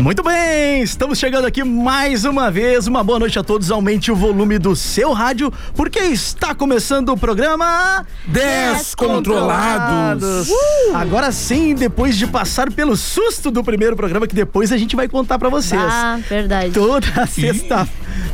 Muito 0.00 0.22
bem, 0.22 0.82
estamos 0.82 1.18
chegando 1.18 1.44
aqui 1.44 1.62
mais 1.62 2.24
uma 2.24 2.50
vez. 2.50 2.86
Uma 2.86 3.04
boa 3.04 3.18
noite 3.18 3.38
a 3.38 3.42
todos. 3.42 3.70
Aumente 3.70 4.10
o 4.10 4.16
volume 4.16 4.58
do 4.58 4.74
seu 4.74 5.12
rádio, 5.12 5.52
porque 5.74 5.98
está 5.98 6.54
começando 6.54 7.10
o 7.10 7.18
programa 7.18 8.06
Descontrolados. 8.26 10.48
Uh! 10.48 10.54
Agora 10.94 11.30
sim, 11.30 11.74
depois 11.74 12.16
de 12.16 12.26
passar 12.26 12.72
pelo 12.72 12.96
susto 12.96 13.50
do 13.50 13.62
primeiro 13.62 13.94
programa, 13.94 14.26
que 14.26 14.34
depois 14.34 14.72
a 14.72 14.78
gente 14.78 14.96
vai 14.96 15.06
contar 15.06 15.38
pra 15.38 15.50
vocês. 15.50 15.82
Ah, 15.82 16.18
verdade. 16.26 16.72
Toda 16.72 17.26
sexta, 17.26 17.86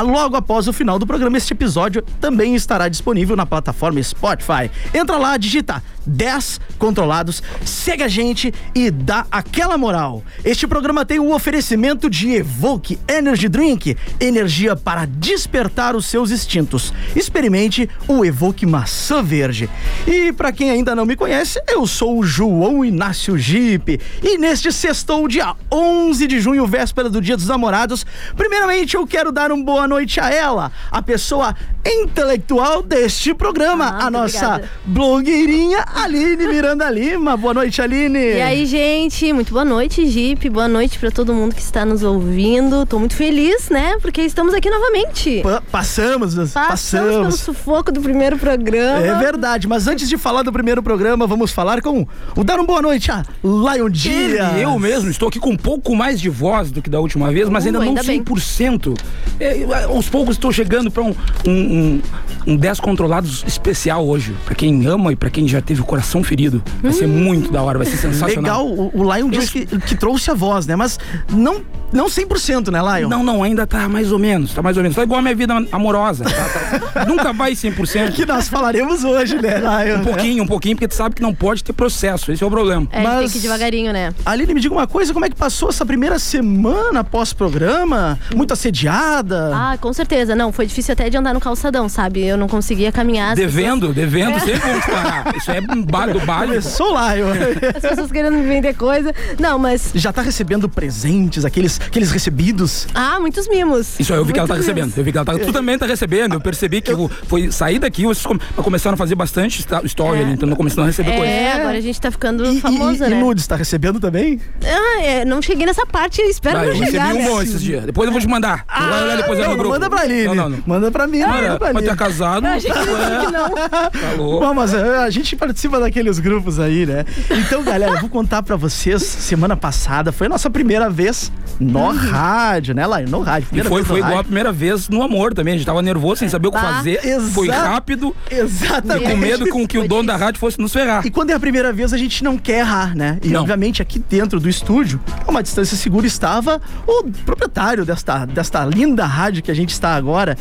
logo 0.02 0.36
após 0.36 0.68
o 0.68 0.74
final 0.74 1.00
do 1.00 1.08
programa, 1.08 1.38
este 1.38 1.54
episódio 1.54 2.02
também 2.20 2.56
estará 2.56 2.88
disponível 2.88 3.36
na 3.36 3.46
plataforma 3.46 4.02
Spotify. 4.02 4.70
Entra 4.94 5.18
lá, 5.18 5.38
digita 5.38 5.84
10 6.06 6.60
controlados, 6.78 7.42
segue 7.66 8.04
a 8.04 8.08
gente 8.08 8.54
e 8.74 8.90
dá 8.90 9.26
aquela 9.32 9.78
moral. 9.78 10.24
Este 10.44 10.66
programa 10.68 11.06
tem 11.06 11.20
o 11.20 11.34
oferecimento 11.34 12.10
de 12.10 12.32
Evoque 12.32 13.00
Energy 13.08 13.48
Drink, 13.48 13.98
energia 14.20 14.76
para 14.76 15.06
despertar 15.06 15.96
os 15.96 16.06
seus 16.06 16.32
instintos. 16.32 16.94
Experimente 17.16 17.90
o 18.08 18.26
Evoque 18.26 18.66
Maçã 18.66 19.22
Verde. 19.24 19.70
E 20.08 20.32
para 20.34 20.52
quem 20.52 20.70
ainda 20.72 20.96
não 20.96 21.06
me 21.06 21.16
conhece, 21.16 21.62
eu 21.68 21.86
sou 21.86 22.20
o 22.20 22.24
João 22.24 22.84
Inácio 22.84 23.38
Gipe 23.38 24.00
e 24.24 24.38
neste 24.38 24.72
sextou, 24.72 25.28
dia 25.28 25.54
11 25.72 26.28
de 26.28 26.40
junho, 26.40 26.66
véspera 26.66 27.10
do 27.10 27.22
Dia 27.22 27.38
dos 27.38 27.48
Namorados, 27.48 28.06
primeiramente 28.36 28.96
eu 28.96 29.06
quero 29.06 29.32
dar 29.32 29.52
uma 29.52 29.64
boa 29.64 29.88
noite 29.88 30.20
a 30.20 30.30
ela, 30.30 30.72
a 30.92 31.02
pessoa 31.02 31.56
intelectual 31.86 32.82
deste 32.82 33.34
programa, 33.34 33.86
Ah, 33.86 34.06
a 34.08 34.12
nossa 34.12 34.48
obrigada. 34.48 34.72
blogueirinha 34.86 35.86
Aline 35.96 36.48
Miranda 36.48 36.90
Lima. 36.90 37.38
Boa 37.38 37.54
noite, 37.54 37.82
Aline. 37.82 38.18
E 38.20 38.42
aí, 38.42 38.66
gente, 38.66 39.32
muito 39.34 39.52
boa 39.54 39.64
noite, 39.66 40.06
Jeep. 40.08 40.50
Boa 40.50 40.68
noite 40.68 40.98
pra 40.98 41.12
todo 41.12 41.34
mundo 41.34 41.54
que 41.54 41.62
está 41.62 41.86
nos 41.86 42.02
ouvindo. 42.04 42.86
Tô 42.86 42.98
muito 42.98 43.16
feliz, 43.16 43.70
né? 43.70 43.98
Porque 44.02 44.22
estamos 44.22 44.54
aqui 44.54 44.70
novamente. 44.70 45.42
Pa- 45.44 45.62
passamos, 45.72 46.34
Passamos 46.36 46.52
pelo 46.92 47.24
passamos. 47.26 47.40
sufoco 47.40 47.92
do 47.92 48.02
primeiro 48.02 48.38
programa. 48.38 49.06
É 49.06 49.14
verdade, 49.20 49.68
mas 49.68 49.88
antes 49.88 50.10
de 50.10 50.18
falar 50.18 50.42
do 50.44 50.52
primeiro 50.52 50.82
programa, 50.82 51.28
vamos 51.28 51.52
falar 51.52 51.82
com 51.82 52.08
o 52.36 52.44
Dar 52.44 52.60
um 52.60 52.66
boa 52.66 52.82
noite 52.82 53.12
a 53.12 53.24
Lion 53.44 53.90
Dias. 53.90 54.58
eu 54.60 54.78
mesmo, 54.80 55.10
estou 55.10 55.28
aqui 55.30 55.40
com 55.40 55.52
um 55.52 55.58
pouco 55.58 55.96
mais 55.96 56.20
de 56.20 56.30
voz 56.30 56.72
do 56.72 56.82
que 56.82 56.90
da 56.90 57.00
última 57.00 57.32
vez, 57.32 57.48
mas 57.50 57.64
Uh, 57.64 57.68
ainda 57.68 57.80
não 57.80 57.88
ainda 57.88 58.04
bem. 58.04 58.24
100%. 58.24 58.98
É, 59.40 59.64
aos 59.86 60.10
poucos 60.10 60.36
estou 60.36 60.52
chegando 60.52 60.90
para 60.90 61.04
um, 61.04 61.14
um, 61.48 61.52
um, 61.52 62.02
um 62.48 62.56
10 62.58 62.80
controlados 62.80 63.44
especial 63.48 64.06
hoje. 64.08 64.34
Para 64.46 64.56
quem 64.56 64.86
ama 64.88 65.12
e 65.14 65.16
para 65.16 65.30
quem 65.30 65.48
já 65.48 65.62
teve 65.62 65.81
o 65.82 65.86
coração 65.86 66.24
ferido. 66.24 66.62
Vai 66.82 66.92
ser 66.94 67.08
muito 67.08 67.52
da 67.52 67.62
hora, 67.62 67.78
vai 67.78 67.88
ser 67.88 67.98
sensacional. 67.98 68.66
Legal, 68.68 68.68
o, 68.68 68.92
o 68.94 69.14
Lion 69.16 69.30
disse 69.30 69.52
que, 69.52 69.66
que 69.80 69.96
trouxe 69.96 70.30
a 70.32 70.34
voz, 70.34 70.66
né? 70.68 70.76
Mas 70.76 71.00
não, 71.32 71.62
não 71.92 72.06
100%, 72.08 72.70
né, 72.72 72.80
Lion? 73.00 73.10
Não, 73.10 73.24
não, 73.24 73.44
ainda 73.44 73.66
tá 73.68 73.88
mais 73.90 74.12
ou 74.12 74.20
menos, 74.20 74.54
tá 74.54 74.62
mais 74.62 74.78
ou 74.78 74.84
menos. 74.84 74.96
Tá 74.96 75.04
igual 75.04 75.20
a 75.20 75.22
minha 75.22 75.36
vida 75.36 75.54
amorosa. 75.72 76.24
tá? 76.26 76.90
Tá- 76.94 77.06
nunca 77.10 77.34
vai 77.34 77.54
100%. 77.54 78.12
Que 78.14 78.26
nós 78.26 78.48
falaremos 78.48 79.04
hoje, 79.04 79.36
né, 79.42 79.56
Lion? 79.60 80.00
Um 80.00 80.04
pouquinho, 80.04 80.44
um 80.44 80.48
pouquinho, 80.48 80.76
porque 80.76 80.88
tu 80.88 80.96
sabe 80.96 81.16
que 81.16 81.22
não 81.22 81.34
pode 81.34 81.64
ter 81.64 81.74
processo. 81.74 82.32
Esse 82.32 82.44
é 82.44 82.48
o 82.48 82.50
problema. 82.50 82.88
É, 82.92 82.98
a 82.98 83.02
gente 83.02 83.10
tem 83.12 83.22
Mas- 83.24 83.32
que 83.34 83.38
ir 83.38 83.42
devagarinho, 83.42 83.94
né? 83.94 84.14
Aline, 84.26 84.54
me 84.54 84.62
diga 84.62 84.74
uma 84.74 84.88
coisa, 84.88 85.14
como 85.14 85.26
é 85.26 85.30
que 85.30 85.36
passou 85.36 85.70
essa 85.70 85.86
primeira 85.86 86.18
semana 86.20 87.04
pós-programa? 87.04 88.18
Muito 88.36 88.54
assediada? 88.54 89.52
Ah, 89.54 89.78
com 89.80 89.92
certeza. 89.94 90.36
Não, 90.36 90.52
foi 90.52 90.66
difícil 90.66 90.94
até 90.94 91.10
de 91.10 91.18
andar 91.18 91.34
no 91.34 91.40
calçadão, 91.40 91.88
sabe? 91.90 92.26
Eu 92.26 92.38
não 92.38 92.48
conseguia 92.48 92.92
caminhar. 92.92 93.36
Devendo, 93.36 93.94
devendo, 93.94 94.40
sempre 94.40 94.60
vamos 94.60 94.86
parar. 94.86 95.36
Isso 95.36 95.52
é 95.52 95.62
do 95.76 96.20
básico. 96.20 96.20
Começou 96.48 96.94
lá, 96.94 97.18
eu. 97.18 97.28
As 97.76 97.82
pessoas 97.82 98.12
querendo 98.12 98.34
me 98.38 98.46
vender 98.48 98.74
coisa. 98.76 99.14
Não, 99.40 99.58
mas. 99.58 99.92
Já 99.96 100.12
tá 100.12 100.22
recebendo 100.22 100.68
presentes, 100.70 101.46
aqueles, 101.46 101.80
aqueles 101.86 102.12
recebidos? 102.12 102.88
Ah, 102.94 103.20
muitos 103.20 103.48
mimos. 103.48 104.00
Isso 104.00 104.14
aí, 104.14 104.20
eu 104.20 104.26
vi 104.26 104.34
que 104.34 104.40
ela 104.40 104.48
tá 104.48 104.54
Muitos 104.56 104.68
recebendo. 104.68 104.86
mimos. 104.86 104.98
Eu 104.98 105.04
vi 105.04 105.12
que 105.12 105.18
ela 105.18 105.26
tá. 105.26 105.34
Tu 105.38 105.54
também 105.54 105.78
tá 105.78 105.86
recebendo. 105.86 106.34
Eu 106.34 106.42
percebi 106.42 106.82
que 106.82 106.92
eu 106.92 107.10
foi 107.28 107.52
sair 107.52 107.80
daqui, 107.80 108.04
vocês 108.04 108.26
come- 108.26 108.40
começaram 108.56 108.94
a 108.96 108.98
fazer 108.98 109.16
bastante 109.16 109.62
sta- 109.62 109.82
story 109.86 110.20
É. 110.20 110.24
ali, 110.24 110.34
então 110.34 110.50
começando 110.52 110.84
a 110.84 110.88
receber 110.88 111.12
coisa. 111.16 111.26
É, 111.32 111.54
agora 111.54 111.78
a 111.78 111.82
gente 111.82 112.00
tá 112.00 112.12
ficando 112.12 112.46
E, 112.46 112.60
famosa, 112.60 113.08
e, 113.08 113.10
né? 113.10 113.18
e 113.18 113.20
nudes, 113.20 113.48
tá 113.48 113.56
recebendo 113.56 114.00
também? 114.00 114.40
Ah, 114.64 115.02
é, 115.02 115.26
não 115.26 115.42
cheguei 115.42 115.66
nessa 115.66 115.86
parte, 115.86 116.22
espero 116.22 116.58
Vai, 116.58 116.68
não 116.68 116.74
eu 116.74 116.80
recebi 116.80 116.92
chegar. 116.98 117.14
um 117.16 117.18
né? 117.18 117.26
bom 117.30 117.42
esses 117.42 117.62
dias. 117.62 117.86
Depois 117.86 118.06
eu 118.08 118.12
vou 118.12 118.22
te 118.22 118.28
mandar. 118.28 118.66
Tu 118.66 118.84
vai 118.90 119.04
olhar 119.04 119.18
depois 119.18 119.40
não, 119.40 119.50
no 119.52 119.56
grupo. 119.58 119.70
manda 119.70 119.90
pra 119.90 120.02
Aline. 120.02 120.24
Não, 120.26 120.36
não, 120.36 120.50
não. 120.50 120.64
Manda 120.66 120.92
pra 120.92 121.08
mim, 121.08 121.20
manda 121.22 121.32
Cara, 121.34 121.48
pra 121.58 121.58
vai 121.58 121.70
Aline. 121.84 121.90
ter 121.90 121.96
casado. 121.98 122.46
Eu 122.48 122.54
achei 122.54 122.72
que 122.72 122.78
não, 122.80 122.94
Ué, 122.94 123.26
que 123.26 123.32
não. 123.32 123.50
Tá 123.50 123.92
louco. 124.18 124.46
Bom, 124.46 124.54
mas 124.54 124.74
eh, 124.74 124.98
a 124.98 125.10
gente 125.10 125.36
participa 125.36 125.61
daqueles 125.70 126.20
grupos 126.20 126.60
aí, 126.60 126.86
né? 126.86 127.06
Então, 127.30 127.64
galera, 127.64 127.94
eu 127.94 128.00
vou 128.02 128.10
contar 128.10 128.44
pra 128.44 128.56
vocês. 128.56 129.02
Semana 129.04 129.56
passada 129.56 130.12
foi 130.12 130.28
a 130.28 130.30
nossa 130.30 130.50
primeira 130.50 130.90
vez 130.90 131.32
no 131.60 131.90
rádio, 131.92 132.74
né, 132.74 132.86
Laio? 132.86 133.10
No 133.10 133.22
rádio. 133.22 133.48
E 133.54 133.64
foi, 133.64 133.84
foi 133.84 133.98
igual 133.98 134.12
a 134.14 134.16
rádio. 134.18 134.26
primeira 134.26 134.52
vez 134.52 134.88
no 134.90 135.02
amor 135.02 135.34
também. 135.34 135.54
A 135.54 135.58
gente 135.58 135.66
tava 135.66 135.82
nervoso, 135.82 136.18
sem 136.20 136.30
saber 136.30 136.48
o 136.48 136.52
que 136.52 136.60
Bah. 136.60 136.74
fazer. 136.76 137.00
Foi 137.34 137.48
Exato. 137.48 137.68
rápido 137.68 138.16
e 138.32 138.36
Exatamente. 138.36 139.10
com 139.10 139.18
medo 139.18 139.48
com 139.50 139.68
que 139.68 139.78
o 139.78 139.82
Foi 139.82 139.88
dono 139.88 140.08
da 140.08 140.16
rádio 140.18 140.40
fosse 140.40 140.60
nos 140.60 140.72
ferrar. 140.72 141.06
E 141.06 141.10
quando 141.10 141.30
é 141.32 141.34
a 141.34 141.40
primeira 141.40 141.72
vez, 141.74 141.94
a 141.94 141.98
gente 141.98 142.24
não 142.24 142.38
quer 142.38 142.60
errar, 142.60 142.96
né? 142.96 143.18
E 143.24 143.30
Não. 143.30 143.42
obviamente 143.42 143.82
aqui 143.82 144.00
dentro 144.00 144.40
do 144.40 144.48
estúdio, 144.50 145.00
a 145.26 145.32
uma 145.32 145.42
distância 145.44 145.76
segura, 145.78 146.06
estava 146.06 146.62
o 146.88 147.04
proprietário 147.26 147.86
desta, 147.86 148.26
desta 148.26 148.64
linda 148.66 149.06
rádio 149.06 149.42
que 149.44 149.52
a 149.52 149.56
gente 149.56 149.72
está 149.72 149.96
agora. 149.96 150.38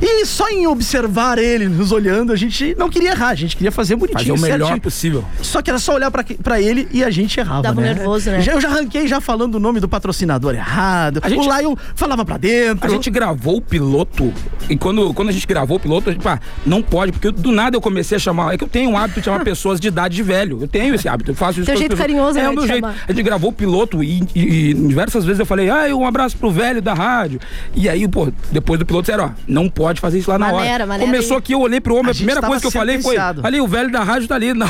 E 0.00 0.24
só 0.26 0.48
em 0.48 0.66
observar 0.66 1.38
ele 1.38 1.68
nos 1.68 1.92
olhando, 1.92 2.32
a 2.32 2.36
gente 2.36 2.74
não 2.78 2.88
queria 2.88 3.10
errar, 3.10 3.28
a 3.30 3.34
gente 3.34 3.56
queria 3.56 3.70
fazer 3.70 3.90
Fazer 3.90 3.96
bonitinho, 3.96 4.34
o 4.36 4.38
melhor 4.52 4.66
certinho. 4.66 4.82
possível. 4.82 5.24
Só 5.42 5.62
que 5.62 5.70
era 5.70 5.78
só 5.78 5.94
olhar 5.94 6.10
pra, 6.10 6.22
que- 6.22 6.34
pra 6.34 6.60
ele 6.60 6.88
e 6.92 7.02
a 7.04 7.10
gente 7.10 7.38
errava. 7.38 7.62
Dava 7.62 7.80
né? 7.80 7.94
nervoso, 7.94 8.30
né? 8.30 8.40
Já- 8.40 8.52
eu 8.52 8.60
já 8.60 8.68
arranquei 8.68 9.06
já 9.06 9.20
falando 9.20 9.54
o 9.56 9.60
nome 9.60 9.80
do 9.80 9.88
patrocinador 9.88 10.54
errado. 10.54 11.20
A 11.22 11.28
gente- 11.28 11.46
O 11.48 11.58
Lion 11.58 11.74
falava 11.94 12.24
pra 12.24 12.36
dentro. 12.36 12.86
A 12.86 12.88
gente 12.90 13.10
gravou 13.10 13.56
o 13.56 13.60
piloto 13.62 14.32
e 14.68 14.76
quando, 14.76 15.12
quando 15.14 15.28
a 15.28 15.32
gente 15.32 15.46
gravou 15.46 15.76
o 15.76 15.80
piloto, 15.80 16.10
a 16.10 16.12
gente, 16.12 16.22
pá, 16.22 16.38
não 16.66 16.82
pode, 16.82 17.12
porque 17.12 17.28
eu- 17.28 17.32
do 17.32 17.50
nada 17.52 17.76
eu 17.76 17.80
comecei 17.80 18.16
a 18.16 18.18
chamar. 18.18 18.54
É 18.54 18.58
que 18.58 18.64
eu 18.64 18.68
tenho 18.68 18.90
o 18.92 18.96
hábito 18.96 19.20
de 19.20 19.24
chamar 19.24 19.42
pessoas 19.44 19.80
de 19.80 19.88
idade 19.88 20.14
de 20.16 20.22
velho. 20.22 20.58
Eu 20.62 20.68
tenho 20.68 20.94
esse 20.94 21.08
hábito, 21.08 21.30
eu 21.30 21.34
faço 21.34 21.60
isso. 21.60 21.66
Teu 21.66 21.76
jeito 21.76 21.90
pessoas. 21.90 22.06
carinhoso, 22.06 22.38
É 22.38 22.42
né, 22.42 22.48
o 22.50 22.54
meu 22.54 22.66
jeito. 22.66 22.80
chamar. 22.86 22.96
A 23.08 23.12
gente 23.12 23.22
gravou 23.22 23.50
o 23.50 23.52
piloto 23.52 24.02
e, 24.02 24.22
e- 24.34 24.70
e 24.70 24.74
diversas 24.74 25.24
vezes 25.24 25.40
eu 25.40 25.46
falei, 25.46 25.68
ah, 25.70 25.94
um 25.96 26.06
abraço 26.06 26.36
pro 26.36 26.50
velho 26.50 26.80
da 26.82 26.94
rádio. 26.94 27.40
E 27.74 27.88
aí, 27.88 28.06
pô, 28.08 28.30
depois 28.52 28.78
do 28.78 28.86
piloto 28.86 29.06
disseram, 29.06 29.24
ó, 29.26 29.30
não 29.46 29.68
pode 29.68 30.00
fazer 30.00 30.18
isso 30.18 30.30
lá 30.30 30.38
na 30.38 30.46
Maneira, 30.52 30.74
hora. 30.74 30.86
maneira 30.86 31.12
Começou 31.12 31.36
aí. 31.36 31.38
aqui, 31.38 31.52
eu 31.52 31.60
olhei 31.60 31.80
pro 31.80 31.94
homem, 31.94 32.08
A 32.08 32.10
a, 32.12 32.14
primeira 32.14 32.40
coisa 32.42 32.60
que 32.60 32.66
eu 32.66 32.70
falei 32.70 33.00
foi, 33.00 33.16
ali, 33.42 33.60
o 33.60 33.66
velho 33.66 33.90
da 33.90 34.02
rádio 34.02 34.28
tá 34.28 34.34
ali, 34.40 34.54
não. 34.54 34.66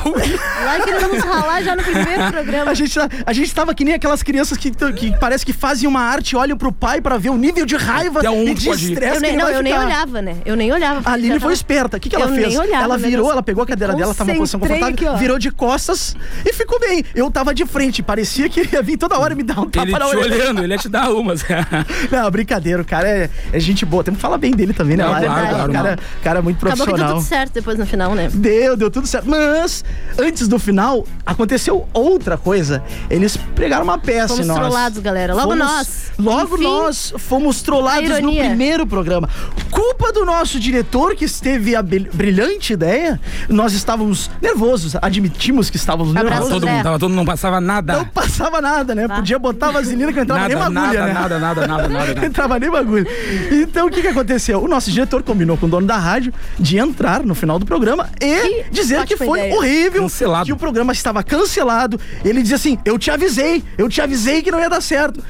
Lá 0.65 0.81
querendo 0.85 1.09
nos 1.15 1.23
ralar 1.25 1.63
já 1.63 1.77
no 1.77 1.83
primeiro 1.83 2.31
programa. 2.31 2.71
A 2.71 2.75
gente, 2.75 2.95
tá- 2.95 3.09
a 3.27 3.33
gente 3.33 3.55
tava 3.55 3.75
que 3.75 3.85
nem 3.85 3.95
aquelas 3.95 4.23
crianças 4.23 4.59
que, 4.59 4.71
que 4.71 5.17
parece 5.19 5.45
que 5.47 5.53
fazem 5.53 5.89
uma 5.89 6.01
arte, 6.01 6.37
olham 6.37 6.57
pro 6.57 6.73
pai 6.73 7.01
pra 7.01 7.17
ver 7.17 7.31
o 7.31 7.37
nível 7.37 7.65
de 7.65 7.77
raiva 7.77 8.19
Até 8.21 8.31
onde 8.31 8.51
e 8.51 8.55
de 8.55 8.69
estresse 8.71 9.07
Eu 9.09 9.15
que 9.15 9.21
nem, 9.21 9.31
ele 9.31 9.39
não, 9.39 9.45
vai 9.47 9.57
eu 9.57 9.63
nem 9.63 9.73
ficar. 9.73 9.87
olhava, 9.87 10.23
né? 10.23 10.37
Eu 10.45 10.57
nem 10.57 10.73
olhava. 10.73 11.09
A 11.09 11.13
Aline 11.15 11.39
foi 11.41 11.53
esperta. 11.53 11.97
O 11.97 12.01
que, 12.01 12.09
que 12.09 12.17
ela 12.17 12.27
Eu 12.27 12.35
fez? 12.35 12.49
nem 12.49 12.59
olhava 12.59 12.85
ela 12.85 12.97
virou, 12.99 13.11
negócio. 13.13 13.33
ela 13.33 13.43
pegou 13.43 13.63
a 13.63 13.67
cadeira 13.67 13.95
dela, 13.95 14.15
tava 14.15 14.31
numa 14.33 14.39
posição 14.41 14.61
confortável, 14.61 14.95
aqui, 14.95 15.19
virou 15.19 15.39
de 15.39 15.51
costas 15.51 16.17
e 16.45 16.53
ficou 16.53 16.79
bem. 16.81 17.05
Eu 17.15 17.31
tava 17.31 17.55
de 17.55 17.65
frente, 17.67 18.03
parecia 18.03 18.49
que 18.49 18.61
ele 18.61 18.71
ia 18.73 18.83
vir 18.83 18.97
toda 18.97 19.19
hora 19.19 19.35
me 19.35 19.43
dar 19.43 19.61
um 19.61 19.69
tapa 19.71 19.85
Ele 19.87 19.93
na 19.93 19.99
te 19.99 20.17
orelha. 20.17 20.35
olhando, 20.35 20.63
ele 20.65 20.73
ia 20.75 20.79
te 20.79 20.89
dar 20.89 21.11
umas. 21.11 21.45
Não, 22.11 22.31
brincadeira, 22.31 22.83
o 22.83 22.85
cara 22.85 23.09
é, 23.09 23.31
é 23.53 23.61
gente 23.61 23.85
boa. 23.85 24.03
Temos 24.05 24.19
que 24.19 24.23
falar 24.23 24.39
bem 24.39 24.53
dele 24.53 24.73
também, 24.73 24.97
né? 24.97 25.05
Não, 25.05 25.11
claro, 25.11 25.29
né? 25.29 25.49
claro, 25.51 25.71
o 25.71 25.73
cara, 25.73 25.99
cara 26.23 26.39
é 26.39 26.43
muito 26.43 26.57
Acabou 26.67 26.87
que 26.87 26.93
deu 26.93 26.97
profissional. 26.97 27.17
tudo 27.23 27.29
certo 27.29 27.53
depois 27.55 27.79
no 27.79 27.87
final, 27.87 28.15
né? 28.15 28.29
Deu, 28.33 28.77
deu 28.77 28.91
tudo 28.91 29.07
certo. 29.07 29.29
Mas, 29.61 29.85
antes 30.19 30.49
do 30.49 30.59
final, 30.59 31.07
aconteceu 31.27 31.87
outra 31.93 32.39
coisa. 32.39 32.83
Eles 33.11 33.37
pregaram 33.55 33.85
uma 33.85 33.99
peça 33.99 34.29
Fomos 34.29 34.45
em 34.47 34.49
nós. 34.49 34.59
trollados, 34.59 34.99
galera. 35.03 35.35
Logo 35.35 35.51
Fomos- 35.51 35.59
nós. 35.67 36.11
Logo 36.19 36.55
Enfim, 36.55 36.65
nós 36.65 37.15
fomos 37.19 37.61
trollados 37.63 38.11
a 38.11 38.21
no 38.21 38.35
primeiro 38.35 38.87
programa. 38.87 39.29
Culpa 39.71 40.13
do 40.13 40.25
nosso 40.25 40.59
diretor 40.59 41.15
que 41.15 41.27
teve 41.31 41.77
a 41.77 41.83
brilhante 41.83 42.73
ideia. 42.73 43.21
Nós 43.49 43.73
estávamos 43.75 44.31
nervosos, 44.41 44.97
admitimos 45.01 45.69
que 45.71 45.77
estávamos 45.77 46.17
Abraço, 46.17 46.31
nervosos. 46.31 46.53
todo 46.61 46.69
mundo, 46.69 46.83
tava 46.83 46.99
todo 46.99 47.09
mundo, 47.11 47.19
não 47.19 47.25
passava 47.27 47.61
nada. 47.61 47.93
Não 47.99 48.05
passava 48.07 48.61
nada, 48.61 48.95
né? 48.95 49.07
Podia 49.09 49.39
botar 49.39 49.71
vaselina 49.71 50.13
que 50.13 50.19
não 50.19 50.23
entrava 50.25 50.49
nem 50.49 50.57
Nada, 50.57 50.65
agulha, 50.65 50.81
nada, 50.81 51.07
né? 51.07 51.13
nada, 51.13 51.39
nada, 51.39 51.67
nada, 51.67 51.89
nada, 51.89 52.15
Não 52.21 52.25
entrava 52.25 52.59
nem 52.59 52.71
bagulho. 52.71 53.07
Então, 53.53 53.87
o 53.87 53.91
que 53.91 54.01
que 54.03 54.09
aconteceu? 54.09 54.63
O 54.63 54.69
nosso 54.69 54.91
diretor 54.91 55.23
combinou 55.23 55.57
com 55.57 55.67
o 55.67 55.69
dono 55.69 55.87
da 55.87 55.97
rádio 55.99 56.33
de 56.59 56.79
entrar 56.79 57.23
no 57.23 57.35
final 57.35 57.59
do 57.59 57.65
programa 57.67 58.09
e 58.21 58.65
Que 58.65 58.71
dizer 58.71 59.05
que 59.07 59.17
foi 59.17 59.39
ideia. 59.39 59.50
Horrível, 59.57 60.03
Cancelado. 60.03 60.47
que 60.47 60.53
o 60.53 60.57
programa 60.57 60.93
estava 60.93 61.23
cancelado. 61.23 61.99
Ele 62.25 62.43
dizia 62.43 62.57
assim: 62.57 62.79
Eu 62.85 62.99
te 62.99 63.11
avisei, 63.11 63.63
eu 63.79 63.89
te 63.89 64.01
avisei 64.01 64.43
que 64.43 64.51
não 64.51 64.59
ia 64.61 64.69
dar 64.69 64.81
certo. 64.81 65.23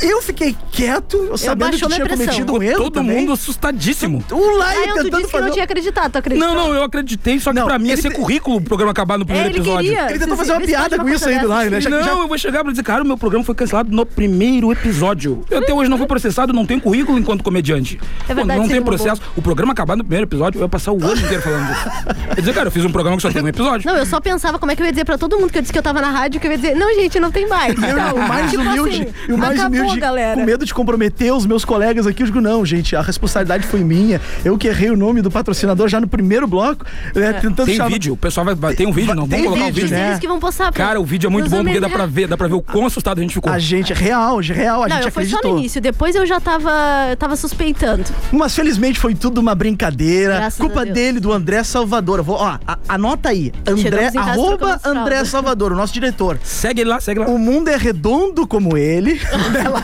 Eu 0.00 0.22
fiquei 0.22 0.56
quieto, 0.72 1.16
eu 1.30 1.36
sabendo 1.38 1.72
que 1.72 1.76
tinha 1.86 1.88
pressão. 2.04 2.16
cometido 2.26 2.52
um 2.54 2.62
erro 2.62 2.76
todo 2.84 2.92
também. 2.94 3.20
mundo 3.20 3.32
assustadíssimo. 3.32 4.24
O 4.30 4.56
Lai 4.58 4.76
Aí 4.76 4.82
tu 4.88 4.94
tentando 4.94 5.10
disse 5.10 5.24
que 5.26 5.30
fazer. 5.32 5.44
não 5.44 5.52
tinha 5.52 5.64
acreditado, 5.64 6.12
tu 6.12 6.18
acreditou? 6.18 6.48
Não, 6.48 6.54
não, 6.54 6.74
eu 6.74 6.82
acreditei, 6.82 7.38
só 7.40 7.50
que 7.52 7.58
Não, 7.58 7.66
pra 7.66 7.78
mim 7.78 7.86
ia 7.88 7.92
ele 7.94 8.02
ser 8.02 8.12
currículo 8.12 8.56
o 8.58 8.60
programa 8.60 8.92
acabar 8.92 9.16
no 9.18 9.22
É, 9.24 9.26
primeiro 9.26 9.48
ele 9.50 9.58
episódio. 9.58 9.90
queria. 9.90 10.10
Ele 10.10 10.18
tentou 10.18 10.36
fazer 10.36 10.52
uma 10.52 10.60
piada 10.60 10.98
com 10.98 11.08
isso 11.08 11.24
do 11.40 11.48
Lai, 11.48 11.70
né? 11.70 11.80
Não, 11.80 12.02
já- 12.02 12.10
eu 12.12 12.28
vou 12.28 12.38
chegar 12.38 12.62
pra 12.62 12.70
dizer, 12.72 12.82
cara, 12.82 13.02
o 13.02 13.06
meu 13.06 13.16
programa 13.18 13.44
foi 13.44 13.54
cancelado 13.54 13.90
no 13.94 14.04
primeiro 14.06 14.70
episódio. 14.72 15.42
Eu 15.50 15.58
até 15.58 15.72
hoje 15.72 15.88
não 15.90 15.98
fui 15.98 16.06
processado, 16.06 16.52
não 16.52 16.66
tenho 16.66 16.80
currículo 16.80 17.18
enquanto 17.18 17.42
comediante. 17.42 17.98
É 18.28 18.34
verdade, 18.34 18.58
Pô, 18.60 18.62
não 18.66 18.68
tem 18.72 18.82
processo. 18.82 19.20
O 19.36 19.42
programa 19.42 19.72
acabar 19.72 19.96
no 19.96 20.04
primeiro 20.04 20.26
episódio, 20.26 20.58
eu 20.58 20.62
ia 20.62 20.68
passar 20.68 20.92
o 20.92 21.02
ano 21.04 21.16
inteiro 21.20 21.42
falando 21.42 21.66
disso. 21.68 21.90
Quer 22.34 22.40
dizer, 22.40 22.54
cara, 22.54 22.68
eu 22.68 22.72
fiz 22.72 22.84
um 22.84 22.90
programa 22.92 23.16
que 23.16 23.22
só 23.22 23.30
teve 23.30 23.45
um 23.46 23.48
episódio. 23.48 23.90
Não, 23.90 23.96
eu 23.98 24.06
só 24.06 24.20
pensava 24.20 24.58
como 24.58 24.72
é 24.72 24.76
que 24.76 24.82
eu 24.82 24.86
ia 24.86 24.92
dizer 24.92 25.04
pra 25.04 25.16
todo 25.18 25.38
mundo 25.38 25.50
que 25.50 25.58
eu 25.58 25.62
disse 25.62 25.72
que 25.72 25.78
eu 25.78 25.82
tava 25.82 26.00
na 26.00 26.10
rádio, 26.10 26.40
que 26.40 26.46
eu 26.46 26.50
ia 26.50 26.56
dizer, 26.58 26.74
não, 26.76 26.92
gente, 26.94 27.18
não 27.20 27.30
tem 27.30 27.48
mais. 27.48 27.74
Não, 27.96 28.14
o 28.16 28.28
mais 28.28 28.50
tipo 28.50 28.62
humilde, 28.62 29.02
assim, 29.02 29.12
e 29.28 29.32
o 29.32 29.38
mais 29.38 29.58
acabou, 29.58 29.80
humilde, 29.80 30.00
galera. 30.00 30.34
com 30.40 30.44
medo 30.44 30.64
de 30.66 30.74
comprometer 30.74 31.32
os 31.32 31.46
meus 31.46 31.64
colegas 31.64 32.06
aqui, 32.06 32.22
eu 32.22 32.26
digo, 32.26 32.40
não, 32.40 32.64
gente, 32.66 32.94
a 32.96 33.00
responsabilidade 33.00 33.66
foi 33.66 33.80
minha. 33.84 34.20
Eu 34.44 34.58
que 34.58 34.68
errei 34.68 34.90
o 34.90 34.96
nome 34.96 35.22
do 35.22 35.30
patrocinador 35.30 35.88
já 35.88 36.00
no 36.00 36.06
primeiro 36.08 36.46
bloco, 36.46 36.84
né, 37.14 37.32
tentando 37.34 37.66
Tem 37.66 37.76
chamar- 37.76 37.90
vídeo, 37.90 38.14
o 38.14 38.16
pessoal 38.16 38.44
vai, 38.54 38.74
tem 38.74 38.86
um 38.86 38.92
vídeo, 38.92 39.14
não, 39.14 39.26
Tem 39.28 39.42
vamos 39.44 39.54
colocar 39.58 39.70
o 39.70 39.74
vídeo, 39.74 39.90
né? 39.90 40.08
Eles 40.08 40.18
que 40.18 40.26
vão 40.28 40.38
postar. 40.38 40.72
pra- 40.72 40.84
Cara, 40.86 41.00
o 41.00 41.04
vídeo 41.04 41.26
é 41.28 41.30
muito 41.30 41.44
nos 41.44 41.52
bom 41.52 41.62
porque 41.64 41.80
dá 41.80 41.88
pra 41.88 42.06
ver, 42.06 42.26
dá 42.28 42.36
pra 42.36 42.48
ver 42.48 42.54
o 42.54 42.62
quão 42.62 42.86
assustado 42.86 43.18
a 43.18 43.22
gente 43.22 43.34
ficou. 43.34 43.50
A 43.52 43.58
gente, 43.58 43.92
real, 43.92 44.38
real, 44.38 44.82
a 44.84 44.88
Não, 44.88 44.96
gente 44.96 45.06
eu 45.06 45.12
fui 45.12 45.24
só 45.24 45.36
acreditou. 45.36 45.52
no 45.54 45.58
início, 45.60 45.80
depois 45.80 46.14
eu 46.16 46.26
já 46.26 46.40
tava, 46.40 46.70
tava 47.18 47.36
suspeitando. 47.36 48.04
Mas 48.32 48.54
felizmente 48.54 48.98
foi 48.98 49.14
tudo 49.14 49.38
uma 49.40 49.54
brincadeira. 49.54 50.36
Graças 50.36 50.58
culpa 50.58 50.84
dele, 50.84 51.20
do 51.20 51.32
André 51.32 51.62
Salvador. 51.64 52.22
Vou, 52.22 52.36
ó, 52.36 52.58
a- 52.66 52.78
anota 52.88 53.28
aí. 53.30 53.35
André, 53.66 54.08
em 54.08 54.12
casa, 54.12 54.30
arroba. 54.30 54.80
André 54.84 55.24
Salvador, 55.24 55.72
o 55.72 55.76
nosso 55.76 55.92
diretor. 55.92 56.38
Segue 56.42 56.80
ele 56.82 56.90
lá, 56.90 57.00
segue 57.00 57.20
lá. 57.20 57.26
O 57.26 57.38
mundo 57.38 57.68
é 57.68 57.76
redondo 57.76 58.46
como 58.46 58.76
ele. 58.76 59.20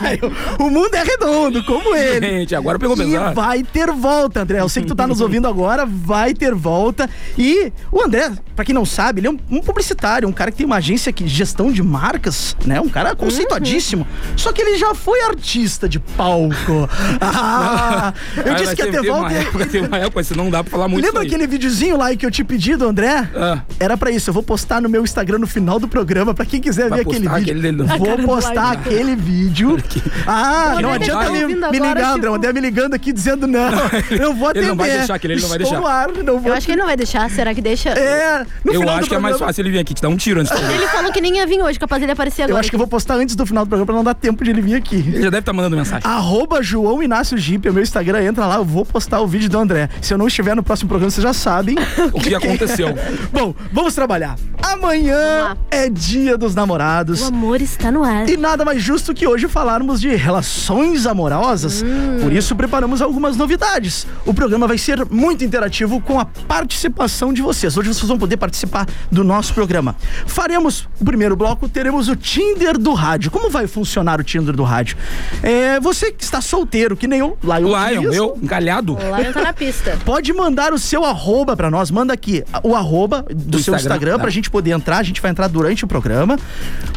Laio? 0.01 0.31
o 0.59 0.69
mundo 0.69 0.93
é 0.95 1.03
redondo 1.03 1.63
como 1.63 1.95
ele. 1.95 2.25
Gente, 2.39 2.55
agora 2.55 2.77
pegou 2.79 2.95
E 2.95 2.99
pesado. 2.99 3.35
vai 3.35 3.63
ter 3.63 3.91
volta, 3.91 4.41
André. 4.41 4.59
Eu 4.59 4.69
sei 4.69 4.83
que 4.83 4.87
tu 4.87 4.95
tá 4.95 5.05
nos 5.07 5.21
ouvindo 5.21 5.47
agora, 5.47 5.85
vai 5.85 6.33
ter 6.33 6.53
volta. 6.53 7.09
E 7.37 7.71
o 7.91 8.01
André, 8.01 8.31
pra 8.55 8.63
quem 8.65 8.73
não 8.75 8.85
sabe, 8.85 9.19
ele 9.19 9.27
é 9.27 9.31
um, 9.31 9.37
um 9.51 9.59
publicitário, 9.61 10.27
um 10.27 10.31
cara 10.33 10.51
que 10.51 10.57
tem 10.57 10.65
uma 10.65 10.77
agência 10.77 11.11
de 11.11 11.27
gestão 11.27 11.71
de 11.71 11.81
marcas, 11.83 12.55
né? 12.65 12.79
Um 12.81 12.89
cara 12.89 13.15
conceituadíssimo. 13.15 14.05
Só 14.37 14.51
que 14.51 14.61
ele 14.61 14.77
já 14.77 14.93
foi 14.95 15.21
artista 15.23 15.87
de 15.89 15.99
palco. 15.99 16.89
Ah, 17.45 18.13
eu 18.37 18.43
Aí 18.53 18.53
disse 18.55 18.65
vai 18.65 18.75
que 18.75 18.81
ia 18.83 18.91
ter 18.91 19.07
volta. 19.07 19.21
Uma 19.29 19.33
época, 19.33 19.65
teve 19.65 19.87
uma 19.87 19.97
época, 19.97 20.23
senão 20.23 20.43
não 20.45 20.51
dá 20.51 20.63
pra 20.63 20.71
falar 20.71 20.87
muito 20.87 21.03
Lembra 21.03 21.21
isso 21.23 21.29
aí. 21.29 21.35
aquele 21.35 21.47
videozinho 21.47 21.97
lá 21.97 22.15
que 22.15 22.25
eu 22.25 22.31
te 22.31 22.43
pedi 22.43 22.75
do 22.75 22.85
André? 22.87 23.29
Ah. 23.43 23.61
Era 23.79 23.97
pra 23.97 24.09
isso. 24.11 24.29
Eu 24.29 24.33
vou 24.33 24.43
postar 24.43 24.81
no 24.81 24.87
meu 24.89 25.03
Instagram 25.03 25.37
no 25.39 25.47
final 25.47 25.79
do 25.79 25.87
programa 25.87 26.33
pra 26.33 26.45
quem 26.45 26.59
quiser 26.61 26.89
Vai 26.89 26.99
ver 27.03 27.09
aquele 27.09 27.27
vídeo. 27.27 27.35
aquele 27.41 27.61
dele 27.61 27.83
Vou 27.97 28.17
postar 28.19 28.71
aquele 28.71 29.15
vídeo. 29.15 29.77
Ah, 30.25 30.75
O 30.77 30.81
não 30.81 30.89
André 30.93 31.05
adianta 31.11 31.25
tá 31.25 31.31
me, 31.31 31.45
me 31.47 31.53
agora, 31.53 31.71
ligar, 31.71 31.89
André. 31.89 32.13
tipo- 32.21 32.27
O 32.31 32.35
André 32.35 32.53
me 32.53 32.59
ligando 32.61 32.93
aqui 32.93 33.11
dizendo 33.11 33.45
não. 33.47 33.69
Eu 34.09 34.33
vou 34.33 34.47
atender. 34.49 34.59
Ele 34.65 34.67
não 34.69 34.75
vai 34.77 34.89
deixar 34.89 35.15
aquele, 35.15 35.33
ele 35.33 35.41
não 35.41 35.49
vai 35.49 35.57
deixar. 35.57 35.85
ar, 35.85 36.07
não 36.23 36.39
vou 36.39 36.47
Eu 36.51 36.53
acho 36.53 36.65
que 36.65 36.71
ele 36.71 36.79
não 36.79 36.85
vai 36.87 36.95
deixar, 36.95 37.29
será 37.29 37.53
que 37.53 37.61
deixa? 37.61 37.89
É, 37.89 38.45
no 38.63 38.71
Eu 38.73 38.79
final 38.79 38.95
acho 38.95 39.03
do 39.05 39.09
que 39.09 39.15
é 39.15 39.19
mais 39.19 39.37
fácil 39.37 39.61
ele 39.61 39.71
vir 39.71 39.79
aqui, 39.79 39.93
te 39.93 40.01
dar 40.01 40.09
um 40.09 40.15
tiro 40.15 40.39
antes. 40.39 40.51
Ele 40.51 40.87
falou 40.87 41.11
que 41.11 41.19
nem 41.19 41.37
ia 41.37 41.45
vir 41.47 41.61
hoje, 41.61 41.77
capaz 41.77 42.01
ele 42.01 42.11
aparecer 42.11 42.43
agora. 42.43 42.53
Eu 42.55 42.59
acho 42.59 42.69
que 42.69 42.75
eu 42.75 42.79
vou 42.79 42.87
postar 42.87 43.15
antes 43.15 43.35
do 43.35 43.45
final 43.45 43.65
do 43.65 43.69
programa 43.69 43.85
pra 43.85 43.95
não 43.95 44.03
dar 44.03 44.13
tempo 44.13 44.43
de 44.43 44.49
ele 44.51 44.61
vir 44.61 44.75
aqui. 44.75 44.95
Ele 44.95 45.17
já 45.23 45.29
deve 45.29 45.39
estar 45.39 45.53
mandando 45.53 45.75
mensagem. 45.75 46.01
Arroba 46.09 46.61
João 46.63 47.03
Inácio 47.03 47.37
Jeep, 47.37 47.67
é 47.67 47.71
o 47.71 47.73
meu 47.73 47.83
Instagram, 47.83 48.23
entra 48.23 48.45
lá, 48.45 48.55
eu 48.55 48.65
vou 48.65 48.85
postar 48.85 49.19
o 49.21 49.27
vídeo 49.27 49.49
do 49.49 49.57
André. 49.57 49.89
Se 50.01 50.13
eu 50.13 50.17
não 50.17 50.27
estiver 50.27 50.55
no 50.55 50.63
próximo 50.63 50.87
programa, 50.89 51.11
vocês 51.11 51.23
já 51.23 51.33
sabem 51.33 51.75
O 52.13 52.19
que 52.19 52.33
aconteceu. 52.33 52.87
Bom, 53.33 53.55
vamos 53.71 53.95
trabalhar. 53.95 54.37
Amanhã 54.61 55.57
é 55.71 55.89
dia 55.89 56.37
dos 56.37 56.53
namorados. 56.53 57.21
O 57.23 57.25
amor 57.25 57.61
está 57.61 57.91
no 57.91 58.03
ar. 58.03 58.29
E 58.29 58.37
nada 58.37 58.63
mais 58.63 58.81
justo 58.81 59.11
que 59.11 59.25
hoje 59.25 59.47
falarmos 59.47 59.99
de 59.99 60.15
relações 60.15 61.07
amorosas. 61.07 61.83
Por 62.21 62.31
isso 62.31 62.55
preparamos 62.55 63.01
algumas 63.01 63.35
novidades. 63.35 64.05
O 64.23 64.35
programa 64.35 64.67
vai 64.67 64.77
ser 64.77 65.03
muito 65.09 65.43
interativo 65.43 65.99
com 65.99 66.19
a 66.19 66.25
participação 66.25 67.33
de 67.33 67.41
vocês. 67.41 67.75
Hoje 67.75 67.91
vocês 67.91 68.07
vão 68.07 68.19
poder 68.19 68.37
participar 68.37 68.87
do 69.11 69.23
nosso 69.23 69.53
programa. 69.53 69.95
Faremos 70.27 70.87
o 70.99 71.03
primeiro 71.03 71.35
bloco, 71.35 71.67
teremos 71.67 72.07
o 72.09 72.15
Tinder 72.15 72.77
do 72.77 72.93
rádio. 72.93 73.31
Como 73.31 73.49
vai 73.49 73.65
funcionar 73.65 74.19
o 74.19 74.23
Tinder 74.23 74.55
do 74.55 74.63
rádio? 74.63 74.95
É, 75.41 75.79
você 75.79 76.11
que 76.11 76.23
está 76.23 76.39
solteiro, 76.39 76.95
que 76.95 77.07
nem 77.07 77.19
eu, 77.19 77.35
Lion, 77.43 77.67
O 77.67 77.89
Lion, 77.89 78.13
eu, 78.13 78.37
encalhado. 78.41 78.93
O 78.93 79.21
Lion 79.21 79.33
tá 79.33 79.41
na 79.41 79.53
pista. 79.53 79.97
Pode 80.05 80.31
mandar 80.33 80.71
o 80.71 80.77
seu 80.77 81.03
arroba 81.03 81.57
pra 81.57 81.71
nós. 81.71 81.89
Manda 81.89 82.13
aqui 82.13 82.43
o 82.63 82.75
arroba 82.75 83.22
do, 83.29 83.59
seu 83.59 83.73
Instagram, 83.73 83.77
Instagram 83.95 84.15
pra 84.15 84.23
tá. 84.25 84.29
gente 84.29 84.49
poder 84.49 84.71
entrar. 84.71 84.97
A 84.97 85.03
gente 85.03 85.21
vai 85.21 85.31
entrar 85.31 85.47
durante 85.47 85.83
o 85.83 85.87
programa. 85.87 86.37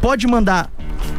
Pode 0.01 0.27
mandar 0.27 0.71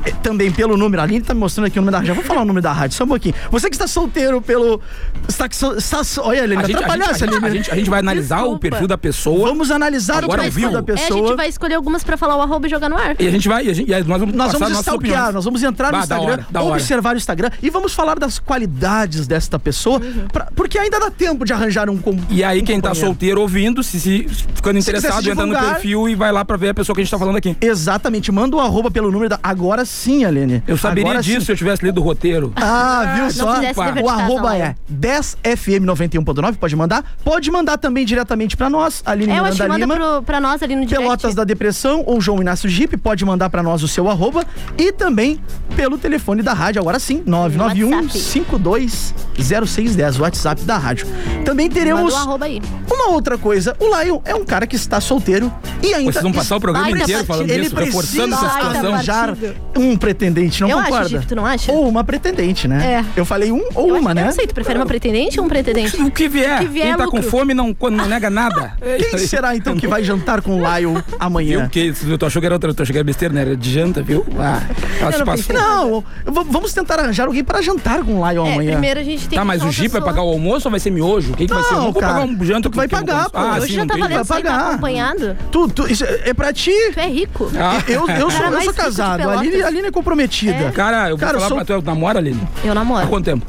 eh, 0.06 0.12
também 0.24 0.52
pelo 0.52 0.78
número. 0.78 1.02
A 1.02 1.06
Aline 1.06 1.22
tá 1.22 1.34
me 1.34 1.40
mostrando 1.40 1.68
aqui 1.68 1.78
o 1.78 1.82
número 1.82 1.92
da 1.94 1.98
rádio. 2.00 2.08
Já 2.08 2.14
vou 2.14 2.24
falar 2.24 2.42
o 2.42 2.46
número 2.46 2.62
da 2.64 2.72
rádio, 2.72 2.96
só 2.98 3.04
um 3.04 3.08
pouquinho. 3.08 3.36
Você 3.52 3.70
que 3.70 3.76
está 3.76 3.88
solteiro 3.88 4.42
pelo. 4.42 4.82
Está, 5.28 5.46
está, 5.48 6.02
olha, 6.22 6.44
Aline, 6.44 6.62
A 6.64 6.66
gente, 6.66 6.66
a, 6.66 6.68
gente, 6.68 6.76
atrapalhasse, 6.78 7.24
a, 7.24 7.28
gente, 7.28 7.46
a, 7.46 7.50
gente, 7.50 7.72
a 7.72 7.76
gente 7.76 7.90
vai 7.90 8.00
analisar 8.00 8.38
o 8.38 8.40
Desculpa. 8.42 8.60
perfil 8.70 8.88
da 8.88 8.98
pessoa 8.98 9.50
Vamos 9.50 9.72
analisar 9.72 10.24
Agora 10.24 10.42
o 10.42 10.44
perfil 10.46 10.70
vivo. 10.70 10.72
da 10.72 10.78
É, 10.78 10.82
a 10.82 10.84
pessoa. 10.84 11.28
gente 11.28 11.36
vai 11.38 11.48
escolher 11.50 11.76
algumas 11.76 12.04
pra 12.04 12.16
falar 12.18 12.38
o 12.38 12.42
arroba 12.42 12.68
e 12.68 12.70
jogar 12.70 12.90
no 12.90 12.98
ar. 12.98 13.16
e 13.20 13.28
a 13.28 13.32
gente 13.32 13.48
vai, 13.48 13.66
e 13.66 13.70
a 13.70 13.74
gente, 13.74 13.92
e 13.92 14.04
nós 14.04 14.20
vamos 14.20 14.36
Nós 14.36 14.54
vamos 14.54 14.80
stalkear, 14.80 14.96
opiniões. 14.96 15.34
nós 15.34 15.46
vamos 15.46 15.64
entrar 15.64 15.92
no 15.92 16.00
Bah, 16.00 16.06
da 16.06 16.16
Instagram, 16.16 16.34
hora, 16.34 16.48
da 16.50 16.62
hora. 16.62 16.74
observar 16.76 17.14
o 17.16 17.18
Instagram 17.18 17.50
e 17.62 17.70
vamos 17.70 17.94
falar 17.94 18.18
das 18.20 18.40
qualidades 18.40 19.28
desta 19.28 19.60
pessoa, 19.60 20.00
pra- 20.32 20.48
porque 20.56 20.78
ainda 20.78 21.00
dá 21.00 21.12
tempo 21.12 21.44
de 21.46 21.54
arranjar 21.54 21.90
um 21.90 21.98
com 21.98 22.18
E 22.30 22.44
aí, 22.44 22.62
um 22.62 22.66
quem 22.66 22.80
tá 22.80 22.90
companheiro. 22.90 23.08
solteiro 23.08 23.42
ouvindo, 23.42 23.84
se, 23.84 24.00
se 24.00 24.28
ficando 24.56 24.82
Se 24.82 24.92
quiser 24.92 24.97
interessado, 24.98 25.30
entra 25.30 25.46
no 25.46 25.54
perfil 25.74 26.10
e 26.10 26.16
vai 26.16 26.32
lá 26.32 26.44
pra 26.46 26.58
ver 26.58 26.70
a 26.70 26.74
pessoa 26.74 26.96
que 26.96 27.02
a 27.02 27.04
gente 27.04 27.12
tá 27.12 27.18
falando 27.20 27.36
aqui. 27.38 27.56
Exatamente, 27.62 28.32
manda 28.32 28.56
o 28.56 28.60
arroba 28.60 28.90
pelo 28.92 29.12
número 29.12 29.30
da. 29.30 29.40
Agora 29.42 29.86
sim, 29.86 30.26
Aline. 30.26 30.64
Eu 30.68 30.78
saberia 30.78 31.10
Agora 31.12 31.24
disso 31.24 31.40
sim. 31.42 31.46
se 31.48 31.52
eu 31.52 31.56
tivesse 31.58 31.84
lido 31.86 32.02
o 32.02 32.04
roteiro. 32.04 32.52
Ah, 32.56 33.14
viu 33.16 33.32
só? 33.32 33.56
O 34.04 34.10
arroba 34.10 34.56
é 34.58 34.76
10fm91.9, 34.92 36.56
pode 36.58 36.76
mandar. 36.76 37.04
Pode 37.24 37.50
mandar 37.52 37.78
também 37.78 38.06
diretamente 38.06 38.56
pra 38.58 38.70
nós, 38.70 39.02
Aline 39.06 39.32
É, 39.34 39.40
eu 39.40 39.46
acho 39.46 39.58
que 39.58 39.64
Miranda 39.64 39.88
manda 39.88 40.00
Lima. 40.00 40.14
pro, 40.16 40.24
pra 40.24 40.42
nós 40.42 40.62
ali 40.64 40.76
no 40.76 40.86
direct. 40.86 41.04
Pelotas 41.04 41.36
da 41.36 41.44
Depressão 41.44 42.04
ou 42.06 42.20
João 42.22 42.42
Inácio 42.42 42.70
Jeep, 42.70 42.96
pode 42.98 43.24
mandar 43.26 43.50
pra 43.50 43.62
nós 43.64 43.84
o 43.84 43.88
seu 43.88 44.10
arroba 44.10 44.44
e 44.78 44.92
também 44.92 45.40
pelo 45.76 45.98
telefone 45.98 46.42
da 46.42 46.54
rádio, 46.54 46.82
agora 46.82 47.00
sim, 47.00 47.22
991 47.26 47.92
WhatsApp. 47.92 48.20
520610, 48.20 50.20
o 50.20 50.22
WhatsApp 50.24 50.62
da 50.64 50.78
rádio. 50.78 51.08
Também 51.46 51.70
teremos 51.70 52.14
Manda 52.14 52.16
o 52.16 52.18
arroba 52.18 52.46
aí. 52.46 52.62
uma 52.92 53.10
outra 53.10 53.38
coisa, 53.38 53.76
o 53.80 53.86
Lion 54.02 54.20
é 54.26 54.36
um 54.36 54.44
cara 54.46 54.66
que 54.68 54.76
está 54.88 55.00
solteiro 55.02 55.52
e 55.84 55.94
ainda 55.94 56.12
Vocês 56.12 56.24
vão 56.24 56.32
passar 56.32 56.56
o 56.56 56.60
programa 56.60 56.90
inteiro 56.90 57.24
falando 57.26 57.50
ele 57.50 57.64
disso, 57.64 57.76
reforçando 57.76 58.34
essa 58.34 58.50
situação. 58.50 58.94
arranjar 58.94 59.28
partido. 59.28 59.56
um 59.78 59.98
pretendente, 59.98 60.62
não 60.62 60.70
Eu 60.70 60.80
acho, 60.80 60.90
concorda? 60.90 61.24
Tu 61.28 61.36
não 61.36 61.46
acha? 61.46 61.72
Ou 61.72 61.88
uma 61.88 62.04
pretendente, 62.04 62.68
né? 62.68 63.04
É. 63.16 63.20
Eu 63.20 63.26
falei 63.26 63.52
um 63.52 63.64
ou 63.76 63.90
Eu 63.90 63.94
acho- 63.96 64.02
uma, 64.02 64.12
eu 64.12 64.16
né? 64.16 64.24
não 64.26 64.32
sei, 64.32 64.48
tu 64.48 64.54
prefere 64.54 64.80
uma 64.80 64.86
pretendente 64.86 65.40
ou 65.40 65.46
um 65.46 65.50
pretendente? 65.50 66.02
O 66.02 66.10
que 66.10 66.28
vier. 66.28 66.56
O 66.58 66.60
que 66.60 66.68
vier 66.68 66.86
Quem 66.86 66.94
é 66.94 66.98
tá 66.98 67.06
com 67.08 67.18
lucro. 67.18 67.30
fome 67.32 67.54
não, 67.54 67.76
não 67.92 68.06
nega 68.08 68.30
nada. 68.30 68.74
Quem 69.10 69.18
será 69.20 69.56
então 69.56 69.76
que 69.78 69.88
vai 69.88 70.04
jantar 70.04 70.42
com 70.42 70.56
o 70.62 70.78
Lion 70.78 70.94
Viu? 70.94 71.04
amanhã? 71.20 71.70
Que 71.70 71.92
tu 72.18 72.26
achou 72.26 72.42
que 72.42 72.46
era 72.46 72.56
outra, 72.56 72.74
tu 72.74 72.82
achou 72.84 72.94
que 72.94 72.98
era 72.98 73.04
besteira, 73.06 73.34
né? 73.34 73.42
Era 73.42 73.56
de 73.58 73.72
janta, 73.72 74.02
viu? 74.02 74.26
Ah, 74.40 74.62
ela 75.02 75.38
se 75.38 75.54
não. 75.54 75.68
Não, 75.68 76.04
vamos 76.50 76.74
tentar 76.74 77.00
arranjar 77.00 77.26
alguém 77.28 77.44
para 77.44 77.62
jantar 77.62 78.04
com 78.04 78.22
o 78.22 78.30
Lion 78.32 78.46
É, 78.46 78.54
amanhã. 78.54 78.72
primeiro 78.72 79.00
a 79.00 79.04
gente 79.04 79.28
tem 79.28 79.38
Tá, 79.38 79.46
mas 79.46 79.64
o 79.64 79.72
Jeep 79.72 79.90
vai 79.92 80.02
pagar 80.02 80.24
o 80.24 80.30
almoço 80.30 80.68
ou 80.68 80.72
vai 80.72 80.80
ser 80.80 80.90
miojo? 80.92 81.34
O 81.34 81.38
que, 81.38 81.46
que 81.48 81.54
vai 81.54 81.64
ser? 81.64 81.74
Eu 81.74 81.78
Não, 81.78 81.92
vou 81.92 82.02
pagar 82.02 82.22
um 82.26 82.44
janta 82.46 82.70
tu 82.70 82.76
vai 82.76 82.86
eu 82.86 82.90
pagar, 82.90 83.30
pô. 83.30 83.38
Ah, 83.38 83.58
Hoje 83.58 83.68
sim, 83.68 83.74
já 83.76 83.86
tá 83.86 83.96
valendo 83.98 84.18
tá 84.18 84.26
pagar. 84.26 84.77
Acompanhado. 84.78 85.36
Tu, 85.52 85.68
tu, 85.70 85.92
isso 85.92 86.06
é 86.06 86.30
é 86.30 86.34
pra 86.34 86.54
ti. 86.54 86.72
Tu 86.94 87.00
é 87.00 87.08
rico. 87.08 87.52
Ah, 87.58 87.82
Eu, 87.88 88.08
eu 88.08 88.30
sou, 88.32 88.40
Cara 88.40 88.56
eu 88.56 88.62
sou 88.62 88.74
casado, 88.74 89.30
a 89.30 89.40
Aline, 89.40 89.62
a 89.62 89.68
Aline 89.68 89.88
é 89.88 89.92
comprometida. 89.92 90.52
É. 90.54 90.72
Cara, 90.72 91.10
eu 91.10 91.18
vou 91.18 91.20
Cara, 91.20 91.38
eu 91.38 91.42
falar 91.42 91.48
sou- 91.50 91.58
pra 91.66 91.82
tu, 91.82 91.86
namora, 91.86 92.20
Aline? 92.20 92.42
Eu 92.64 92.72
Há 92.72 92.76
namoro. 92.76 93.08
quanto 93.08 93.26
tempo? 93.26 93.46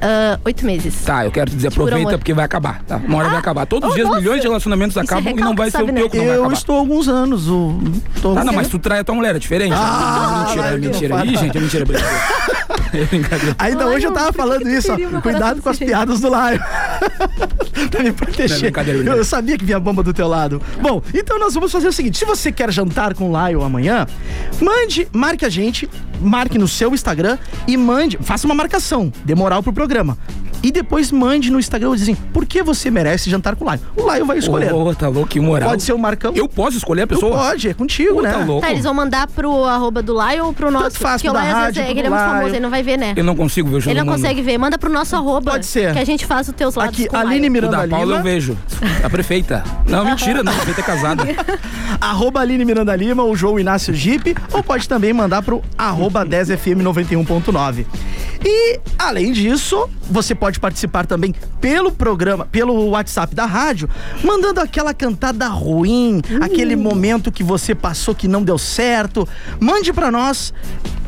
Ah, 0.00 0.38
oito 0.44 0.64
meses. 0.64 1.02
Tá, 1.04 1.24
eu 1.24 1.30
quero 1.32 1.50
te 1.50 1.56
dizer, 1.56 1.68
aproveita 1.68 2.16
porque 2.18 2.32
vai 2.32 2.44
acabar, 2.44 2.82
tá? 2.86 2.96
Uma 2.96 3.18
hora 3.18 3.28
vai 3.28 3.38
acabar. 3.38 3.66
Todos 3.66 3.88
os 3.88 3.92
oh, 3.92 3.96
dias 3.96 4.08
nossa. 4.08 4.20
milhões 4.20 4.40
de 4.40 4.46
relacionamentos 4.46 4.92
Isso 4.96 5.00
é 5.00 5.02
acabam 5.02 5.32
e 5.36 5.40
não 5.40 5.54
vai 5.54 5.70
ser 5.70 5.82
o 5.82 5.86
né? 5.86 5.92
teu 5.94 6.10
que 6.10 6.18
não 6.18 6.24
vai 6.26 6.36
Eu 6.36 6.40
acabar. 6.40 6.56
estou 6.56 6.76
há 6.76 6.78
alguns 6.78 7.08
anos. 7.08 7.48
O, 7.48 7.78
tô 8.22 8.34
Tá, 8.34 8.44
não, 8.44 8.52
mas 8.52 8.68
tu 8.68 8.78
trai 8.78 9.00
a 9.00 9.04
tua 9.04 9.14
mulher, 9.14 9.34
é 9.34 9.38
diferente. 9.38 9.74
Ah, 9.74 10.44
mentira, 10.44 10.62
vai, 10.62 10.74
é 10.74 10.76
mentira. 10.78 11.16
não 11.18 11.24
Ih, 11.24 11.36
gente, 11.36 11.56
é 11.58 11.60
mentira. 11.60 11.84
é 11.84 13.04
brincadeira. 13.06 13.56
É. 13.58 13.64
Ainda 13.64 13.84
Lion, 13.84 13.94
hoje 13.94 14.06
eu 14.06 14.12
tava 14.12 14.32
falando 14.32 14.68
isso, 14.68 14.92
ó. 14.92 15.20
Cuidado 15.20 15.60
com 15.60 15.68
as 15.68 15.78
desse 15.78 15.90
piadas 15.90 16.20
do 16.20 16.28
Lion. 16.28 16.58
pra 17.90 18.02
me 18.02 18.08
Não, 18.08 18.10
é 18.10 18.12
proteger. 18.12 18.60
brincadeira, 18.60 18.98
eu 18.98 19.02
brincadeira. 19.02 19.24
sabia 19.24 19.58
que 19.58 19.64
vinha 19.64 19.78
bomba 19.80 20.02
do 20.02 20.12
teu 20.12 20.28
lado. 20.28 20.60
Bom, 20.80 21.02
então 21.14 21.38
nós 21.38 21.54
vamos 21.54 21.70
fazer 21.72 21.88
o 21.88 21.92
seguinte: 21.92 22.18
se 22.18 22.24
você 22.24 22.50
quer 22.52 22.70
jantar 22.72 23.14
com 23.14 23.30
o 23.30 23.48
Lion 23.48 23.62
amanhã, 23.62 24.06
mande, 24.60 25.08
marque 25.12 25.44
a 25.44 25.48
gente, 25.48 25.88
marque 26.20 26.58
no 26.58 26.68
seu 26.68 26.94
Instagram 26.94 27.38
e 27.66 27.76
mande, 27.76 28.18
faça 28.20 28.46
uma 28.46 28.54
marcação, 28.54 29.12
dê 29.24 29.34
moral 29.34 29.62
pro 29.62 29.72
programa. 29.72 30.18
E 30.62 30.72
depois 30.72 31.12
mande 31.12 31.50
no 31.52 31.58
Instagram 31.58 31.94
dizem 31.94 32.14
por 32.32 32.44
que 32.44 32.62
você 32.62 32.90
merece 32.90 33.30
jantar 33.30 33.54
com 33.54 33.64
o 33.64 33.70
Lion. 33.70 33.78
O 33.96 34.12
Lion 34.12 34.26
vai 34.26 34.38
escolher. 34.38 34.72
Ô, 34.72 34.92
tá 34.94 35.08
louco, 35.08 35.28
que 35.28 35.38
moral. 35.38 35.70
Pode 35.70 35.82
ser 35.84 35.92
o 35.92 35.98
Marcão. 35.98 36.32
Eu 36.34 36.48
posso 36.48 36.76
escolher 36.76 37.02
a 37.02 37.06
Tu 37.06 37.14
pessoa? 37.14 37.36
pode, 37.36 37.68
é 37.68 37.74
contigo, 37.74 38.14
Pô, 38.16 38.22
né? 38.22 38.32
tá 38.32 38.38
louco. 38.44 38.62
Tá, 38.62 38.70
eles 38.72 38.82
vão 38.82 38.92
mandar 38.92 39.28
pro 39.28 39.64
arroba 39.64 40.02
do 40.02 40.12
Lion 40.14 40.46
ou 40.46 40.52
pro 40.52 40.70
nosso? 40.70 40.98
faz, 40.98 41.22
Porque 41.22 41.36
o 41.36 41.40
Lion 41.40 41.52
rádio, 41.52 41.82
é, 41.82 41.90
ele 41.90 42.00
é 42.00 42.10
muito 42.10 42.22
Lion. 42.22 42.30
famoso, 42.32 42.48
ele 42.54 42.60
não 42.60 42.70
vai 42.70 42.82
ver, 42.82 42.96
né? 42.98 43.12
Eu 43.16 43.22
não 43.24 43.36
consigo 43.36 43.68
ver 43.70 43.76
o 43.76 43.80
jogo 43.80 43.90
Ele 43.92 44.00
não 44.02 44.12
consegue 44.12 44.42
ver. 44.42 44.58
Manda 44.58 44.76
pro 44.78 44.90
nosso 44.92 45.14
arroba. 45.14 45.52
Pode 45.52 45.66
ser. 45.66 45.92
Que 45.92 45.98
a 46.00 46.04
gente 46.04 46.26
faz 46.26 46.48
os 46.48 46.54
teus 46.54 46.74
lados 46.74 46.94
Aqui, 46.98 47.08
com 47.08 47.16
o 47.16 47.20
Aline 47.20 47.40
Lion. 47.40 47.48
O 47.48 47.52
Miranda 47.52 47.76
da 47.76 47.88
Paula 47.88 48.04
Lima. 48.04 48.18
eu 48.18 48.22
vejo. 48.22 48.58
A 49.04 49.08
prefeita. 49.08 49.62
Não, 49.86 50.04
mentira, 50.04 50.42
não. 50.42 50.52
A 50.52 50.56
prefeita 50.56 50.80
é 50.80 50.84
casada. 50.84 51.24
arroba 52.00 52.40
Aline 52.40 52.64
Miranda 52.64 52.94
Lima, 52.96 53.22
o 53.22 53.36
João 53.36 53.58
Inácio 53.60 53.94
Jeep, 53.94 54.34
ou 54.52 54.62
pode 54.62 54.88
também 54.88 55.12
mandar 55.12 55.42
pro 55.42 55.62
arroba 55.76 56.26
10fm 56.26 56.82
91.9. 56.82 57.86
E, 58.44 58.78
além 58.98 59.32
disso, 59.32 59.88
você 60.08 60.32
pode 60.34 60.47
participar 60.56 61.04
também 61.06 61.34
pelo 61.60 61.90
programa, 61.90 62.46
pelo 62.46 62.90
WhatsApp 62.90 63.34
da 63.34 63.44
rádio, 63.44 63.88
mandando 64.22 64.60
aquela 64.60 64.94
cantada 64.94 65.48
ruim, 65.48 66.22
aquele 66.40 66.76
momento 66.76 67.32
que 67.32 67.42
você 67.42 67.74
passou 67.74 68.14
que 68.14 68.28
não 68.28 68.42
deu 68.42 68.56
certo. 68.56 69.26
Mande 69.58 69.92
pra 69.92 70.10
nós 70.12 70.54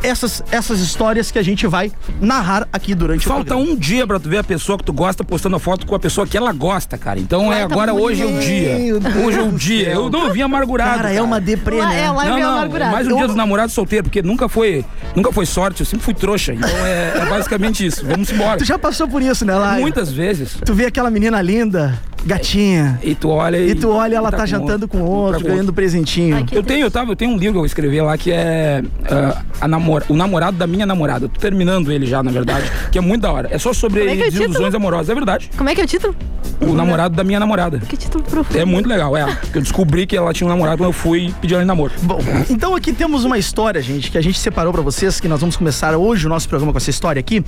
essas, 0.03 0.43
essas 0.51 0.81
histórias 0.81 1.31
que 1.31 1.39
a 1.39 1.43
gente 1.43 1.67
vai 1.67 1.93
narrar 2.21 2.67
aqui 2.73 2.95
durante 2.95 3.27
o 3.27 3.29
Falta 3.29 3.45
programa. 3.55 3.73
um 3.73 3.77
dia 3.77 4.07
pra 4.07 4.19
tu 4.19 4.29
ver 4.31 4.39
a 4.39 4.45
pessoa 4.45 4.79
que 4.79 4.85
tu 4.85 4.93
gosta 4.95 5.23
postando 5.23 5.57
a 5.57 5.59
foto 5.61 5.87
com 5.87 5.95
a 5.95 5.99
pessoa 6.01 6.27
que 6.27 6.37
ela 6.37 6.53
gosta, 6.53 6.97
cara. 6.97 7.21
Então 7.21 7.53
é 7.53 7.59
tá 7.59 7.65
agora, 7.65 7.93
muito 7.93 8.07
hoje 8.07 8.23
é 8.23 8.27
o 8.27 8.39
dia. 8.41 9.25
Hoje 9.25 9.39
é 9.39 9.43
o 9.43 9.53
dia. 9.53 9.91
Eu 9.93 10.09
não 10.11 10.33
vim 10.33 10.41
amargurado. 10.41 10.97
Cara, 10.97 11.13
é 11.13 11.21
uma 11.21 11.39
deprê, 11.39 11.85
né? 11.85 12.05
é, 12.05 12.11
lá- 12.11 12.25
Não, 12.25 12.35
veio 12.35 12.47
não, 12.47 12.53
amargurado. 12.57 12.93
mais 12.93 13.07
um 13.07 13.11
Eu- 13.11 13.17
dia 13.19 13.27
dos 13.27 13.37
namorados 13.37 13.75
solteiros, 13.75 14.09
porque 14.09 14.23
nunca 14.23 14.49
foi, 14.49 14.85
nunca 15.15 15.31
foi 15.33 15.45
sorte, 15.45 15.81
eu 15.81 15.87
sempre 15.87 16.05
fui 16.05 16.15
trouxa. 16.15 16.55
Então 16.55 16.69
é, 16.87 17.19
é 17.19 17.27
basicamente 17.29 17.85
isso. 17.85 18.05
Vamos 18.07 18.31
embora. 18.33 18.57
Tu 18.59 18.65
já 18.65 18.79
passou 18.79 19.07
por 19.07 19.21
isso, 19.21 19.30
né, 19.45 19.55
Lai? 19.55 19.81
Muitas 19.81 20.11
vezes. 20.13 20.57
Tu 20.65 20.75
vê 20.75 20.87
aquela 20.87 21.11
menina 21.11 21.41
linda, 21.41 21.99
gatinha, 22.25 22.99
E 23.03 23.15
tu 23.15 23.29
olha 23.29 23.57
e. 23.57 23.71
e 23.71 23.75
tu 23.75 23.89
olha 23.91 24.17
ela 24.17 24.31
tá, 24.31 24.39
com 24.39 24.47
jantando 24.47 24.89
com 24.89 24.99
tá 24.99 25.05
outro, 25.05 25.41
com 25.43 25.49
ganhando 25.49 25.73
presentinho. 25.73 26.37
Ai, 26.37 26.47
Eu 26.53 26.63
tenho, 26.63 26.87
eu, 26.87 26.91
tava, 26.91 27.13
eu 27.13 27.17
tenho 27.17 27.31
um 27.33 27.37
livro 27.37 27.55
que 27.55 27.59
eu 27.61 27.67
escrevi 27.67 28.01
lá 28.01 28.17
que 28.17 28.31
é 28.33 28.83
ah, 29.09 29.43
a 29.61 29.69
namora, 29.69 30.05
O 30.09 30.15
Namorado 30.15 30.57
da 30.57 30.67
Minha 30.67 30.87
Namorada. 30.87 31.29
Tô 31.29 31.41
terminando 31.41 31.91
ele 31.93 32.07
já, 32.07 32.23
na 32.23 32.31
verdade, 32.31 32.71
que 32.91 32.99
é 32.99 33.01
muito 33.01 33.23
da 33.23 33.33
hora. 33.33 33.49
É 33.51 33.59
só 33.59 33.73
sobre 33.73 34.03
é 34.03 34.13
é 34.13 34.17
desilusões 34.17 34.57
título? 34.57 34.77
amorosas, 34.77 35.09
é 35.09 35.15
verdade. 35.15 35.51
Como 35.57 35.69
é 35.69 35.75
que 35.75 35.81
é 35.81 35.85
o 35.85 35.87
título? 35.87 36.15
O 36.61 36.75
Namorado 36.75 37.17
da 37.17 37.25
Minha 37.25 37.41
Namorada. 37.41 37.79
Que 37.79 37.97
título 37.97 38.23
profundo. 38.23 38.59
É 38.59 38.65
muito 38.65 38.89
legal, 38.89 39.17
é. 39.17 39.25
Porque 39.35 39.59
Eu 39.59 39.63
descobri 39.63 40.07
que 40.07 40.17
ela 40.17 40.33
tinha 40.33 40.47
um 40.47 40.51
namorado 40.51 40.79
quando 40.79 40.89
eu 40.89 40.93
fui 40.93 41.35
pedir 41.41 41.55
ela 41.55 41.63
em 41.63 41.67
namoro. 41.67 41.93
Bom, 42.03 42.19
então 42.51 42.75
aqui 42.75 42.93
temos 42.93 43.25
uma 43.25 43.39
história, 43.39 43.81
gente, 43.81 44.11
que 44.11 44.19
a 44.19 44.21
gente 44.21 44.39
separou 44.39 44.73
pra 44.73 44.83
vocês, 44.83 45.19
que 45.21 45.29
nós 45.29 45.41
vamos 45.41 45.57
começar 45.57 45.97
hoje 45.97 46.27
o 46.27 46.29
nosso 46.29 46.49
programa 46.49 46.73
com 46.73 46.79
essa 46.79 46.91
história 46.91 47.19
aqui. 47.19 47.45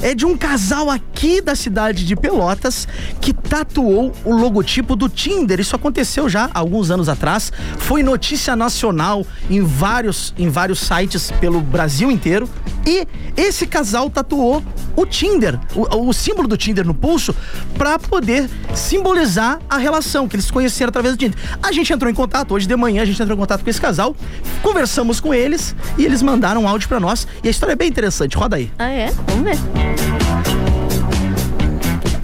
É 0.00 0.14
de 0.14 0.24
um 0.24 0.36
casal 0.36 0.88
aqui 0.88 1.40
da 1.40 1.54
cidade 1.56 2.04
de 2.04 2.14
Pelotas 2.14 2.86
que 3.20 3.32
tatuou 3.32 4.12
o 4.24 4.32
logotipo 4.32 4.94
do 4.94 5.08
Tinder. 5.08 5.58
Isso 5.60 5.74
aconteceu 5.74 6.28
já 6.28 6.44
há 6.54 6.60
alguns 6.60 6.90
anos 6.90 7.08
atrás. 7.08 7.52
Foi 7.78 8.02
notícia 8.02 8.54
nacional 8.54 9.26
em 9.50 9.62
vários, 9.62 10.32
em 10.38 10.48
vários 10.48 10.80
sites 10.80 11.30
pelo 11.40 11.60
Brasil 11.60 12.10
inteiro. 12.10 12.48
E 12.86 13.06
esse 13.36 13.66
casal 13.66 14.08
tatuou 14.10 14.62
o 14.96 15.06
Tinder, 15.06 15.58
o, 15.74 16.08
o 16.08 16.12
símbolo 16.12 16.48
do 16.48 16.56
Tinder 16.56 16.86
no 16.86 16.94
pulso, 16.94 17.34
pra 17.78 17.98
poder 17.98 18.31
simbolizar 18.74 19.58
a 19.68 19.76
relação 19.76 20.28
que 20.28 20.36
eles 20.36 20.46
se 20.46 20.52
conheceram 20.52 20.88
através 20.88 21.14
do 21.14 21.18
Tinder. 21.18 21.38
A 21.62 21.72
gente 21.72 21.92
entrou 21.92 22.10
em 22.10 22.14
contato, 22.14 22.54
hoje 22.54 22.66
de 22.66 22.76
manhã 22.76 23.02
a 23.02 23.04
gente 23.04 23.20
entrou 23.20 23.36
em 23.36 23.40
contato 23.40 23.62
com 23.62 23.70
esse 23.70 23.80
casal, 23.80 24.14
conversamos 24.62 25.20
com 25.20 25.32
eles 25.32 25.74
e 25.98 26.04
eles 26.04 26.22
mandaram 26.22 26.62
um 26.62 26.68
áudio 26.68 26.88
pra 26.88 27.00
nós. 27.00 27.26
E 27.42 27.48
a 27.48 27.50
história 27.50 27.72
é 27.72 27.76
bem 27.76 27.88
interessante, 27.88 28.36
roda 28.36 28.56
aí. 28.56 28.70
Ah, 28.78 28.90
é? 28.90 29.12
Vamos 29.26 29.44
ver. 29.44 30.71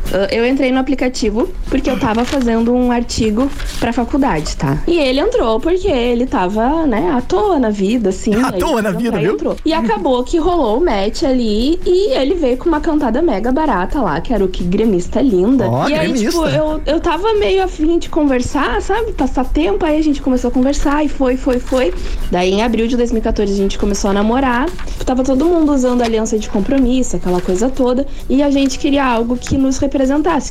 Uh, 0.08 0.34
Eu 0.34 0.46
entrei 0.46 0.72
no 0.72 0.78
aplicativo 0.78 1.48
porque 1.68 1.90
eu 1.90 1.98
tava 1.98 2.24
fazendo 2.24 2.72
um 2.74 2.90
artigo 2.90 3.50
pra 3.78 3.92
faculdade, 3.92 4.56
tá? 4.56 4.82
E 4.86 4.98
ele 4.98 5.20
entrou 5.20 5.60
porque 5.60 5.88
ele 5.88 6.26
tava, 6.26 6.86
né, 6.86 7.10
à 7.14 7.20
toa 7.20 7.58
na 7.58 7.70
vida, 7.70 8.08
assim. 8.10 8.34
À 8.42 8.52
toa 8.52 8.80
na 8.80 8.90
vida, 8.92 9.18
viu? 9.18 9.34
entrou. 9.34 9.56
E 9.64 9.72
acabou 9.72 10.24
que 10.24 10.38
rolou 10.38 10.78
o 10.78 10.84
match 10.84 11.22
ali 11.24 11.78
e 11.84 12.12
ele 12.14 12.34
veio 12.34 12.56
com 12.56 12.68
uma 12.68 12.80
cantada 12.80 13.20
mega 13.20 13.52
barata 13.52 14.00
lá, 14.00 14.20
que 14.20 14.32
era 14.32 14.42
o 14.44 14.48
que 14.48 14.64
gremista 14.64 15.20
linda. 15.20 15.68
Ó, 15.68 15.88
e 15.88 15.94
aí, 15.94 16.08
gremista. 16.08 16.30
tipo, 16.30 16.44
eu, 16.46 16.80
eu 16.86 17.00
tava 17.00 17.34
meio 17.34 17.62
afim 17.62 17.98
de 17.98 18.08
conversar, 18.08 18.80
sabe? 18.80 19.12
Passar 19.12 19.44
tempo, 19.44 19.84
aí 19.84 19.98
a 19.98 20.02
gente 20.02 20.22
começou 20.22 20.48
a 20.48 20.50
conversar 20.52 21.04
e 21.04 21.08
foi, 21.08 21.36
foi, 21.36 21.58
foi. 21.58 21.92
Daí 22.30 22.50
em 22.52 22.62
abril 22.62 22.86
de 22.86 22.96
2014 22.96 23.52
a 23.52 23.56
gente 23.56 23.78
começou 23.78 24.10
a 24.10 24.14
namorar. 24.14 24.68
Tava 25.04 25.22
todo 25.22 25.44
mundo 25.44 25.72
usando 25.72 26.02
aliança 26.02 26.38
de 26.38 26.48
compromisso, 26.48 27.16
aquela 27.16 27.40
coisa 27.40 27.68
toda. 27.68 28.06
E 28.28 28.42
a 28.42 28.50
gente 28.50 28.78
queria 28.78 29.04
algo 29.04 29.36
que 29.36 29.56
nos 29.58 29.76
representasse, 29.78 29.97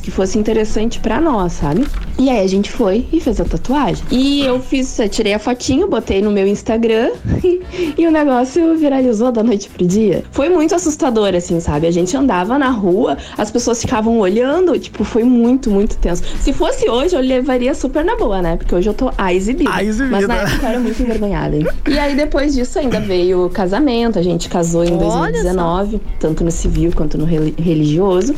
que 0.02 0.10
fosse 0.10 0.38
interessante 0.38 0.98
pra 1.00 1.20
nós, 1.20 1.52
sabe? 1.52 1.86
E 2.18 2.28
aí 2.28 2.44
a 2.44 2.46
gente 2.48 2.70
foi 2.70 3.06
e 3.12 3.20
fez 3.20 3.40
a 3.40 3.44
tatuagem. 3.44 4.04
E 4.10 4.40
eu 4.44 4.60
fiz, 4.60 4.98
eu 4.98 5.08
tirei 5.08 5.34
a 5.34 5.38
fotinho, 5.38 5.88
botei 5.88 6.20
no 6.20 6.30
meu 6.30 6.46
Instagram 6.46 7.10
e, 7.96 8.06
o 8.06 8.10
negócio 8.10 8.76
viralizou 8.76 9.30
da 9.30 9.42
noite 9.42 9.68
pro 9.68 9.86
dia. 9.86 10.24
Foi 10.30 10.48
muito 10.48 10.74
assustador, 10.74 11.34
assim, 11.34 11.60
sabe? 11.60 11.86
A 11.86 11.90
gente 11.90 12.16
andava 12.16 12.58
na 12.58 12.70
rua, 12.70 13.16
as 13.36 13.50
pessoas 13.50 13.80
ficavam 13.80 14.18
olhando, 14.18 14.78
tipo, 14.78 15.04
foi 15.04 15.22
muito, 15.24 15.70
muito 15.70 15.96
tenso. 15.98 16.22
Se 16.40 16.52
fosse 16.52 16.88
hoje, 16.90 17.14
eu 17.14 17.20
levaria 17.20 17.74
super 17.74 18.04
na 18.04 18.16
boa, 18.16 18.42
né? 18.42 18.56
Porque 18.56 18.74
hoje 18.74 18.88
eu 18.88 18.94
tô 18.94 19.10
a 19.16 19.32
exibida. 19.32 19.70
A 19.72 19.84
exibida. 19.84 20.10
Mas 20.16 20.28
na 20.28 20.34
época 20.36 20.62
eu 20.66 20.68
era 20.68 20.80
muito 20.80 21.02
envergonhada. 21.02 21.56
hein? 21.56 21.66
E 21.88 21.98
aí 21.98 22.14
depois 22.14 22.54
disso 22.54 22.78
ainda 22.78 23.00
veio 23.00 23.46
o 23.46 23.50
casamento, 23.50 24.18
a 24.18 24.22
gente 24.22 24.48
casou 24.48 24.84
em 24.84 24.92
Olha 24.92 24.98
2019, 25.32 26.00
tanto 26.20 26.44
no 26.44 26.50
civil 26.50 26.92
quanto 26.94 27.16
no 27.16 27.24
reli- 27.24 27.54
religioso. 27.58 28.34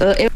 Ah, 0.00 0.14
eu 0.18 0.30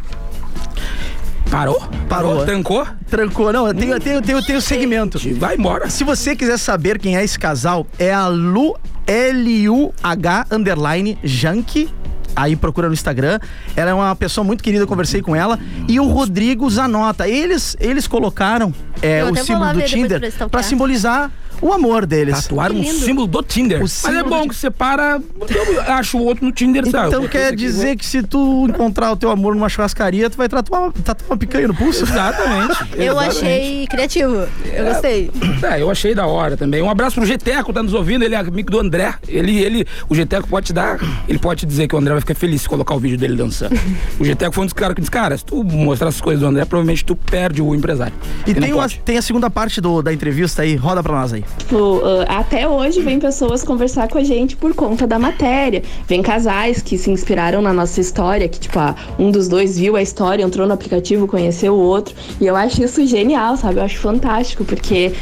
Parou? 1.50 1.80
Parou. 2.08 2.44
Trancou? 2.44 2.86
Trancou, 3.08 3.52
não, 3.52 3.68
eu 3.68 3.74
tenho, 3.74 3.92
eu 3.92 4.00
tenho, 4.00 4.16
eu 4.16 4.22
tenho, 4.22 4.38
eu 4.38 4.42
tenho 4.42 4.60
segmento. 4.60 5.20
Vai 5.36 5.56
embora. 5.56 5.88
Se 5.88 6.02
você 6.02 6.34
quiser 6.34 6.58
saber 6.58 6.98
quem 6.98 7.16
é 7.16 7.22
esse 7.22 7.38
casal, 7.38 7.86
é 7.96 8.12
a 8.12 8.26
Lu 8.26 8.76
L-U-H 9.06 10.46
underline 10.50 11.16
Jank. 11.22 11.88
Aí 12.34 12.56
procura 12.56 12.88
no 12.88 12.94
Instagram. 12.94 13.38
Ela 13.76 13.90
é 13.90 13.94
uma 13.94 14.16
pessoa 14.16 14.44
muito 14.44 14.64
querida, 14.64 14.82
eu 14.82 14.88
conversei 14.88 15.22
com 15.22 15.36
ela. 15.36 15.58
E 15.86 16.00
o 16.00 16.08
Rodrigo 16.08 16.68
Zanota. 16.68 17.28
Eles, 17.28 17.76
eles 17.78 18.08
colocaram 18.08 18.74
é, 19.00 19.24
o 19.24 19.36
símbolo 19.36 19.72
do 19.74 19.82
Tinder 19.82 20.18
pra 20.18 20.28
stalkear. 20.28 20.50
pra 20.50 20.62
simbolizar 20.62 21.30
o 21.64 21.72
amor 21.72 22.04
deles. 22.04 22.42
Tatuaram 22.42 22.76
um 22.76 22.84
símbolo 22.84 23.26
do 23.26 23.42
Tinder. 23.42 23.78
O 23.78 23.82
Mas 23.82 24.04
é 24.04 24.08
símbolo 24.10 24.28
bom 24.28 24.48
que 24.48 24.54
separa. 24.54 25.18
Eu 25.48 25.94
acho 25.94 26.18
o 26.18 26.22
outro 26.22 26.44
no 26.44 26.52
Tinder, 26.52 26.86
sabe? 26.90 27.08
Então 27.08 27.26
quer 27.26 27.38
penso 27.38 27.50
que 27.50 27.56
dizer 27.56 27.96
que 27.96 28.04
se 28.04 28.22
tu 28.22 28.66
encontrar 28.68 29.10
o 29.12 29.16
teu 29.16 29.30
amor 29.30 29.54
numa 29.54 29.70
churrascaria, 29.70 30.28
tu 30.28 30.36
vai 30.36 30.46
tatuar, 30.46 30.92
tatuar 30.92 31.30
uma 31.30 31.38
picanha 31.38 31.66
no 31.68 31.74
pulso? 31.74 32.04
Exatamente. 32.04 32.74
Eu 32.94 33.12
exatamente. 33.14 33.38
achei 33.38 33.86
criativo. 33.86 34.46
Eu 34.72 34.84
gostei. 34.84 35.30
É, 35.62 35.80
eu 35.80 35.90
achei 35.90 36.14
da 36.14 36.26
hora 36.26 36.56
também. 36.56 36.82
Um 36.82 36.90
abraço 36.90 37.16
pro 37.16 37.24
Geteco, 37.24 37.72
tá 37.72 37.82
nos 37.82 37.94
ouvindo, 37.94 38.24
ele 38.24 38.34
é 38.34 38.38
amigo 38.38 38.70
do 38.70 38.78
André. 38.78 39.14
Ele, 39.26 39.58
ele, 39.58 39.86
o 40.08 40.14
Geteco 40.14 40.46
pode 40.46 40.66
te 40.66 40.72
dar, 40.72 40.98
ele 41.26 41.38
pode 41.38 41.60
te 41.60 41.66
dizer 41.66 41.88
que 41.88 41.94
o 41.94 41.98
André 41.98 42.12
vai 42.12 42.20
ficar 42.20 42.34
feliz 42.34 42.62
se 42.62 42.68
colocar 42.68 42.94
o 42.94 42.98
vídeo 42.98 43.16
dele 43.16 43.36
dançando. 43.36 43.78
o 44.20 44.24
Geteco 44.24 44.54
foi 44.54 44.62
um 44.62 44.66
dos 44.66 44.74
caras 44.74 44.94
que 44.94 45.00
disse, 45.00 45.10
cara, 45.10 45.36
se 45.36 45.44
tu 45.44 45.64
mostrar 45.64 46.08
essas 46.08 46.20
coisas 46.20 46.40
do 46.40 46.46
André, 46.46 46.64
provavelmente 46.64 47.04
tu 47.04 47.16
perde 47.16 47.62
o 47.62 47.74
empresário. 47.74 48.14
E 48.46 48.52
tem, 48.52 48.72
uma, 48.72 48.88
tem 48.88 49.16
a 49.16 49.22
segunda 49.22 49.48
parte 49.48 49.80
do, 49.80 50.02
da 50.02 50.12
entrevista 50.12 50.62
aí, 50.62 50.76
roda 50.76 51.02
pra 51.02 51.12
nós 51.14 51.32
aí. 51.32 51.44
Tipo, 51.58 52.02
ah, 52.04 52.40
até 52.40 52.68
hoje 52.68 53.00
vem 53.00 53.18
pessoas 53.18 53.62
conversar 53.62 54.08
com 54.08 54.18
a 54.18 54.24
gente 54.24 54.56
por 54.56 54.74
conta 54.74 55.06
da 55.06 55.18
matéria. 55.18 55.82
Vem 56.06 56.22
casais 56.22 56.82
que 56.82 56.98
se 56.98 57.10
inspiraram 57.10 57.62
na 57.62 57.72
nossa 57.72 58.00
história, 58.00 58.48
que, 58.48 58.60
tipo, 58.60 58.78
ah, 58.78 58.94
um 59.18 59.30
dos 59.30 59.48
dois 59.48 59.78
viu 59.78 59.96
a 59.96 60.02
história, 60.02 60.42
entrou 60.42 60.66
no 60.66 60.74
aplicativo, 60.74 61.26
conheceu 61.26 61.74
o 61.74 61.78
outro. 61.78 62.14
E 62.40 62.46
eu 62.46 62.56
acho 62.56 62.82
isso 62.82 63.06
genial, 63.06 63.56
sabe? 63.56 63.78
Eu 63.78 63.84
acho 63.84 63.98
fantástico, 63.98 64.64
porque 64.64 65.12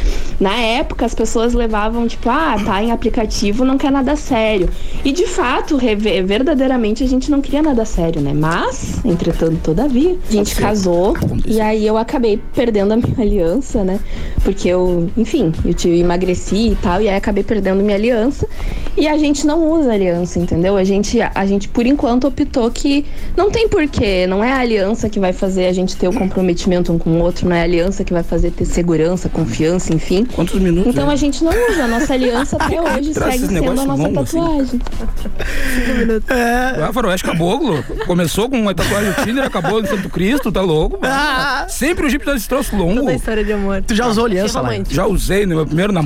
na 0.41 0.55
época 0.55 1.07
as 1.07 1.15
pessoas 1.15 1.53
levavam, 1.53 2.07
tipo, 2.09 2.29
ah, 2.29 2.57
tá 2.65 2.83
em 2.83 2.91
aplicativo, 2.91 3.65
não 3.65 3.79
quer 3.79 3.93
nada 3.93 4.17
sério. 4.17 4.69
E 5.05 5.13
de 5.13 5.27
fato, 5.27 5.79
verdadeiramente, 6.25 7.03
a 7.05 7.09
gente 7.09 7.31
não 7.31 7.41
queria 7.41 7.63
nada 7.63 7.85
sério, 7.85 8.21
né? 8.21 8.33
Mas, 8.35 9.05
entretanto, 9.05 9.59
todavia, 9.63 10.17
a 10.29 10.33
gente 10.33 10.55
casou 10.57 11.15
e 11.47 11.61
aí 11.61 11.87
eu 11.87 11.97
acabei 11.97 12.41
perdendo 12.55 12.93
a 12.93 12.97
minha 12.97 13.15
aliança, 13.21 13.85
né? 13.85 14.01
Porque 14.45 14.69
eu, 14.69 15.11
enfim, 15.17 15.53
eu 15.65 15.75
tive, 15.75 16.03
emagreci 16.23 16.71
e 16.71 16.77
tal, 16.77 17.03
e 17.03 17.09
aí 17.09 17.17
acabei 17.17 17.43
perdendo 17.43 17.83
minha 17.83 17.97
aliança. 17.97 18.47
E 18.97 19.09
a 19.09 19.17
gente 19.17 19.47
não 19.47 19.71
usa 19.71 19.93
aliança, 19.93 20.39
entendeu? 20.39 20.77
A 20.77 20.85
gente, 20.85 21.19
a 21.21 21.47
gente 21.47 21.69
por 21.69 21.87
enquanto, 21.87 22.27
optou 22.27 22.71
que 22.71 23.05
não 23.37 23.51
tem 23.51 23.69
porquê, 23.69 24.27
não 24.27 24.45
é 24.45 24.53
a 24.53 24.59
aliança 24.59 25.09
que 25.09 25.19
vai 25.19 25.33
fazer 25.33 25.67
a 25.67 25.73
gente 25.73 25.97
ter 25.97 26.09
o 26.09 26.13
comprometimento 26.13 26.93
um 26.93 26.99
com 26.99 27.11
o 27.11 27.19
outro, 27.21 27.49
não 27.49 27.57
é 27.57 27.61
a 27.61 27.65
aliança 27.65 28.05
que 28.05 28.13
vai 28.13 28.23
fazer 28.23 28.51
ter 28.51 28.65
segurança, 28.65 29.29
confiança, 29.29 29.95
enfim. 29.95 30.25
Quantos 30.27 30.61
minutos? 30.61 30.93
Então 30.93 31.07
né? 31.07 31.13
a 31.13 31.17
gente 31.17 31.43
não 31.43 31.53
usa, 31.71 31.85
a 31.85 31.89
nossa 31.89 32.13
aliança 32.13 32.57
até 32.57 32.81
hoje 32.81 33.13
Traz 33.13 33.41
segue 33.41 33.45
esses 33.45 33.49
sendo 33.49 33.59
a 33.59 33.85
negócios 33.85 33.87
nossa 33.87 34.03
longos, 34.03 34.69
assim. 34.69 34.79
tatuagem. 34.79 34.81
Ah, 36.29 36.93
faroeste 36.93 37.27
caboclo. 37.27 37.83
Começou 38.07 38.49
com 38.49 38.61
uma 38.61 38.75
tatuagem 38.75 39.13
do 39.13 39.25
Tinder, 39.25 39.45
acabou 39.45 39.81
no 39.81 39.89
Santo 39.89 40.09
Cristo, 40.09 40.53
tá 40.53 40.61
louco? 40.61 40.99
mano. 41.01 41.15
Ah. 41.15 41.67
Sempre 41.69 42.07
o 42.07 42.11
Jeep 42.11 42.25
dá 42.25 42.35
esse 42.37 42.49
troço 42.49 42.77
longo. 42.77 43.01
Toda 43.01 43.11
a 43.11 43.15
história 43.15 43.45
de 43.45 43.53
amor. 43.53 43.83
Tu 43.83 43.95
já 43.95 44.07
usou 44.07 44.27
aliança 44.27 44.61
lá? 44.61 44.71
Já 44.89 45.07
usei 45.07 45.47
no 45.47 45.57
meu 45.57 45.67
primeiro 45.67 45.93
namoro. 45.93 46.02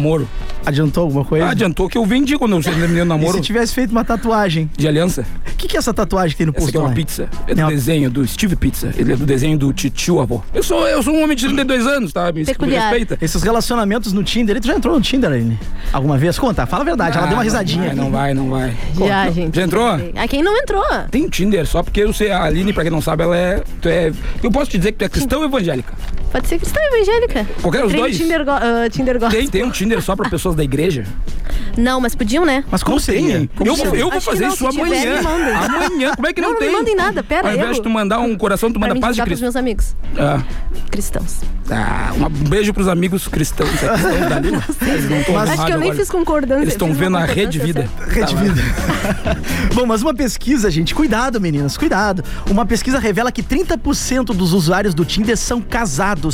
Adiantou 0.64 1.04
alguma 1.04 1.24
coisa? 1.24 1.46
Ah, 1.46 1.50
adiantou 1.50 1.88
que 1.88 1.96
eu 1.96 2.04
vendi 2.04 2.36
quando 2.36 2.56
eu 2.56 2.62
terminei 2.62 3.02
o 3.02 3.04
E 3.04 3.08
namoro 3.08 3.34
se 3.34 3.40
tivesse 3.40 3.72
feito 3.74 3.90
uma 3.92 4.04
tatuagem? 4.04 4.68
de 4.76 4.86
aliança. 4.88 5.24
O 5.52 5.56
que, 5.56 5.68
que 5.68 5.76
é 5.76 5.78
essa 5.78 5.94
tatuagem 5.94 6.32
que 6.32 6.38
tem 6.38 6.46
no 6.46 6.52
Essa 6.56 6.68
aqui 6.68 6.76
é 6.76 6.80
uma 6.80 6.92
pizza. 6.92 7.28
É 7.46 7.54
do 7.54 7.60
Não. 7.62 7.68
desenho 7.68 8.10
do 8.10 8.26
Steve 8.26 8.56
Pizza. 8.56 8.90
Ele 8.96 9.12
é 9.12 9.16
do 9.16 9.24
desenho 9.24 9.56
do 9.56 9.72
titio 9.72 10.20
avô. 10.20 10.42
Eu 10.52 10.62
sou, 10.62 10.86
eu 10.86 11.02
sou 11.02 11.14
um 11.14 11.22
homem 11.22 11.36
de 11.36 11.44
32 11.46 11.86
anos, 11.86 12.12
tá? 12.12 12.30
Me, 12.32 12.40
me 12.40 12.46
Peculiar. 12.46 12.90
respeita. 12.90 13.16
Esses 13.24 13.42
relacionamentos 13.42 14.12
no 14.12 14.22
Tinder, 14.22 14.60
tu 14.60 14.66
já 14.66 14.74
entrou 14.76 14.94
no 14.94 15.00
Tinder, 15.00 15.30
Aline? 15.30 15.58
Alguma 15.92 16.18
vez? 16.18 16.38
Conta, 16.38 16.66
fala 16.66 16.82
a 16.82 16.84
verdade, 16.84 17.16
ela 17.16 17.26
Ah, 17.26 17.28
deu 17.28 17.36
uma 17.38 17.44
não 17.44 17.44
risadinha. 17.44 17.86
vai, 17.86 17.94
Não 17.94 18.10
vai, 18.10 18.34
não 18.34 18.50
vai. 18.50 18.74
Já, 18.98 19.30
gente. 19.30 19.54
Já 19.56 19.62
entrou? 19.62 19.86
Ah, 20.14 20.28
quem 20.28 20.42
não 20.42 20.56
entrou? 20.56 20.84
Tem 21.10 21.28
Tinder 21.28 21.66
só 21.66 21.82
porque 21.82 22.00
eu 22.00 22.12
sei, 22.12 22.30
a 22.30 22.42
Aline, 22.44 22.72
pra 22.72 22.82
quem 22.82 22.90
não 22.92 23.00
sabe, 23.00 23.22
ela 23.22 23.36
é. 23.36 23.62
Tu 23.80 23.88
é 23.88 24.12
eu 24.42 24.50
posso 24.50 24.70
te 24.70 24.78
dizer 24.78 24.92
que 24.92 24.98
tu 24.98 25.04
é 25.04 25.08
cristão 25.08 25.38
ou 25.40 25.44
evangélica? 25.46 25.94
Pode 26.36 26.48
ser 26.48 26.58
cristã 26.58 26.78
evangélica. 26.92 27.46
Qualquer 27.62 27.78
dos 27.82 27.92
Entrei 27.92 27.96
no 28.02 28.08
dois? 28.08 28.16
Tinder, 28.18 28.44
go 28.44 28.50
ah, 28.50 28.90
Tinder 28.90 29.18
gospel. 29.18 29.40
Tem, 29.40 29.48
tem 29.48 29.64
um 29.64 29.70
Tinder 29.70 30.02
só 30.02 30.14
pra 30.14 30.28
pessoas 30.28 30.54
da 30.54 30.62
igreja? 30.62 31.04
Não, 31.78 31.98
mas 31.98 32.14
podiam, 32.14 32.44
né? 32.44 32.62
Mas 32.70 32.82
como 32.82 32.96
Não 32.96 33.02
seria? 33.02 33.38
tem. 33.38 33.46
Como 33.56 33.70
Eu, 33.70 33.94
eu 33.94 34.10
vou 34.10 34.20
fazer 34.20 34.44
não, 34.46 34.48
isso 34.54 34.64
se 34.64 34.70
tiver, 34.70 34.82
amanhã. 35.18 35.20
Amanhã, 35.20 36.12
como 36.14 36.26
é 36.26 36.32
que 36.34 36.40
não, 36.42 36.48
Não, 36.48 36.54
não 36.54 36.60
tem? 36.60 36.68
me 36.68 36.74
mandem 36.76 36.94
nada, 36.96 37.22
pera, 37.22 37.48
Ao 37.48 37.54
invés 37.54 37.68
eu- 37.68 37.74
de 37.76 37.82
tu 37.82 37.88
mandar 37.88 38.18
um 38.20 38.36
coração, 38.36 38.70
tu 38.70 38.78
manda 38.78 38.92
me 38.92 39.00
paz 39.00 39.16
de 39.16 39.22
Cristo. 39.22 39.40
meus 39.42 39.56
amigos 39.56 39.94
Ah, 40.18 40.42
cristãos. 40.90 41.40
ah, 41.70 42.12
um 42.18 42.48
beijo 42.48 42.72
pros 42.74 42.88
amigos 42.88 43.26
cristãos. 43.28 43.70
é 43.82 43.88
cristãos 43.88 44.20
da 44.28 44.36
Aline. 44.36 44.58
Eles 44.82 45.10
não 45.10 45.22
tão 45.24 45.38
Acho 45.38 45.52
que 45.66 45.72
eu 45.72 45.78
nem 45.78 45.88
agora. 45.90 45.94
fiz 45.96 46.10
concordância. 46.10 46.62
Eles 46.62 46.74
estão 46.74 46.92
vendo 46.92 47.16
a 47.16 47.24
rede 47.24 47.58
vida. 47.58 47.88
Rede 48.08 48.34
Tá 48.34 48.40
lá. 48.40 48.42
Vida. 48.42 48.62
Bom, 49.74 49.86
mas 49.86 50.02
uma 50.02 50.14
pesquisa, 50.14 50.70
gente, 50.70 50.94
cuidado, 50.94 51.40
meninas, 51.40 51.76
cuidado. 51.76 52.22
Uma 52.50 52.64
pesquisa 52.66 52.98
revela 52.98 53.30
que 53.32 53.42
30% 53.42 54.26
dos 54.34 54.52
usuários 54.52 54.94
do 54.94 55.04
Tinder 55.04 55.36
são 55.36 55.60
casados. 55.60 56.25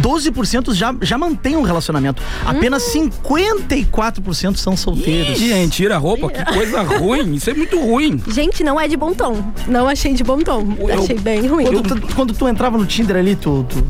12% 0.00 0.74
já, 0.74 0.94
já 1.02 1.18
mantêm 1.18 1.56
um 1.56 1.62
relacionamento. 1.62 2.22
Apenas 2.44 2.82
54% 2.92 4.56
são 4.56 4.76
solteiros. 4.76 5.40
Ih, 5.40 5.48
gente, 5.48 5.72
tira 5.72 5.94
a 5.96 5.98
roupa, 5.98 6.28
que 6.30 6.44
coisa 6.44 6.82
ruim. 6.82 7.34
Isso 7.34 7.50
é 7.50 7.54
muito 7.54 7.78
ruim. 7.80 8.20
Gente, 8.28 8.62
não 8.64 8.80
é 8.80 8.86
de 8.88 8.96
bom 8.96 9.12
tom. 9.12 9.42
Não 9.66 9.88
achei 9.88 10.12
de 10.14 10.24
bom 10.24 10.38
tom. 10.40 10.66
Eu- 10.78 11.02
achei 11.02 11.18
bem 11.18 11.46
ruim. 11.46 11.64
Quando 11.64 11.82
tu, 12.00 12.14
quando 12.14 12.34
tu 12.34 12.48
entrava 12.48 12.76
no 12.78 12.86
Tinder 12.86 13.16
ali, 13.16 13.36
tu, 13.36 13.64
tu, 13.68 13.84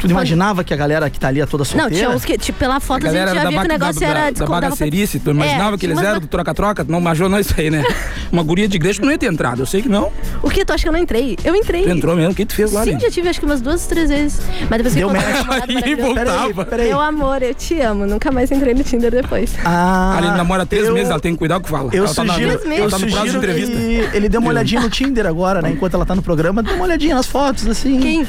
tu 0.00 0.06
imaginava 0.10 0.62
que 0.64 0.72
a 0.72 0.76
galera 0.76 1.08
que 1.10 1.18
tá 1.18 1.28
ali 1.28 1.40
é 1.40 1.46
toda 1.46 1.62
Não, 1.62 1.70
solteira? 1.70 1.94
tinha 1.94 2.10
uns 2.10 2.24
que, 2.24 2.36
tipo, 2.38 2.58
pela 2.58 2.76
A 2.76 2.80
foto 2.80 3.06
a, 3.06 3.10
gente 3.10 3.18
galera 3.18 3.34
já 3.34 3.42
da, 3.44 3.50
via 3.50 3.60
que 3.60 3.64
o 3.66 3.68
negócio 3.68 4.00
da, 4.00 4.06
era 4.06 4.14
da, 4.14 4.24
da 4.24 4.30
descontava 4.30 4.60
pra- 4.60 4.70
bagacerice, 4.70 5.18
tu 5.20 5.30
imaginava 5.30 5.76
É, 5.76 5.78
que 5.78 5.86
eles 5.86 5.98
eram 5.98 6.20
do 6.20 6.26
troca-troca, 6.26 6.84
não 6.88 6.98
imaginou 7.00 7.38
isso 7.38 7.54
aí, 7.56 7.70
né? 7.70 7.84
Uma 8.30 8.42
guria 8.42 8.66
de 8.68 8.76
igreja 8.76 9.00
tu 9.00 9.04
não 9.04 9.12
ia 9.12 9.18
ter 9.18 9.26
entrado, 9.32 9.60
eu 9.60 9.66
sei 9.66 9.82
que 9.82 9.88
não. 9.88 10.10
O 10.42 10.50
que? 10.50 10.64
Tu 10.64 10.72
acha 10.72 10.82
que 10.82 10.88
eu 10.88 10.92
não 10.92 10.98
entrei? 11.00 11.36
Eu 11.44 11.54
entrei. 11.54 11.82
Tu 11.84 11.90
entrou 11.90 12.16
mesmo, 12.16 12.32
o 12.32 12.34
que 12.34 12.44
tu 12.44 12.54
fez 12.54 12.72
lá, 12.72 12.84
Sim, 12.84 12.98
já 12.98 13.10
tive 13.10 13.28
acho 13.28 13.38
que 13.40 13.46
umas 13.46 13.60
duas, 13.60 13.86
três 13.86 14.08
vezes. 14.10 14.40
Mas 14.70 14.78
depois 14.78 14.94
que 14.94 15.00
Deu 15.00 15.08
match. 15.10 15.22
namorado 15.22 15.62
Aí 15.68 15.74
maravilhoso- 15.74 16.14
voltava. 16.14 16.64
Peraí. 16.66 16.88
Meu 16.88 17.00
amor, 17.00 17.42
eu 17.42 17.54
te 17.54 17.80
amo. 17.80 18.06
Nunca 18.06 18.30
mais 18.32 18.50
entrei 18.50 18.74
no 18.74 18.82
Tinder 18.84 19.10
depois. 19.10 19.54
Ah, 19.64 20.12
A 20.14 20.18
Aline 20.18 20.36
namora 20.36 20.64
três 20.66 20.86
eu- 20.86 20.94
meses, 20.94 21.10
ela 21.10 21.20
tem 21.20 21.32
que 21.32 21.38
cuidar 21.38 21.58
o 21.58 21.60
que 21.60 21.68
fala. 21.70 21.90
Eu 21.92 22.04
ela 22.04 22.14
tá 22.14 22.24
na- 22.24 22.34
sugiro, 22.34 22.50
eu 22.52 22.72
ela 22.72 22.90
tá 22.90 22.98
no 22.98 23.06
prazo 23.06 23.06
de 23.06 23.10
sugiro 23.16 23.38
entrevista. 23.38 23.76
que 23.76 24.16
ele 24.16 24.28
dê 24.28 24.38
uma 24.38 24.48
olhadinha 24.48 24.80
no 24.80 24.90
Tinder 24.90 25.26
agora, 25.26 25.60
né? 25.62 25.70
Enquanto 25.70 25.94
ela 25.94 26.06
tá 26.06 26.14
no 26.14 26.22
programa, 26.22 26.62
dê 26.62 26.72
uma 26.72 26.84
olhadinha 26.84 27.14
nas 27.14 27.26
fotos, 27.26 27.66
assim. 27.66 27.98
Quem? 28.00 28.26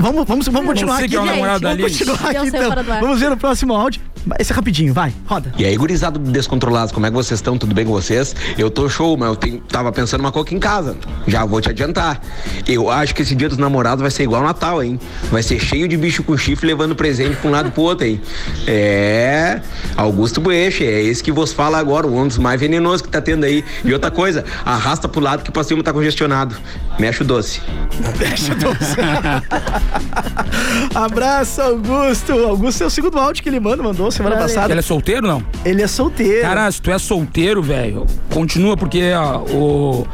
Vamos, 0.00 0.26
vamos, 0.26 0.46
vamos 0.48 0.66
continuar 0.66 0.96
sei 0.96 1.06
aqui. 1.06 1.14
que 1.14 1.16
é 1.16 1.20
o 1.20 1.24
gente. 1.24 1.32
namorado 1.34 1.60
da 1.60 1.68
Vamos 1.70 1.84
Aline. 1.84 1.98
continuar 1.98 2.30
aqui, 2.30 2.48
então. 2.48 2.68
fora 2.68 2.82
do 2.82 2.92
ar. 2.92 3.00
Vamos 3.00 3.20
ver 3.20 3.30
no 3.30 3.36
próximo 3.36 3.74
áudio. 3.74 4.00
Esse 4.38 4.52
é 4.52 4.56
rapidinho, 4.56 4.92
vai, 4.92 5.12
roda. 5.26 5.52
E 5.58 5.64
aí, 5.64 5.76
gurizado 5.76 6.18
descontrolados, 6.18 6.92
como 6.92 7.06
é 7.06 7.10
que 7.10 7.16
vocês 7.16 7.38
estão? 7.38 7.56
Tudo 7.56 7.74
bem 7.74 7.84
com 7.84 7.92
vocês? 7.92 8.34
Eu 8.56 8.70
tô 8.70 8.88
show, 8.88 9.16
mas 9.16 9.28
eu 9.28 9.36
tenho- 9.36 9.58
tava 9.60 9.90
pensando 9.92 10.20
uma 10.20 10.32
aqui 10.42 10.54
em 10.54 10.58
casa. 10.58 10.96
Já 11.26 11.44
vou 11.44 11.60
te 11.60 11.68
adiantar. 11.70 12.20
Eu 12.66 12.90
acho 12.90 13.14
que 13.14 13.22
esse 13.22 13.34
dia 13.34 13.48
dos 13.48 13.58
namorados 13.58 14.02
vai 14.02 14.10
ser 14.10 14.24
igual 14.24 14.42
Natal, 14.42 14.82
hein? 14.82 14.98
Vai 15.30 15.42
ser 15.42 15.58
cheio 15.60 15.88
de 15.88 15.96
bicho 15.96 16.22
com 16.22 16.36
chifre 16.36 16.66
levando 16.66 16.94
presente 16.94 17.36
pra 17.36 17.48
um 17.48 17.52
lado 17.52 17.70
pro 17.70 17.82
outro, 17.82 18.06
hein? 18.06 18.20
É. 18.66 19.60
Augusto 19.96 20.40
Boeche, 20.40 20.84
é 20.84 21.02
esse 21.02 21.22
que 21.22 21.32
vos 21.32 21.52
fala 21.52 21.78
agora, 21.78 22.06
um 22.06 22.26
dos 22.28 22.38
mais 22.38 22.60
venenosos 22.60 23.02
que 23.02 23.08
tá 23.08 23.20
tendo 23.20 23.44
aí. 23.44 23.64
E 23.84 23.92
outra 23.92 24.10
coisa, 24.10 24.44
arrasta 24.64 25.08
pro 25.08 25.20
lado 25.20 25.42
que 25.42 25.50
o 25.50 25.64
cima 25.64 25.82
tá 25.82 25.92
congestionado. 25.92 26.56
Mexe 26.98 27.22
o 27.22 27.26
doce. 27.26 27.60
Abraço, 30.94 31.60
Augusto. 31.62 32.32
Augusto 32.32 32.82
é 32.82 32.86
o 32.86 32.90
segundo 32.90 33.18
áudio 33.18 33.42
que 33.42 33.48
ele 33.48 33.60
manda, 33.60 33.82
mandou 33.82 34.10
semana 34.18 34.36
Valeu. 34.36 34.48
passada. 34.54 34.72
Ele 34.72 34.78
é 34.80 34.82
solteiro 34.82 35.26
ou 35.26 35.32
não? 35.32 35.42
Ele 35.64 35.82
é 35.82 35.86
solteiro. 35.86 36.42
Cara, 36.42 36.70
se 36.70 36.82
tu 36.82 36.90
é 36.90 36.98
solteiro, 36.98 37.62
velho, 37.62 38.06
continua 38.30 38.76
porque 38.76 39.12
ó, 39.12 39.38
o. 39.50 40.06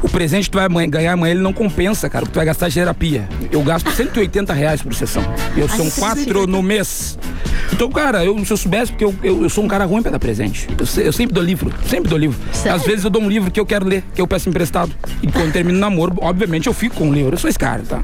O 0.00 0.08
presente 0.08 0.44
que 0.44 0.50
tu 0.50 0.58
vai 0.58 0.86
ganhar 0.86 1.12
amanhã 1.14 1.32
ele 1.32 1.42
não 1.42 1.52
compensa, 1.52 2.08
cara, 2.08 2.24
porque 2.24 2.34
tu 2.34 2.36
vai 2.36 2.46
gastar 2.46 2.68
de 2.68 2.74
terapia. 2.74 3.28
Eu 3.50 3.60
gasto 3.62 3.90
180 3.90 4.52
reais 4.52 4.80
por 4.80 4.94
sessão. 4.94 5.22
Eu 5.56 5.68
são 5.68 5.86
Ai, 5.86 5.90
quatro 5.98 6.46
no 6.46 6.62
mês. 6.62 7.18
Então, 7.72 7.90
cara, 7.90 8.24
eu, 8.24 8.36
se 8.44 8.52
eu 8.52 8.56
soubesse, 8.56 8.90
porque 8.92 9.04
eu, 9.04 9.14
eu, 9.22 9.42
eu 9.42 9.48
sou 9.50 9.62
um 9.62 9.68
cara 9.68 9.84
ruim 9.84 10.02
pra 10.02 10.10
dar 10.10 10.18
presente. 10.18 10.66
Eu, 10.78 11.04
eu 11.04 11.12
sempre 11.12 11.34
dou 11.34 11.42
livro, 11.44 11.72
sempre 11.86 12.08
dou 12.08 12.18
livro. 12.18 12.36
Sério? 12.52 12.76
Às 12.76 12.84
vezes 12.84 13.04
eu 13.04 13.10
dou 13.10 13.22
um 13.22 13.28
livro 13.28 13.50
que 13.50 13.60
eu 13.60 13.66
quero 13.66 13.86
ler, 13.86 14.02
que 14.14 14.20
eu 14.20 14.26
peço 14.26 14.48
emprestado. 14.48 14.90
E 15.22 15.30
quando 15.30 15.52
termino 15.52 15.76
o 15.76 15.80
namoro, 15.80 16.14
obviamente 16.20 16.66
eu 16.66 16.72
fico 16.72 16.96
com 16.96 17.10
o 17.10 17.12
livro. 17.12 17.34
Eu 17.34 17.38
sou 17.38 17.48
esse 17.48 17.58
cara, 17.58 17.82
tá? 17.88 18.02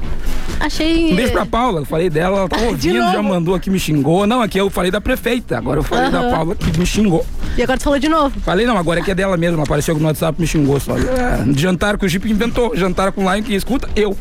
Achei. 0.59 1.11
Um 1.11 1.15
beijo 1.15 1.31
pra 1.33 1.45
Paula, 1.45 1.81
eu 1.81 1.85
falei 1.85 2.09
dela, 2.09 2.37
ela 2.39 2.49
tá 2.49 2.57
ouvindo, 2.61 3.11
já 3.11 3.21
mandou 3.21 3.55
aqui, 3.55 3.69
me 3.69 3.79
xingou. 3.79 4.25
Não, 4.25 4.41
aqui 4.41 4.57
eu 4.57 4.69
falei 4.69 4.91
da 4.91 5.01
prefeita, 5.01 5.57
agora 5.57 5.79
eu 5.79 5.83
falei 5.83 6.09
da 6.09 6.19
Aham. 6.19 6.29
Paula 6.31 6.55
que 6.55 6.79
me 6.79 6.85
xingou. 6.85 7.25
E 7.57 7.63
agora 7.63 7.77
tu 7.77 7.83
falou 7.83 7.99
de 7.99 8.07
novo. 8.09 8.39
Falei, 8.41 8.65
não, 8.65 8.77
agora 8.77 8.99
é 8.99 9.03
que 9.03 9.11
é 9.11 9.15
dela 9.15 9.35
mesmo. 9.37 9.61
Apareceu 9.61 9.95
no 9.97 10.05
WhatsApp 10.05 10.39
me 10.39 10.47
xingou 10.47 10.79
só. 10.79 10.95
É, 10.97 11.45
jantar 11.57 11.97
que 11.97 12.05
o 12.05 12.09
Jeep 12.09 12.29
inventou. 12.29 12.75
Jantar 12.75 13.11
com 13.11 13.21
Lion 13.31 13.41
que 13.43 13.53
escuta, 13.55 13.89
eu. 13.95 14.15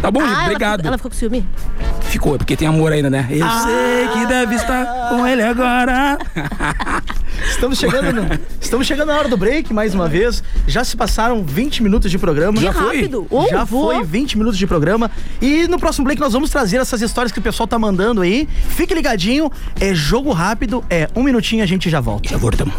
Tá 0.00 0.10
bom, 0.10 0.20
Jeep? 0.20 0.32
ah, 0.32 0.36
ela 0.38 0.44
Obrigado. 0.46 0.76
ficou, 0.78 0.88
ela 0.88 0.96
ficou 0.98 1.10
com 1.10 1.16
ciúme? 1.16 1.46
Ficou, 2.02 2.34
é 2.34 2.38
porque 2.38 2.56
tem 2.56 2.66
amor 2.66 2.92
ainda, 2.92 3.08
né? 3.10 3.26
Eu 3.30 3.44
Ah. 3.44 3.64
sei 3.66 4.08
que 4.08 4.26
deve 4.26 4.54
estar 4.56 4.69
com 5.08 5.26
ele 5.26 5.42
agora. 5.42 6.18
Estamos 7.50 7.78
chegando, 7.78 8.12
no- 8.12 8.38
estamos 8.60 8.86
chegando 8.86 9.08
na 9.08 9.18
hora 9.18 9.28
do 9.28 9.36
break, 9.36 9.72
mais 9.72 9.94
uma 9.94 10.08
vez. 10.08 10.42
Já 10.66 10.84
se 10.84 10.96
passaram 10.96 11.42
20 11.42 11.82
minutos 11.82 12.10
de 12.10 12.18
programa. 12.18 12.60
Já 12.60 12.72
foi? 12.72 12.96
Rápido. 12.96 13.26
Oh, 13.30 13.46
Já 13.48 13.64
foi 13.66 14.02
20 14.04 14.36
minutos 14.38 14.58
de 14.58 14.66
programa. 14.66 15.10
E 15.40 15.66
no 15.66 15.78
próximo 15.78 16.04
break 16.04 16.20
nós 16.20 16.32
vamos 16.32 16.50
trazer 16.50 16.76
essas 16.78 17.00
histórias 17.00 17.32
que 17.32 17.38
o 17.38 17.42
pessoal 17.42 17.66
tá 17.66 17.78
mandando 17.78 18.20
aí. 18.20 18.48
Fique 18.68 18.94
ligadinho, 18.94 19.50
é 19.80 19.94
jogo 19.94 20.32
rápido, 20.32 20.84
é 20.90 21.08
um 21.16 21.22
minutinho 21.22 21.62
a 21.62 21.66
gente 21.66 21.88
já 21.90 22.00
volta. 22.00 22.28
Já 22.28 22.36
voltamos. 22.36 22.74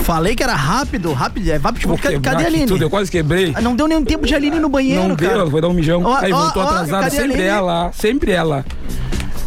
Falei 0.04 0.36
que 0.36 0.42
era 0.42 0.54
rápido, 0.54 1.12
rápido. 1.14 1.48
É 1.50 1.56
rápido. 1.56 1.88
Vou 1.88 1.96
Cadê, 1.96 2.14
quebrar 2.16 2.32
cadê 2.32 2.44
a 2.44 2.46
Aline? 2.48 2.66
tudo, 2.66 2.82
eu 2.84 2.90
quase 2.90 3.10
quebrei. 3.10 3.52
Ah, 3.56 3.62
Não 3.62 3.74
deu 3.74 3.88
nenhum 3.88 4.04
tempo 4.04 4.26
de 4.26 4.34
Aline 4.34 4.60
no 4.60 4.68
banheiro, 4.68 5.08
Não 5.08 5.16
cara. 5.16 5.38
deu, 5.38 5.50
foi 5.50 5.60
dar 5.62 5.68
um 5.68 5.72
mijão. 5.72 6.02
Ó, 6.04 6.16
Aí 6.16 6.30
ó, 6.30 6.42
voltou 6.42 6.62
ó, 6.62 6.66
atrasada, 6.68 7.08
sempre 7.08 7.40
ela, 7.42 7.90
sempre 7.92 8.30
ela. 8.32 8.66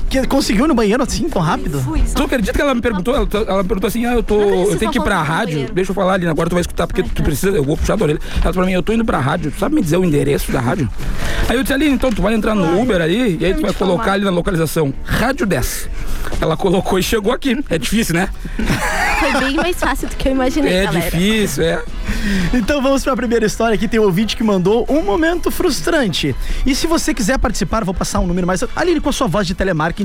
Que 0.09 0.25
conseguiu 0.25 0.65
ir 0.65 0.67
no 0.67 0.73
banheiro 0.75 1.03
assim, 1.03 1.27
tão 1.29 1.41
rápido? 1.41 1.83
Tu 2.15 2.23
acredita 2.23 2.53
que 2.53 2.61
ela 2.61 2.73
me 2.73 2.81
perguntou? 2.81 3.13
Ela, 3.15 3.27
ela 3.47 3.61
me 3.63 3.67
perguntou 3.67 3.87
assim: 3.87 4.05
ah, 4.05 4.13
eu 4.13 4.23
tô. 4.23 4.39
Eu 4.41 4.77
tenho 4.77 4.91
que 4.91 4.97
ir 4.97 5.01
só 5.01 5.05
pra 5.05 5.21
rádio. 5.21 5.67
Deixa 5.73 5.91
eu 5.91 5.95
falar 5.95 6.13
ali, 6.13 6.27
agora 6.27 6.49
tu 6.49 6.53
vai 6.53 6.61
escutar, 6.61 6.87
porque 6.87 7.03
tu 7.03 7.21
precisa, 7.23 7.49
eu 7.55 7.63
vou 7.63 7.75
puxar 7.75 7.97
da 7.97 8.03
orelha. 8.05 8.19
Ela 8.31 8.41
falou 8.41 8.53
pra 8.53 8.65
mim, 8.65 8.71
eu 8.73 8.83
tô 8.83 8.93
indo 8.93 9.03
pra 9.03 9.19
rádio, 9.19 9.51
tu 9.51 9.59
sabe 9.59 9.75
me 9.75 9.81
dizer 9.81 9.97
o 9.97 10.05
endereço 10.05 10.51
da 10.51 10.59
rádio? 10.61 10.89
Aí 11.49 11.55
eu 11.55 11.63
disse, 11.63 11.73
Aline, 11.73 11.93
então 11.93 12.11
tu 12.11 12.21
vai 12.21 12.33
entrar 12.33 12.55
no 12.55 12.81
Uber 12.81 13.01
aí, 13.01 13.37
e 13.39 13.45
aí 13.45 13.53
tu 13.53 13.61
vai 13.61 13.73
colocar 13.73 14.13
ali 14.13 14.23
na 14.23 14.31
localização, 14.31 14.93
Rádio 15.03 15.45
10. 15.45 15.89
Ela 16.41 16.55
colocou 16.57 16.99
e 16.99 17.03
chegou 17.03 17.31
aqui. 17.31 17.57
É 17.69 17.77
difícil, 17.77 18.13
né? 18.15 18.29
Foi 19.19 19.39
bem 19.39 19.55
mais 19.55 19.77
fácil 19.77 20.07
do 20.07 20.15
que 20.15 20.27
eu 20.27 20.31
imaginei, 20.33 20.71
É 20.71 20.85
galera. 20.85 21.09
difícil, 21.09 21.63
é. 21.63 21.81
Então 22.53 22.81
vamos 22.81 23.03
para 23.03 23.13
a 23.13 23.15
primeira 23.15 23.45
história 23.45 23.73
aqui. 23.75 23.87
Tem 23.87 23.99
um 23.99 24.03
ouvinte 24.03 24.35
que 24.37 24.43
mandou 24.43 24.85
um 24.89 25.01
momento 25.01 25.49
frustrante. 25.49 26.35
E 26.65 26.75
se 26.75 26.85
você 26.85 27.13
quiser 27.13 27.39
participar, 27.39 27.83
vou 27.83 27.93
passar 27.93 28.19
um 28.19 28.27
número 28.27 28.45
mais. 28.45 28.63
Aline, 28.75 28.99
com 29.01 29.09
a 29.09 29.13
sua 29.13 29.27
voz 29.27 29.47
de 29.47 29.55
telemarketing, 29.55 29.96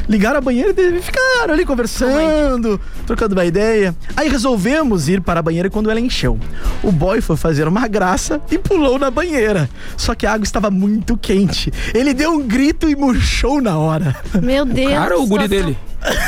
Ligaram 0.10 0.40
a 0.40 0.42
banheira 0.42 0.74
e 0.78 1.02
ficaram 1.02 1.54
ali 1.54 1.64
conversando, 1.64 2.78
trocando 3.06 3.34
uma 3.34 3.46
ideia. 3.46 3.96
Aí 4.18 4.28
resolvemos 4.28 5.08
ir 5.08 5.22
para 5.22 5.40
a 5.40 5.44
banheira 5.44 5.70
quando 5.70 5.90
ela 5.90 6.02
encheu. 6.02 6.38
O 6.84 6.92
boy 6.92 7.22
foi 7.22 7.38
fazer 7.38 7.66
uma 7.66 7.88
graça 7.88 8.42
e 8.52 8.58
pulou 8.58 9.00
na 9.00 9.10
banheira. 9.10 9.70
Só 9.96 10.14
que 10.14 10.26
a 10.26 10.34
água 10.34 10.44
estava 10.44 10.70
muito 10.70 11.16
quente. 11.16 11.72
Ele 11.94 12.14
deu 12.14 12.34
um 12.34 12.46
grito 12.46 12.90
e 12.90 12.96
murchou 12.98 13.62
na 13.62 13.78
hora. 13.78 14.18
Meu 14.44 14.66
Deus. 14.66 14.92
cara 14.92 15.16
ou 15.16 15.24
o 15.24 15.28
guri 15.28 15.48
dele? 15.48 15.78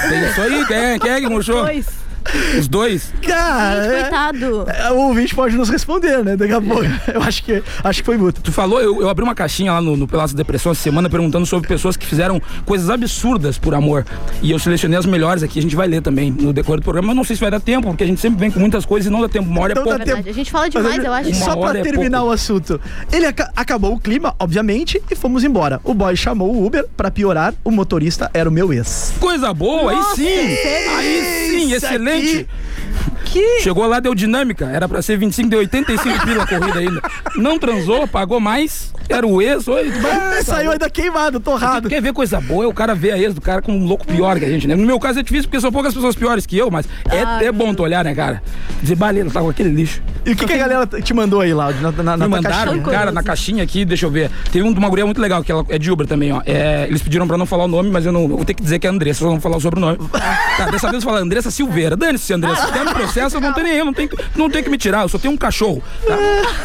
Tem 0.08 0.30
isso 0.30 0.42
aí, 0.42 0.66
quem 0.66 0.78
é, 0.78 0.98
quem 0.98 1.12
é 1.12 1.20
que 1.20 1.28
murchou? 1.28 1.66
Dois. 1.66 2.09
Os 2.60 2.68
dois? 2.68 3.14
Cara, 3.22 3.84
Gente, 3.84 3.94
é- 3.96 4.02
coitado. 4.02 4.66
é, 4.68 4.92
o 4.92 4.98
ouvinte 5.08 5.34
pode 5.36 5.56
nos 5.56 5.70
responder, 5.70 6.24
né? 6.24 6.36
Daqui 6.36 6.54
a 6.54 6.62
pouco. 6.62 6.84
Eu 7.14 7.22
acho 7.24 7.44
que, 7.44 7.64
acho 7.84 8.00
que 8.02 8.06
foi 8.06 8.18
muito. 8.18 8.42
Tu 8.42 8.52
falou, 8.52 8.80
eu, 8.82 9.02
eu 9.02 9.10
abri 9.10 9.24
uma 9.24 9.34
caixinha 9.36 9.74
lá 9.74 9.82
no, 9.82 9.96
no 9.98 10.08
Pelas 10.08 10.34
Depressão 10.34 10.72
essa 10.72 10.82
semana 10.82 11.10
perguntando 11.10 11.46
sobre 11.46 11.68
pessoas 11.68 11.98
que 11.98 12.06
fizeram 12.06 12.42
coisas 12.66 12.90
absurdas 12.90 13.58
por 13.58 13.74
amor. 13.74 14.06
E 14.42 14.52
eu 14.52 14.60
selecionei 14.60 14.98
as 14.98 15.06
melhores 15.06 15.44
aqui, 15.44 15.60
a 15.60 15.62
gente 15.62 15.76
vai 15.76 15.88
ler 15.88 16.02
também 16.02 16.32
no 16.32 16.54
decorrer 16.54 16.80
do 16.80 16.84
programa. 16.84 17.08
Mas 17.08 17.16
não 17.16 17.24
sei 17.24 17.36
se 17.36 17.42
vai 17.42 17.50
dar 17.52 17.60
tempo, 17.60 17.88
porque 17.88 18.04
a 18.04 18.08
gente 18.08 18.22
sempre 18.22 18.40
vem 18.40 18.52
com 18.52 18.60
muitas 18.60 18.86
coisas 18.86 19.08
e 19.08 19.10
não 19.10 19.22
dá 19.22 19.30
tempo. 19.30 19.50
Uma 19.50 19.62
hora 19.62 19.74
é 19.74 19.76
Não 19.76 19.84
dá 19.84 19.90
pouco. 19.90 20.02
É 20.02 20.06
verdade. 20.06 20.30
A 20.30 20.34
gente 20.34 20.52
fala 20.52 20.70
demais, 20.70 21.04
eu 21.04 21.14
acho. 21.14 21.30
Uma 21.30 21.46
Só 21.46 21.58
hora 21.58 21.72
pra 21.72 21.80
é 21.80 21.84
terminar 21.84 22.18
pouco. 22.20 22.32
o 22.32 22.34
assunto. 22.34 22.82
Ele 23.12 23.26
aca- 23.26 23.52
acabou 23.56 23.94
o 23.94 24.00
clima, 24.00 24.36
obviamente, 24.40 25.02
e 25.10 25.16
fomos 25.16 25.44
embora. 25.44 25.80
O 25.84 25.94
boy 25.94 26.16
chamou 26.16 26.54
o 26.54 26.66
Uber 26.66 26.86
pra 26.96 27.10
piorar, 27.10 27.54
o 27.64 27.72
motorista 27.72 28.30
era 28.34 28.48
o 28.48 28.52
meu 28.52 28.72
ex. 28.74 29.14
Coisa 29.20 29.54
boa, 29.54 29.92
aí 29.92 30.16
sim! 30.16 30.26
Aí 30.98 31.50
sim, 31.50 31.74
excelente! 31.74 32.19
Que 33.26 33.60
Chegou 33.62 33.86
lá, 33.86 34.00
deu 34.00 34.16
dinâmica. 34.16 34.66
Era 34.66 34.88
pra 34.88 35.02
ser 35.02 35.18
25, 35.18 35.50
deu 35.50 35.60
85 35.60 36.26
pila 36.26 36.44
a 36.44 36.48
corrida 36.48 36.80
ainda. 36.80 37.02
Não 37.36 37.60
transou, 37.60 38.08
pagou 38.08 38.40
mais. 38.40 38.92
Era 39.08 39.26
o 39.26 39.42
ex. 39.42 39.68
Oi, 39.68 39.92
Ah, 40.04 40.42
saiu 40.44 40.72
ainda 40.72 40.90
queimado, 40.90 41.40
torrado. 41.40 41.90
Quer 41.90 42.02
ver 42.02 42.14
coisa 42.14 42.40
boa? 42.42 42.64
É 42.66 42.68
o 42.68 42.74
cara 42.74 42.96
ver 42.96 43.12
a 43.12 43.18
ex 43.18 43.34
do 43.34 43.42
cara 43.42 43.62
com 43.62 43.72
um 43.72 43.86
louco 43.86 44.06
pior 44.06 44.40
que 44.40 44.46
a 44.46 44.50
gente, 44.50 44.68
né? 44.68 44.76
No 44.76 44.86
meu 44.86 45.00
caso 45.00 45.20
é 45.20 45.24
difícil 45.24 45.46
porque 45.46 45.62
são 45.62 45.72
poucas 45.72 45.94
pessoas 45.94 46.16
piores 46.16 46.46
que 46.46 46.58
eu, 46.58 46.70
mas 46.72 46.88
é, 47.10 47.46
é 47.46 47.52
bom 47.52 47.74
tu 47.74 47.84
olhar, 47.84 48.04
né, 48.04 48.16
cara? 48.16 48.42
Dizer, 48.82 48.96
balena, 48.96 49.30
tá 49.30 49.42
com 49.42 49.50
aquele 49.50 49.70
lixo. 49.70 50.02
E 50.26 50.32
o 50.32 50.36
que, 50.36 50.46
que 50.46 50.54
a 50.54 50.58
galera 50.58 50.86
te 50.86 51.14
mandou 51.14 51.42
aí, 51.42 51.54
Laudio, 51.54 51.82
na, 51.82 51.92
na, 51.92 52.18
na 52.18 52.26
Me 52.26 52.32
mandaram, 52.32 52.74
caixinha? 52.74 52.84
cara, 53.00 53.12
na 53.12 53.24
caixinha 53.24 53.64
aqui, 53.64 53.86
deixa 53.86 54.06
eu 54.06 54.12
ver. 54.12 54.30
Teve 54.52 54.68
um 54.68 54.72
de 54.74 54.80
uma 54.80 54.90
guria 54.90 55.06
muito 55.06 55.20
legal, 55.22 55.44
que 55.44 55.52
ela 55.52 55.66
é 55.70 55.78
de 55.80 55.92
Uber 55.92 56.06
também, 56.06 56.32
ó. 56.32 56.42
É, 56.46 56.86
eles 56.88 57.02
pediram 57.02 57.28
pra 57.28 57.38
não 57.38 57.46
falar 57.46 57.64
o 57.66 57.68
nome, 57.68 57.90
mas 57.90 58.06
eu 58.06 58.12
não 58.12 58.22
eu 58.24 58.28
vou 58.30 58.46
ter 58.46 58.54
que 58.54 58.62
dizer 58.62 58.80
que 58.80 58.86
é 58.88 58.90
Andressa, 58.90 59.20
só 59.22 59.30
não 59.32 59.40
falar 59.42 59.58
o 59.58 59.62
sobrenome. 59.62 59.98
Cara, 60.58 60.72
dessa 60.72 60.90
vez 60.92 61.04
eu 61.04 61.10
falo 61.10 61.22
Andressa 61.24 61.50
Silveira. 61.50 61.96
Dane-se, 61.96 62.34
Andressa. 62.34 62.68
Se 62.68 62.74
der 62.74 62.86
no 62.86 62.94
processo, 62.94 63.38
eu 63.38 63.42
não 63.42 63.54
tenho 63.54 63.68
nem 63.68 63.78
eu, 63.78 63.86
não 63.86 63.94
tem, 63.94 64.10
não 64.36 64.50
tem 64.50 64.64
que 64.64 64.70
me 64.70 64.78
tirar, 64.78 65.04
eu 65.04 65.10
só 65.10 65.18
tenho 65.18 65.34
um 65.34 65.38
cachorro. 65.38 65.82
Tá? 66.06 66.18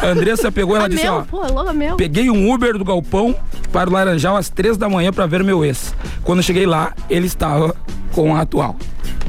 A 0.07 0.11
Andressa 0.11 0.51
pegou, 0.51 0.77
ela 0.77 0.87
É 0.87 0.89
disse, 0.89 1.05
meu, 1.05 1.15
ó. 1.15 1.23
pô, 1.23 1.45
é 1.45 1.71
é 1.71 1.73
meu. 1.73 1.97
Peguei 1.97 2.31
um 2.31 2.53
Uber 2.53 2.77
do 2.77 2.85
Galpão 2.85 3.35
para 3.73 3.89
o 3.89 3.93
Laranjal 3.93 4.37
às 4.37 4.49
três 4.49 4.77
da 4.77 4.89
manhã 4.89 5.13
para 5.13 5.27
ver 5.27 5.43
meu 5.45 5.65
ex. 5.65 5.95
Quando 6.23 6.39
eu 6.41 6.43
cheguei 6.43 6.67
lá, 6.67 6.93
ele 7.09 7.27
estava 7.27 7.75
com 8.15 8.35
a 8.37 8.41
atual. 8.43 8.77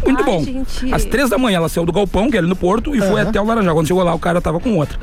Muito 0.06 0.20
Ai, 0.20 0.26
bom. 0.26 0.44
gente. 0.44 0.94
Às 0.94 1.04
três 1.06 1.30
da 1.30 1.38
manhã 1.38 1.58
ela 1.58 1.68
saiu 1.70 1.86
do 1.86 1.92
Galpão, 1.92 2.30
que 2.30 2.36
é 2.38 2.40
ali 2.40 2.48
no 2.48 2.56
Porto, 2.56 2.96
e 2.96 3.02
foi 3.02 3.22
até 3.22 3.42
o 3.42 3.46
Laranjal. 3.46 3.74
Quando 3.76 3.88
chegou 3.88 4.04
lá, 4.04 4.14
o 4.14 4.20
cara 4.20 4.40
tava 4.40 4.60
com 4.60 4.78
outra. 4.78 4.98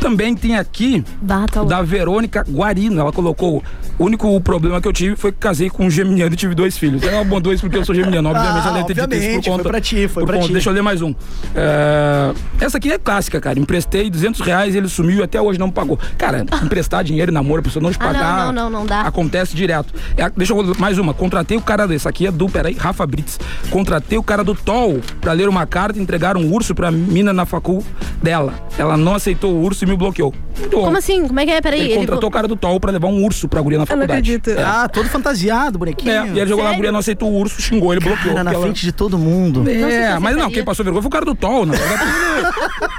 Também 0.00 0.34
tem 0.36 0.56
aqui 0.56 1.02
Bata 1.22 1.64
da 1.64 1.80
Verônica 1.82 2.44
Guarino. 2.48 3.00
Ela 3.00 3.10
colocou. 3.12 3.62
O 3.98 4.04
único 4.04 4.38
problema 4.40 4.80
que 4.80 4.88
eu 4.88 4.92
tive 4.92 5.14
foi 5.16 5.30
que 5.32 5.38
casei 5.38 5.70
com 5.70 5.86
um 5.86 5.90
geminiano 5.90 6.34
e 6.34 6.36
tive 6.36 6.54
dois 6.54 6.76
filhos. 6.76 7.02
Ela 7.04 7.24
mandou 7.24 7.52
isso 7.52 7.62
porque 7.62 7.78
eu 7.78 7.84
sou 7.84 7.94
geminiano. 7.94 8.28
Obviamente, 8.34 8.66
Ah, 8.66 8.68
ela 8.70 8.82
deve 8.82 8.86
ter 8.86 8.94
dito 8.94 9.04
isso 9.04 9.14
obviamente, 9.14 9.44
por 9.44 9.50
conta. 9.50 9.62
foi 9.62 9.72
pra 9.72 9.80
ti, 9.80 10.08
foi 10.08 10.22
por 10.22 10.26
pra 10.26 10.34
conta- 10.36 10.46
ti. 10.48 10.52
Deixa 10.52 10.68
eu 10.70 10.74
ler 10.74 10.82
mais 10.82 11.00
um. 11.00 11.14
É, 11.54 12.32
Essa 12.60 12.76
aqui 12.78 12.92
é 12.92 12.98
clássica, 12.98 13.40
cara. 13.40 13.58
Emprestei 13.58 14.10
200 14.10 14.40
reais, 14.40 14.74
ele 14.74 14.88
sumiu 14.88 15.20
e 15.20 15.22
até 15.22 15.40
hoje 15.40 15.58
não 15.58 15.68
me 15.68 15.72
pagou. 15.72 15.98
Cara, 16.18 16.44
emprestar 16.62 17.02
dinheiro 17.04 17.30
em 17.30 17.34
namoro, 17.34 17.60
a 17.60 17.62
pessoa 17.62 17.82
não 17.82 17.90
te 17.90 17.96
Ah, 18.00 18.04
não, 18.06 18.12
pagar. 18.12 18.46
não, 18.46 18.52
não, 18.52 18.70
não 18.80 18.86
dá. 18.86 19.02
Acontece 19.02 19.54
direto. 19.56 19.94
É, 20.16 20.28
deixa 20.36 20.52
eu 20.52 20.74
mais 20.78 20.98
uma. 20.98 21.14
Contratei 21.14 21.56
o 21.56 21.62
cara 21.62 21.86
desse 21.86 22.06
aqui 22.08 22.26
é 22.26 22.30
do, 22.32 22.48
peraí, 22.48 22.74
Rafa 22.74 23.06
Brits. 23.14 23.38
Contratei 23.70 24.18
o 24.18 24.22
cara 24.22 24.42
do 24.42 24.54
TOL 24.54 25.00
pra 25.20 25.32
ler 25.32 25.48
uma 25.48 25.66
carta 25.66 25.98
e 25.98 26.02
entregar 26.02 26.36
um 26.36 26.52
urso 26.52 26.74
pra 26.74 26.90
mina 26.90 27.32
na 27.32 27.46
facul 27.46 27.84
dela. 28.22 28.52
Ela 28.76 28.96
não 28.96 29.14
aceitou 29.14 29.52
o 29.52 29.62
urso 29.62 29.84
e 29.84 29.86
me 29.86 29.96
bloqueou. 29.96 30.34
Muito. 30.58 30.76
Como 30.76 30.96
assim? 30.96 31.26
Como 31.26 31.38
é 31.40 31.44
que 31.44 31.50
é? 31.52 31.60
Peraí. 31.60 31.80
Ele 31.80 31.96
contratou 32.00 32.28
o 32.28 32.32
cara 32.32 32.46
do 32.48 32.54
TOL 32.56 32.78
pra 32.78 32.90
levar 32.92 33.08
um 33.08 33.24
urso 33.24 33.48
pra 33.48 33.60
guria 33.60 33.78
na 33.78 33.82
Eu 33.84 33.86
não 33.96 34.02
faculdade. 34.02 34.34
acredito. 34.34 34.50
É. 34.58 34.62
Ah, 34.62 34.88
todo 34.88 35.08
fantasiado, 35.08 35.78
bonequinho. 35.78 36.12
É, 36.12 36.26
e 36.28 36.40
ele 36.40 36.46
jogou 36.46 36.62
lá, 36.64 36.70
a 36.70 36.72
Sério? 36.72 36.76
guria 36.76 36.92
não 36.92 37.00
aceitou 37.00 37.30
o 37.30 37.36
urso, 37.36 37.60
xingou, 37.60 37.92
ele 37.92 38.00
bloqueou. 38.00 38.34
Cara, 38.34 38.44
na 38.44 38.50
porque 38.50 38.54
ela- 38.56 38.64
frente 38.66 38.82
de 38.86 38.92
todo 38.92 39.18
mundo. 39.18 39.68
É, 39.68 39.74
Não 39.78 40.14
se 40.16 40.20
mas 40.20 40.36
não, 40.36 40.50
quem 40.50 40.64
passou 40.64 40.84
vergonha 40.84 41.02
foi 41.02 41.08
o 41.08 41.12
cara 41.12 41.24
do 41.24 41.34
TOL, 41.34 41.66
né? 41.66 41.76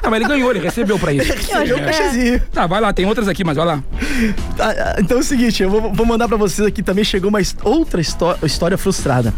ah, 0.04 0.10
mas 0.10 0.14
ele 0.20 0.26
ganhou, 0.30 0.52
ele 0.52 0.60
recebeu 0.60 1.00
pra 1.00 1.14
isso. 1.14 1.28
Cachezinho. 1.34 2.42
Tá, 2.52 2.68
vai 2.68 2.82
lá, 2.82 2.92
tem 2.94 3.06
outras 3.06 3.28
aqui, 3.28 3.44
mas 3.44 3.56
vai 3.58 3.66
lá. 3.66 3.84
Ah, 4.60 4.64
ah, 4.70 4.96
Então 5.00 5.18
é 5.18 5.20
o 5.22 5.24
seguinte, 5.24 5.64
eu 5.64 5.70
vou, 5.70 5.94
vou 5.94 6.06
mandar 6.06 6.28
pra 6.28 6.38
vocês 6.38 6.66
aqui 6.68 6.82
também 6.84 7.04
chegou 7.04 7.30
uma 7.30 7.40
outra 7.64 8.02
histó- 8.02 8.38
história 8.44 8.78
frustrada. 8.78 9.34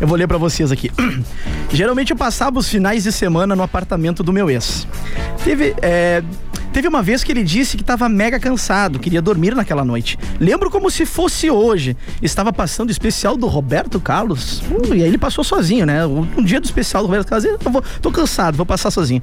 Eu 0.00 0.06
vou 0.06 0.16
ler 0.16 0.21
pra 0.26 0.38
vocês 0.38 0.72
aqui. 0.72 0.90
Geralmente 1.72 2.10
eu 2.10 2.16
passava 2.16 2.58
os 2.58 2.68
finais 2.68 3.02
de 3.04 3.12
semana 3.12 3.56
no 3.56 3.62
apartamento 3.62 4.22
do 4.22 4.32
meu 4.32 4.50
ex. 4.50 4.86
Teve, 5.42 5.74
é, 5.80 6.22
teve 6.72 6.86
uma 6.86 7.02
vez 7.02 7.24
que 7.24 7.32
ele 7.32 7.42
disse 7.42 7.76
que 7.76 7.82
estava 7.82 8.08
mega 8.08 8.38
cansado, 8.38 8.98
queria 8.98 9.22
dormir 9.22 9.54
naquela 9.54 9.84
noite. 9.84 10.18
Lembro 10.38 10.70
como 10.70 10.90
se 10.90 11.06
fosse 11.06 11.50
hoje. 11.50 11.96
Estava 12.20 12.52
passando 12.52 12.88
o 12.88 12.92
especial 12.92 13.36
do 13.36 13.46
Roberto 13.46 13.98
Carlos. 14.00 14.60
Uh, 14.70 14.94
e 14.94 15.02
aí 15.02 15.08
ele 15.08 15.18
passou 15.18 15.42
sozinho, 15.42 15.86
né? 15.86 16.04
Um 16.06 16.42
dia 16.42 16.60
do 16.60 16.64
especial 16.64 17.02
do 17.02 17.06
Roberto 17.06 17.28
Carlos, 17.28 17.44
eu 17.44 17.70
vou, 17.70 17.82
tô 18.00 18.10
cansado, 18.10 18.56
vou 18.56 18.66
passar 18.66 18.90
sozinho. 18.90 19.22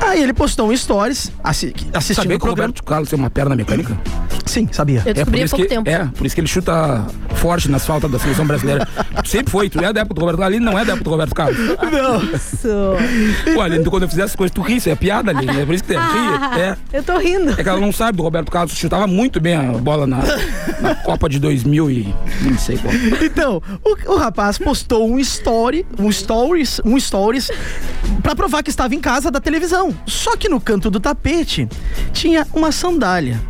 Aí 0.00 0.22
ele 0.22 0.32
postou 0.32 0.70
um 0.70 0.76
stories, 0.76 1.30
assi 1.42 1.74
assistindo 1.92 2.24
Sabia 2.24 2.36
o 2.36 2.40
que 2.40 2.44
o 2.44 2.46
programa. 2.46 2.68
Roberto 2.68 2.84
Carlos 2.84 3.08
tem 3.08 3.18
uma 3.18 3.30
perna 3.30 3.54
mecânica? 3.54 3.96
Sim, 4.44 4.68
sabia. 4.72 5.02
Eu 5.06 5.14
descobri 5.14 5.40
por 5.40 5.46
há 5.46 5.48
pouco 5.48 5.62
que, 5.64 5.68
tempo. 5.68 5.88
É, 5.88 6.04
por 6.06 6.26
isso 6.26 6.34
que 6.34 6.40
ele 6.40 6.48
chuta 6.48 7.06
forte 7.40 7.70
nas 7.70 7.86
faltas 7.86 8.10
da 8.10 8.18
seleção 8.18 8.46
brasileira. 8.46 8.86
Sempre 9.24 9.50
foi, 9.50 9.70
tu 9.70 9.80
é 9.80 9.86
época 9.86 10.14
do 10.14 10.20
Roberto 10.20 10.38
Carlos, 10.38 10.56
ali 10.56 10.64
não 10.64 10.78
é 10.78 10.82
época 10.82 11.04
do 11.04 11.10
Roberto 11.10 11.34
Carlos. 11.34 11.58
Pô, 13.54 13.60
Aline, 13.60 13.82
tu, 13.82 13.90
quando 13.90 14.02
eu 14.02 14.08
fizesse 14.08 14.36
coisas, 14.36 14.54
tu 14.54 14.60
ri, 14.60 14.76
isso 14.76 14.90
é 14.90 14.94
piada, 14.94 15.30
Aline, 15.30 15.60
é 15.60 15.66
por 15.66 15.74
isso 15.74 15.82
que 15.82 15.94
tu 15.94 15.98
ri. 15.98 16.60
É. 16.60 16.76
Eu 16.92 17.02
tô 17.02 17.16
rindo. 17.18 17.52
É 17.58 17.62
que 17.62 17.68
ela 17.68 17.80
não 17.80 17.92
sabe 17.92 18.18
do 18.18 18.22
Roberto 18.22 18.50
Carlos, 18.50 18.76
chutava 18.76 19.06
muito 19.06 19.40
bem 19.40 19.54
a 19.54 19.72
bola 19.72 20.06
na, 20.06 20.18
na 20.80 20.94
Copa 20.96 21.28
de 21.28 21.38
2000 21.38 21.90
e 21.90 22.14
não 22.42 22.58
sei 22.58 22.76
qual. 22.76 22.92
Então, 23.22 23.62
o, 23.84 24.12
o 24.12 24.16
rapaz 24.16 24.58
postou 24.58 25.08
um 25.08 25.18
story, 25.18 25.86
um 25.98 26.12
stories, 26.12 26.80
um 26.84 26.98
stories 27.00 27.50
pra 28.22 28.34
provar 28.34 28.62
que 28.62 28.70
estava 28.70 28.94
em 28.94 29.00
casa 29.00 29.30
da 29.30 29.40
televisão. 29.40 29.94
Só 30.06 30.36
que 30.36 30.48
no 30.48 30.60
canto 30.60 30.90
do 30.90 31.00
tapete 31.00 31.68
tinha 32.12 32.46
uma 32.52 32.70
sandália. 32.70 33.40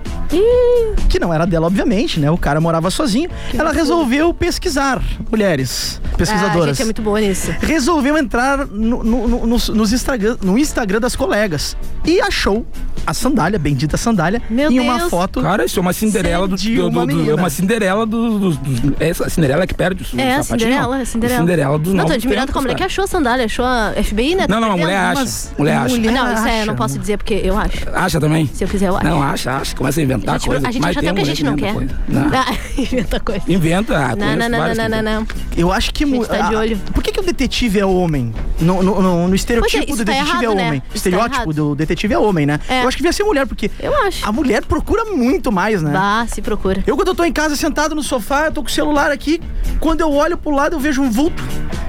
Que 1.08 1.18
não 1.18 1.34
era 1.34 1.44
dela, 1.46 1.66
obviamente, 1.66 2.20
né? 2.20 2.30
O 2.30 2.38
cara 2.38 2.60
morava 2.60 2.90
sozinho. 2.90 3.28
Ela 3.56 3.72
resolveu 3.72 4.32
pesquisar, 4.32 5.02
mulheres 5.30 6.00
Ah, 6.04 6.08
a 6.12 6.16
pesquisadoras. 6.16 6.68
gente 6.76 6.82
é 6.82 6.84
muito 6.84 7.02
boa 7.02 7.20
nisso. 7.20 7.52
Resolveu 7.60 8.16
entrar 8.16 8.58
no, 8.66 9.02
no, 9.02 9.28
no- 9.28 9.46
nos, 9.46 9.68
nos 9.68 9.92
Instagram, 9.92 10.36
no 10.42 10.56
Instagram 10.58 11.00
das 11.00 11.16
colegas 11.16 11.76
e 12.04 12.20
achou 12.20 12.64
a 13.06 13.14
sandália, 13.14 13.58
bendita 13.58 13.96
sandália, 13.96 14.40
Meu 14.48 14.70
em 14.70 14.78
uma 14.78 14.98
Deus. 14.98 15.10
foto. 15.10 15.40
Cara, 15.40 15.64
isso 15.64 15.78
é 15.78 15.82
uma 15.82 15.92
Cinderela 15.92 16.46
do, 16.46 16.54
do, 16.56 16.88
uma 16.88 17.06
do- 17.06 17.24
do-. 17.24 17.30
É 17.30 17.34
uma 17.34 17.50
Cinderela 17.50 18.06
dos. 18.06 18.56
dos- 18.58 18.92
é 19.00 19.08
essa 19.08 19.28
Cinderela 19.28 19.66
que 19.66 19.74
perde 19.74 20.02
os 20.02 20.16
É, 20.16 20.36
a? 20.36 20.42
Cinderela, 20.42 21.00
é 21.00 21.04
Cinderela. 21.04 21.40
Cinderela 21.40 21.78
dos 21.78 21.88
Não, 21.88 22.04
tô 22.04 22.08
novos 22.10 22.14
admirado 22.16 22.46
tempos, 22.46 22.52
com 22.52 22.58
a 22.58 22.62
mulher 22.62 22.74
que 22.76 22.82
achou 22.84 23.04
a 23.04 23.06
sandália, 23.06 23.44
achou 23.46 23.64
a 23.64 23.92
FBI, 23.96 24.34
né? 24.36 24.46
Não, 24.48 24.60
não, 24.60 24.72
a 24.72 24.76
mulher 24.76 24.96
acha. 24.96 25.24
Mulher 25.58 25.76
acha. 25.78 25.96
mulher- 25.96 26.12
Não, 26.12 26.34
isso 26.34 26.46
é, 26.46 26.62
eu 26.62 26.66
não 26.66 26.76
posso 26.76 26.98
dizer 26.98 27.16
porque 27.16 27.34
eu 27.42 27.56
acho. 27.58 27.88
Acha 27.92 28.20
também? 28.20 28.48
Se 28.52 28.62
eu 28.64 28.68
quiser, 28.68 28.88
eu 28.88 28.96
acho. 28.96 29.06
Não, 29.06 29.22
acha, 29.22 29.56
acha. 29.56 29.74
Começa 29.74 29.98
a 29.98 30.02
inventar 30.02 30.19
a 30.28 30.32
gente, 30.38 30.46
coisa. 30.46 30.68
a 30.68 30.70
gente 30.70 30.84
acha 30.86 31.00
tem 31.00 31.08
até 31.08 31.12
o 31.12 31.14
que 31.14 31.20
a 31.20 31.24
gente 31.34 31.44
não 31.44 31.56
quer. 31.56 31.70
inventa 31.74 31.94
coisa. 31.94 32.00
Não. 32.08 32.30
Ah, 32.38 32.54
inventa 32.78 33.20
coisa. 33.20 33.42
Inventa. 33.52 33.96
ah, 33.96 34.16
Não, 34.16 34.36
não, 34.36 34.48
não, 34.48 34.74
não, 34.74 34.88
não, 34.88 35.02
não. 35.02 35.26
Eu 35.56 35.72
acho 35.72 35.92
que. 35.92 36.04
A 36.04 36.06
gente 36.06 36.26
tá 36.28 36.48
de 36.48 36.54
ah, 36.54 36.58
olho. 36.58 36.78
Por 36.92 37.02
que, 37.02 37.12
que 37.12 37.20
o 37.20 37.22
detetive 37.22 37.78
é 37.78 37.86
homem? 37.86 38.32
No, 38.60 38.82
no, 38.82 39.00
no- 39.02 39.28
no 39.28 39.34
estereotipo 39.34 39.86
Pois 39.86 40.00
é, 40.00 40.04
do 40.04 40.04
tá 40.04 40.12
detetive 40.12 40.28
errado, 40.44 40.44
é 40.44 40.54
né? 40.54 40.66
homem. 40.68 40.78
Isso 40.82 40.88
tá 40.90 40.96
Estereótipo 40.96 41.52
do 41.52 41.74
detetive 41.74 42.14
é 42.14 42.18
homem, 42.18 42.46
né? 42.46 42.60
É. 42.68 42.82
Eu 42.82 42.88
acho 42.88 42.96
que 42.96 43.02
devia 43.02 43.12
ser 43.12 43.24
mulher, 43.24 43.46
porque 43.46 43.70
Eu 43.80 43.94
acho. 44.06 44.26
a 44.28 44.32
mulher 44.32 44.64
procura 44.64 45.04
muito 45.04 45.50
mais, 45.52 45.82
né? 45.82 45.92
Bah, 45.92 46.26
se 46.28 46.42
procura. 46.42 46.82
Eu, 46.86 46.96
quando 46.96 47.08
eu 47.08 47.14
tô 47.14 47.24
em 47.24 47.32
casa 47.32 47.56
sentado 47.56 47.94
no 47.94 48.02
sofá, 48.02 48.46
eu 48.46 48.52
tô 48.52 48.62
com 48.62 48.68
o 48.68 48.70
celular 48.70 49.10
aqui. 49.10 49.40
Quando 49.78 50.00
eu 50.00 50.12
olho 50.12 50.36
pro 50.36 50.50
lado, 50.54 50.76
eu 50.76 50.80
vejo 50.80 51.00
um 51.02 51.10
vulto 51.10 51.42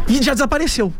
e 0.07 0.21
já 0.21 0.33
desapareceu. 0.33 0.91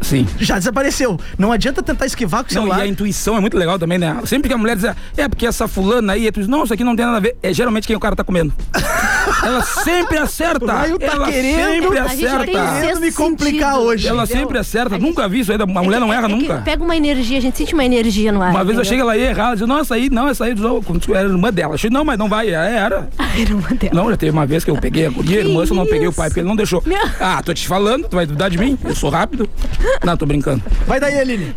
Sim. 0.00 0.26
Já 0.38 0.58
desapareceu. 0.58 1.18
Não 1.38 1.52
adianta 1.52 1.82
tentar 1.82 2.06
esquivar 2.06 2.42
com 2.44 2.50
o 2.50 2.54
Não, 2.54 2.62
celular. 2.62 2.78
e 2.80 2.82
a 2.82 2.86
intuição 2.86 3.36
é 3.36 3.40
muito 3.40 3.56
legal 3.56 3.78
também, 3.78 3.98
né? 3.98 4.16
Sempre 4.24 4.48
que 4.48 4.54
a 4.54 4.58
mulher 4.58 4.76
diz, 4.76 4.84
é 5.16 5.28
porque 5.28 5.46
essa 5.46 5.68
fulana 5.68 6.12
aí, 6.14 6.30
tu 6.32 6.40
diz, 6.40 6.48
não, 6.48 6.64
isso 6.64 6.72
aqui 6.74 6.82
não 6.84 6.96
tem 6.96 7.04
nada 7.04 7.18
a 7.18 7.20
ver. 7.20 7.36
É 7.42 7.52
geralmente 7.52 7.86
quem 7.86 7.94
o 7.96 8.00
cara 8.00 8.16
tá 8.16 8.24
comendo. 8.24 8.52
Ela 9.44 9.62
sempre 9.62 10.18
acerta. 10.18 10.66
Tá 10.66 10.86
Ela 10.86 11.26
querendo- 11.30 11.56
sempre 11.84 11.98
A 11.98 12.06
gente 12.08 12.18
tem 12.18 12.26
acerta. 12.28 12.80
Querendo 12.80 13.00
me 13.00 13.12
complicar 13.12 13.72
sentido. 13.72 13.86
hoje. 13.88 14.08
Ela 14.08 14.24
Entendeu? 14.24 14.40
sempre 14.42 14.58
acerta. 14.58 14.94
A 14.94 14.98
gente- 14.98 15.06
Nunca 15.08 15.28
vi 15.28 15.40
isso 15.40 15.52
aí. 15.52 15.58
A 15.60 15.66
mulher 15.82 16.00
não 16.00 16.12
erra 16.12 16.26
É 16.26 16.30
que 16.30 16.34
nunca. 16.34 16.58
Pega 16.64 16.82
uma 16.82 16.96
energia, 16.96 17.38
a 17.38 17.40
gente 17.40 17.56
sente 17.58 17.74
uma 17.74 17.84
energia 17.84 18.32
no 18.32 18.42
ar. 18.42 18.50
Uma 18.50 18.64
vez 18.64 18.76
eu 18.76 18.82
entendeu? 18.82 18.84
chego, 18.84 19.02
ela 19.02 19.16
ia 19.16 19.30
errar, 19.30 19.46
ela 19.46 19.54
disse, 19.54 19.66
não, 19.66 19.78
essa 19.78 19.94
aí, 19.94 20.10
não, 20.10 20.28
essa 20.28 20.44
aí, 20.44 20.54
não, 20.54 20.82
quando 20.82 21.00
tu 21.00 21.14
era 21.14 21.28
irmã 21.28 21.52
dela. 21.52 21.70
Eu 21.72 21.74
achei, 21.74 21.90
não, 21.90 22.04
mas 22.04 22.18
não 22.18 22.28
vai, 22.28 22.48
é, 22.48 22.52
era. 22.52 23.08
Era 23.40 23.54
uma 23.54 23.68
delas. 23.68 23.94
Não, 23.96 24.10
já 24.10 24.16
teve 24.16 24.32
uma 24.32 24.44
vez 24.46 24.64
que 24.64 24.70
eu 24.70 24.76
peguei 24.76 25.06
a 25.06 25.10
guria, 25.10 25.38
a 25.38 25.40
irmã, 25.44 25.64
eu 25.64 25.74
não 25.76 25.86
peguei 25.86 26.08
o 26.08 26.12
pai, 26.12 26.28
porque 26.28 26.40
ele 26.40 26.48
não 26.48 26.56
deixou. 26.56 26.82
Meu- 26.84 26.98
Ah, 27.20 27.40
tô 27.44 27.54
te 27.54 27.66
falando, 27.66 28.08
tu 28.08 28.16
vai 28.16 28.26
duvidar 28.26 28.50
de 28.50 28.58
mim? 28.58 28.76
Eu 28.84 28.94
sou 28.94 29.08
rápido. 29.10 29.48
Não, 30.04 30.16
tô 30.16 30.26
brincando. 30.26 30.62
Vai 30.86 30.98
daí, 31.00 31.18
Aline. 31.18 31.54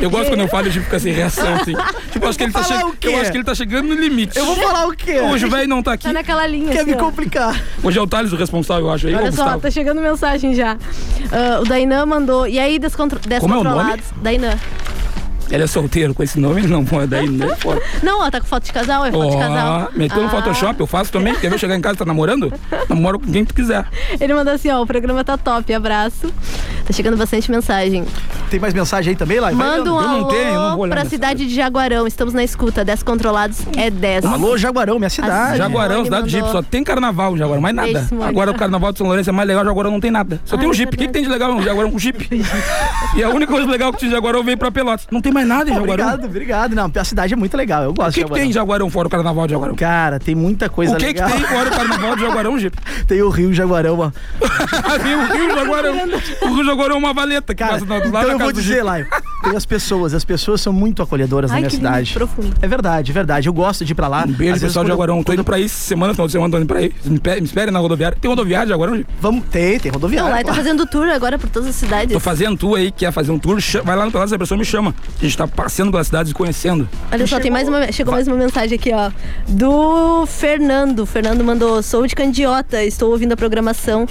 Eu 0.00 0.10
gosto 0.10 0.28
quando 0.28 0.40
eu 0.40 0.48
falo, 0.48 0.70
gente 0.70 0.84
fica 0.84 0.98
sem 0.98 1.12
reação, 1.12 1.54
assim. 1.54 1.74
Tipo, 2.12 2.24
eu 2.26 2.28
acho 2.28 2.38
que 2.38 2.44
ele 2.44 2.52
tá 2.52 2.62
falar 2.62 2.80
che- 2.80 2.84
o 2.86 2.92
quê? 2.92 3.08
Eu 3.08 3.20
acho 3.20 3.30
que 3.30 3.36
ele 3.36 3.44
tá 3.44 3.54
chegando 3.54 3.88
no 3.88 3.94
limite. 3.94 4.36
Eu 4.38 4.44
vou 4.46 4.56
falar 4.56 4.86
o 4.86 4.92
quê? 4.92 5.20
Hoje 5.20 5.46
o 5.46 5.50
velho 5.50 5.68
não 5.68 5.82
tá 5.82 5.92
aqui. 5.92 6.04
Tá 6.04 6.12
naquela 6.12 6.46
linha. 6.46 6.72
Quer 6.72 6.80
assim, 6.80 6.90
me 6.90 6.96
ó. 6.96 6.98
complicar. 6.98 7.60
Hoje 7.82 7.98
é 7.98 8.02
o 8.02 8.06
Thales 8.06 8.32
o 8.32 8.36
responsável, 8.36 8.86
eu 8.86 8.92
acho. 8.92 9.06
Aí, 9.06 9.14
Olha 9.14 9.32
só, 9.32 9.42
Gustavo. 9.44 9.60
tá 9.60 9.70
chegando 9.70 10.00
mensagem 10.00 10.54
já. 10.54 10.76
Ah, 11.32 11.60
o 11.60 11.64
Dainan 11.64 12.06
mandou. 12.06 12.46
E 12.46 12.58
aí, 12.58 12.78
descontro... 12.78 13.18
Como 13.20 13.34
é 13.34 13.38
o 13.38 13.40
nome? 13.40 13.54
descontrolados? 13.64 14.04
Dainan. 14.22 14.58
Ele 15.50 15.62
é 15.62 15.66
solteiro 15.66 16.12
com 16.14 16.22
esse 16.22 16.38
nome, 16.40 16.60
ele 16.60 16.68
não 16.72 16.84
pode 16.84 17.06
daí, 17.06 17.28
nem 17.28 17.54
fora. 17.56 17.80
Não, 18.02 18.20
ó, 18.20 18.30
tá 18.30 18.40
com 18.40 18.46
foto 18.46 18.64
de 18.64 18.72
casal, 18.72 19.04
é 19.04 19.12
foto 19.12 19.30
de 19.30 19.36
casal. 19.38 19.88
Meteu 19.94 20.20
no 20.22 20.26
Ah. 20.28 20.30
Photoshop, 20.30 20.80
eu 20.80 20.86
faço 20.86 21.12
também. 21.12 21.34
Quer 21.36 21.50
ver 21.50 21.58
chegar 21.58 21.76
em 21.76 21.80
casa, 21.80 21.96
tá 21.96 22.04
namorando? 22.04 22.52
Namoro 22.88 23.18
com 23.18 23.30
quem 23.30 23.44
tu 23.44 23.54
quiser. 23.54 23.86
Ele 24.20 24.34
mandou 24.34 24.52
assim, 24.54 24.70
ó, 24.70 24.82
o 24.82 24.86
programa 24.86 25.22
tá 25.24 25.36
top, 25.36 25.72
abraço. 25.72 26.32
Tá 26.84 26.92
chegando 26.92 27.16
bastante 27.16 27.50
mensagem. 27.50 28.04
Tem 28.50 28.60
mais 28.60 28.72
mensagem 28.74 29.10
aí 29.10 29.16
também, 29.16 29.40
lá? 29.40 29.50
Manda 29.52 29.92
um 29.92 29.98
alô 29.98 30.24
tenho, 30.28 30.54
não 30.60 30.88
pra 30.88 31.04
cidade 31.04 31.46
de 31.46 31.54
Jaguarão. 31.54 32.06
Estamos 32.06 32.32
na 32.34 32.44
escuta. 32.44 32.84
10 32.84 33.02
controlados 33.02 33.58
é 33.76 33.90
10. 33.90 34.24
Alô, 34.24 34.56
Jaguarão, 34.56 34.98
minha 34.98 35.10
cidade. 35.10 35.58
Jaguarão, 35.58 36.04
Simone 36.04 36.04
cidade 36.04 36.24
de. 36.26 36.30
Jeep, 36.32 36.50
só 36.52 36.62
tem 36.62 36.84
carnaval 36.84 37.34
em 37.34 37.38
Jaguarão, 37.38 37.60
mais 37.60 37.74
nada. 37.74 37.92
Beijo. 38.08 38.22
Agora 38.22 38.50
o 38.50 38.54
carnaval 38.54 38.92
de 38.92 38.98
São 38.98 39.06
Lourenço 39.06 39.30
é 39.30 39.32
mais 39.32 39.48
legal, 39.48 39.64
Jaguarão 39.64 39.90
não 39.90 40.00
tem 40.00 40.10
nada. 40.10 40.40
Só 40.44 40.54
Ah, 40.54 40.58
tem 40.58 40.68
um 40.68 40.72
é 40.72 40.74
Jeep. 40.74 40.94
O 40.94 40.98
que, 40.98 41.06
que 41.06 41.12
tem 41.12 41.22
de 41.22 41.28
legal 41.28 41.52
em 41.54 41.62
Jaguarão 41.62 41.90
com 41.90 41.98
Jeep? 41.98 42.28
e 43.16 43.22
a 43.22 43.28
única 43.30 43.52
coisa 43.52 43.68
legal 43.70 43.92
que 43.92 43.98
tinha 43.98 44.10
em 44.10 44.12
Jaguarão 44.14 44.44
veio 44.44 44.56
pra 44.56 44.70
Pelotas. 44.70 45.06
Não 45.10 45.20
tem 45.20 45.32
mais 45.36 45.48
nada 45.48 45.70
em 45.70 45.72
Pô, 45.74 45.80
Jaguarão. 45.80 46.04
obrigado, 46.06 46.24
obrigado. 46.24 46.74
Não, 46.74 46.90
a 46.94 47.04
cidade 47.04 47.32
é 47.32 47.36
muito 47.36 47.56
legal. 47.56 47.82
Eu 47.84 47.92
gosto 47.94 48.10
O 48.10 48.14
que, 48.14 48.20
de 48.24 48.26
que 48.26 48.32
tem 48.34 48.50
em 48.50 48.52
Jaguarão. 48.52 48.88
Fora 48.90 49.06
o 49.08 49.10
carnaval 49.10 49.46
de 49.46 49.52
Jaguarão? 49.52 49.74
Cara, 49.76 50.18
tem 50.18 50.34
muita 50.34 50.68
coisa 50.68 50.94
O 50.94 50.96
que, 50.96 51.12
que 51.12 51.20
legal. 51.20 51.30
tem 51.30 51.40
fora 51.46 51.68
o 51.68 51.76
carnaval 51.76 52.16
de 52.16 52.22
Jaguarão, 52.22 52.58
Jeep? 52.58 52.76
Tem 53.06 53.22
o 53.22 53.28
Rio 53.28 53.52
Jaguarão, 53.54 53.98
ó. 54.00 54.10
tem 55.02 55.14
o 55.14 55.26
Rio 55.32 55.54
Jaguarão. 55.54 55.94
O 56.42 56.54
Rio 56.54 56.64
Jaguarão 56.64 56.96
é 56.96 56.98
uma 56.98 57.14
valeta 57.14 57.54
que 57.54 57.62
Cara, 57.62 57.74
passa 57.74 57.84
do 57.84 57.92
lado 57.92 58.08
então 58.08 58.30
eu 58.32 58.38
vou 58.38 58.52
dizer. 58.52 58.82
Laio. 58.82 59.06
Tem 59.44 59.56
as 59.56 59.64
pessoas, 59.64 60.12
as 60.14 60.24
pessoas 60.24 60.60
são 60.60 60.72
muito 60.72 61.02
acolhedoras 61.02 61.50
na 61.50 61.56
Ai, 61.56 61.60
minha 61.60 61.70
que 61.70 61.76
cidade. 61.76 62.12
profundo. 62.14 62.54
É 62.60 62.66
verdade, 62.66 63.10
é 63.12 63.14
verdade. 63.14 63.48
Eu 63.48 63.52
gosto 63.52 63.84
de 63.84 63.92
ir 63.92 63.94
pra 63.94 64.08
lá. 64.08 64.24
Um 64.26 64.32
beijo, 64.32 64.58
pessoal 64.60 64.84
de 64.84 64.90
Jaguarão. 64.90 65.22
Tô 65.22 65.32
indo 65.32 65.44
pra 65.44 65.56
aí 65.56 65.68
semana, 65.68 66.12
final 66.14 66.26
de 66.26 66.32
semana, 66.32 66.50
tô 66.50 66.58
indo 66.58 66.66
pra 66.66 66.78
aí. 66.80 66.92
Me 67.04 67.18
pe- 67.20 67.36
me 67.40 67.46
espere 67.46 67.70
na 67.70 67.78
rodoviária. 67.78 68.16
Tem 68.20 68.28
rodoviária 68.28 68.66
de 68.66 68.70
Jaguarão, 68.72 68.96
Jeep? 68.96 69.08
Vamos, 69.20 69.44
tem, 69.50 69.78
tem 69.78 69.90
Não, 69.92 69.96
rodoviária. 69.98 70.30
lá 70.30 70.40
ele 70.40 70.48
tá 70.48 70.54
fazendo 70.54 70.86
tour 70.86 71.08
agora 71.08 71.38
por 71.38 71.48
todas 71.48 71.68
as 71.68 71.74
cidades. 71.76 72.12
Tô 72.12 72.20
fazendo 72.20 72.56
tu 72.56 72.74
aí, 72.74 72.90
quer 72.90 73.12
fazer 73.12 73.30
um 73.30 73.38
tour, 73.38 73.58
vai 73.84 73.94
lá 73.96 74.04
no 74.04 74.10
Palácio 74.10 74.32
da 74.32 74.38
Pessoa 74.38 74.58
me 74.58 74.64
chama. 74.64 74.94
A 75.26 75.28
gente 75.28 75.38
tá 75.38 75.48
passeando 75.48 75.90
pelas 75.90 76.06
cidades 76.06 76.30
e 76.30 76.34
conhecendo. 76.34 76.88
Olha 77.10 77.26
só, 77.26 77.40
tem 77.40 77.50
mais 77.50 77.66
uma, 77.68 77.90
chegou 77.90 78.12
mais 78.14 78.28
uma 78.28 78.36
mensagem 78.36 78.76
aqui, 78.78 78.92
ó. 78.94 79.10
Do 79.48 80.24
Fernando. 80.26 81.00
O 81.00 81.06
Fernando 81.06 81.42
mandou: 81.42 81.82
Sou 81.82 82.06
de 82.06 82.14
Candiota, 82.14 82.82
estou 82.84 83.10
ouvindo 83.10 83.32
a 83.32 83.36
programação. 83.36 84.06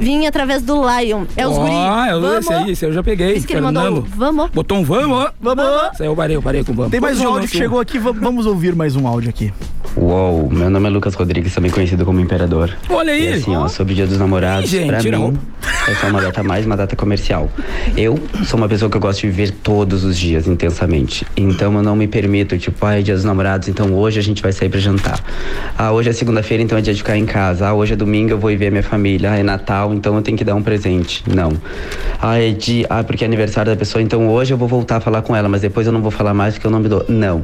Vim 0.00 0.26
através 0.26 0.62
do 0.62 0.74
Lion. 0.80 1.24
É 1.36 1.46
os 1.46 1.58
guri. 1.58 1.70
Ah, 1.74 2.06
é 2.08 2.12
Vamos. 2.12 2.38
esse 2.38 2.52
aí, 2.54 2.70
esse 2.70 2.84
aí 2.86 2.90
eu 2.90 2.94
já 2.94 3.02
peguei. 3.02 3.34
Isso 3.34 3.46
que 3.46 3.52
ele 3.52 3.62
Fernando. 3.62 3.84
mandou. 3.96 4.06
Vamos. 4.16 4.50
Botou 4.50 4.78
um 4.78 4.84
vamos. 4.84 5.30
Vamos! 5.40 5.64
Isso 5.92 6.02
aí 6.02 6.08
eu 6.08 6.16
parei, 6.16 6.36
eu 6.36 6.42
parei 6.42 6.64
com 6.64 6.72
o 6.72 6.74
vamos. 6.74 6.90
Tem 6.90 7.00
mais 7.00 7.20
um 7.20 7.28
áudio 7.28 7.48
que 7.48 7.56
chegou 7.58 7.78
aqui, 7.78 7.98
va- 7.98 8.12
vamos 8.12 8.46
ouvir 8.46 8.74
mais 8.74 8.96
um 8.96 9.06
áudio 9.06 9.28
aqui. 9.28 9.52
Uou, 9.96 10.48
meu 10.48 10.70
nome 10.70 10.86
é 10.86 10.90
Lucas 10.90 11.14
Rodrigues, 11.14 11.52
também 11.52 11.70
conhecido 11.70 12.04
como 12.04 12.20
Imperador. 12.20 12.70
Olha 12.88 13.10
E 13.10 13.26
aí. 13.28 13.32
assim, 13.34 13.56
ó, 13.56 13.66
sobre 13.66 13.92
o 13.92 13.96
Dia 13.96 14.06
dos 14.06 14.18
Namorados, 14.18 14.72
Ih, 14.72 14.78
gente, 14.78 14.86
pra 14.86 15.02
mim, 15.18 15.36
é 15.88 15.94
só 15.94 16.06
uma 16.06 16.20
data 16.20 16.42
mais, 16.44 16.64
uma 16.64 16.76
data 16.76 16.94
comercial. 16.94 17.50
Eu 17.96 18.16
sou 18.46 18.56
uma 18.56 18.68
pessoa 18.68 18.88
que 18.88 18.96
eu 18.96 19.00
gosto 19.00 19.22
de 19.22 19.26
viver 19.26 19.50
todos 19.50 20.04
os 20.04 20.16
dias 20.16 20.46
intensamente. 20.46 21.26
Então 21.36 21.74
eu 21.74 21.82
não 21.82 21.96
me 21.96 22.06
permito, 22.06 22.56
tipo, 22.56 22.86
ah, 22.86 22.98
é 23.00 23.02
Dia 23.02 23.14
dos 23.14 23.24
Namorados, 23.24 23.68
então 23.68 23.92
hoje 23.94 24.20
a 24.20 24.22
gente 24.22 24.40
vai 24.40 24.52
sair 24.52 24.68
pra 24.68 24.78
jantar. 24.78 25.18
Ah, 25.76 25.90
hoje 25.90 26.08
é 26.10 26.12
segunda-feira, 26.12 26.62
então 26.62 26.78
é 26.78 26.80
dia 26.80 26.94
de 26.94 27.00
ficar 27.00 27.16
em 27.16 27.26
casa. 27.26 27.66
Ah, 27.66 27.74
hoje 27.74 27.94
é 27.94 27.96
domingo, 27.96 28.30
eu 28.30 28.38
vou 28.38 28.50
ir 28.50 28.56
ver 28.56 28.70
minha 28.70 28.84
família. 28.84 29.32
Ah, 29.32 29.38
é 29.38 29.42
Natal, 29.42 29.92
então 29.92 30.14
eu 30.14 30.22
tenho 30.22 30.38
que 30.38 30.44
dar 30.44 30.54
um 30.54 30.62
presente. 30.62 31.24
Não. 31.26 31.52
Ah, 32.22 32.38
é 32.38 32.50
de, 32.52 32.86
ah, 32.88 33.02
porque 33.02 33.24
é 33.24 33.26
aniversário 33.26 33.72
da 33.72 33.76
pessoa, 33.76 34.00
então 34.00 34.28
hoje 34.30 34.52
eu 34.54 34.58
vou 34.58 34.68
voltar 34.68 34.96
a 34.98 35.00
falar 35.00 35.22
com 35.22 35.34
ela, 35.34 35.48
mas 35.48 35.62
depois 35.62 35.86
eu 35.86 35.92
não 35.92 36.00
vou 36.00 36.12
falar 36.12 36.32
mais 36.32 36.54
porque 36.54 36.66
eu 36.66 36.70
não 36.70 36.78
me 36.78 36.88
dou. 36.88 37.04
Não. 37.08 37.42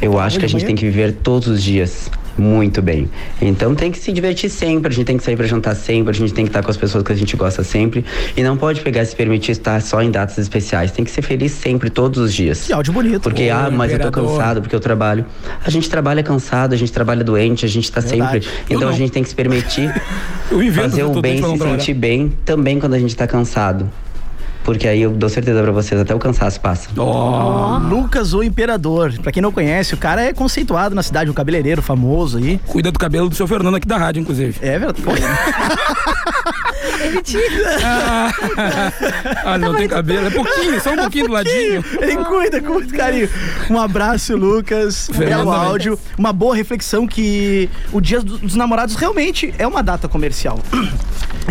Eu 0.00 0.18
acho 0.18 0.38
que 0.38 0.46
a 0.46 0.48
gente 0.48 0.64
tem 0.64 0.74
que 0.74 0.84
viver 0.84 1.12
todos 1.12 1.46
os 1.48 1.62
dias 1.64 2.10
muito 2.36 2.82
bem. 2.82 3.08
Então 3.40 3.74
tem 3.74 3.90
que 3.90 3.98
se 3.98 4.12
divertir 4.12 4.50
sempre, 4.50 4.92
a 4.92 4.94
gente 4.94 5.06
tem 5.06 5.16
que 5.16 5.22
sair 5.22 5.36
para 5.36 5.46
jantar 5.46 5.74
sempre, 5.74 6.10
a 6.10 6.14
gente 6.14 6.32
tem 6.34 6.44
que 6.44 6.50
estar 6.50 6.62
com 6.62 6.70
as 6.70 6.76
pessoas 6.76 7.04
que 7.04 7.12
a 7.12 7.16
gente 7.16 7.36
gosta 7.36 7.62
sempre 7.62 8.04
e 8.36 8.42
não 8.42 8.56
pode 8.56 8.80
pegar 8.80 9.02
e 9.02 9.06
se 9.06 9.14
permitir 9.14 9.52
estar 9.52 9.80
só 9.80 10.02
em 10.02 10.10
datas 10.10 10.38
especiais. 10.38 10.90
Tem 10.90 11.04
que 11.04 11.10
ser 11.10 11.22
feliz 11.22 11.52
sempre, 11.52 11.90
todos 11.90 12.18
os 12.18 12.34
dias. 12.34 12.66
Que 12.66 12.72
áudio 12.72 12.92
bonito. 12.92 13.22
Porque, 13.22 13.48
ah, 13.48 13.70
mas 13.70 13.92
eu 13.92 13.98
tô 13.98 14.08
imperador. 14.08 14.36
cansado 14.36 14.60
porque 14.60 14.74
eu 14.74 14.80
trabalho. 14.80 15.24
A 15.64 15.70
gente 15.70 15.88
trabalha 15.88 16.22
cansado, 16.22 16.72
a 16.72 16.76
gente 16.76 16.92
trabalha 16.92 17.22
doente, 17.22 17.64
a 17.64 17.68
gente 17.68 17.90
tá 17.90 18.00
Verdade. 18.00 18.44
sempre. 18.44 18.58
Então 18.68 18.88
a 18.88 18.92
gente 18.92 19.12
tem 19.12 19.22
que 19.22 19.28
se 19.28 19.34
permitir 19.34 19.92
fazer 20.74 21.04
o 21.04 21.20
bem, 21.20 21.42
se 21.42 21.58
sentir 21.58 21.94
bem 21.94 22.32
também 22.44 22.78
quando 22.78 22.94
a 22.94 22.98
gente 22.98 23.14
tá 23.14 23.26
cansado. 23.26 23.88
Porque 24.64 24.88
aí 24.88 25.02
eu 25.02 25.10
dou 25.10 25.28
certeza 25.28 25.62
pra 25.62 25.70
vocês, 25.70 26.00
até 26.00 26.14
o 26.14 26.18
cansaço 26.18 26.58
passa. 26.60 26.88
Ó, 26.96 27.78
Lucas, 27.78 28.32
o 28.32 28.42
Imperador. 28.42 29.12
Pra 29.22 29.30
quem 29.30 29.42
não 29.42 29.52
conhece, 29.52 29.94
o 29.94 29.98
cara 29.98 30.22
é 30.22 30.32
conceituado 30.32 30.94
na 30.94 31.02
cidade, 31.02 31.30
um 31.30 31.34
cabeleireiro 31.34 31.82
famoso 31.82 32.38
aí. 32.38 32.58
cuida 32.66 32.90
do 32.90 32.98
cabelo 32.98 33.28
do 33.28 33.34
seu 33.34 33.46
Fernando 33.46 33.76
aqui 33.76 33.86
da 33.86 33.98
rádio, 33.98 34.20
inclusive. 34.20 34.58
É 34.62 34.78
verdade. 34.78 35.02
Pô, 37.12 37.20
Ah, 39.44 39.58
não 39.58 39.74
tem 39.74 39.88
cabelo. 39.88 40.26
É 40.26 40.30
pouquinho, 40.30 40.80
só 40.80 40.92
um 40.92 40.96
pouquinho 40.96 41.26
do 41.26 41.32
ladinho. 41.34 41.84
Ele 42.00 42.16
cuida 42.24 42.60
com 42.60 42.74
muito 42.74 42.94
carinho. 42.94 43.28
Um 43.70 43.78
abraço, 43.78 44.36
Lucas. 44.36 45.08
Um 45.10 45.18
belo 45.18 45.50
áudio. 45.52 45.98
Uma 46.18 46.32
boa 46.32 46.54
reflexão 46.54 47.06
que 47.06 47.68
o 47.92 48.00
Dia 48.00 48.20
do- 48.20 48.38
dos 48.38 48.54
Namorados 48.54 48.94
realmente 48.96 49.54
é 49.58 49.66
uma 49.66 49.82
data 49.82 50.08
comercial. 50.08 50.58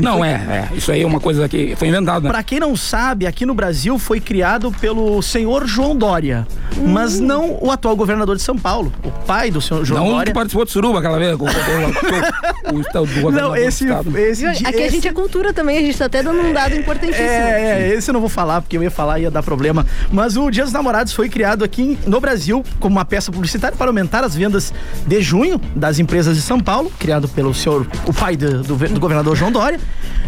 Não, 0.02 0.26
é, 0.26 0.32
é. 0.32 0.76
Isso 0.76 0.92
aí 0.92 1.04
é 1.04 1.06
uma 1.06 1.20
coisa 1.20 1.48
que 1.48 1.76
foi 1.76 1.88
inventado, 1.88 2.24
né? 2.24 2.30
Pra 2.32 2.42
quem 2.42 2.60
não 2.60 2.76
sabe, 2.76 3.28
aqui 3.28 3.46
no 3.46 3.54
Brasil 3.54 4.00
foi 4.00 4.20
criado 4.20 4.72
pelo 4.82 5.22
senhor 5.22 5.68
João 5.68 5.96
Dória, 5.96 6.48
mas 6.88 7.20
não 7.20 7.60
o 7.62 7.70
atual 7.70 7.96
governador 7.96 8.36
de 8.36 8.42
São 8.42 8.58
Paulo, 8.58 8.92
o 9.04 9.12
pai 9.12 9.52
do 9.52 9.62
senhor 9.62 9.86
João 9.86 10.00
Não 10.00 10.06
um 10.08 10.10
que 10.12 10.16
Dória. 10.18 10.34
participou 10.34 10.66
de 10.66 10.72
Suruba 10.72 10.98
aquela 10.98 11.20
vez. 11.20 11.38
Com, 11.38 11.46
com, 11.46 11.54
com, 11.54 12.70
com, 12.72 12.76
o 12.78 12.82
estado 12.82 13.06
do 13.06 13.32
Não, 13.32 13.56
esse, 13.56 13.86
esse, 14.18 14.46
Aqui 14.48 14.66
a 14.66 14.70
esse- 14.72 14.90
gente 14.96 15.08
é 15.08 15.14
cultura 15.14 15.43
também, 15.52 15.78
a 15.78 15.82
gente 15.82 15.98
tá 15.98 16.06
até 16.06 16.22
dando 16.22 16.42
um 16.42 16.54
dado 16.54 16.76
importantíssimo. 16.76 17.26
É, 17.26 17.90
é, 17.90 17.94
esse 17.94 18.10
eu 18.10 18.14
não 18.14 18.20
vou 18.22 18.30
falar, 18.30 18.62
porque 18.62 18.78
eu 18.78 18.84
ia 18.84 18.92
falar 18.92 19.20
e 19.20 19.24
ia 19.24 19.32
dar 19.32 19.42
problema. 19.42 19.86
Mas 20.12 20.38
o 20.38 20.50
Dia 20.50 20.64
dos 20.64 20.72
Namorados 20.72 21.12
foi 21.12 21.28
criado 21.28 21.64
aqui 21.64 21.98
no 22.06 22.22
Brasil 22.22 22.64
como 22.80 22.96
uma 22.96 23.06
peça 23.06 23.32
publicitária 23.32 23.76
para 23.76 23.88
aumentar 23.88 24.24
as 24.24 24.36
vendas 24.36 24.72
de 25.06 25.22
junho 25.22 25.60
das 25.76 26.00
empresas 26.00 26.36
de 26.36 26.42
São 26.42 26.60
Paulo, 26.60 26.92
criado 27.00 27.28
pelo 27.28 27.54
senhor, 27.54 27.88
o 28.06 28.14
pai 28.14 28.38
do, 28.38 28.62
do, 28.64 28.76
do 28.76 29.00
governador 29.00 29.36
João 29.36 29.52
Dória. 29.52 29.80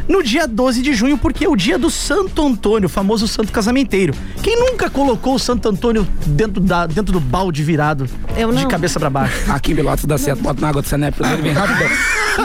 No 0.08 0.21
dia 0.21 0.47
12 0.47 0.82
de 0.84 0.93
junho, 0.93 1.17
porque 1.17 1.45
é 1.45 1.49
o 1.49 1.56
dia 1.56 1.80
do 1.80 1.89
Santo 1.89 2.45
Antônio, 2.45 2.86
o 2.86 2.89
famoso 2.89 3.28
santo 3.28 3.51
casamenteiro. 3.51 4.13
Quem 4.43 4.56
nunca 4.56 4.88
colocou 4.88 5.34
o 5.36 5.39
Santo 5.39 5.67
Antônio 5.67 6.08
dentro, 6.28 6.62
da, 6.62 6.86
dentro 6.86 7.12
do 7.12 7.19
balde 7.19 7.63
virado, 7.63 8.08
Eu 8.38 8.54
de 8.54 8.67
cabeça 8.67 8.99
para 8.99 9.10
baixo? 9.10 9.36
Aqui 9.51 9.71
em 9.71 9.75
Pelotas 9.75 10.06
dá 10.06 10.17
certo, 10.17 10.43
bota 10.43 10.62
na 10.62 10.69
água 10.69 10.82
do 10.84 10.88
Sanep, 10.88 11.15
ele 11.19 11.41
vem 11.41 11.54
rápido. 11.54 11.89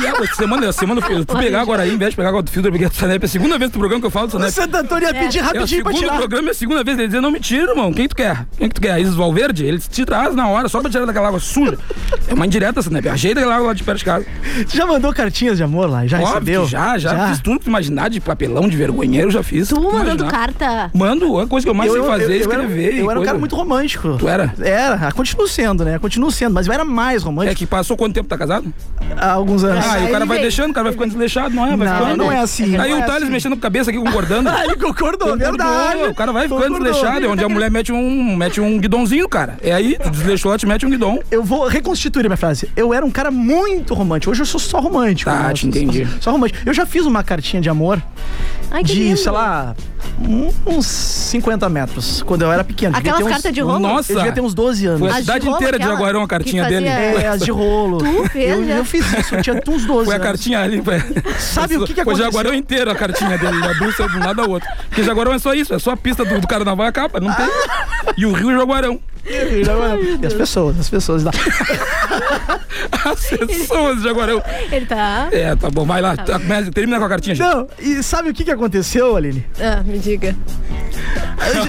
E 0.02 0.06
água 0.06 0.26
de 0.26 0.36
semana, 0.36 0.72
semana 0.72 1.00
fui 1.02 1.24
pegar 1.24 1.60
agora 1.60 1.82
aí, 1.82 1.92
em 1.92 1.98
vez 1.98 2.10
de 2.10 2.16
pegar 2.16 2.30
água 2.30 2.42
do 2.42 2.50
eu 2.66 2.72
peguei 2.72 2.88
do 2.88 2.94
Sanep. 2.94 3.22
É 3.22 3.26
a 3.26 3.28
segunda 3.28 3.58
vez 3.58 3.70
do 3.70 3.78
programa 3.78 4.00
que 4.00 4.06
eu 4.06 4.10
falo 4.10 4.26
do 4.26 4.36
O 4.36 4.40
Sanep. 4.40 4.52
Santo 4.52 4.74
Antônio 4.76 5.08
ia 5.08 5.14
pedir 5.14 5.38
É 5.38 5.42
o 5.42 5.44
rapidinho 5.44 5.82
pra 5.82 5.92
segundo 5.92 6.04
tirar. 6.08 6.18
programa 6.18 6.48
e 6.48 6.50
a 6.50 6.54
segunda 6.54 6.84
vez 6.84 6.98
ele 6.98 7.06
dizia, 7.08 7.20
não 7.20 7.30
me 7.30 7.40
tira, 7.40 7.70
irmão. 7.72 7.92
Quem 7.92 8.08
tu 8.08 8.14
quer? 8.16 8.46
Quem 8.58 8.68
que 8.68 8.74
tu 8.74 8.80
quer? 8.80 9.00
Isis 9.00 9.14
Valverde? 9.14 9.64
Ele 9.64 9.78
te 9.78 10.04
traz 10.04 10.34
na 10.34 10.48
hora, 10.48 10.68
só 10.68 10.80
pra 10.80 10.90
tirar 10.90 11.04
daquela 11.06 11.28
água 11.28 11.40
suja. 11.40 11.78
É 12.28 12.34
uma 12.34 12.46
indireta, 12.46 12.80
Sanep. 12.82 13.08
Ajeita 13.08 13.40
aquela 13.40 13.56
água 13.56 13.68
lá 13.68 13.74
de 13.74 13.82
perto 13.82 13.98
de 13.98 14.04
casa. 14.04 14.26
Você 14.66 14.76
já 14.76 14.86
mandou 14.86 15.12
cartinhas 15.12 15.56
de 15.56 15.62
amor 15.62 15.88
lá? 15.88 16.06
Já 16.06 16.18
Óbvio 16.18 16.32
recebeu? 16.34 16.64
que 16.64 16.70
já, 16.70 16.98
já, 16.98 17.28
fiz 17.28 17.40
tudo 17.40 17.58
que 17.58 17.64
tu 17.64 17.68
imaginar 17.68 18.08
de 18.10 18.20
papelão, 18.20 18.68
de 18.68 18.76
vergonheiro, 18.76 19.30
já 19.30 19.42
fiz. 19.42 19.68
Tu 19.68 19.74
mandando 19.80 20.24
imaginar. 20.24 20.30
carta. 20.30 20.90
Mando, 20.94 21.38
a 21.38 21.46
coisa 21.46 21.64
que 21.66 21.70
eu 21.70 21.74
mais 21.74 21.90
sei 21.92 22.02
fazer 22.02 22.32
é 22.32 22.36
escrever. 22.36 22.94
Eu, 22.94 23.04
eu 23.04 23.10
era 23.10 23.20
um 23.20 23.24
cara 23.24 23.38
muito 23.38 23.54
romântico. 23.56 24.16
Tu 24.18 24.28
era? 24.28 24.52
Era, 24.60 25.12
continuo 25.12 25.46
sendo, 25.48 25.84
né? 25.84 25.98
Continuo 25.98 26.30
sendo, 26.30 26.54
mas 26.54 26.66
eu 26.66 26.72
era 26.72 26.84
mais 26.84 27.22
É 27.22 27.24
romântico 27.24 27.56
que 27.56 27.66
passou 27.66 27.96
quanto 27.96 28.14
tempo 28.14 28.28
tá 28.28 28.38
casado? 28.38 28.72
há 29.16 29.32
alguns 29.32 29.64
anos. 29.64 29.84
Ah, 29.86 30.00
e 30.00 30.06
o 30.06 30.10
cara 30.12 30.24
vai 30.26 30.40
deixando, 30.40 30.70
o 30.70 30.74
cara 30.74 30.84
vai 30.84 30.92
ficando 30.92 31.08
desleixado, 31.10 31.54
não 31.54 31.66
é? 31.66 31.76
Vai 31.76 31.88
Não, 31.88 31.96
ficando. 31.96 32.16
não 32.16 32.32
é 32.32 32.38
assim. 32.50 32.76
Aí 32.76 32.90
não 32.90 32.98
o 32.98 33.02
é 33.02 33.06
Thales 33.06 33.22
assim. 33.22 33.32
mexendo 33.32 33.52
com 33.52 33.58
a 33.58 33.62
cabeça 33.62 33.90
aqui, 33.90 33.98
concordando. 33.98 34.48
Ah, 34.48 34.64
ele 34.66 34.76
concordou, 34.76 35.36
verdade. 35.36 36.04
O 36.04 36.14
cara 36.14 36.32
vai 36.32 36.48
ficando 36.48 36.78
desleixado, 36.78 37.24
é 37.24 37.28
onde 37.28 37.44
a 37.44 37.48
mulher 37.48 37.70
mete 37.70 37.92
um, 37.92 38.36
mete 38.36 38.60
um 38.60 38.78
guidãozinho, 38.78 39.28
cara. 39.28 39.56
É 39.62 39.72
aí, 39.72 39.96
tu 40.02 40.10
desleixou, 40.10 40.50
ela 40.50 40.58
te 40.58 40.66
mete 40.66 40.84
um 40.84 40.90
guidão. 40.90 41.20
Eu 41.30 41.42
vou 41.42 41.66
reconstituir 41.66 42.26
a 42.26 42.28
minha 42.28 42.36
frase. 42.36 42.68
Eu 42.76 42.92
era 42.92 43.04
um 43.04 43.10
cara 43.10 43.30
muito 43.30 43.94
romântico. 43.94 44.30
Hoje 44.30 44.42
eu 44.42 44.46
sou 44.46 44.60
só 44.60 44.80
romântico. 44.80 45.30
Tá, 45.30 45.48
né? 45.48 45.54
te 45.54 45.66
entendi. 45.66 46.06
Só, 46.06 46.20
só 46.22 46.32
romântico. 46.32 46.60
Eu 46.66 46.74
já 46.74 46.84
fiz 46.84 47.06
uma 47.06 47.22
cartinha 47.22 47.62
de 47.62 47.68
amor 47.68 48.02
Ai, 48.70 48.82
que 48.82 48.94
de, 48.94 49.02
lindo. 49.02 49.16
sei 49.16 49.32
lá, 49.32 49.74
uns 50.66 50.86
50 50.86 51.68
metros. 51.68 52.22
Quando 52.22 52.42
eu 52.42 52.52
era 52.52 52.62
pequeno. 52.64 52.96
Aquelas 52.96 53.20
uns- 53.22 53.28
cartas 53.28 53.52
de 53.52 53.60
rolo? 53.60 53.78
Nossa. 53.78 54.12
Eu 54.12 54.16
devia 54.16 54.32
ter 54.32 54.40
uns 54.40 54.54
12 54.54 54.86
anos. 54.86 55.00
Foi 55.00 55.08
a 55.10 55.12
de 55.14 55.20
cidade 55.20 55.48
inteira 55.48 55.78
de 55.78 55.82
aquela 55.84 55.96
Jaguarão 55.98 56.22
a 56.22 56.28
cartinha 56.28 56.64
dele. 56.66 56.86
É, 56.88 57.28
as 57.28 57.40
de 57.42 57.50
rolo. 57.50 57.98
Tu 57.98 58.28
fez, 58.30 58.50
eu, 58.50 58.66
já? 58.66 58.74
eu 58.74 58.84
fiz 58.84 59.12
isso, 59.18 59.34
eu 59.34 59.42
tinha 59.42 59.62
uns 59.68 59.84
12 59.86 60.04
Foi 60.04 60.14
a 60.14 60.16
anos. 60.16 60.26
cartinha 60.26 60.60
ali. 60.60 60.82
Foi, 60.82 60.98
Sabe 61.38 61.76
o 61.76 61.80
que 61.80 61.88
que 61.88 61.94
Foi 61.94 62.02
aconteceu? 62.02 62.24
Jaguarão 62.32 62.54
inteiro 62.54 62.90
a 62.90 62.94
cartinha 62.94 63.36
dele. 63.38 63.56
Ele 63.56 63.66
abriu 63.66 63.90
de 63.92 64.16
um 64.16 64.20
lado 64.24 64.40
ao 64.40 64.50
outro. 64.50 64.68
Porque 64.88 65.02
Jaguarão 65.02 65.32
é 65.32 65.38
só 65.38 65.54
isso, 65.54 65.74
é 65.74 65.78
só 65.78 65.92
a 65.92 65.96
pista 65.96 66.24
do, 66.24 66.40
do 66.40 66.46
carnaval 66.46 66.86
e 66.86 66.88
acaba. 66.88 67.20
Não 67.20 67.32
tem. 67.32 67.46
E 68.16 68.26
o 68.26 68.32
Rio 68.32 68.52
Jaguarão. 68.52 69.00
E 69.26 70.26
as 70.26 70.34
pessoas, 70.34 70.78
as 70.78 70.88
pessoas. 70.88 71.24
lá. 71.24 71.32
As 73.04 73.20
pessoas 73.24 73.98
de 73.98 74.04
Jaguarão. 74.04 74.42
Ele 74.70 74.86
tá. 74.86 75.28
É, 75.32 75.54
tá 75.56 75.70
bom, 75.70 75.84
vai 75.84 76.00
lá. 76.00 76.16
Tá, 76.16 76.38
começa- 76.38 76.70
Termina 76.70 76.98
com 76.98 77.04
a 77.04 77.08
cartinha, 77.08 77.34
gente. 77.34 77.46
Não, 77.46 77.66
e 77.78 78.02
sabe 78.02 78.30
o 78.30 78.34
que, 78.34 78.44
que 78.44 78.50
aconteceu, 78.50 79.16
Aline? 79.16 79.44
Ah, 79.60 79.82
me 79.84 79.98
diga. 79.98 80.34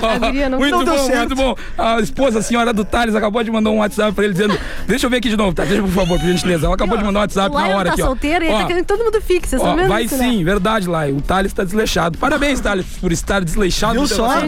A 0.01 0.17
guria 0.17 0.49
não- 0.49 0.57
muito 0.59 0.75
não 0.77 0.83
deu 0.83 0.95
bom, 0.95 1.05
certo. 1.05 1.35
muito 1.35 1.35
bom. 1.35 1.55
A 1.77 1.99
esposa, 1.99 2.39
a 2.39 2.41
senhora 2.41 2.73
do 2.73 2.83
Thales, 2.83 3.15
acabou 3.15 3.43
de 3.43 3.51
mandar 3.51 3.69
um 3.69 3.77
WhatsApp 3.77 4.13
pra 4.13 4.23
ele 4.25 4.33
dizendo: 4.33 4.57
Deixa 4.87 5.05
eu 5.05 5.09
ver 5.09 5.17
aqui 5.17 5.29
de 5.29 5.37
novo, 5.37 5.53
tá? 5.53 5.63
Deixa, 5.63 5.81
por 5.81 5.91
favor, 5.91 6.19
por 6.19 6.25
gentileza. 6.27 6.65
Ela 6.65 6.75
acabou 6.75 6.97
de 6.97 7.03
mandar 7.03 7.19
um 7.19 7.21
WhatsApp 7.21 7.55
o 7.55 7.59
na 7.59 7.67
hora 7.67 7.89
tá 7.89 7.93
aqui, 7.93 8.01
ó. 8.01 8.05
solteiro 8.07 8.43
e 8.45 8.47
ele 8.47 8.55
Ó, 8.55 8.59
tá 8.61 8.67
querendo 8.67 8.85
todo 8.85 9.03
mundo. 9.03 9.11
Vocês 9.21 9.61
ó, 9.61 9.75
vai 9.87 10.03
isso, 10.03 10.17
né? 10.17 10.29
sim, 10.29 10.43
verdade, 10.43 10.87
lá. 10.89 11.07
O 11.07 11.21
Thales 11.21 11.53
tá 11.53 11.63
desleixado. 11.63 12.17
Parabéns, 12.17 12.59
Thales, 12.59 12.85
por 12.99 13.11
estar 13.11 13.41
desleixado 13.43 13.95
no 13.99 14.07
teu 14.07 14.17
só? 14.17 14.39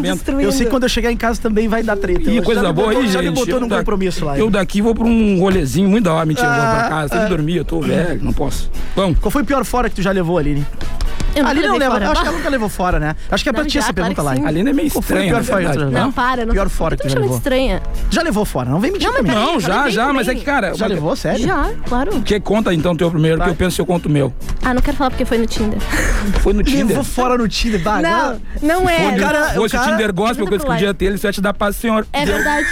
Eu 0.41 0.51
sei 0.51 0.65
que 0.65 0.71
quando 0.71 0.83
eu 0.83 0.89
chegar 0.89 1.11
em 1.11 1.17
casa 1.17 1.41
também 1.41 1.67
vai 1.67 1.83
dar 1.83 1.95
treta. 1.95 2.29
Ih, 2.29 2.37
Eu 2.37 2.43
coisa 2.43 2.61
boa 2.73 2.87
botou, 2.89 3.02
aí, 3.05 3.11
já 3.11 3.21
gente. 3.21 3.29
me 3.31 3.35
botou 3.35 3.53
Eu 3.55 3.59
num 3.61 3.67
da- 3.67 3.77
compromisso 3.79 4.25
lá. 4.25 4.37
Eu 4.37 4.49
daqui 4.49 4.81
vou 4.81 4.93
pra 4.95 5.05
um 5.05 5.39
rolezinho 5.39 5.89
muito 5.89 6.05
da 6.05 6.13
hora. 6.13 6.25
Mentira, 6.25 6.47
eu 6.47 6.53
vou 6.53 6.61
pra 6.61 6.85
Ah, 6.85 6.89
casa. 6.89 7.09
Tem 7.09 7.19
ah. 7.19 7.23
que 7.23 7.29
dormir, 7.29 7.55
eu 7.57 7.65
tô 7.65 7.79
velho, 7.81 8.23
não 8.23 8.33
posso. 8.33 8.69
Vamos. 8.95 9.19
Qual 9.19 9.31
foi 9.31 9.41
o 9.43 9.45
pior 9.45 9.63
fora 9.65 9.89
que 9.89 9.95
tu 9.95 10.01
já 10.01 10.11
levou, 10.11 10.37
Aline? 10.37 10.65
Eu 11.35 11.45
Aline 11.47 11.67
não 11.67 11.77
leva, 11.77 11.95
acho 11.97 12.21
que 12.21 12.27
ela 12.27 12.37
nunca 12.37 12.49
levou 12.49 12.69
fora, 12.69 12.99
né? 12.99 13.15
Acho 13.31 13.43
que 13.43 13.49
é 13.49 13.53
pra 13.53 13.65
ti 13.65 13.77
essa 13.79 13.93
claro 13.93 14.13
pergunta 14.15 14.21
lá. 14.41 14.47
Aline 14.47 14.69
é 14.69 14.73
meio 14.73 14.87
estranha, 14.87 15.29
pior 15.33 15.43
fora 15.43 15.71
que? 15.71 15.77
Não, 15.85 16.11
para. 16.11 16.45
Não 16.45 16.53
Pior 16.53 16.69
fora 16.69 16.95
que 16.95 17.01
tu 17.03 17.05
me 17.07 17.11
já 17.13 17.19
levou. 17.19 17.37
estranha. 17.37 17.81
Já 18.09 18.21
levou 18.21 18.45
fora, 18.45 18.69
não 18.69 18.79
vem 18.79 18.91
mentir 18.91 19.07
Não, 19.07 19.13
pra 19.13 19.23
mim. 19.23 19.29
Não, 19.29 19.59
falei 19.59 19.61
já, 19.61 19.89
já, 19.89 20.13
mas 20.13 20.27
é 20.27 20.35
que, 20.35 20.41
cara. 20.41 20.73
Já 20.75 20.85
levou, 20.87 21.15
sério? 21.15 21.45
Já, 21.45 21.71
claro. 21.87 22.21
Que 22.21 22.39
conta 22.39 22.73
então 22.73 22.95
teu 22.95 23.09
primeiro, 23.09 23.41
que 23.41 23.49
eu 23.49 23.55
penso 23.55 23.75
que 23.75 23.81
eu 23.81 23.85
conto 23.85 24.05
o 24.07 24.09
meu. 24.11 24.33
Ah, 24.63 24.73
não 24.73 24.81
quero 24.81 24.95
falar 24.97 25.09
porque 25.09 25.25
foi 25.25 25.37
no 25.37 25.45
Tinder. 25.47 25.79
Foi 26.41 26.53
no 26.53 26.63
Tinder. 26.63 26.87
Levou 26.87 27.03
fora 27.03 27.37
no 27.37 27.47
Tinder, 27.47 27.81
bah, 27.81 28.01
Não, 28.01 28.41
não 28.61 28.89
é. 28.89 29.09
o 29.09 29.19
cara- 29.19 29.49
Se 29.49 29.55
fosse 29.55 29.75
o 29.75 29.81
Tinder 29.83 30.13
Gospel 30.13 30.47
que 30.47 30.53
eu 30.53 30.57
escondia 30.57 30.93
ter, 30.93 31.05
ele 31.05 31.17
só 31.17 31.27
ia 31.27 31.33
te 31.33 31.41
dar 31.41 31.53
paz, 31.53 31.75
senhor. 31.75 32.05
É 32.13 32.25
verdade. 32.25 32.65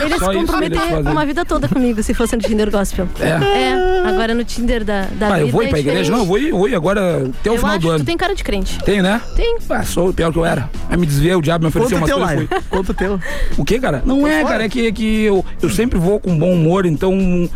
Ele 0.00 0.14
se 0.18 0.20
comprometer 0.20 0.80
uma 1.10 1.24
vida 1.24 1.44
toda 1.44 1.66
comigo 1.68 2.02
se 2.02 2.12
fosse 2.14 2.36
no 2.36 2.42
Tinder 2.42 2.70
Gospel. 2.70 3.08
É. 3.20 3.28
É, 3.70 4.02
agora 4.08 4.34
no 4.34 4.44
Tinder 4.44 4.84
da, 4.84 5.06
da 5.12 5.26
Ah, 5.28 5.30
vida. 5.34 5.40
eu 5.40 5.48
vou 5.48 5.62
ir 5.62 5.68
pra 5.68 5.78
é 5.78 5.80
igreja? 5.80 6.02
diferente. 6.02 6.10
Não, 6.10 6.18
eu 6.20 6.50
vou 6.52 6.68
ir, 6.68 6.74
agora 6.74 7.26
até 7.40 7.50
o 7.50 7.56
final 7.58 7.78
do 7.78 7.90
ano. 7.90 7.99
Tu 8.00 8.06
tem 8.06 8.16
cara 8.16 8.34
de 8.34 8.42
crente. 8.42 8.78
Tem, 8.84 9.02
né? 9.02 9.20
Tem. 9.36 9.58
Ah, 9.68 9.82
sou 9.82 10.08
o 10.08 10.14
pior 10.14 10.32
que 10.32 10.38
eu 10.38 10.44
era. 10.44 10.68
Aí 10.88 10.96
me 10.96 11.06
desviei, 11.06 11.34
o 11.34 11.42
diabo 11.42 11.64
me 11.64 11.68
ofereceu 11.68 11.98
Conta 11.98 12.12
coisas. 12.12 12.30
Lion. 12.38 12.46
Fui. 12.46 12.60
Conta 12.68 12.92
o 12.92 12.94
teu. 12.94 13.20
O 13.56 13.64
que, 13.64 13.78
cara? 13.78 14.02
Não 14.04 14.26
é, 14.26 14.40
fora. 14.40 14.52
cara. 14.52 14.64
É 14.64 14.68
que, 14.68 14.86
é 14.86 14.92
que 14.92 15.22
eu, 15.22 15.44
eu 15.60 15.70
sempre 15.70 15.98
vou 15.98 16.18
com 16.18 16.36
bom 16.38 16.52
humor, 16.52 16.86
então 16.86 17.48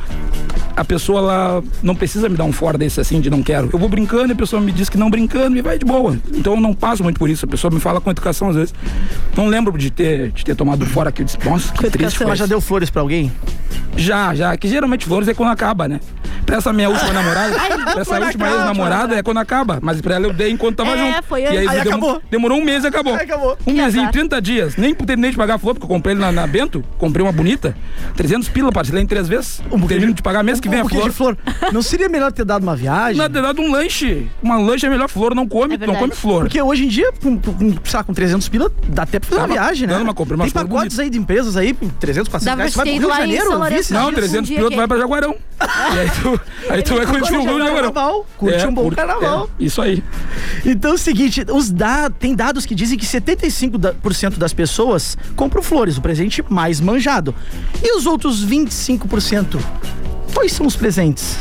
a 0.76 0.84
pessoa 0.84 1.18
ela 1.20 1.64
não 1.82 1.94
precisa 1.94 2.28
me 2.28 2.36
dar 2.36 2.44
um 2.44 2.52
fora 2.52 2.76
desse 2.76 3.00
assim 3.00 3.20
de 3.20 3.30
não 3.30 3.42
quero. 3.42 3.70
Eu 3.72 3.78
vou 3.78 3.88
brincando 3.88 4.28
e 4.28 4.32
a 4.32 4.36
pessoa 4.36 4.60
me 4.60 4.72
diz 4.72 4.88
que 4.88 4.98
não 4.98 5.08
brincando 5.10 5.56
e 5.56 5.62
vai 5.62 5.78
de 5.78 5.84
boa. 5.84 6.16
Então 6.32 6.54
eu 6.54 6.60
não 6.60 6.74
passo 6.74 7.02
muito 7.02 7.18
por 7.18 7.28
isso. 7.30 7.44
A 7.44 7.48
pessoa 7.48 7.70
me 7.72 7.80
fala 7.80 8.00
com 8.00 8.10
educação 8.10 8.48
às 8.50 8.56
vezes. 8.56 8.74
Não 9.36 9.46
lembro 9.46 9.76
de 9.78 9.90
ter, 9.90 10.30
de 10.32 10.44
ter 10.44 10.54
tomado 10.56 10.84
fora 10.86 11.12
que 11.12 11.22
eu 11.22 11.26
disse, 11.26 11.38
nossa, 11.44 11.72
que 11.72 11.88
triste. 11.90 12.18
já 12.24 12.32
isso." 12.34 12.46
deu 12.48 12.60
flores 12.60 12.90
pra 12.90 13.02
alguém? 13.02 13.30
Já, 13.96 14.34
já. 14.34 14.56
Que 14.56 14.68
geralmente 14.68 15.06
flores 15.06 15.28
é 15.28 15.34
quando 15.34 15.50
acaba, 15.50 15.86
né? 15.88 16.00
Pra 16.44 16.56
essa 16.56 16.72
minha 16.72 16.90
última 16.90 17.10
namorada, 17.12 17.54
pra 17.92 18.00
essa 18.02 18.20
última 18.20 18.48
ex-namorada 18.48 19.14
é 19.16 19.22
quando 19.22 19.38
acaba. 19.38 19.78
Mas 19.80 20.00
pra 20.00 20.16
ela 20.16 20.26
eu 20.26 20.32
dei 20.32 20.50
enquanto 20.50 20.76
tava 20.76 20.90
É, 20.90 20.98
junto. 21.14 21.22
foi 21.26 21.42
e 21.42 21.46
aí. 21.46 21.58
Aí 21.58 21.66
demo- 21.78 21.88
acabou. 21.88 22.22
demorou 22.30 22.58
um 22.58 22.64
mês 22.64 22.84
e 22.84 22.86
acabou. 22.86 23.14
Aí 23.14 23.22
acabou. 23.22 23.56
Um 23.66 23.72
mêsinho, 23.72 24.02
azar. 24.02 24.12
30 24.12 24.42
dias. 24.42 24.76
Nem 24.76 24.94
terminei 24.94 25.30
de 25.30 25.36
pagar 25.36 25.54
a 25.54 25.58
flor, 25.58 25.74
porque 25.74 25.84
eu 25.84 25.88
comprei 25.88 26.14
ele 26.14 26.20
na, 26.20 26.30
na 26.32 26.46
Bento. 26.46 26.84
Comprei 26.98 27.24
uma 27.24 27.32
bonita. 27.32 27.74
300 28.16 28.48
pila, 28.50 28.70
parcelei 28.72 29.02
em 29.02 29.06
três 29.06 29.26
vezes. 29.28 29.62
Um 29.72 29.80
Termino 29.86 30.12
de- 30.12 30.16
de 30.16 30.22
pagar 30.22 30.42
mês 30.42 30.60
que 30.64 30.68
vem 30.68 30.82
um 30.82 30.86
a 30.86 30.88
flor. 30.88 31.04
de 31.04 31.10
flor. 31.10 31.38
Não 31.72 31.82
seria 31.82 32.08
melhor 32.08 32.32
ter 32.32 32.44
dado 32.44 32.62
uma 32.62 32.74
viagem? 32.76 33.16
Na 33.16 33.28
verdade, 33.28 33.60
um 33.60 33.70
lanche. 33.70 34.26
Uma 34.42 34.56
lanche 34.58 34.84
é 34.86 34.90
melhor 34.90 35.08
flor, 35.08 35.34
não 35.34 35.46
come, 35.48 35.74
É 35.76 35.86
não 35.86 35.94
come 35.94 36.14
flor. 36.14 36.42
Porque 36.42 36.60
hoje 36.60 36.84
em 36.84 36.88
dia, 36.88 37.12
com, 37.22 37.38
com, 37.38 37.70
sei 37.84 37.96
lá, 37.98 38.04
com 38.04 38.12
300 38.12 38.48
pila, 38.48 38.70
dá 38.88 39.02
até 39.04 39.18
pra 39.18 39.28
fazer 39.30 39.40
uma 39.42 39.48
viagem, 39.48 39.86
né? 39.88 39.96
uma 39.98 40.14
compra, 40.14 40.36
umas 40.36 40.52
Tem 40.52 40.62
flores 40.62 40.70
pacotes 40.74 40.98
aí 40.98 41.08
de 41.10 41.18
empresas 41.18 41.56
aí, 41.56 41.72
por 41.72 41.90
300, 41.92 42.28
400 42.28 42.44
Dá 42.44 42.52
pra 42.52 42.62
reais. 42.64 42.72
Você 42.72 42.76
vai 42.78 42.86
ter 42.86 43.00
pro 43.00 43.08
Rio 43.08 43.14
de 43.14 43.20
Janeiro, 43.20 43.76
vice? 43.76 43.92
Não, 43.92 44.08
um 44.08 44.12
300 44.12 44.46
dia 44.48 44.56
pila 44.58 44.70
tu 44.70 44.76
vai 44.76 44.88
pra 44.88 44.98
Jaguarão. 44.98 45.36
e 45.94 45.98
aí 45.98 46.10
tu, 46.22 46.40
aí 46.70 46.82
tu 46.82 46.94
vai 46.96 47.06
curtir 47.06 47.34
um 47.34 47.38
bom 47.44 47.58
Jaguarão. 47.58 47.74
carnaval, 47.74 48.26
curte 48.36 48.66
um 48.66 48.74
bom 48.74 48.90
carnaval. 48.90 49.48
é, 49.60 49.64
isso 49.64 49.80
aí. 49.80 50.02
Então 50.64 50.92
é 50.92 50.94
o 50.94 50.98
seguinte, 50.98 51.44
os 51.52 51.70
da, 51.70 52.10
tem 52.10 52.34
dados 52.34 52.64
que 52.66 52.74
dizem 52.74 52.98
que 52.98 53.06
75% 53.06 53.78
da- 53.78 53.92
por 53.94 54.14
cento 54.14 54.38
das 54.38 54.52
pessoas 54.52 55.16
compram 55.36 55.62
flores, 55.62 55.96
o 55.96 56.00
presente 56.02 56.42
mais 56.48 56.80
manjado. 56.80 57.34
E 57.82 57.96
os 57.96 58.06
outros 58.06 58.44
25%? 58.44 59.58
Quais 60.34 60.52
são 60.52 60.66
os 60.66 60.76
presentes? 60.76 61.36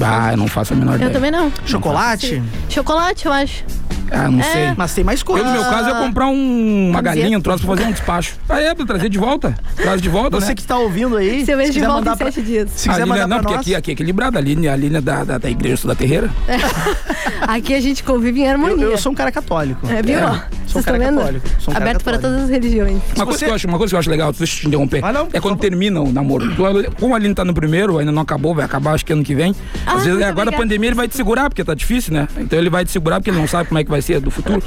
Ah, 0.00 0.32
eu 0.32 0.36
não 0.36 0.46
faço 0.48 0.72
a 0.72 0.76
menor 0.76 0.92
Eu 0.92 0.96
ideia. 0.96 1.10
também 1.10 1.30
não. 1.30 1.52
Chocolate? 1.66 2.42
Chocolate, 2.68 3.26
eu 3.26 3.32
acho. 3.32 3.64
Ah, 4.12 4.28
não 4.28 4.40
É. 4.40 4.42
sei. 4.42 4.72
Mas 4.76 4.92
tem 4.94 5.04
mais 5.04 5.20
Eu, 5.20 5.26
coisa. 5.26 5.44
no 5.44 5.52
meu 5.52 5.62
caso, 5.64 5.88
eu 5.88 5.94
ia 5.94 6.00
comprar 6.00 6.26
um- 6.26 6.90
uma 6.90 7.00
galinha, 7.02 7.38
um 7.38 7.40
troço 7.40 7.64
pra 7.64 7.76
fazer 7.76 7.88
um 7.88 7.92
despacho. 7.92 8.34
Ah, 8.48 8.60
é, 8.60 8.74
pra 8.74 8.84
trazer 8.84 9.08
de 9.08 9.18
volta. 9.18 9.54
Traz 9.76 10.00
de 10.02 10.08
volta, 10.08 10.40
Você 10.40 10.48
né? 10.48 10.54
que 10.54 10.62
está 10.62 10.76
ouvindo 10.78 11.16
aí. 11.16 11.44
Seu 11.44 11.56
mês 11.56 11.68
se 11.68 11.74
de 11.74 11.78
quiser 11.80 11.86
volta 11.92 12.00
mandar 12.10 12.14
em 12.14 12.18
pra- 12.18 12.32
sete 12.32 12.44
dias. 12.44 12.70
Se 12.74 12.88
a 12.88 12.92
quiser 12.92 13.04
mandar 13.06 13.28
não, 13.28 13.36
pra 13.38 13.38
porque 13.38 13.54
nós. 13.56 13.60
aqui, 13.60 13.74
aqui 13.76 13.90
é 13.90 13.92
equilibrada, 13.94 14.38
a 14.38 14.42
linha, 14.42 14.72
a 14.72 14.76
linha 14.76 15.00
da, 15.00 15.22
da, 15.22 15.38
da 15.38 15.50
igreja 15.50 15.86
da 15.86 15.94
terreira. 15.94 16.28
Aqui 17.46 17.74
a 17.74 17.80
gente 17.80 18.02
convive 18.02 18.40
em 18.40 18.44
Eu, 18.44 18.50
harmonia. 18.50 18.84
eu 18.84 18.98
sou 18.98 19.12
um 19.12 19.14
cara 19.14 19.30
católico. 19.32 19.86
É, 19.88 20.02
viu? 20.02 20.18
É. 20.18 20.24
ó? 20.24 20.38
Sou 20.70 20.80
um 20.80 20.82
Vocês 20.82 20.84
cara 20.84 20.98
estão 20.98 21.10
vendo? 21.14 21.18
católico. 21.20 21.48
Sou 21.60 21.70
um 21.70 21.74
cara 21.74 21.84
Aberto 21.84 22.04
para 22.04 22.12
católico. 22.14 22.38
todas 22.38 22.44
as 22.44 22.50
religiões. 22.50 23.02
Uma 23.16 23.24
coisa, 23.24 23.38
você- 23.38 23.44
que 23.46 23.50
eu 23.50 23.54
acho, 23.54 23.66
uma 23.68 23.78
coisa 23.78 23.90
que 23.90 23.94
eu 23.96 23.98
acho 23.98 24.10
legal, 24.10 24.32
deixa 24.32 24.54
eu 24.56 24.60
te 24.60 24.66
interromper, 24.68 25.04
Ah, 25.04 25.12
não, 25.12 25.28
é 25.32 25.40
quando 25.40 25.58
termina 25.58 26.00
o 26.00 26.12
namoro. 26.12 26.48
Tu- 26.54 26.92
Como 27.00 27.14
a 27.14 27.16
Aline 27.16 27.34
tá 27.34 27.44
no 27.44 27.52
primeiro, 27.54 27.98
ainda 27.98 28.12
não 28.12 28.22
acabou, 28.22 28.54
vai 28.54 28.64
acabar 28.64 28.92
acho 28.94 29.04
que 29.04 29.12
ano 29.12 29.24
que 29.24 29.34
vem. 29.34 29.54
Ah, 29.86 29.92
Às 29.94 30.04
vezes 30.04 30.10
muito 30.12 30.22
agora 30.24 30.28
a 30.28 30.30
obrigada. 30.50 30.56
pandemia 30.56 30.88
ele 30.88 30.96
vai 30.96 31.08
te 31.08 31.16
segurar, 31.16 31.48
porque 31.50 31.64
tá 31.64 31.74
difícil, 31.74 32.14
né? 32.14 32.28
Então 32.38 32.58
ele 32.58 32.70
vai 32.70 32.84
te 32.84 32.90
segurar 32.90 33.16
porque 33.20 33.30
ele 33.30 33.38
não 33.38 33.48
sabe 33.48 33.68
como 33.68 33.78
é 33.78 33.84
que 33.84 33.90
vai 33.90 34.00
ser 34.02 34.20
do 34.20 34.30
futuro. 34.30 34.62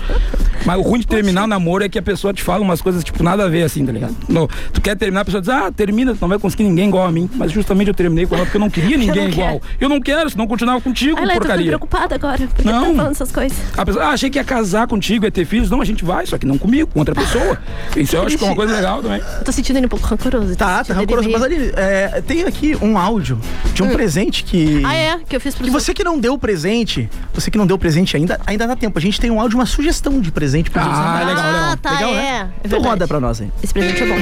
Mas 0.65 0.77
o 0.77 0.81
ruim 0.81 0.99
de 0.99 1.07
terminar 1.07 1.43
o 1.43 1.47
namoro 1.47 1.83
é 1.83 1.89
que 1.89 1.99
a 1.99 2.01
pessoa 2.01 2.33
te 2.33 2.41
fala 2.41 2.61
umas 2.63 2.81
coisas, 2.81 3.03
tipo, 3.03 3.21
nada 3.23 3.45
a 3.45 3.49
ver, 3.49 3.63
assim, 3.63 3.85
tá 3.85 3.91
ligado? 3.91 4.15
No, 4.29 4.47
tu 4.71 4.79
quer 4.81 4.95
terminar, 4.95 5.21
a 5.21 5.25
pessoa 5.25 5.41
diz, 5.41 5.49
ah, 5.49 5.71
termina, 5.75 6.13
tu 6.13 6.19
não 6.21 6.29
vai 6.29 6.39
conseguir 6.39 6.63
ninguém 6.63 6.87
igual 6.87 7.05
a 7.05 7.11
mim. 7.11 7.29
Mas 7.35 7.51
justamente 7.51 7.89
eu 7.89 7.93
terminei 7.93 8.25
com 8.25 8.35
ela 8.35 8.45
porque 8.45 8.57
eu 8.57 8.61
não 8.61 8.69
queria 8.69 8.95
ninguém 8.97 9.23
não 9.25 9.31
igual. 9.31 9.61
Eu 9.79 9.89
não 9.89 9.99
quero, 10.01 10.29
senão 10.29 10.45
eu 10.45 10.49
continuava 10.49 10.79
contigo, 10.81 11.17
Ai, 11.19 11.25
Leto, 11.25 11.35
eu 11.35 11.41
tô 11.41 11.47
porcaria. 11.47 11.67
preocupada 11.67 12.15
agora. 12.15 12.37
Por 12.47 12.55
que 12.55 12.63
Não. 12.65 12.89
tá 12.91 12.95
falando 12.95 13.11
essas 13.11 13.31
coisas? 13.31 13.57
A 13.77 13.85
pessoa, 13.85 14.05
ah, 14.05 14.09
achei 14.09 14.29
que 14.29 14.39
ia 14.39 14.43
casar 14.43 14.87
contigo, 14.87 15.25
ia 15.25 15.31
ter 15.31 15.43
filhos. 15.45 15.69
Não, 15.69 15.81
a 15.81 15.85
gente 15.85 15.92
vai, 16.01 16.25
só 16.25 16.37
que 16.37 16.45
não 16.45 16.57
comigo, 16.57 16.89
com 16.91 16.99
outra 16.99 17.13
pessoa. 17.13 17.59
Isso 17.95 18.15
eu 18.15 18.23
acho 18.23 18.37
que 18.37 18.43
é 18.43 18.47
uma 18.47 18.55
coisa 18.55 18.73
legal 18.73 19.01
também. 19.01 19.19
Eu 19.19 19.43
tô 19.43 19.51
sentindo 19.51 19.77
ele 19.77 19.85
um 19.85 19.89
pouco 19.89 20.05
rancoroso. 20.05 20.55
Tá, 20.55 20.83
tá 20.83 20.93
ele 20.93 21.01
rancoroso. 21.01 21.29
Mas 21.29 21.43
ali, 21.43 21.73
é, 21.75 22.21
tem 22.25 22.43
aqui 22.43 22.77
um 22.81 22.97
áudio 22.97 23.39
de 23.73 23.83
um 23.83 23.89
presente 23.89 24.43
que. 24.43 24.81
Ah, 24.85 24.95
é? 24.95 25.19
Que 25.27 25.35
eu 25.35 25.41
fiz 25.41 25.53
pro 25.55 25.65
Que 25.65 25.71
você 25.71 25.93
que 25.93 26.03
não 26.03 26.17
deu 26.19 26.37
presente, 26.37 27.09
você 27.33 27.51
que 27.51 27.57
não 27.57 27.67
deu 27.67 27.77
presente 27.77 28.15
ainda, 28.15 28.39
ainda 28.45 28.67
dá 28.67 28.75
tempo. 28.75 28.97
A 28.97 29.01
gente 29.01 29.19
tem 29.19 29.29
um 29.29 29.39
áudio, 29.39 29.57
uma 29.57 29.65
sugestão 29.65 30.19
de 30.19 30.31
presente 30.31 30.69
pra 30.69 30.83
gente. 30.83 30.93
Ah, 30.93 31.23
legal, 31.25 31.45
legal. 31.45 31.63
Ah, 31.71 31.77
tá, 31.77 31.91
Legal, 31.91 32.09
é. 32.11 32.13
né? 32.13 32.49
é 32.63 32.67
Então 32.67 32.81
roda 32.81 33.07
pra 33.07 33.19
nós 33.19 33.41
aí. 33.41 33.51
Esse 33.61 33.73
presente 33.73 34.03
é 34.03 34.05
bom. 34.07 34.15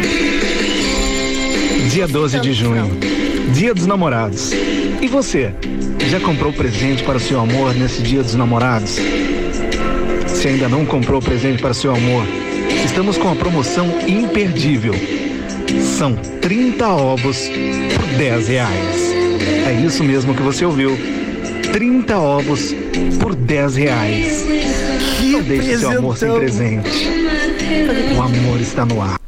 Dia 1.89 2.07
12 2.07 2.39
de 2.39 2.53
junho, 2.53 2.97
Dia 3.53 3.73
dos 3.73 3.85
Namorados. 3.85 4.51
E 4.53 5.07
você, 5.07 5.53
já 6.09 6.19
comprou 6.19 6.53
presente 6.53 7.03
para 7.03 7.17
o 7.17 7.19
seu 7.19 7.39
amor 7.39 7.73
nesse 7.73 8.01
Dia 8.01 8.23
dos 8.23 8.35
Namorados? 8.35 8.97
Se 10.41 10.47
ainda 10.47 10.67
não 10.67 10.83
comprou 10.87 11.21
presente 11.21 11.61
para 11.61 11.71
seu 11.71 11.93
amor, 11.93 12.25
estamos 12.83 13.15
com 13.15 13.29
a 13.29 13.35
promoção 13.35 13.87
imperdível. 14.07 14.95
São 15.99 16.15
30 16.15 16.87
ovos 16.87 17.47
por 17.47 18.17
10 18.17 18.47
reais. 18.47 19.13
É 19.67 19.85
isso 19.85 20.03
mesmo 20.03 20.33
que 20.33 20.41
você 20.41 20.65
ouviu. 20.65 20.97
30 21.71 22.17
ovos 22.17 22.73
por 23.19 23.35
10 23.35 23.75
reais. 23.75 24.43
Não 25.21 25.43
deixe 25.43 25.77
seu 25.77 25.99
amor 25.99 26.17
sem 26.17 26.33
presente. 26.33 27.07
O 28.17 28.21
amor 28.23 28.59
está 28.59 28.83
no 28.83 28.99
ar. 28.99 29.20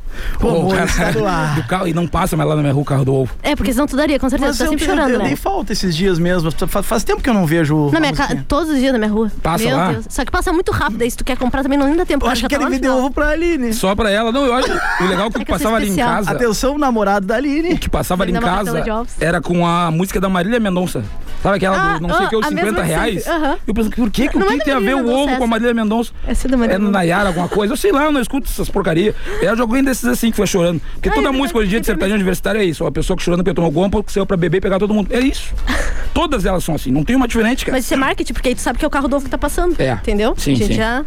Ar. 1.28 1.56
do 1.56 1.64
carro, 1.64 1.88
e 1.88 1.94
não 1.94 2.08
passa 2.08 2.36
mais 2.36 2.48
lá 2.50 2.56
na 2.56 2.62
minha 2.62 2.74
rua 2.74 2.82
o 2.82 2.86
carro 2.86 3.06
do 3.06 3.14
ovo. 3.14 3.32
É, 3.41 3.56
porque 3.56 3.72
senão 3.74 3.88
tu 3.88 3.96
daria, 3.96 4.20
com 4.20 4.30
certeza. 4.30 4.50
Mas 4.50 4.58
tá 4.58 4.66
eu, 4.66 4.70
sempre 4.70 4.86
eu- 4.86 4.89
chorando, 4.89 5.12
eu 5.12 5.20
né? 5.20 5.26
dei 5.28 5.36
falta 5.36 5.74
esses 5.74 5.96
dias 5.96 6.20
mesmo. 6.20 6.52
Fa- 6.68 6.84
Faz 6.84 7.04
tempo 7.04 7.22
que 7.22 7.30
eu 7.30 7.34
não 7.34 7.46
vejo. 7.46 7.89
Na 7.91 8.00
minha 8.00 8.12
casa, 8.12 8.24
musiquinha. 8.30 8.46
todos 8.48 8.70
os 8.70 8.78
dias 8.80 8.91
na 8.91 9.00
minha 9.00 9.12
rua. 9.12 9.32
Passa 9.41 9.64
Meu 9.66 9.78
lá? 9.78 9.91
Deus. 9.94 10.06
Só 10.10 10.26
que 10.26 10.32
passa 10.32 10.52
muito 10.54 10.72
rápido, 10.72 11.02
aí 11.02 11.10
se 11.12 11.18
tu 11.18 11.24
quer 11.24 11.38
comprar 11.38 11.64
também 11.64 11.78
não 11.78 11.96
dá 11.96 12.06
tempo. 12.06 12.26
Eu 12.26 12.30
acho 12.32 12.48
que 12.48 12.56
ele 12.56 12.66
me 12.66 12.80
deu 12.80 12.96
ovo 12.98 13.12
pra 13.12 13.30
Aline. 13.30 13.74
Só 13.74 13.96
pra 13.96 14.10
ela. 14.10 14.32
Não, 14.32 14.46
eu 14.46 14.54
acho. 14.54 14.68
O 15.02 15.06
legal 15.08 15.28
é 15.28 15.32
que 15.32 15.38
o 15.38 15.41
É 15.41 15.46
que 15.46 15.52
passava 15.52 15.76
ali 15.78 15.89
em 15.89 15.96
casa. 15.96 16.32
Atenção, 16.32 16.78
namorado 16.78 17.26
da 17.26 17.36
Aline. 17.36 17.74
O 17.74 17.78
que 17.78 17.89
passava 17.89 18.24
ali 18.24 18.32
em 18.32 18.39
casa 18.39 18.84
era 19.20 19.41
com 19.41 19.66
a 19.66 19.89
música 19.91 20.20
da 20.20 20.30
Marília 20.30 20.60
Mendonça. 20.60 21.04
Sabe 21.44 21.58
aquela 21.58 21.78
Ah, 21.78 21.98
do 21.98 22.08
não 22.08 22.16
sei 22.16 22.26
o 22.26 22.30
que, 22.30 22.36
os 22.38 22.46
ah, 22.46 22.48
a 22.48 22.52
mesma 22.52 22.70
50 22.70 22.82
de 22.84 22.88
reais? 22.88 23.24
sempre. 23.24 23.38
Aham. 23.46 23.58
Eu 23.68 23.74
penso, 23.74 23.89
por 23.89 24.10
que, 24.10 24.30
que, 24.30 24.38
o 24.38 24.41
que 24.41 24.54
é 24.54 24.58
da 24.58 24.64
tem 24.64 24.74
a 24.74 24.80
ver 24.80 24.96
o 24.96 25.10
ovo 25.10 25.36
com 25.36 25.44
a. 25.44 25.48
Marília 25.48 25.74
Mendonça? 25.74 26.12
Essa 26.26 26.48
é 26.48 26.50
da 26.50 26.56
Marília 26.56 26.76
É 26.76 26.78
no 26.78 26.86
Mendonça. 26.86 27.00
Nayara, 27.00 27.28
alguma 27.28 27.50
coisa. 27.50 27.74
Eu 27.74 27.78
sei 27.78 27.91
lá, 27.91 28.06
eu 28.06 28.12
não 28.14 28.22
escuto 28.22 28.50
essas 28.50 28.70
porcarias. 28.70 29.14
É 29.41 29.50
alguém 29.50 29.84
desses 29.84 30.06
assim 30.06 30.32
que 30.32 30.38
foi 30.38 30.48
chorando. 30.48 30.82
Porque 30.94 31.10
é 31.10 31.12
toda 31.12 31.32
música 31.34 31.60
hoje 31.60 31.68
em 31.68 31.70
dia 31.72 31.80
de 31.82 31.86
sertanejo 31.86 32.16
universitário 32.16 32.62
é 32.62 32.64
isso. 32.66 32.84
Uma 32.86 32.91
pessoa 32.91 33.18
que 33.18 33.24
chorando 33.24 33.44
porque 33.44 33.54
tomou 33.54 33.70
gompa, 33.70 34.02
que 34.02 34.12
saiu 34.12 34.26
pra 34.26 34.38
beber 34.38 34.60
e 34.60 34.62
pegar 34.62 34.80
todo 34.80 34.94
mundo. 34.94 35.14
É 35.14 35.20
isso. 35.20 35.54
Todas 36.14 36.46
elas 36.46 36.64
são 36.64 36.76
assim, 36.76 36.91
não 36.91 37.04
tem 37.04 37.16
uma 37.16 37.28
diferente, 37.28 37.66
cara. 37.66 37.76
Mas 37.76 37.86
isso 37.86 37.94
é 37.96 37.98
marketing, 37.98 38.34
porque 38.34 38.50
aí 38.50 38.56
tu 38.56 38.62
sabe 38.62 38.78
que 38.78 38.86
é 38.86 38.88
o 38.88 38.91
carro 38.91 39.08
do 39.08 39.16
ovo 39.16 39.26
que 39.26 39.32
tá 39.32 39.38
passando. 39.38 39.76
É. 39.80 39.94
Entendeu? 39.94 40.36
Sim, 40.38 40.52
a 40.54 40.56
gente 40.56 40.68
sim. 40.68 40.74
já. 40.76 41.04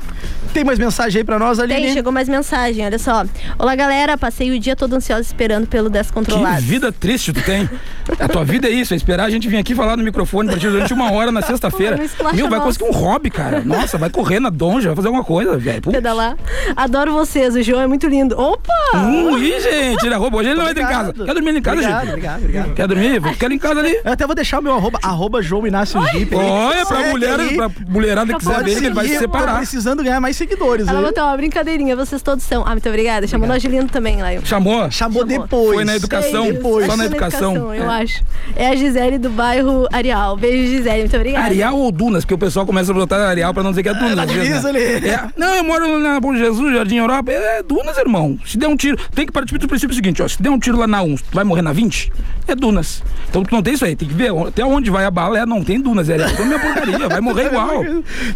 Tem 0.52 0.64
mais 0.64 0.80
mensagem 0.80 1.20
aí 1.20 1.24
pra 1.24 1.38
nós, 1.38 1.60
Aline? 1.60 1.80
Tem, 1.80 1.92
chegou 1.92 2.10
mais 2.12 2.28
mensagem, 2.28 2.84
olha 2.84 2.98
só. 2.98 3.24
Olá, 3.56 3.76
galera. 3.76 4.18
Passei 4.18 4.50
o 4.50 4.58
dia 4.58 4.74
todo 4.74 4.92
ansiosa 4.94 5.22
esperando 5.22 5.66
pelo 5.68 5.88
Que 5.88 5.98
Descontrolado. 5.98 6.60
vida 6.60 6.90
triste 6.90 7.32
tu 7.32 7.40
tem. 7.40 7.70
A 8.18 8.26
tua 8.28 8.44
vida 8.44 8.66
é 8.66 8.70
isso, 8.72 8.94
é 8.94 8.96
esperar 8.96 9.24
a 9.26 9.30
gente 9.30 9.48
vir 9.48 9.58
aqui 9.58 9.74
falar 9.74 9.96
no 9.96 10.02
microfone 10.02 10.25
pra 10.26 10.58
ti 10.58 10.68
durante 10.68 10.92
uma 10.92 11.10
hora 11.12 11.30
na 11.32 11.40
sexta-feira. 11.42 11.98
Meu, 12.34 12.48
vai 12.48 12.60
conseguir 12.60 12.84
um 12.84 12.92
hobby, 12.92 13.30
cara. 13.30 13.62
Nossa, 13.64 13.96
vai 13.98 14.10
correr 14.10 14.40
na 14.40 14.50
donja, 14.50 14.88
vai 14.88 14.96
fazer 14.96 15.08
alguma 15.08 15.24
coisa, 15.24 15.56
velho. 15.56 15.80
Pedalar. 15.82 16.36
Adoro 16.76 17.12
vocês, 17.12 17.54
o 17.54 17.62
João 17.62 17.80
é 17.80 17.86
muito 17.86 18.06
lindo. 18.06 18.38
Opa! 18.38 18.72
Hum, 18.94 19.38
ih, 19.38 19.60
gente, 19.60 19.98
tira 20.00 20.16
a 20.16 20.18
roupa. 20.18 20.36
Hoje 20.38 20.50
ele 20.50 20.60
não 20.60 20.68
entra 20.68 20.82
em 20.82 20.86
casa. 20.86 21.10
Obrigado. 21.10 21.26
Quer 21.26 21.34
dormir 21.34 21.56
em 21.56 21.62
casa, 21.62 21.76
Obrigado, 21.76 22.00
gente? 22.00 22.08
obrigado, 22.10 22.38
obrigado. 22.40 22.74
Quer 22.74 22.88
dormir? 22.88 23.22
Quero 23.38 23.52
em 23.54 23.58
casa 23.58 23.80
ali. 23.80 24.00
Eu 24.04 24.12
até 24.12 24.26
vou 24.26 24.34
deixar 24.34 24.58
o 24.58 24.62
meu 24.62 24.74
arroba, 24.74 24.98
arroba 25.02 25.42
João 25.42 25.66
Inácio 25.66 26.00
Jeep. 26.08 26.34
Olha, 26.34 26.84
pra 26.86 26.98
mulher, 27.10 27.38
pra 27.56 27.70
mulherada 27.88 28.32
que 28.32 28.38
quiser 28.38 28.64
ver, 28.64 28.76
ele 28.76 28.90
vai 28.90 29.04
se 29.06 29.12
seguir, 29.14 29.26
Tá 29.28 29.38
separar. 29.38 29.56
precisando 29.58 30.02
ganhar 30.02 30.20
mais 30.20 30.36
seguidores. 30.36 30.86
Ela 30.88 30.98
aí. 31.00 31.04
botou 31.06 31.24
uma 31.24 31.36
brincadeirinha, 31.36 31.94
vocês 31.96 32.22
todos 32.22 32.44
são. 32.44 32.62
Ah, 32.66 32.70
muito 32.70 32.88
obrigada. 32.88 33.26
Chamou 33.26 33.46
nós 33.48 33.60
de 33.62 33.68
lindo 33.68 33.86
também, 33.90 34.20
lá. 34.22 34.28
Chamou? 34.44 34.90
Chamou 34.90 35.24
depois. 35.24 35.74
Foi 35.74 35.84
na 35.84 35.96
educação. 35.96 36.46
Depois. 36.52 36.86
Só 36.86 36.96
na 36.96 37.06
educação. 37.06 37.74
eu 37.74 37.90
É. 37.90 38.02
acho. 38.02 38.22
É 38.54 38.68
a 38.68 38.76
Gisele 38.76 39.18
do 39.18 39.30
bairro 39.30 39.86
Arial. 39.92 40.15
Beijo, 40.38 40.70
Gisele. 40.76 41.00
Muito 41.00 41.16
obrigada. 41.16 41.44
Areal 41.46 41.76
ou 41.78 41.92
Dunas? 41.92 42.24
Porque 42.24 42.34
o 42.34 42.38
pessoal 42.38 42.64
começa 42.66 42.90
a 42.90 42.94
botar 42.94 43.28
Areal 43.28 43.52
pra 43.54 43.62
não 43.62 43.70
dizer 43.70 43.82
que 43.82 43.88
é 43.88 43.94
Dunas. 43.94 44.18
às 44.18 44.30
vezes, 44.30 44.48
divisa 44.48 44.72
né? 44.72 44.78
ali. 44.96 45.08
É. 45.08 45.28
Não, 45.36 45.54
eu 45.54 45.64
moro 45.64 45.98
na 45.98 46.18
Bom 46.20 46.34
Jesus, 46.36 46.74
Jardim 46.74 46.96
Europa. 46.96 47.30
É 47.32 47.62
Dunas, 47.62 47.96
irmão. 47.98 48.38
Se 48.46 48.56
der 48.56 48.68
um 48.68 48.76
tiro. 48.76 48.96
Tem 49.14 49.26
que 49.26 49.32
partir 49.32 49.58
do 49.58 49.68
princípio 49.68 49.94
seguinte, 49.94 50.22
ó. 50.22 50.28
Se 50.28 50.40
der 50.42 50.50
um 50.50 50.58
tiro 50.58 50.76
lá 50.78 50.86
na 50.86 51.02
1, 51.02 51.16
tu 51.16 51.24
vai 51.32 51.44
morrer 51.44 51.62
na 51.62 51.72
20? 51.72 52.12
É 52.48 52.54
Dunas. 52.54 53.02
Então 53.28 53.42
tu 53.42 53.52
não 53.54 53.62
tem 53.62 53.74
isso 53.74 53.84
aí. 53.84 53.96
Tem 53.96 54.08
que 54.08 54.14
ver 54.14 54.30
até 54.46 54.64
onde 54.64 54.90
vai 54.90 55.04
a 55.04 55.10
bala. 55.10 55.38
É, 55.38 55.46
não 55.46 55.62
tem 55.62 55.80
Dunas. 55.80 56.08
É 56.08 56.14
Areal. 56.14 56.30
Então 56.30 56.46
minha 56.46 56.58
porcaria. 56.58 57.08
Vai 57.08 57.20
morrer 57.20 57.46
igual. 57.46 57.82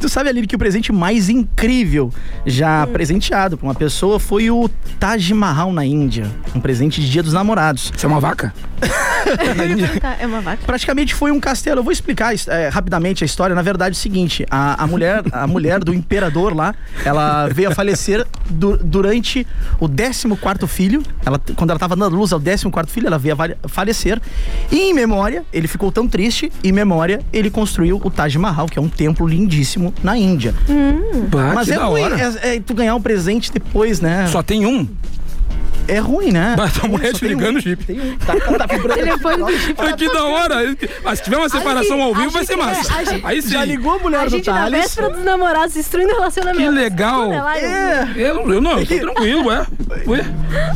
Tu 0.00 0.08
sabe, 0.08 0.28
Aline, 0.30 0.46
que 0.46 0.56
o 0.56 0.58
presente 0.58 0.92
mais 0.92 1.28
incrível 1.28 2.12
já 2.46 2.84
Hum. 2.84 2.92
presenteado 2.92 3.56
pra 3.58 3.66
uma 3.66 3.74
pessoa 3.74 4.18
foi 4.18 4.50
o 4.50 4.68
Taj 4.98 5.32
Mahal 5.34 5.72
na 5.72 5.84
Índia. 5.84 6.26
Um 6.54 6.60
presente 6.60 7.00
de 7.00 7.10
Dia 7.10 7.22
dos 7.22 7.32
Namorados. 7.32 7.92
Isso 7.94 8.06
é 8.06 8.08
uma 8.08 8.20
vaca? 8.20 8.52
É 10.18 10.26
uma 10.26 10.40
vaca. 10.40 10.62
Praticamente 10.64 11.14
foi 11.14 11.30
um 11.30 11.38
castelo. 11.38 11.69
Eu 11.78 11.84
vou 11.84 11.92
explicar 11.92 12.34
é, 12.48 12.68
rapidamente 12.68 13.22
a 13.22 13.26
história. 13.26 13.54
Na 13.54 13.62
verdade, 13.62 13.94
é 13.94 13.98
o 13.98 14.00
seguinte: 14.00 14.44
a, 14.50 14.82
a 14.82 14.86
mulher, 14.86 15.22
a 15.32 15.46
mulher 15.46 15.80
do 15.84 15.94
imperador 15.94 16.54
lá, 16.54 16.74
ela 17.04 17.46
veio 17.48 17.70
a 17.70 17.74
falecer 17.74 18.26
du- 18.48 18.76
durante 18.78 19.46
o 19.78 19.88
14 20.36 20.66
filho. 20.66 21.02
Ela, 21.24 21.40
quando 21.56 21.70
ela 21.70 21.76
estava 21.76 21.94
dando 21.96 22.16
luz 22.16 22.32
ao 22.32 22.40
14 22.40 22.92
filho, 22.92 23.06
ela 23.06 23.18
veio 23.18 23.36
a 23.62 23.68
falecer. 23.68 24.20
E 24.70 24.76
em 24.90 24.94
memória, 24.94 25.44
ele 25.52 25.68
ficou 25.68 25.90
tão 25.92 26.08
triste, 26.08 26.50
em 26.62 26.72
memória, 26.72 27.20
ele 27.32 27.50
construiu 27.50 28.00
o 28.02 28.10
Taj 28.10 28.36
Mahal, 28.38 28.66
que 28.66 28.78
é 28.78 28.82
um 28.82 28.88
templo 28.88 29.26
lindíssimo 29.26 29.92
na 30.02 30.16
Índia. 30.16 30.54
Bah, 31.28 31.52
Mas 31.54 31.68
é 31.68 31.76
ruim, 31.76 32.02
é, 32.42 32.56
é 32.56 32.60
tu 32.60 32.74
ganhar 32.74 32.94
um 32.94 33.00
presente 33.02 33.52
depois, 33.52 34.00
né? 34.00 34.26
Só 34.28 34.42
tem 34.42 34.66
um? 34.66 34.86
É 35.88 35.98
ruim, 35.98 36.30
né? 36.30 36.54
Bah, 36.56 36.68
tua 36.68 36.88
mulher 36.88 37.08
Só 37.08 37.12
te 37.14 37.20
tem 37.20 37.28
ligando, 37.30 37.56
um. 37.56 37.60
Jeep. 37.60 37.84
Tem 37.84 38.00
um. 38.00 38.16
Tá, 38.18 38.34
tá, 38.36 38.58
tá 38.58 38.66
vibrando. 38.74 39.00
Telefone 39.00 39.36
do 39.38 39.58
Jeep. 39.58 39.74
Ai, 39.78 39.92
que 39.96 40.12
da 40.12 40.24
hora. 40.24 40.76
Mas 41.02 41.18
se 41.18 41.24
tiver 41.24 41.36
uma 41.36 41.48
separação 41.48 42.00
ao 42.00 42.14
vivo, 42.14 42.30
vai 42.30 42.44
ser 42.44 42.56
massa. 42.56 42.94
a 42.94 43.04
gente- 43.04 43.26
Aí 43.26 43.42
sim. 43.42 43.48
Já 43.50 43.64
ligou 43.64 43.94
a 43.94 43.98
mulher 43.98 44.20
A 44.20 44.24
do 44.24 44.30
gente 44.30 44.46
na 44.48 44.54
Thales? 44.60 44.80
véspera 44.80 45.10
dos 45.10 45.24
namorados 45.24 45.74
destruindo 45.74 46.12
o 46.12 46.14
relacionamento. 46.14 46.62
Que 46.62 46.70
legal. 46.70 47.32
É 47.32 47.38
eu- 47.38 47.46
É. 47.48 48.08
Eu, 48.16 48.52
eu 48.52 48.60
não, 48.60 48.78
eu 48.78 48.86
tô 48.86 48.98
tranquilo, 49.00 49.46
ué. 49.48 49.66
Ué, 50.06 50.24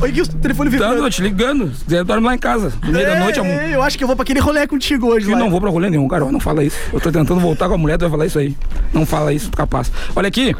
Oi, 0.02 0.10
o 0.20 0.26
telefone 0.38 0.70
tá, 0.70 0.76
vibrando. 0.76 1.04
eu 1.04 1.10
te 1.10 1.22
ligando. 1.22 1.72
Se 1.74 1.84
quiser, 1.84 2.04
dorme 2.04 2.26
lá 2.26 2.34
em 2.34 2.38
casa. 2.38 2.72
No 2.82 2.92
meio 2.92 3.06
da 3.06 3.16
noite, 3.20 3.38
amor. 3.40 3.52
É, 3.52 3.74
eu 3.74 3.82
acho 3.82 3.96
que 3.96 4.02
eu 4.04 4.08
vou 4.08 4.16
pra 4.16 4.22
aquele 4.24 4.40
rolê 4.40 4.66
contigo 4.66 5.06
hoje, 5.08 5.26
Eu 5.26 5.32
lá. 5.32 5.38
não 5.38 5.50
vou 5.50 5.60
pra 5.60 5.70
rolê 5.70 5.88
nenhum, 5.88 6.06
cara. 6.08 6.24
Não 6.30 6.40
fala 6.40 6.64
isso. 6.64 6.76
Eu 6.92 7.00
tô 7.00 7.10
tentando 7.12 7.38
voltar 7.40 7.68
com 7.68 7.74
a 7.74 7.78
mulher, 7.78 7.96
tu 7.96 8.02
vai 8.02 8.10
falar 8.10 8.26
isso 8.26 8.38
aí. 8.38 8.56
Não 8.92 9.06
fala 9.06 9.32
isso, 9.32 9.50
tu 9.50 9.56
capaz. 9.56 9.90
Olha 10.16 10.28
aqui. 10.28 10.54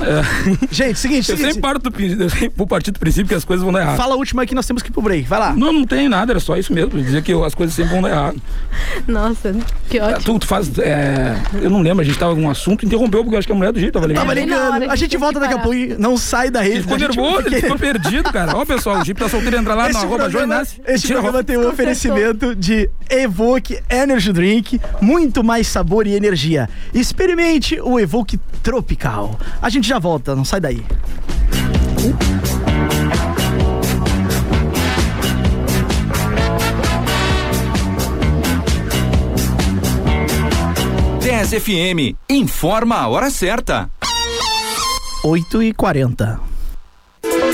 é, 0.00 0.58
Gente, 0.72 0.98
seguinte, 0.98 1.30
eu 1.30 1.36
seguinte. 1.36 1.46
sempre 1.54 1.60
paro 1.60 1.78
do, 1.78 1.90
prin- 1.90 2.16
eu 2.18 2.30
sempre 2.30 2.52
vou 2.56 2.66
partir 2.66 2.90
do 2.90 2.98
princípio 2.98 3.28
que 3.28 3.34
as 3.34 3.44
coisas 3.44 3.62
vão 3.62 3.72
dar 3.72 3.80
errado. 3.82 3.96
Fala 3.96 4.14
a 4.14 4.16
última 4.16 4.44
que 4.46 4.54
nós 4.54 4.66
temos 4.66 4.82
que 4.82 4.88
ir 4.90 4.92
pro 4.92 5.02
break. 5.02 5.28
Vai 5.28 5.38
lá. 5.38 5.52
Não, 5.54 5.72
não 5.72 5.84
tem 5.84 6.08
nada, 6.08 6.32
era 6.32 6.40
só 6.40 6.56
isso 6.56 6.72
mesmo. 6.72 6.90
Dizer 7.02 7.22
que 7.22 7.32
eu- 7.32 7.44
as 7.44 7.54
coisas 7.54 7.74
sempre 7.74 7.92
vão 7.92 8.02
dar 8.02 8.10
errado. 8.10 8.40
Nossa, 9.06 9.54
que 9.88 9.98
É, 9.98 10.02
ótimo. 10.04 10.34
Tu, 10.34 10.38
tu 10.40 10.46
faz. 10.46 10.78
é, 10.78 11.36
eu 11.62 11.70
não 11.70 11.80
lembro, 11.82 12.02
a 12.02 12.04
gente 12.04 12.18
tava 12.18 12.32
em 12.32 12.36
algum 12.36 12.50
assunto, 12.50 12.84
interrompeu, 12.84 13.22
porque 13.22 13.34
eu 13.34 13.38
acho 13.38 13.46
que 13.46 13.52
a 13.52 13.56
mulher 13.56 13.72
do 13.72 13.78
jeito 13.80 13.92
tava 13.92 14.06
ligando. 14.06 14.22
Tava 14.22 14.34
bem 14.34 14.46
na 14.46 14.56
hora, 14.56 14.74
ligando. 14.74 14.90
a 14.90 14.92
A 14.92 14.96
gente 14.96 15.16
volta 15.16 15.40
daqui 15.40 15.54
a 15.54 15.58
parar. 15.58 15.68
pouco. 15.68 16.00
Não 16.00 16.16
sai 16.16 16.50
da 16.50 16.60
rede. 16.60 16.74
Ele 16.76 16.82
ficou 16.82 16.96
A 16.96 16.98
gente- 16.98 17.16
nervoso, 17.16 17.36
ele 17.38 17.42
porque- 17.42 17.60
ficou 17.60 17.78
perdido, 17.98 18.32
cara. 18.32 18.56
Ó, 18.56 18.64
pessoal, 18.64 19.00
o 19.00 19.04
Jeep 19.04 19.18
tá 19.18 19.28
solteiro, 19.28 19.56
entra 19.56 19.74
lá 19.74 19.84
no 19.84 19.90
Esse 19.90 19.98
arroba 19.98 20.28
Tira 20.98 21.18
a 21.18 21.22
programa 21.22 21.44
tem 21.44 21.56
um 21.56 21.68
oferecimento 21.68 22.54
de 22.54 22.88
Evoque 23.10 23.80
Energy 23.90 24.32
Drink, 24.32 24.80
muito 25.00 25.42
mais 25.44 25.66
sabor 25.66 26.06
e 26.06 26.14
energia. 26.14 26.68
Experimente 26.94 27.80
o 27.80 27.98
Evoque 27.98 28.38
Tropical. 28.62 29.38
A 29.60 29.68
gente 29.68 29.88
já 29.88 29.98
volta, 29.98 30.34
não 30.34 30.44
sai 30.44 30.60
daí. 30.60 30.84
10 41.20 41.62
FM. 41.62 42.16
Informa 42.28 42.96
a 42.96 43.08
hora 43.08 43.30
certa. 43.30 43.90
8 45.22 45.62
e 45.62 45.72
40 45.72 46.47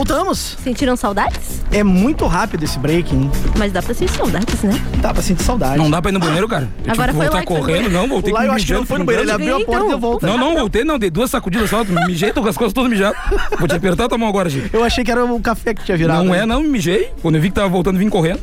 Voltamos. 0.00 0.56
Sentiram 0.64 0.96
saudades? 0.96 1.60
É 1.70 1.84
muito 1.84 2.26
rápido 2.26 2.62
esse 2.64 2.78
break, 2.78 3.14
hein? 3.14 3.30
Mas 3.58 3.70
dá 3.70 3.82
pra 3.82 3.92
sentir 3.92 4.16
saudades, 4.16 4.62
né? 4.62 4.82
Dá 4.96 5.12
pra 5.12 5.22
sentir 5.22 5.42
saudade. 5.42 5.76
Não 5.76 5.90
dá 5.90 6.00
pra 6.00 6.10
ir 6.10 6.14
no 6.14 6.20
banheiro, 6.20 6.48
cara? 6.48 6.66
Eu 6.86 6.92
Agora 6.94 7.12
tive 7.12 7.24
que 7.26 7.30
foi 7.30 7.42
voltar 7.42 7.44
correndo, 7.44 7.90
não, 7.90 8.08
voltei 8.08 8.32
Lá 8.32 8.40
com 8.40 8.46
eu 8.46 8.52
acho 8.52 8.64
que 8.66 8.72
não 8.72 8.86
foi 8.86 8.98
no 8.98 9.04
banheiro, 9.04 9.24
ele 9.26 9.32
abriu 9.32 9.56
a 9.56 9.60
Então. 9.60 9.66
porta 9.74 9.84
e 9.84 9.88
deu 9.90 9.98
volta. 9.98 10.26
Não, 10.26 10.38
não, 10.38 10.54
voltei 10.56 10.84
não, 10.84 10.98
dei 10.98 11.10
duas 11.10 11.30
sacudidas 11.30 11.68
só, 11.68 11.84
mijei, 11.84 12.32
tô 12.32 12.40
com 12.40 12.48
as 12.48 12.56
coisas 12.56 12.72
todas 12.72 12.90
mijadas. 12.90 13.18
Vou 13.58 13.68
te 13.68 13.74
apertar 13.74 14.08
tua 14.08 14.16
mão 14.16 14.30
agora, 14.30 14.48
Gil. 14.48 14.70
Eu 14.72 14.82
achei 14.82 15.04
que 15.04 15.10
era 15.10 15.22
o 15.22 15.38
café 15.38 15.74
que 15.74 15.84
tinha 15.84 15.98
virado. 15.98 16.24
Não 16.24 16.34
é, 16.34 16.46
não, 16.46 16.62
mijei. 16.62 17.12
Quando 17.20 17.34
eu 17.34 17.42
vi 17.42 17.50
que 17.50 17.54
tava 17.56 17.68
voltando, 17.68 17.98
vim 17.98 18.08
correndo. 18.08 18.40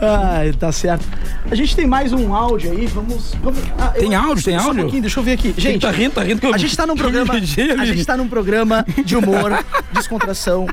Ai, 0.00 0.52
tá 0.52 0.70
certo. 0.72 1.06
A 1.50 1.54
gente 1.54 1.74
tem 1.74 1.86
mais 1.86 2.12
um 2.12 2.34
áudio 2.34 2.70
aí, 2.70 2.86
vamos. 2.86 3.34
vamos 3.42 3.60
ah, 3.78 3.92
eu- 3.94 4.00
Tem 4.02 4.14
áudio, 4.14 4.44
tem 4.44 4.58
só 4.58 4.64
um 4.64 4.68
áudio? 4.68 4.82
pouquinho, 4.82 5.02
deixa 5.02 5.20
eu 5.20 5.24
ver 5.24 5.32
aqui. 5.32 5.54
Gente, 5.56 5.80
tá 5.82 5.90
rindo, 5.90 6.12
tá 6.14 6.22
rindo 6.22 6.40
que 6.40 6.46
eu 6.46 6.54
a 6.54 6.58
gente 6.58 6.76
tá 6.76 6.86
num 6.86 6.94
programa. 6.96 7.34
A 7.34 7.84
gente 7.84 8.04
tá 8.04 8.16
num 8.16 8.28
programa 8.28 8.84
de 9.04 9.16
humor, 9.16 9.52
descontração. 9.92 10.66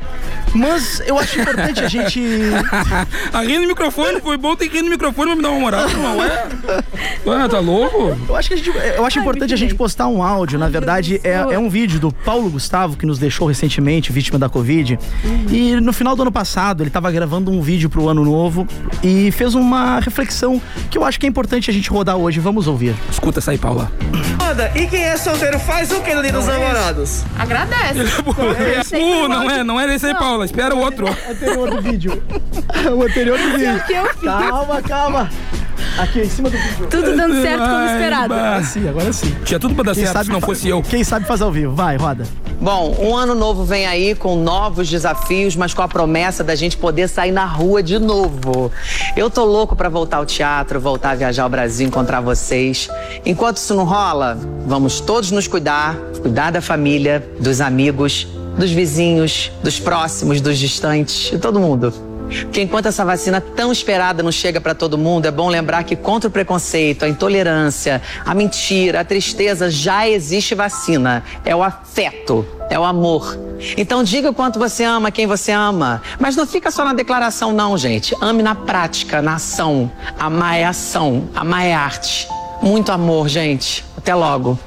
Mas 0.53 1.01
eu 1.05 1.17
acho 1.19 1.39
importante 1.39 1.83
a 1.83 1.87
gente. 1.87 2.21
A 3.33 3.41
rir 3.41 3.59
no 3.59 3.67
microfone, 3.67 4.19
foi 4.21 4.37
bom 4.37 4.55
ter 4.55 4.69
que 4.69 4.77
rir 4.77 4.83
no 4.83 4.89
microfone 4.89 5.27
pra 5.31 5.35
me 5.35 5.41
dar 5.41 5.49
uma 5.49 5.59
moral, 5.59 5.89
não 5.89 6.23
é? 6.23 6.47
Ah, 7.29 7.47
tá 7.49 7.59
louco? 7.59 8.17
Eu 8.27 8.35
acho 8.35 8.47
que 8.47 8.53
a 8.53 8.57
gente, 8.57 8.69
eu 8.95 9.05
acho 9.05 9.19
importante 9.19 9.53
a 9.53 9.57
gente 9.57 9.75
postar 9.75 10.07
um 10.07 10.23
áudio. 10.23 10.57
Na 10.57 10.69
verdade, 10.69 11.19
é, 11.23 11.33
é 11.33 11.59
um 11.59 11.69
vídeo 11.69 11.99
do 11.99 12.11
Paulo 12.11 12.49
Gustavo, 12.49 12.95
que 12.95 13.05
nos 13.05 13.19
deixou 13.19 13.47
recentemente, 13.47 14.11
vítima 14.13 14.39
da 14.39 14.47
Covid. 14.49 14.97
E 15.51 15.75
no 15.75 15.91
final 15.91 16.15
do 16.15 16.21
ano 16.21 16.31
passado, 16.31 16.81
ele 16.83 16.89
tava 16.89 17.11
gravando 17.11 17.51
um 17.51 17.61
vídeo 17.61 17.89
pro 17.89 18.07
ano 18.07 18.23
novo 18.23 18.65
e 19.03 19.31
fez 19.31 19.55
uma 19.55 19.99
reflexão 19.99 20.61
que 20.89 20.97
eu 20.97 21.03
acho 21.03 21.19
que 21.19 21.25
é 21.25 21.29
importante 21.29 21.69
a 21.69 21.73
gente 21.73 21.89
rodar 21.89 22.15
hoje. 22.15 22.39
Vamos 22.39 22.67
ouvir. 22.67 22.95
Escuta 23.09 23.39
essa 23.39 23.51
aí, 23.51 23.57
Paula. 23.57 23.91
Foda, 24.39 24.71
e 24.75 24.87
quem 24.87 25.03
é 25.03 25.17
solteiro 25.17 25.59
faz 25.59 25.91
o 25.91 26.01
que 26.01 26.13
no 26.13 26.21
dia 26.21 26.31
dos 26.31 26.45
namorados? 26.45 27.23
Agradece. 27.37 28.95
Uh, 28.95 29.27
não 29.27 29.51
é, 29.51 29.63
não 29.63 29.79
era 29.79 29.93
esse 29.93 30.05
aí, 30.05 30.13
Paula. 30.13 30.45
Espera 30.45 30.75
o 30.75 30.79
outro. 30.79 31.07
Anterior 31.29 31.69
do 31.69 31.81
vídeo. 31.81 32.23
o 32.95 33.03
anterior 33.03 33.37
do 33.37 33.57
vídeo. 33.57 33.83
Calma, 34.23 34.81
calma. 34.81 35.29
Aqui 35.97 36.21
em 36.21 36.29
cima 36.29 36.49
do 36.49 36.57
vídeo. 36.57 36.87
Tudo 36.87 37.15
dando 37.15 37.41
certo 37.41 37.63
como 37.63 37.85
esperado. 37.85 38.33
Agora 38.33 38.63
sim, 38.63 38.89
agora 38.89 39.13
sim. 39.13 39.35
Tinha 39.43 39.59
tudo 39.59 39.75
pra 39.75 39.83
dar 39.83 39.93
Quem 39.93 40.03
certo 40.03 40.13
sabe 40.13 40.25
se 40.25 40.31
não 40.31 40.41
fosse 40.41 40.67
eu. 40.67 40.81
Quem 40.81 41.03
sabe 41.03 41.25
faz 41.25 41.41
ao 41.41 41.51
vivo. 41.51 41.73
Vai, 41.75 41.97
roda. 41.97 42.25
Bom, 42.59 42.95
um 42.99 43.15
ano 43.15 43.35
novo 43.35 43.63
vem 43.63 43.85
aí 43.85 44.15
com 44.15 44.35
novos 44.35 44.89
desafios, 44.89 45.55
mas 45.55 45.75
com 45.75 45.83
a 45.83 45.87
promessa 45.87 46.43
da 46.43 46.55
gente 46.55 46.75
poder 46.75 47.07
sair 47.07 47.31
na 47.31 47.45
rua 47.45 47.83
de 47.83 47.99
novo. 47.99 48.71
Eu 49.15 49.29
tô 49.29 49.45
louco 49.45 49.75
pra 49.75 49.89
voltar 49.89 50.17
ao 50.17 50.25
teatro, 50.25 50.79
voltar 50.79 51.11
a 51.11 51.15
viajar 51.15 51.43
ao 51.43 51.49
Brasil, 51.49 51.87
encontrar 51.87 52.19
vocês. 52.19 52.89
Enquanto 53.23 53.57
isso 53.57 53.75
não 53.75 53.83
rola, 53.83 54.39
vamos 54.65 54.99
todos 54.99 55.29
nos 55.29 55.47
cuidar, 55.47 55.95
cuidar 56.19 56.51
da 56.51 56.61
família, 56.61 57.27
dos 57.39 57.61
amigos, 57.61 58.27
dos 58.57 58.71
vizinhos, 58.71 59.51
dos 59.63 59.79
próximos, 59.79 60.41
dos 60.41 60.57
distantes, 60.57 61.29
de 61.29 61.37
todo 61.37 61.59
mundo. 61.59 62.06
Porque 62.27 62.61
enquanto 62.61 62.87
essa 62.87 63.05
vacina 63.05 63.39
tão 63.39 63.71
esperada 63.71 64.21
não 64.21 64.31
chega 64.31 64.59
para 64.59 64.75
todo 64.75 64.97
mundo, 64.97 65.25
é 65.25 65.31
bom 65.31 65.49
lembrar 65.49 65.83
que 65.83 65.95
contra 65.95 66.27
o 66.27 66.31
preconceito, 66.31 67.05
a 67.05 67.09
intolerância, 67.09 68.01
a 68.25 68.33
mentira, 68.33 69.01
a 69.01 69.05
tristeza, 69.05 69.69
já 69.69 70.07
existe 70.07 70.53
vacina. 70.55 71.23
É 71.45 71.55
o 71.55 71.63
afeto, 71.63 72.45
é 72.69 72.77
o 72.77 72.83
amor. 72.83 73.37
Então 73.75 74.03
diga 74.03 74.29
o 74.29 74.33
quanto 74.33 74.59
você 74.59 74.83
ama 74.83 75.11
quem 75.11 75.25
você 75.25 75.51
ama. 75.51 76.01
Mas 76.19 76.35
não 76.35 76.45
fica 76.45 76.69
só 76.71 76.83
na 76.83 76.93
declaração, 76.93 77.51
não, 77.51 77.77
gente. 77.77 78.15
Ame 78.21 78.43
na 78.43 78.55
prática, 78.55 79.21
na 79.21 79.35
ação. 79.35 79.91
Amar 80.19 80.57
é 80.57 80.65
ação, 80.65 81.29
amar 81.35 81.65
é 81.65 81.73
arte. 81.73 82.27
Muito 82.61 82.91
amor, 82.91 83.27
gente. 83.27 83.85
Até 83.97 84.13
logo. 84.13 84.59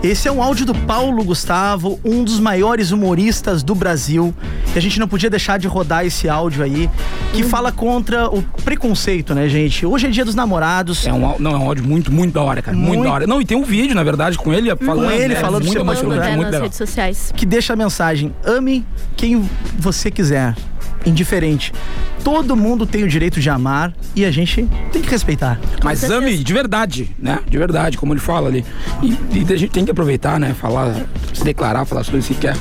Esse 0.00 0.28
é 0.28 0.32
um 0.32 0.40
áudio 0.40 0.64
do 0.64 0.74
Paulo 0.74 1.24
Gustavo, 1.24 1.98
um 2.04 2.22
dos 2.22 2.38
maiores 2.38 2.92
humoristas 2.92 3.64
do 3.64 3.74
Brasil. 3.74 4.32
E 4.72 4.78
a 4.78 4.80
gente 4.80 5.00
não 5.00 5.08
podia 5.08 5.28
deixar 5.28 5.58
de 5.58 5.66
rodar 5.66 6.06
esse 6.06 6.28
áudio 6.28 6.62
aí, 6.62 6.88
que 7.32 7.42
fala 7.42 7.72
contra 7.72 8.28
o 8.28 8.40
preconceito, 8.64 9.34
né, 9.34 9.48
gente? 9.48 9.84
Hoje 9.84 10.06
é 10.06 10.10
dia 10.10 10.24
dos 10.24 10.36
namorados. 10.36 11.04
É 11.04 11.12
um, 11.12 11.36
não, 11.40 11.50
é 11.50 11.56
um 11.58 11.66
áudio 11.66 11.82
muito, 11.84 12.12
muito 12.12 12.32
da 12.34 12.42
hora, 12.42 12.62
cara. 12.62 12.76
Muito, 12.76 12.90
Muito. 12.90 13.04
da 13.08 13.12
hora. 13.12 13.26
Não, 13.26 13.40
e 13.40 13.44
tem 13.44 13.56
um 13.56 13.64
vídeo, 13.64 13.92
na 13.96 14.04
verdade, 14.04 14.38
com 14.38 14.52
ele 14.54 14.74
falando. 14.76 15.10
ele 15.10 15.34
é, 15.34 15.36
falando 15.40 15.62
muito 15.64 15.72
seu 15.72 15.80
emocionante, 15.82 16.20
É, 16.28 16.28
muito 16.28 16.38
nas 16.42 16.46
legal. 16.52 16.62
redes 16.62 16.78
sociais. 16.78 17.32
que 17.36 17.44
deixa 17.44 17.72
a 17.72 17.76
mensagem: 17.76 18.32
ame 18.44 18.86
quem 19.16 19.50
você 19.76 20.12
quiser, 20.12 20.54
indiferente. 21.06 21.72
Todo 22.22 22.56
mundo 22.56 22.86
tem 22.86 23.04
o 23.04 23.08
direito 23.08 23.40
de 23.40 23.48
amar 23.48 23.94
e 24.14 24.24
a 24.24 24.30
gente 24.30 24.68
tem 24.92 25.02
que 25.02 25.08
respeitar. 25.08 25.58
Mas 25.82 26.04
ame 26.04 26.36
de 26.36 26.52
verdade, 26.52 27.10
né? 27.18 27.38
De 27.48 27.56
verdade, 27.56 27.96
como 27.96 28.12
ele 28.12 28.20
fala 28.20 28.48
ali. 28.48 28.64
E, 29.02 29.16
e 29.38 29.52
a 29.52 29.56
gente 29.56 29.70
tem 29.70 29.84
que 29.84 29.90
aproveitar, 29.90 30.38
né? 30.38 30.54
Falar, 30.54 30.94
se 31.32 31.44
declarar, 31.44 31.84
falar 31.84 32.02
as 32.02 32.08
coisas 32.08 32.28
que 32.28 32.34
quer. 32.34 32.56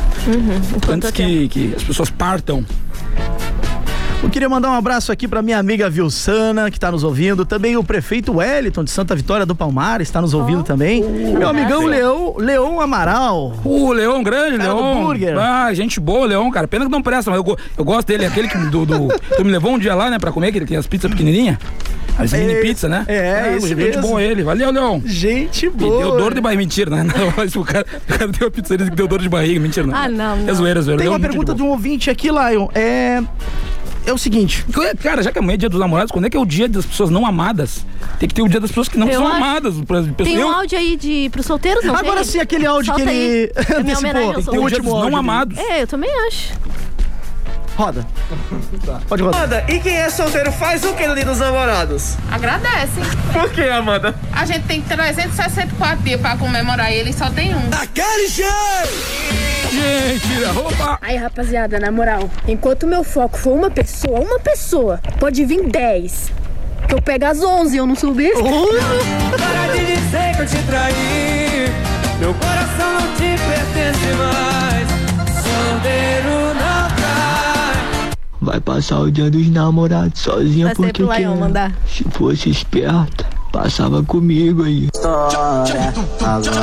Antes 0.90 1.12
que, 1.12 1.48
que 1.48 1.74
as 1.76 1.84
pessoas 1.84 2.10
partam. 2.10 2.64
Eu 4.24 4.30
queria 4.32 4.49
mandar 4.49 4.70
um 4.72 4.74
abraço 4.74 5.11
aqui 5.11 5.28
pra 5.28 5.41
minha 5.41 5.57
amiga 5.59 5.89
Vilsana, 5.89 6.70
que 6.72 6.80
tá 6.80 6.91
nos 6.91 7.03
ouvindo. 7.03 7.45
Também 7.45 7.78
o 7.78 7.84
prefeito 7.84 8.38
Wellington 8.38 8.84
de 8.84 8.89
Santa 8.91 9.15
Vitória 9.15 9.45
do 9.45 9.55
Palmar 9.55 10.01
está 10.01 10.20
nos 10.22 10.34
ouvindo 10.34 10.63
também. 10.63 11.03
Meu 11.03 11.47
amigão 11.47 11.86
Leão, 11.86 12.36
Leão 12.38 12.82
Amaral. 12.82 13.53
O 13.63 13.91
Leão 13.93 14.22
grande, 14.24 14.57
Leão. 14.57 15.03
burger. 15.03 15.38
Ah, 15.38 15.72
gente 15.74 15.99
boa, 15.99 16.26
Leão, 16.26 16.49
cara. 16.51 16.68
Pena 16.68 16.86
que 16.86 16.91
não 16.91 17.01
presta, 17.01 17.30
mas 17.32 17.39
eu, 17.39 17.57
eu 17.78 17.86
gosto 17.86 18.07
dele. 18.07 18.26
Aquele 18.26 18.47
que 18.47 18.57
do, 18.57 18.86
do- 18.86 19.07
tu 19.38 19.45
me 19.45 19.51
levou 19.51 19.74
um 19.74 19.80
dia 19.80 19.93
lá, 19.95 20.09
né, 20.09 20.18
pra 20.20 20.32
comer, 20.32 20.51
que 20.51 20.57
ele 20.57 20.65
tem 20.65 20.78
as 20.78 20.88
pizzas 20.88 21.09
pequenininhas. 21.11 21.57
As 22.18 22.34
mini 22.34 22.53
É, 22.53 22.61
pizza, 22.61 22.89
né? 22.89 23.05
é, 23.07 23.53
esse 23.57 23.68
gente 23.68 23.76
mesmo. 23.78 24.01
bom 24.01 24.20
ele. 24.20 24.41
Valeu, 24.43 24.72
Leão. 24.72 25.01
Gente 25.05 25.68
Me 25.68 25.74
boa. 25.74 25.99
deu 25.99 26.18
dor 26.18 26.34
de 26.34 26.41
barriga. 26.41 26.57
Mentira, 26.59 26.89
né? 26.89 27.03
Não, 27.15 27.34
mas 27.38 27.55
o 27.55 27.63
cara, 27.63 27.86
o 28.09 28.11
cara 28.18 28.28
deu 28.32 28.47
uma 28.47 28.51
pizzaria 28.51 28.89
que 28.89 28.95
deu 28.95 29.07
dor 29.07 29.22
de 29.22 29.30
barriga. 29.30 29.59
Mentira, 29.59 29.86
não. 29.86 29.95
Ah, 29.95 30.09
não, 30.09 30.34
É 30.34 30.38
não. 30.38 30.55
zoeira, 30.55 30.80
é 30.80 30.82
zoeira. 30.84 30.99
Tem 31.03 31.07
Leão 31.09 31.20
uma 31.20 31.24
é 31.26 31.30
pergunta 31.30 31.51
de 31.53 31.57
de 31.59 31.63
um 31.63 31.70
ouvinte 31.70 32.09
aqui, 32.09 32.30
Lion. 32.32 32.68
É. 32.74 33.22
É 34.08 34.14
o 34.14 34.18
seguinte. 34.18 34.66
boa. 34.74 34.95
Cara, 34.95 35.22
já 35.22 35.32
que 35.32 35.38
amanhã 35.38 35.55
é 35.55 35.58
dia 35.58 35.70
dos 35.70 35.80
namorados, 35.80 36.12
quando 36.12 36.26
é 36.26 36.30
que 36.30 36.38
é 36.38 36.39
o 36.39 36.45
dia 36.45 36.68
das 36.68 36.86
pessoas 36.86 37.10
não 37.10 37.26
amadas? 37.26 37.86
Tem 38.20 38.28
que 38.28 38.34
ter 38.34 38.41
o 38.41 38.47
dia 38.47 38.60
das 38.60 38.70
pessoas 38.72 38.88
que 38.88 38.97
não 38.97 39.08
Eu 39.08 39.20
são 39.20 39.28
acho- 39.28 39.36
amadas. 39.36 39.76
Tem 40.24 40.43
um 40.43 40.49
áudio 40.51 40.78
aí 40.80 40.95
de, 40.95 41.30
pros 41.30 41.45
solteiros, 41.45 41.84
não 41.84 41.93
Agora 41.95 42.16
tem? 42.22 42.24
sim, 42.24 42.39
aquele 42.39 42.66
áudio 42.66 42.86
Solta 42.93 43.03
que 43.03 43.10
ele. 43.10 43.51
É 43.53 43.60
antecipou. 43.80 44.12
Tem 44.14 44.24
aos 44.24 44.32
o 44.32 44.34
dia 44.34 44.43
solteiros. 44.43 44.86
dos 44.86 45.12
não 45.12 45.18
amados. 45.18 45.58
É, 45.58 45.82
eu 45.84 45.88
também 45.88 46.10
acho. 46.28 46.53
Roda. 47.78 48.04
Pode 49.08 49.22
rodar. 49.22 49.44
Amanda, 49.44 49.64
e 49.68 49.80
quem 49.80 49.96
é 49.96 50.10
solteiro 50.10 50.52
faz 50.52 50.84
o 50.84 50.94
que 50.96 51.06
no 51.06 51.14
dia 51.14 51.24
dos 51.24 51.38
namorados? 51.38 52.16
Agradece. 52.32 53.00
Por 53.32 53.52
que, 53.52 53.62
Amanda? 53.70 54.16
A 54.34 54.46
gente 54.46 54.66
tem 54.66 54.82
364 54.82 56.04
dias 56.04 56.20
pra 56.20 56.36
comemorar 56.38 56.92
ele 56.92 57.12
e 57.12 57.14
só 57.14 57.30
tem 57.30 57.54
um. 57.56 57.70
Daquele 57.70 58.28
jeito! 58.30 59.28
Gente, 59.72 60.28
tira 60.28 60.50
a 60.50 60.52
roupa. 60.54 60.98
Aí, 61.04 61.18
rapaziada, 61.18 61.80
na 61.80 61.92
moral, 61.92 62.28
enquanto 62.48 62.88
meu 62.88 63.04
foco 63.04 63.38
for 63.38 63.54
uma 63.54 63.70
pessoa, 63.70 64.22
uma 64.22 64.40
pessoa, 64.40 65.00
pode 65.20 65.46
vir 65.46 65.70
10. 65.70 66.32
Que 66.88 66.96
eu 66.96 67.02
pego 67.02 67.26
as 67.26 67.44
11 67.44 67.76
e 67.76 67.78
eu 67.78 67.86
não 67.86 67.96
subir. 67.96 68.32
Para 69.38 69.74
de 69.74 69.86
dizer 69.86 70.36
que 70.36 70.42
eu 70.42 70.48
te 70.48 70.64
traí. 70.64 71.68
Meu 72.20 72.34
coração 72.34 72.94
não 72.94 73.14
te 73.14 73.36
pertence 73.38 74.16
mais. 74.16 74.77
Vai 78.48 78.62
passar 78.62 79.00
o 79.02 79.12
dia 79.12 79.30
dos 79.30 79.50
namorados 79.50 80.22
sozinha 80.22 80.68
sair 80.68 80.76
porque 80.78 81.04
pro 81.04 81.14
Lion 81.14 81.34
quer. 81.34 81.39
mandar. 81.41 81.72
Se 81.86 82.06
fosse 82.06 82.50
esperta, 82.50 83.26
passava 83.52 84.02
comigo 84.02 84.64
aí. 84.64 84.88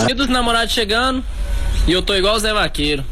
Dia 0.06 0.14
dos 0.14 0.28
namorados 0.28 0.72
chegando 0.72 1.22
e 1.86 1.92
eu 1.92 2.00
tô 2.00 2.14
igual 2.14 2.36
o 2.36 2.38
Zé 2.38 2.54
Vaqueiro. 2.54 3.04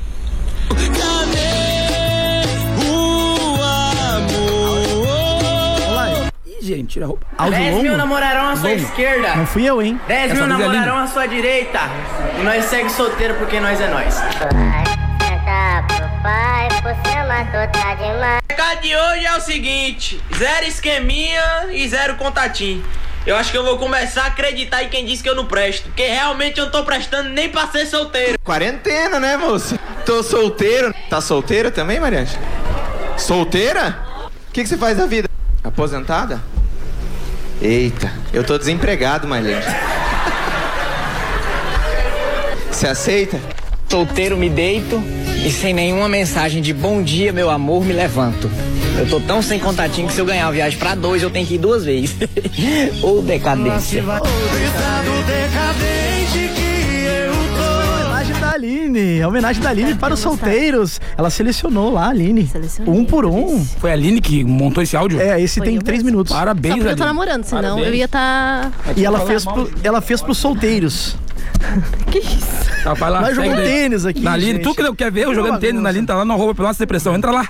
Ih, 6.46 6.58
gente, 6.64 6.86
tira 6.94 7.06
a 7.06 7.08
roupa. 7.08 7.26
Áudio 7.38 7.58
10 7.58 7.70
longo? 7.72 7.82
mil 7.82 7.96
namorarão 7.96 8.48
à 8.50 8.56
sua 8.56 8.70
Longo. 8.70 8.82
esquerda. 8.82 9.36
Não 9.36 9.46
fui 9.46 9.64
eu, 9.64 9.80
hein? 9.82 10.00
10 10.06 10.24
Essa 10.24 10.34
mil 10.34 10.44
é 10.44 10.46
namorarão 10.46 10.96
à 10.96 11.06
sua 11.06 11.26
direita. 11.26 11.78
E 12.38 12.42
nós 12.42 12.64
segue 12.66 12.90
solteiro 12.90 13.34
porque 13.34 13.60
nós 13.60 13.80
é 13.80 13.88
nós. 13.88 14.14
Senta 14.14 15.84
pro 15.88 16.22
pai, 16.22 16.68
você 16.82 17.16
matou, 17.26 17.80
tá 17.80 17.94
demais. 17.94 18.41
Recado 18.62 18.80
de 18.80 18.94
hoje 18.94 19.26
é 19.26 19.36
o 19.36 19.40
seguinte: 19.40 20.20
zero 20.36 20.66
esqueminha 20.66 21.66
e 21.70 21.88
zero 21.88 22.16
contatinho. 22.16 22.84
Eu 23.26 23.36
acho 23.36 23.52
que 23.52 23.58
eu 23.58 23.64
vou 23.64 23.78
começar 23.78 24.24
a 24.24 24.26
acreditar 24.26 24.82
em 24.82 24.88
quem 24.88 25.04
disse 25.04 25.22
que 25.22 25.28
eu 25.28 25.34
não 25.34 25.46
presto. 25.46 25.84
Porque 25.84 26.04
realmente 26.06 26.58
eu 26.58 26.64
não 26.64 26.72
tô 26.72 26.82
prestando 26.84 27.28
nem 27.28 27.48
pra 27.48 27.68
ser 27.68 27.86
solteiro. 27.86 28.38
Quarentena, 28.42 29.20
né, 29.20 29.36
moço? 29.36 29.78
Tô 30.04 30.22
solteiro. 30.24 30.92
Tá 31.08 31.20
solteira 31.20 31.70
também, 31.70 32.00
Mariante? 32.00 32.36
Solteira? 33.16 33.96
O 34.48 34.52
que, 34.52 34.62
que 34.62 34.68
você 34.68 34.76
faz 34.76 34.96
da 34.96 35.06
vida? 35.06 35.28
Aposentada? 35.62 36.42
Eita, 37.60 38.12
eu 38.32 38.42
tô 38.42 38.58
desempregado, 38.58 39.28
Mariante. 39.28 39.68
Você 42.68 42.88
aceita? 42.88 43.38
Solteiro 43.88 44.36
me 44.36 44.50
deito 44.50 45.00
e 45.44 45.50
sem 45.50 45.74
nenhuma 45.74 46.08
mensagem 46.08 46.62
de 46.62 46.72
bom 46.72 47.02
dia, 47.02 47.32
meu 47.32 47.50
amor, 47.50 47.84
me 47.84 47.92
levanto. 47.92 48.50
Eu 48.98 49.08
tô 49.08 49.20
tão 49.20 49.42
sem 49.42 49.58
contatinho 49.58 50.06
que 50.06 50.12
se 50.14 50.20
eu 50.20 50.24
ganhar 50.26 50.46
uma 50.46 50.52
viagem 50.52 50.78
pra 50.78 50.94
dois, 50.94 51.22
eu 51.22 51.30
tenho 51.30 51.46
que 51.46 51.54
ir 51.54 51.58
duas 51.58 51.84
vezes. 51.84 52.14
Ou 53.02 53.22
decadência. 53.22 54.04
Homenagem 58.04 58.40
da 58.40 58.50
Aline, 58.52 59.22
a 59.22 59.28
homenagem 59.28 59.62
da 59.62 59.70
Aline 59.70 59.94
para 59.94 60.14
os 60.14 60.20
solteiros. 60.20 61.00
Ela 61.16 61.30
selecionou 61.30 61.90
lá, 61.92 62.06
a 62.06 62.08
Aline. 62.10 62.48
Um 62.86 63.04
por 63.04 63.24
um. 63.26 63.64
Foi 63.80 63.90
a 63.90 63.94
Aline 63.94 64.20
que 64.20 64.44
montou 64.44 64.82
esse 64.82 64.96
áudio? 64.96 65.20
É, 65.20 65.40
esse 65.40 65.58
Foi 65.58 65.66
tem 65.66 65.78
três 65.80 65.98
mesmo. 66.02 66.10
minutos. 66.10 66.32
Parabéns, 66.32 66.74
Só 66.74 66.78
porque 66.80 66.92
eu 66.92 66.96
tô 66.96 67.02
Aline. 67.02 67.18
namorando, 67.18 67.44
senão 67.44 67.62
Parabéns. 67.62 67.86
eu 67.88 67.94
ia 67.94 68.08
tá. 68.08 68.70
E 68.96 69.04
ela 69.04 69.20
fez, 69.26 69.44
pro, 69.44 69.70
ela 69.82 70.00
fez 70.00 70.20
pros 70.22 70.38
solteiros. 70.38 71.16
Que 72.10 72.18
isso? 72.18 72.82
Tá, 72.84 72.94
vai 72.94 73.10
lá, 73.10 73.32
jogamos 73.32 73.56
daí. 73.56 73.66
tênis 73.66 74.04
aqui, 74.04 74.20
Na 74.20 74.32
Aline, 74.32 74.52
gente. 74.54 74.62
tu 74.62 74.74
que 74.74 74.82
não 74.82 74.94
quer 74.94 75.10
ver 75.10 75.24
eu 75.24 75.28
Que 75.30 75.34
jogando 75.36 75.60
tênis 75.60 75.80
na 75.80 75.88
Aline, 75.88 76.06
tá 76.06 76.14
lá 76.16 76.24
no 76.24 76.32
arroba 76.32 76.54
pela 76.54 76.68
nossa 76.68 76.78
depressão. 76.78 77.14
Entra 77.14 77.30
lá. 77.30 77.48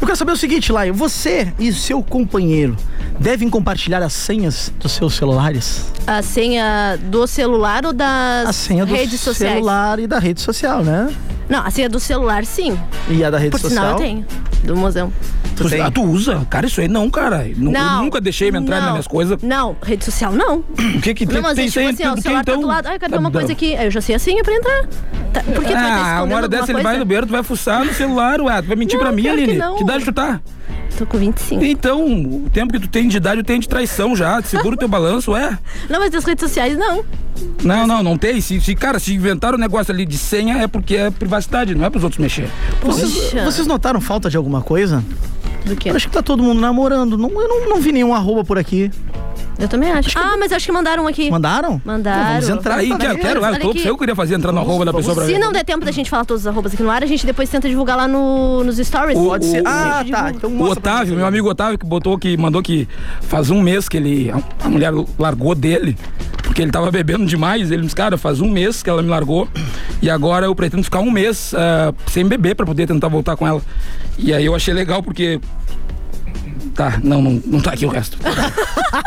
Eu 0.00 0.06
quero 0.06 0.16
saber 0.16 0.32
o 0.32 0.36
seguinte, 0.36 0.70
Laio. 0.72 0.94
Você 0.94 1.52
e 1.58 1.72
seu 1.72 2.02
companheiro 2.02 2.76
devem 3.18 3.48
compartilhar 3.48 4.02
as 4.02 4.12
senhas 4.12 4.72
dos 4.78 4.92
seus 4.92 5.14
celulares? 5.14 5.86
A 6.06 6.22
senha 6.22 6.98
do 7.02 7.26
celular 7.26 7.84
ou 7.86 7.92
das 7.92 8.48
A 8.48 8.52
senha 8.52 8.84
do 8.84 8.94
redes 8.94 9.20
sociais? 9.20 9.54
celular 9.54 9.98
e 9.98 10.06
da 10.06 10.18
rede 10.18 10.40
social, 10.40 10.82
né? 10.84 11.12
Não, 11.48 11.60
a 11.64 11.70
senha 11.70 11.88
do 11.88 12.00
celular 12.00 12.44
sim. 12.44 12.78
E 13.08 13.22
a 13.22 13.30
da 13.30 13.38
rede 13.38 13.50
Por 13.50 13.60
social? 13.60 13.84
sinal 13.84 13.90
eu 13.92 13.96
tenho. 14.04 14.26
Do 14.64 14.76
mozão. 14.76 15.12
Tu, 15.56 15.62
ah, 15.80 15.90
tu 15.90 16.02
usa? 16.02 16.44
Cara, 16.50 16.66
isso 16.66 16.80
aí 16.80 16.88
não, 16.88 17.08
cara. 17.08 17.46
Não. 17.56 17.98
Eu 17.98 18.02
nunca 18.04 18.20
deixei 18.20 18.50
me 18.50 18.58
entrar 18.58 18.76
não, 18.76 18.82
nas 18.84 18.92
minhas 18.92 19.06
coisas. 19.06 19.40
Não, 19.42 19.76
rede 19.84 20.04
social 20.04 20.32
não. 20.32 20.64
O 20.96 21.00
que 21.00 21.14
que 21.14 21.26
Não, 21.26 21.42
mas 21.42 21.54
tem 21.54 21.66
é 21.66 21.68
tipo 21.68 21.78
senha 21.78 21.90
assim, 21.90 22.02
ó, 22.04 22.08
do 22.08 22.12
o 22.12 22.16
que, 22.16 22.22
celular 22.22 22.44
tá 22.44 22.50
então? 22.52 22.60
do 22.62 22.66
lado. 22.66 22.86
Ai, 22.88 22.98
cadê 22.98 23.16
uma 23.18 23.30
Tá- 23.30 23.38
coisa 23.38 23.52
aqui? 23.52 23.72
Eu 23.74 23.90
já 23.90 24.00
sei 24.00 24.14
a 24.16 24.18
senha 24.18 24.42
pra 24.42 24.52
entrar. 24.54 24.86
Tá, 25.32 25.42
Por 25.42 25.62
que 25.62 25.68
tu 25.68 25.72
vai 25.74 25.92
Ah, 25.92 26.22
uma 26.24 26.36
hora 26.36 26.48
dessa 26.48 26.72
ele 26.72 26.82
vai 26.82 26.96
no 26.98 27.04
banheiro, 27.04 27.26
tu 27.26 27.32
vai 27.32 27.42
fuçar 27.44 27.84
no 27.84 27.92
celular, 27.94 28.40
ué. 28.40 28.62
Tu 28.62 28.66
vai 28.68 28.76
mentir 28.76 28.98
Não, 28.98 29.04
pra 29.04 29.14
mim, 29.14 29.22
que 29.22 29.28
Aline? 29.28 29.54
não. 29.56 29.76
Que 29.76 29.82
idade 29.84 30.04
tu 30.04 30.12
tá? 30.12 30.40
Tô 30.96 31.06
com 31.06 31.18
25. 31.18 31.64
Então, 31.64 32.04
o 32.06 32.48
tempo 32.52 32.72
que 32.72 32.78
tu 32.78 32.88
tem 32.88 33.08
de 33.08 33.16
idade, 33.16 33.40
eu 33.40 33.44
tenho 33.44 33.60
de 33.60 33.68
traição 33.68 34.14
já. 34.14 34.40
Segura 34.42 34.74
o 34.74 34.78
teu 34.78 34.88
balanço, 34.88 35.32
ué. 35.32 35.58
Não, 35.90 35.98
mas 35.98 36.10
das 36.10 36.24
redes 36.24 36.42
sociais 36.42 36.76
não. 36.78 37.04
Não, 37.64 37.86
não, 37.86 38.02
não 38.02 38.16
tem. 38.16 38.40
Se, 38.40 38.60
se, 38.60 38.74
cara, 38.74 38.98
se 38.98 39.12
inventaram 39.12 39.58
um 39.58 39.60
negócio 39.60 39.92
ali 39.92 40.06
de 40.06 40.16
senha, 40.16 40.58
é 40.58 40.68
porque 40.68 40.96
é 40.96 41.10
privacidade, 41.10 41.74
não 41.74 41.84
é 41.84 41.90
pros 41.90 42.04
outros 42.04 42.20
mexer. 42.20 42.48
Vocês, 42.80 43.32
vocês 43.44 43.66
notaram 43.66 44.00
falta 44.00 44.30
de 44.30 44.36
alguma 44.36 44.62
coisa? 44.62 45.04
Do 45.64 45.74
quê? 45.74 45.90
Eu 45.90 45.96
acho 45.96 46.06
que 46.08 46.14
tá 46.14 46.22
todo 46.22 46.42
mundo 46.42 46.60
namorando. 46.60 47.18
Não, 47.18 47.28
eu 47.40 47.48
não, 47.48 47.68
não 47.70 47.80
vi 47.80 47.90
nenhum 47.90 48.14
arroba 48.14 48.44
por 48.44 48.58
aqui. 48.58 48.90
Eu 49.58 49.68
também 49.68 49.90
acho. 49.92 50.18
Ah, 50.18 50.36
mas 50.38 50.50
acho 50.52 50.66
que 50.66 50.72
mandaram 50.72 51.06
aqui. 51.06 51.30
Mandaram? 51.30 51.80
Mandaram. 51.84 52.40
Vamos 52.40 52.48
entrar 52.48 52.76
Aí, 52.76 52.88
quero, 52.88 53.18
quero, 53.18 53.44
eu, 53.44 53.60
tô, 53.60 53.70
aqui. 53.70 53.86
eu 53.86 53.96
queria 53.96 54.14
fazer 54.16 54.34
entrar 54.34 54.50
no 54.50 54.58
arroba 54.60 54.84
da 54.84 54.92
pessoa 54.92 55.14
pra 55.14 55.24
Se 55.26 55.32
ver. 55.32 55.38
não 55.38 55.52
der 55.52 55.64
tempo 55.64 55.84
da 55.84 55.92
gente 55.92 56.10
falar 56.10 56.24
todos 56.24 56.42
os 56.42 56.46
arrobas 56.46 56.74
aqui 56.74 56.82
no 56.82 56.90
ar, 56.90 57.02
a 57.04 57.06
gente 57.06 57.24
depois 57.24 57.48
tenta 57.48 57.68
divulgar 57.68 57.96
lá 57.96 58.08
no, 58.08 58.64
nos 58.64 58.78
stories. 58.78 59.16
O- 59.16 59.26
Pode 59.26 59.44
ser. 59.44 59.62
o- 59.62 59.68
Ah, 59.68 60.04
tá. 60.10 60.30
Então 60.30 60.50
O 60.50 60.64
Otávio, 60.70 61.14
meu 61.14 61.24
amigo 61.26 61.48
Otávio, 61.48 61.78
que 61.78 61.86
botou 61.86 62.18
que 62.18 62.36
mandou 62.36 62.60
que 62.62 62.88
faz 63.22 63.48
um 63.50 63.60
mês 63.62 63.88
que 63.88 63.96
ele. 63.96 64.30
A, 64.30 64.42
a 64.64 64.68
mulher 64.68 64.92
largou 65.18 65.54
dele, 65.54 65.96
porque 66.42 66.60
ele 66.60 66.72
tava 66.72 66.90
bebendo 66.90 67.24
demais. 67.24 67.70
Ele 67.70 67.82
disse, 67.82 67.94
cara, 67.94 68.18
faz 68.18 68.40
um 68.40 68.50
mês 68.50 68.82
que 68.82 68.90
ela 68.90 69.02
me 69.02 69.08
largou. 69.08 69.48
E 70.02 70.10
agora 70.10 70.46
eu 70.46 70.54
pretendo 70.54 70.82
ficar 70.82 70.98
um 70.98 71.10
mês 71.12 71.54
ah, 71.56 71.94
sem 72.08 72.26
beber 72.26 72.56
pra 72.56 72.66
poder 72.66 72.88
tentar 72.88 73.06
voltar 73.08 73.36
com 73.36 73.46
ela. 73.46 73.62
E 74.18 74.34
aí 74.34 74.44
eu 74.44 74.54
achei 74.54 74.74
legal 74.74 75.00
porque. 75.00 75.40
Tá, 76.74 76.98
não, 77.04 77.22
não, 77.22 77.40
não 77.46 77.60
tá 77.60 77.70
aqui 77.72 77.86
o 77.86 77.88
resto. 77.88 78.18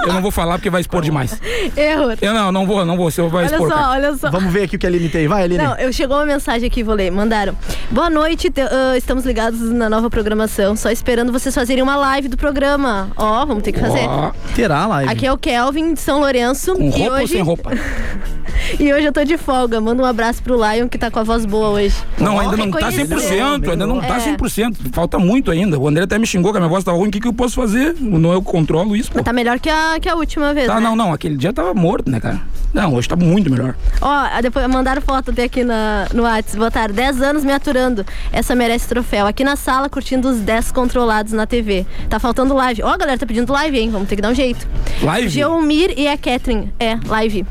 eu 0.06 0.14
não 0.14 0.22
vou 0.22 0.32
falar 0.32 0.56
porque 0.58 0.70
vai 0.70 0.80
expor 0.82 1.02
demais. 1.02 1.40
Erro. 1.76 2.14
Eu 2.22 2.34
não, 2.34 2.52
não 2.52 2.66
vou, 2.66 2.86
não 2.86 2.96
vou, 2.96 3.12
você 3.12 3.22
vai 3.24 3.46
Olha 3.46 3.52
expor. 3.54 3.70
só, 3.70 3.76
cara. 3.76 3.90
olha 3.90 4.16
só. 4.18 4.32
Vamos 4.32 4.54
ver 4.54 4.64
aqui 4.64 4.76
o 4.78 4.80
que 4.80 4.86
a 4.86 4.90
Aline 4.90 5.10
tem. 5.10 5.28
Vai, 5.28 5.44
Aline. 5.44 5.64
Não, 5.64 5.76
eu 5.76 5.92
chegou 5.92 6.16
uma 6.18 6.26
mensagem 6.26 6.68
aqui, 6.68 6.82
vou 6.82 6.96
ler. 6.96 7.12
Mandaram. 7.12 7.56
Boa 7.92 8.10
noite, 8.10 8.50
te- 8.50 8.62
ah, 8.62 8.96
estamos 8.98 9.26
ligados 9.26 9.60
na 9.60 9.90
nova 9.90 10.10
programação. 10.10 10.76
Só 10.76 10.90
esperando 10.90 11.32
vocês 11.32 11.54
fazerem 11.54 11.84
uma 11.84 11.98
live 11.98 12.30
do 12.30 12.38
programa. 12.38 13.10
Ó, 13.18 13.46
vamos 13.46 13.64
ter 13.64 13.72
que 13.74 13.80
fazer. 13.80 14.08
Ó, 14.08 14.32
Terá 14.56 14.88
live. 14.88 15.12
Aqui 15.12 15.26
é 15.26 15.34
o 15.34 15.38
Kelvin 15.38 15.94
de 15.94 16.00
São 16.00 16.20
Lourenço. 16.20 16.74
com 16.74 16.82
e 16.84 16.90
roupa 16.90 17.16
ou 17.16 17.22
hoje, 17.24 17.34
sem 17.34 17.42
roupa? 17.42 17.72
E 18.80 18.92
hoje 18.92 19.06
eu 19.06 19.14
tô 19.14 19.24
de 19.24 19.38
folga. 19.38 19.80
Manda 19.80 20.02
um 20.02 20.06
abraço 20.06 20.42
pro 20.42 20.56
Lion 20.56 20.88
que 20.90 20.98
tá 20.98 21.10
com 21.12 21.20
a 21.20 21.24
voz 21.24 21.46
boa 21.46 21.70
hoje. 21.70 21.96
Não, 22.18 22.40
ainda 22.40 22.58
não 22.58 22.70
tá 22.72 22.90
Reconheceu. 22.90 23.18
100%, 23.60 23.70
ainda 23.72 23.88
não 23.88 24.02
tá 24.02 24.18
É. 24.18 24.36
100%. 24.36 24.76
Falta 24.92 25.18
muito 25.20 25.52
ainda. 25.52 25.80
O 25.80 25.88
André 25.88 26.04
até 26.04 26.18
me 26.18 26.26
xingou 26.26 26.52
que 26.52 26.58
a 26.58 26.60
minha 26.62 26.70
voz 26.70 26.84
tá 26.84 26.92
ruim. 26.92 27.08
O 27.08 27.12
que, 27.12 27.20
que 27.20 27.28
eu 27.28 27.34
posso 27.34 27.57
fazer? 27.58 27.96
Não 28.00 28.32
eu 28.32 28.42
controlo 28.42 28.96
isso, 28.96 29.10
pô. 29.10 29.16
Mas 29.18 29.26
tá 29.26 29.34
melhor 29.34 29.60
que 29.60 29.70
a, 29.70 30.00
que 30.00 30.08
a 30.08 30.16
última 30.16 30.54
vez. 30.54 30.68
Tá, 30.68 30.76
né? 30.76 30.82
não, 30.82 30.96
não. 30.96 31.12
Aquele 31.12 31.36
dia 31.36 31.52
tava 31.52 31.74
morto, 31.74 32.10
né, 32.10 32.20
cara? 32.20 32.42
Não, 32.74 32.94
hoje 32.94 33.08
tá 33.08 33.16
muito 33.16 33.50
melhor. 33.50 33.76
Ó, 34.02 34.42
depois 34.42 34.68
mandaram 34.68 35.02
foto 35.02 35.32
até 35.32 35.44
aqui 35.44 35.64
na, 35.64 36.08
no 36.14 36.24
WhatsApp. 36.24 36.58
Botaram 36.58 36.94
10 36.94 37.22
anos 37.22 37.44
me 37.44 37.52
aturando. 37.52 38.06
Essa 38.32 38.54
merece 38.56 38.88
troféu. 38.88 39.26
Aqui 39.26 39.44
na 39.44 39.56
sala, 39.56 39.90
curtindo 39.90 40.30
os 40.30 40.38
10 40.40 40.72
controlados 40.72 41.34
na 41.34 41.46
TV. 41.48 41.86
Tá 42.10 42.20
faltando 42.20 42.54
live. 42.54 42.84
Ó, 42.84 42.90
a 42.90 42.98
galera 42.98 43.18
tá 43.18 43.26
pedindo 43.26 43.52
live, 43.54 43.80
hein? 43.80 43.90
Vamos 43.90 44.08
ter 44.08 44.16
que 44.16 44.22
dar 44.22 44.30
um 44.30 44.36
jeito. 44.36 44.68
Live? 45.02 45.30
Geomir 45.30 45.94
e 45.98 46.08
a 46.08 46.18
Catherine. 46.18 46.72
É, 46.80 46.98
live. 47.08 47.46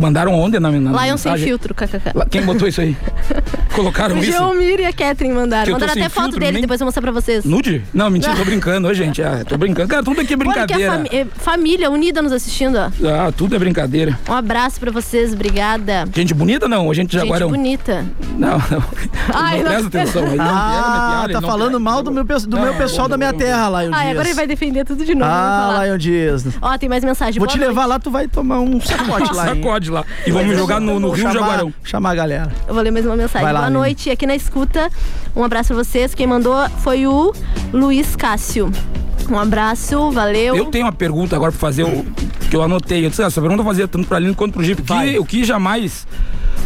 Mandaram 0.00 0.32
ontem 0.34 0.58
na, 0.58 0.70
na 0.70 1.04
Lion 1.06 1.16
sem 1.16 1.36
filtro, 1.36 1.74
kkk. 1.74 2.12
Quem 2.30 2.42
botou 2.42 2.66
isso 2.66 2.80
aí? 2.80 2.96
Colocaram 3.74 4.16
O 4.16 4.18
isso? 4.18 4.32
Geomir 4.32 4.80
e 4.80 4.84
a 4.86 4.92
Catherine 4.92 5.34
mandaram. 5.34 5.72
Mandaram 5.72 5.92
até 5.92 6.08
foto 6.08 6.22
filtro, 6.24 6.40
dele, 6.40 6.52
nem- 6.52 6.60
depois 6.62 6.80
eu 6.80 6.84
vou 6.84 6.88
mostrar 6.88 7.02
pra 7.02 7.12
vocês. 7.12 7.44
Nude? 7.44 7.84
Não, 7.92 8.10
mentira, 8.10 8.34
tô 8.34 8.44
brincando. 8.44 8.88
Ô, 8.88 8.94
gente, 8.94 9.20
é, 9.22 9.44
tô 9.44 9.56
brincando. 9.58 9.88
Cara, 9.88 10.02
tudo 10.02 10.20
aqui 10.20 10.34
é 10.34 10.36
Olha 10.36 10.44
que 10.52 10.58
a 10.58 10.64
brincadeira. 10.66 10.92
fami- 10.92 11.08
eh, 11.12 11.26
família 11.36 11.90
unida 11.90 12.22
nos 12.22 12.32
assistindo, 12.32 12.76
ó. 12.78 12.90
Ah, 13.08 13.30
tudo 13.32 13.54
é 13.54 13.58
brincadeira. 13.58 14.18
Um 14.36 14.38
abraço 14.38 14.78
pra 14.78 14.90
vocês, 14.90 15.32
obrigada. 15.32 16.06
Gente 16.14 16.34
bonita 16.34 16.68
não? 16.68 16.84
Ou 16.86 16.92
gente 16.92 17.10
Gente 17.12 17.22
jaguarão? 17.22 17.48
bonita. 17.48 18.04
Não, 18.36 18.58
não. 18.58 18.84
Ai, 19.32 19.62
não 19.62 19.72
não- 19.80 19.88
presta 19.88 20.20
atenção. 20.20 20.36
Não 20.36 20.44
Ah, 20.44 21.20
piada, 21.22 21.32
tá 21.32 21.40
não 21.40 21.48
falando 21.48 21.80
mal 21.80 22.02
do 22.02 22.12
meu, 22.12 22.22
do 22.22 22.60
meu 22.60 22.74
pessoal 22.74 23.08
da 23.08 23.16
minha 23.16 23.32
terra, 23.32 23.66
Lion 23.82 23.90
Ai, 23.94 24.02
Dias. 24.02 24.10
agora 24.10 24.28
ele 24.28 24.34
vai 24.34 24.46
defender 24.46 24.84
tudo 24.84 25.06
de 25.06 25.14
novo. 25.14 25.30
Ah. 25.32 25.80
Lion 25.86 25.96
Dias. 25.96 26.44
Ó, 26.60 26.76
tem 26.76 26.86
mais 26.86 27.02
mensagem. 27.02 27.38
Vou 27.38 27.46
Boa 27.46 27.54
te 27.54 27.58
noite. 27.58 27.70
levar 27.70 27.86
lá, 27.86 27.98
tu 27.98 28.10
vai 28.10 28.28
tomar 28.28 28.60
um 28.60 28.78
sacode 28.78 29.32
lá. 29.32 29.44
Sacode 29.56 29.90
lá. 29.90 30.04
E 30.26 30.30
vamos 30.30 30.54
jogar 30.54 30.80
no, 30.80 31.00
no 31.00 31.08
Rio 31.12 31.22
chamar- 31.22 31.32
Jaguarão. 31.32 31.72
Chamar 31.82 32.10
a 32.10 32.14
galera. 32.14 32.52
Eu 32.68 32.74
vou 32.74 32.82
ler 32.82 32.90
mais 32.90 33.06
uma 33.06 33.16
mensagem. 33.16 33.42
Vai 33.42 33.54
Boa 33.54 33.70
noite, 33.70 34.10
aqui 34.10 34.26
na 34.26 34.36
escuta. 34.36 34.90
Um 35.34 35.42
abraço 35.44 35.72
pra 35.72 35.82
vocês. 35.82 36.14
Quem 36.14 36.26
mandou 36.26 36.54
foi 36.80 37.06
o 37.06 37.32
Luiz 37.72 38.14
Cássio. 38.14 38.70
Um 39.30 39.38
abraço, 39.38 40.10
valeu. 40.10 40.56
Eu 40.56 40.66
tenho 40.66 40.84
uma 40.86 40.92
pergunta 40.92 41.34
agora 41.36 41.50
pra 41.52 41.60
fazer, 41.60 41.82
o, 41.84 42.04
que 42.48 42.54
eu 42.56 42.62
anotei. 42.62 43.04
Eu 43.04 43.10
disse, 43.10 43.22
ah, 43.22 43.26
essa 43.26 43.40
pergunta 43.40 43.62
eu 43.62 43.66
fazia 43.66 43.88
tanto 43.88 44.06
pra 44.06 44.16
Aline 44.18 44.34
quanto 44.34 44.52
pro 44.54 44.62
Jeep. 44.64 44.80
O 44.82 44.84
que, 44.84 45.18
o 45.18 45.24
que 45.24 45.44
jamais 45.44 46.06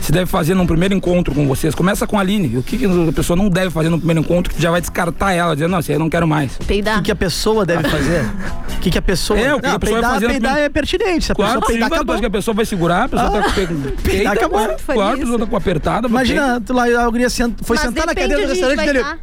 se 0.01 0.11
deve 0.13 0.27
fazer 0.27 0.55
num 0.55 0.67
primeiro 0.67 0.95
encontro 0.95 1.35
com 1.35 1.47
vocês? 1.47 1.75
Começa 1.75 2.07
com 2.07 2.17
a 2.19 2.21
Aline. 2.21 2.57
O 2.59 2.63
que, 2.63 2.79
que 2.79 2.87
a 2.87 3.13
pessoa 3.13 3.37
não 3.37 3.49
deve 3.49 3.71
fazer 3.71 3.89
no 3.89 3.99
primeiro 3.99 4.21
encontro 4.21 4.53
que 4.55 4.61
já 4.61 4.71
vai 4.71 4.81
descartar 4.81 5.33
ela, 5.33 5.55
dizendo, 5.55 5.71
não, 5.73 5.79
isso 5.81 5.91
aí 5.91 5.97
eu 5.97 6.01
não 6.01 6.09
quero 6.11 6.27
mais. 6.27 6.57
O 6.57 6.65
Peidar. 6.65 6.97
que, 6.99 7.05
que 7.05 7.11
a 7.13 7.17
pessoa 7.17 7.65
deve 7.67 7.89
fazer? 7.89 8.25
O 8.81 8.83
que, 8.83 8.91
que 8.91 8.97
a 8.97 9.03
pessoa... 9.03 9.39
É, 9.39 9.55
o 9.55 9.61
que 9.61 9.67
Não, 9.69 9.75
a 9.75 9.79
pessoa 9.79 10.01
vai 10.01 10.11
peidar, 10.11 10.15
fazer 10.15 10.25
no 10.27 10.31
peidar 10.33 10.51
primeiro- 10.53 10.67
é 10.67 10.69
pertinente. 10.71 11.25
Se 11.27 11.33
a 11.33 11.35
Claro, 11.35 11.61
pessoa 11.61 11.67
sim, 11.67 11.73
peidar, 11.75 11.91
mas 11.91 11.97
acabou. 11.99 12.05
depois 12.15 12.21
que 12.21 12.27
a 12.27 12.31
pessoa 12.31 12.55
vai 12.55 12.65
segurar, 12.65 13.03
a 13.05 13.09
pessoa 13.11 13.29
Ah, 13.29 13.31
tá 13.31 13.43
com 13.43 13.53
peidar, 13.53 13.93
peida, 14.03 14.31
acabou. 14.33 14.59
claro, 14.87 15.15
a 15.15 15.19
pessoa 15.19 15.39
tá 15.39 15.47
com 15.47 15.57
apertada. 15.57 16.09
Imagina, 16.09 16.63
tu 16.65 16.73
lá, 16.73 16.85
a 16.85 17.11
guria 17.11 17.29
foi 17.29 17.51
Mas 17.69 17.81
sentar 17.81 18.07
na 18.07 18.15
cadeira 18.15 18.43
do 18.43 18.49
restaurante 18.49 18.77
vai 18.77 18.87
dele. 18.87 19.01
tá. 19.01 19.19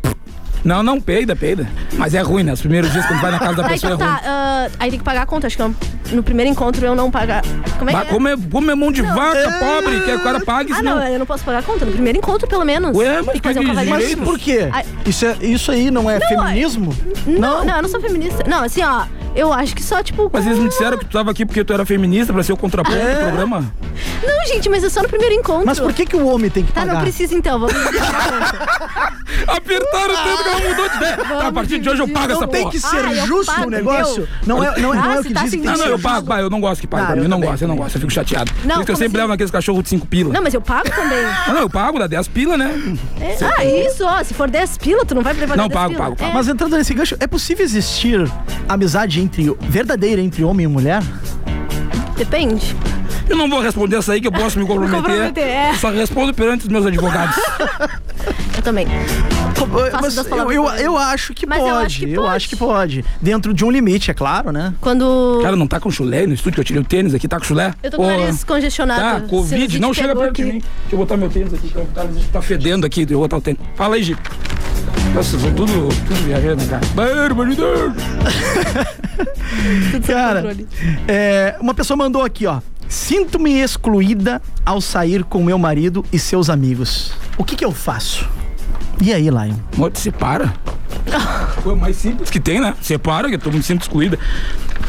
Não, 0.64 0.84
não, 0.84 1.00
peida, 1.00 1.36
peida. 1.36 1.68
Mas 1.94 2.14
é 2.14 2.22
ruim, 2.22 2.44
né? 2.44 2.54
Os 2.54 2.60
primeiros 2.62 2.92
dias 2.92 3.06
quando 3.06 3.22
vai 3.22 3.32
na 3.32 3.40
casa 3.40 3.56
da 3.56 3.64
Tá, 3.64 3.70
pessoa 3.70 3.94
então 3.94 4.06
é 4.08 4.10
ruim. 4.12 4.20
tá. 4.22 4.28
ah, 4.30 4.68
aí 4.80 4.90
tem 4.90 5.00
que 5.00 5.06
pagar 5.06 5.22
a 5.22 5.26
conta. 5.26 5.48
Acho 5.48 5.56
que 5.56 5.62
eu- 5.62 5.74
no 6.12 6.24
primeiro 6.24 6.50
encontro 6.52 6.86
eu 6.86 6.96
não 6.96 7.10
pagar. 7.12 7.42
Como 7.78 7.90
é 7.90 7.94
que 7.94 8.00
é? 8.00 8.06
como 8.06 8.28
é, 8.28 8.36
como 8.52 8.72
é 8.72 8.76
mão 8.76 8.92
de 8.92 9.02
vaca, 9.02 9.38
é. 9.38 9.52
pobre, 9.60 10.00
que 10.02 10.12
o 10.12 10.20
cara 10.24 10.40
pague, 10.42 10.72
Ah, 10.74 10.78
senão... 10.78 10.96
não, 10.98 11.08
eu 11.08 11.20
não 11.20 11.26
posso 11.26 11.44
pagar 11.44 11.60
a 11.60 11.64
conta. 11.64 11.86
No 11.86 11.92
primeiro 11.92 12.18
encontro, 12.18 12.48
pelo 12.48 12.66
menos. 12.66 12.96
Ué, 12.98 13.22
mas 13.22 13.40
fazer 13.40 13.60
um. 13.60 13.74
Mas 13.90 14.16
por 14.16 14.38
quê? 14.40 14.70
Isso, 15.06 15.26
é, 15.26 15.38
isso 15.42 15.72
aí 15.72 15.90
não 15.92 16.10
é 16.10 16.20
Não, 16.20 16.28
feminismo? 16.28 16.96
Não, 17.26 17.64
não, 17.66 17.76
eu 17.78 17.82
não 17.82 17.90
sou 17.90 18.00
feminista. 18.02 18.44
Não, 18.48 18.64
assim, 18.64 18.82
ó, 18.84 19.04
Eu 19.36 19.54
acho 19.54 19.76
que 19.76 19.84
só, 19.84 20.02
tipo. 20.02 20.30
Mas 20.34 20.48
eles 20.48 20.58
me 20.58 20.68
disseram 20.68 20.98
que 20.98 21.06
tu 21.06 21.12
tava 21.12 21.30
aqui 21.30 21.46
porque 21.46 21.64
tu 21.64 21.72
era 21.72 21.86
feminista 21.86 22.34
pra 22.34 22.42
ser 22.42 22.54
o 22.54 22.58
contraponto 22.58 22.98
É. 22.98 23.14
do 23.14 23.20
programa. 23.28 23.72
Não, 24.26 24.46
gente, 24.48 24.68
mas 24.68 24.84
é 24.84 24.90
só 24.90 25.04
no 25.04 25.10
primeiro 25.10 25.36
encontro. 25.36 25.66
Mas 25.68 25.80
por 25.80 25.94
que, 25.94 26.08
que 26.08 26.16
o 26.16 26.26
homem 26.26 26.50
tem 26.50 26.64
que 26.64 26.72
Tá, 26.72 26.82
pagar? 26.82 26.94
não 26.96 27.02
precisa 27.02 27.36
então, 27.36 27.60
vamos 27.60 27.76
Apertaram 29.48 30.16
tanto 30.16 30.44
que 30.44 30.57
ela 30.58 30.70
mudou 30.70 30.90
de 30.90 30.96
ideia. 30.98 31.18
Tá, 31.18 31.48
a 31.48 31.52
partir 31.52 31.80
de 31.80 31.90
hoje 31.90 32.02
eu 32.02 32.08
pago 32.08 32.28
Não 32.28 32.36
essa 32.38 32.48
tem 32.48 32.62
porra. 32.62 32.72
que 32.72 32.80
ser 32.80 32.98
Ah, 33.06 33.14
justo 33.26 33.54
pago, 33.54 33.68
o 33.68 33.70
negócio. 33.70 34.18
meu. 34.46 34.58
Não 34.58 34.64
é, 34.64 34.80
não 34.80 34.94
é, 34.94 34.96
não 34.98 35.12
é 35.12 35.16
Ah, 35.16 35.20
o 35.20 35.22
se 35.24 35.28
que 35.30 35.34
tá 35.34 35.42
diz 35.42 35.52
que 35.52 35.58
tem 35.58 35.66
Não, 35.72 35.78
não, 35.78 35.86
eu 35.86 36.00
pago, 36.00 36.26
vai, 36.28 36.42
eu 36.42 36.50
não 36.50 36.60
gosto 36.62 36.82
que 36.82 36.88
pague 36.88 37.04
Ah, 37.04 37.08
pra 37.08 37.16
mim, 37.16 37.24
eu 37.24 37.30
não 37.30 37.40
gosto, 37.40 37.62
eu 37.62 37.68
não 37.68 37.76
gosto, 37.76 37.96
eu 37.96 38.02
fico 38.02 38.12
chateado. 38.14 38.52
Não, 38.64 38.68
Por 38.68 38.74
isso 38.76 38.86
que 38.86 38.92
eu 38.92 38.96
sempre 38.96 39.18
levo 39.18 39.30
naqueles 39.30 39.52
cachorros 39.52 39.84
de 39.84 39.90
5 39.90 40.08
pila. 40.08 40.34
Não, 40.34 40.42
mas 40.42 40.54
eu 40.54 40.62
pago 40.62 40.90
também. 40.90 41.24
Ah, 41.26 41.54
não, 41.54 41.62
eu 41.62 41.70
pago, 41.70 42.00
dá 42.00 42.08
10 42.08 42.28
pila, 42.30 42.58
né? 42.58 42.72
É, 43.20 43.38
ah, 43.58 43.66
isso, 43.66 44.04
ó. 44.06 44.24
Se 44.24 44.34
for 44.34 44.50
10 44.50 44.78
pila, 44.78 45.06
tu 45.06 45.16
não 45.16 45.22
vai 45.22 45.34
levar 45.34 45.56
Não, 45.58 45.68
10 45.68 45.74
pago, 45.80 45.96
pago, 45.96 46.16
pago. 46.16 46.32
É. 46.32 46.34
Mas 46.34 46.48
entrando 46.48 46.76
nesse 46.78 46.94
gancho, 46.94 47.16
é 47.20 47.28
possível 47.28 47.64
existir 47.66 48.30
amizade 48.68 49.20
entre 49.22 49.56
verdadeira 49.62 50.22
entre 50.22 50.44
homem 50.44 50.66
e 50.66 50.68
mulher? 50.68 51.02
Depende. 52.18 52.76
Eu 53.30 53.36
não 53.36 53.50
vou 53.50 53.60
responder 53.62 53.98
essa 53.98 54.14
aí 54.14 54.22
que 54.22 54.28
eu 54.28 54.32
posso 54.32 54.58
me 54.60 54.66
comprometer. 54.66 54.98
comprometer, 54.98 55.44
é. 55.44 55.74
Só 55.76 55.90
respondo 55.90 56.34
perante 56.34 56.64
os 56.66 56.70
meus 56.70 56.86
advogados. 56.86 57.36
Eu 58.56 58.62
também. 58.62 58.88
Mas 60.02 60.18
eu, 60.18 60.52
eu, 60.52 60.66
eu 60.70 60.98
acho 60.98 61.34
que 61.34 61.46
Mas 61.46 61.60
pode. 61.60 61.70
eu 61.70 61.76
acho 61.78 62.00
que 62.00 62.12
eu 62.14 62.22
pode. 62.22 62.36
acho 62.36 62.50
que 62.50 62.56
pode. 62.56 63.06
Dentro 63.22 63.54
de 63.54 63.66
um 63.66 63.72
limite, 63.72 64.12
é 64.12 64.14
claro, 64.14 64.52
né? 64.52 64.74
Quando. 64.80 65.40
Cara, 65.42 65.56
não 65.56 65.68
tá 65.68 65.80
com 65.80 65.92
chulé 65.92 66.26
no 66.26 66.34
estúdio 66.34 66.56
que 66.56 66.60
eu 66.62 66.66
tirei 66.66 66.82
o 66.82 66.86
tênis 66.86 67.14
aqui, 67.14 67.28
tá 67.28 67.38
com 67.38 67.44
chulé? 67.46 67.74
Eu 67.84 67.92
tô 67.92 67.98
com 67.98 68.04
o 68.04 68.08
nariz 68.08 68.44
congestionado. 68.44 69.22
Tá, 69.22 69.28
Covid, 69.28 69.80
não 69.80 69.94
chega 69.94 70.16
perto 70.16 70.36
de 70.36 70.42
aqui. 70.44 70.54
mim. 70.54 70.60
Deixa 70.60 70.94
eu 70.94 70.98
botar 70.98 71.18
meu 71.18 71.30
tênis 71.30 71.54
aqui, 71.54 71.68
que 71.70 71.86
tá, 71.94 72.08
tá 72.32 72.42
fedendo 72.42 72.86
aqui, 72.86 73.02
deixa 73.06 73.16
eu 73.16 73.20
botar 73.20 73.38
o 73.38 73.42
tênis. 73.42 73.60
Fala 73.76 73.96
aí, 73.96 74.04
Gipe. 74.04 74.22
Nossa, 75.14 75.40
são 75.40 75.54
tudo, 75.54 75.72
tudo 75.90 76.26
viajando, 76.26 76.66
cara. 76.66 76.82
Barbaridade! 76.94 77.94
Cara, 80.06 80.56
é, 81.08 81.56
uma 81.60 81.74
pessoa 81.74 81.98
mandou 81.98 82.24
aqui, 82.24 82.46
ó. 82.46 82.60
Sinto-me 82.90 83.60
excluída 83.62 84.42
ao 84.66 84.80
sair 84.80 85.24
com 85.24 85.44
meu 85.44 85.58
marido 85.58 86.06
e 86.12 86.18
seus 86.20 86.50
amigos. 86.50 87.12
O 87.38 87.44
que 87.44 87.56
que 87.56 87.66
eu 87.66 87.72
faço? 87.72 88.28
E 89.02 89.14
aí, 89.14 89.30
Lion? 89.30 89.90
Te 89.92 90.00
separa. 90.00 90.54
Foi 91.62 91.74
o 91.74 91.78
mais 91.78 91.96
simples 91.98 92.30
que 92.30 92.40
tem, 92.40 92.60
né? 92.60 92.74
Separa, 92.82 93.28
que 93.30 93.36
eu 93.36 93.40
tô 93.40 93.52
me 93.52 93.62
sinto 93.62 93.82
excluída. 93.82 94.18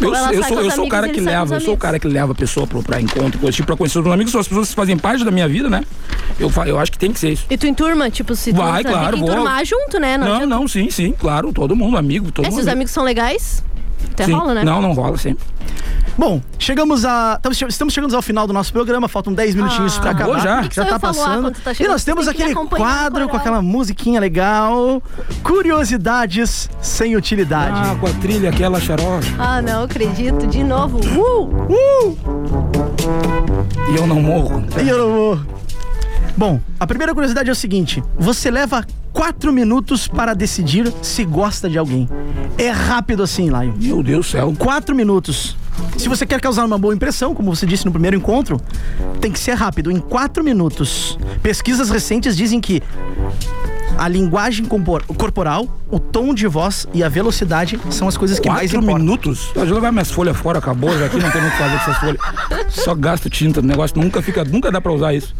Eu, 0.01 0.15
eu 0.15 0.45
sou, 0.45 0.61
eu 0.61 0.71
sou 0.71 0.87
o 0.87 0.89
cara 0.89 1.09
que 1.09 1.21
leva, 1.21 1.57
eu 1.57 1.61
sou 1.61 1.75
o 1.75 1.77
cara 1.77 1.99
que 1.99 2.07
leva 2.07 2.33
a 2.33 2.35
pessoa 2.35 2.67
pro, 2.67 2.83
pra 2.83 3.01
encontro, 3.01 3.39
coisa 3.41 3.55
tipo, 3.55 3.67
pra 3.67 3.77
conhecer 3.77 3.99
os 3.99 4.07
amigos, 4.07 4.31
são 4.31 4.41
as 4.41 4.47
pessoas 4.47 4.69
que 4.69 4.75
fazem 4.77 4.97
parte 4.97 5.25
da 5.25 5.31
minha 5.31 5.49
vida, 5.49 5.69
né? 5.69 5.83
Eu, 6.39 6.49
fa- 6.51 6.69
eu 6.69 6.79
acho 6.79 6.93
que 6.93 6.99
tem 6.99 7.13
que 7.13 7.19
ser 7.19 7.31
isso. 7.31 7.47
E 7.51 7.57
tu 7.59 7.67
em 7.67 7.75
turma, 7.75 8.09
tipo, 8.09 8.35
se 8.37 8.53
tu 8.53 8.57
Vai, 8.59 8.85
tem 8.85 8.93
claro, 8.93 9.17
vou. 9.19 9.29
junto, 9.65 9.99
né? 9.99 10.17
Não, 10.17 10.27
adianta. 10.27 10.47
não, 10.47 10.69
sim, 10.69 10.89
sim, 10.89 11.13
claro, 11.19 11.53
todo 11.53 11.75
mundo, 11.75 11.97
amigo, 11.97 12.31
todo 12.31 12.45
É, 12.45 12.49
se 12.51 12.55
mundo. 12.57 12.63
os 12.63 12.69
amigos 12.69 12.93
são 12.93 13.03
legais, 13.03 13.65
até 14.13 14.25
Sim. 14.25 14.33
rola, 14.33 14.55
né? 14.55 14.65
Não, 14.65 14.81
não 14.83 14.93
rola 14.93 15.17
sempre. 15.17 15.45
Bom, 16.17 16.41
chegamos 16.59 17.05
a. 17.05 17.35
estamos 17.37 17.57
che- 17.57 17.67
Estamos 17.67 17.95
chegando 17.95 18.17
ao 18.17 18.23
final 18.23 18.45
do 18.45 18.53
nosso 18.53 18.73
programa, 18.73 19.07
faltam 19.07 19.33
10 19.33 19.55
minutinhos 19.55 19.97
Ah. 19.99 20.01
pra 20.01 20.11
acabar. 20.11 20.41
já? 20.41 20.63
Que 20.63 20.69
que 20.71 20.75
só 20.75 20.85
tá 20.85 20.97
ah, 20.97 20.99
passando. 20.99 21.53
tá 21.53 21.73
e 21.79 21.87
nós 21.87 22.03
temos 22.03 22.27
aquele 22.27 22.55
quadro 22.55 23.29
com 23.29 23.37
aquela 23.37 23.63
musiquinha 23.63 24.19
legal. 24.19 25.01
Curiosidades 25.45 26.69
sem 26.81 27.15
utilidade. 27.15 27.79
Ah, 27.91 27.95
com 28.01 28.07
a 28.09 28.13
trilha, 28.15 28.51
aquela 28.51 28.81
xarope. 28.81 29.33
Ah, 29.39 29.63
não, 29.63 29.85
acredito. 29.85 30.45
De 30.49 30.65
novo. 30.65 30.99
Uh! 30.99 31.73
Uh! 31.73 32.19
E 33.93 33.97
eu 33.97 34.07
não 34.07 34.21
morro. 34.21 34.65
E 34.83 34.89
eu 34.89 34.99
não 34.99 35.13
vou. 35.15 35.41
Bom, 36.39 36.61
a 36.79 36.87
primeira 36.87 37.13
curiosidade 37.13 37.49
é 37.49 37.53
o 37.53 37.57
seguinte: 37.57 38.01
você 38.17 38.49
leva 38.49 38.87
quatro 39.13 39.53
minutos 39.53 40.07
para 40.07 40.35
decidir 40.35 40.93
se 41.03 41.25
gosta 41.25 41.69
de 41.69 41.77
alguém. 41.77 42.09
É 42.57 42.71
rápido 42.71 43.25
assim, 43.25 43.49
Lion. 43.49 43.73
Meu 43.77 44.05
Deus 44.05 44.27
do 44.27 44.31
céu. 44.31 44.55
Quatro 44.57 44.95
minutos. 44.95 45.57
Se 45.97 46.09
você 46.09 46.25
quer 46.25 46.41
causar 46.41 46.65
uma 46.65 46.79
boa 46.79 46.95
impressão, 46.95 47.35
como 47.35 47.53
você 47.53 47.67
disse 47.67 47.85
no 47.85 47.91
primeiro 47.91 48.17
encontro, 48.17 48.61
tem 49.21 49.33
que 49.33 49.39
ser 49.41 49.55
rápido, 49.55 49.91
em 49.91 49.99
quatro 49.99 50.45
minutos. 50.45 51.19
Pesquisas 51.43 51.91
recentes 51.91 52.37
dizem 52.37 52.61
que 52.61 52.85
a 53.99 54.09
linguagem 54.09 54.65
corporal, 54.65 55.67
o 55.91 55.99
tom 55.99 56.33
de 56.33 56.47
voz 56.47 56.87
e 56.95 57.03
a 57.03 57.09
velocidade 57.09 57.79
são 57.91 58.07
as 58.09 58.17
coisas 58.17 58.39
que 58.39 58.49
mais 58.49 58.71
Quatro 58.71 58.79
importam. 58.79 58.99
minutos? 59.05 59.51
Eu 59.55 59.67
já 59.67 59.75
levar 59.75 59.91
minhas 59.93 60.11
folhas 60.11 60.37
fora, 60.37 60.59
acabou, 60.59 60.97
já 60.99 61.07
aqui 61.07 61.17
não 61.19 61.31
tem 61.31 61.41
muito 61.43 61.53
o 61.53 61.57
que 61.57 61.63
fazer 61.63 61.77
com 61.85 61.91
essas 61.91 61.97
folhas. 61.99 62.19
Só 62.69 62.95
gasto 62.95 63.29
tinta 63.29 63.61
no 63.61 63.69
negócio, 63.69 64.01
nunca 64.01 64.23
fica, 64.23 64.45
nunca 64.45 64.71
dá 64.71 64.81
pra 64.81 64.93
usar 64.93 65.13
isso. 65.15 65.35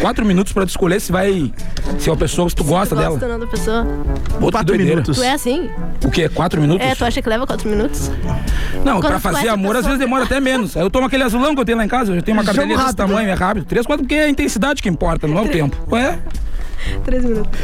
Quatro 0.00 0.24
minutos 0.26 0.52
pra 0.52 0.64
tu 0.66 0.68
escolher 0.68 1.00
se 1.00 1.10
vai. 1.10 1.52
Se 1.98 2.08
é 2.08 2.12
uma 2.12 2.18
pessoa, 2.18 2.48
se 2.48 2.54
tu 2.54 2.64
gosta 2.64 2.94
tu 2.94 2.98
dela. 2.98 3.10
gosta 3.12 3.28
não 3.28 3.38
da 3.40 3.46
pessoa. 3.46 3.86
Que 4.24 4.38
Quatro 4.50 4.64
doideira. 4.66 4.90
minutos. 4.92 5.16
Tu 5.16 5.22
é 5.22 5.32
assim? 5.32 5.70
O 6.04 6.10
quê? 6.10 6.28
Quatro 6.28 6.60
minutos? 6.60 6.86
É, 6.86 6.94
tu 6.94 7.04
acha 7.04 7.22
que 7.22 7.28
leva 7.28 7.46
quatro 7.46 7.68
minutos? 7.68 8.10
Não, 8.84 9.00
Quando 9.00 9.06
pra 9.08 9.20
fazer 9.20 9.48
amor, 9.48 9.76
às 9.76 9.84
vezes 9.84 9.98
demora 9.98 10.24
até 10.24 10.38
menos. 10.40 10.76
Aí 10.76 10.82
eu 10.82 10.90
tomo 10.90 11.06
aquele 11.06 11.22
azulão 11.22 11.54
que 11.54 11.60
eu 11.60 11.64
tenho 11.64 11.78
lá 11.78 11.84
em 11.84 11.88
casa, 11.88 12.10
eu 12.12 12.16
já 12.16 12.22
tenho 12.22 12.36
uma 12.36 12.42
Jogo 12.44 12.56
cartelinha 12.56 12.84
desse 12.84 12.96
tamanho, 12.96 13.28
é 13.30 13.34
rápido. 13.34 13.64
Três, 13.64 13.86
quatro, 13.86 14.04
porque 14.04 14.14
é 14.16 14.24
a 14.24 14.28
intensidade 14.28 14.82
que 14.82 14.88
importa, 14.88 15.26
não 15.26 15.38
é 15.38 15.42
o 15.42 15.48
tempo. 15.48 15.76
Ué? 15.90 16.18
Três 17.04 17.24
minutos. 17.24 17.58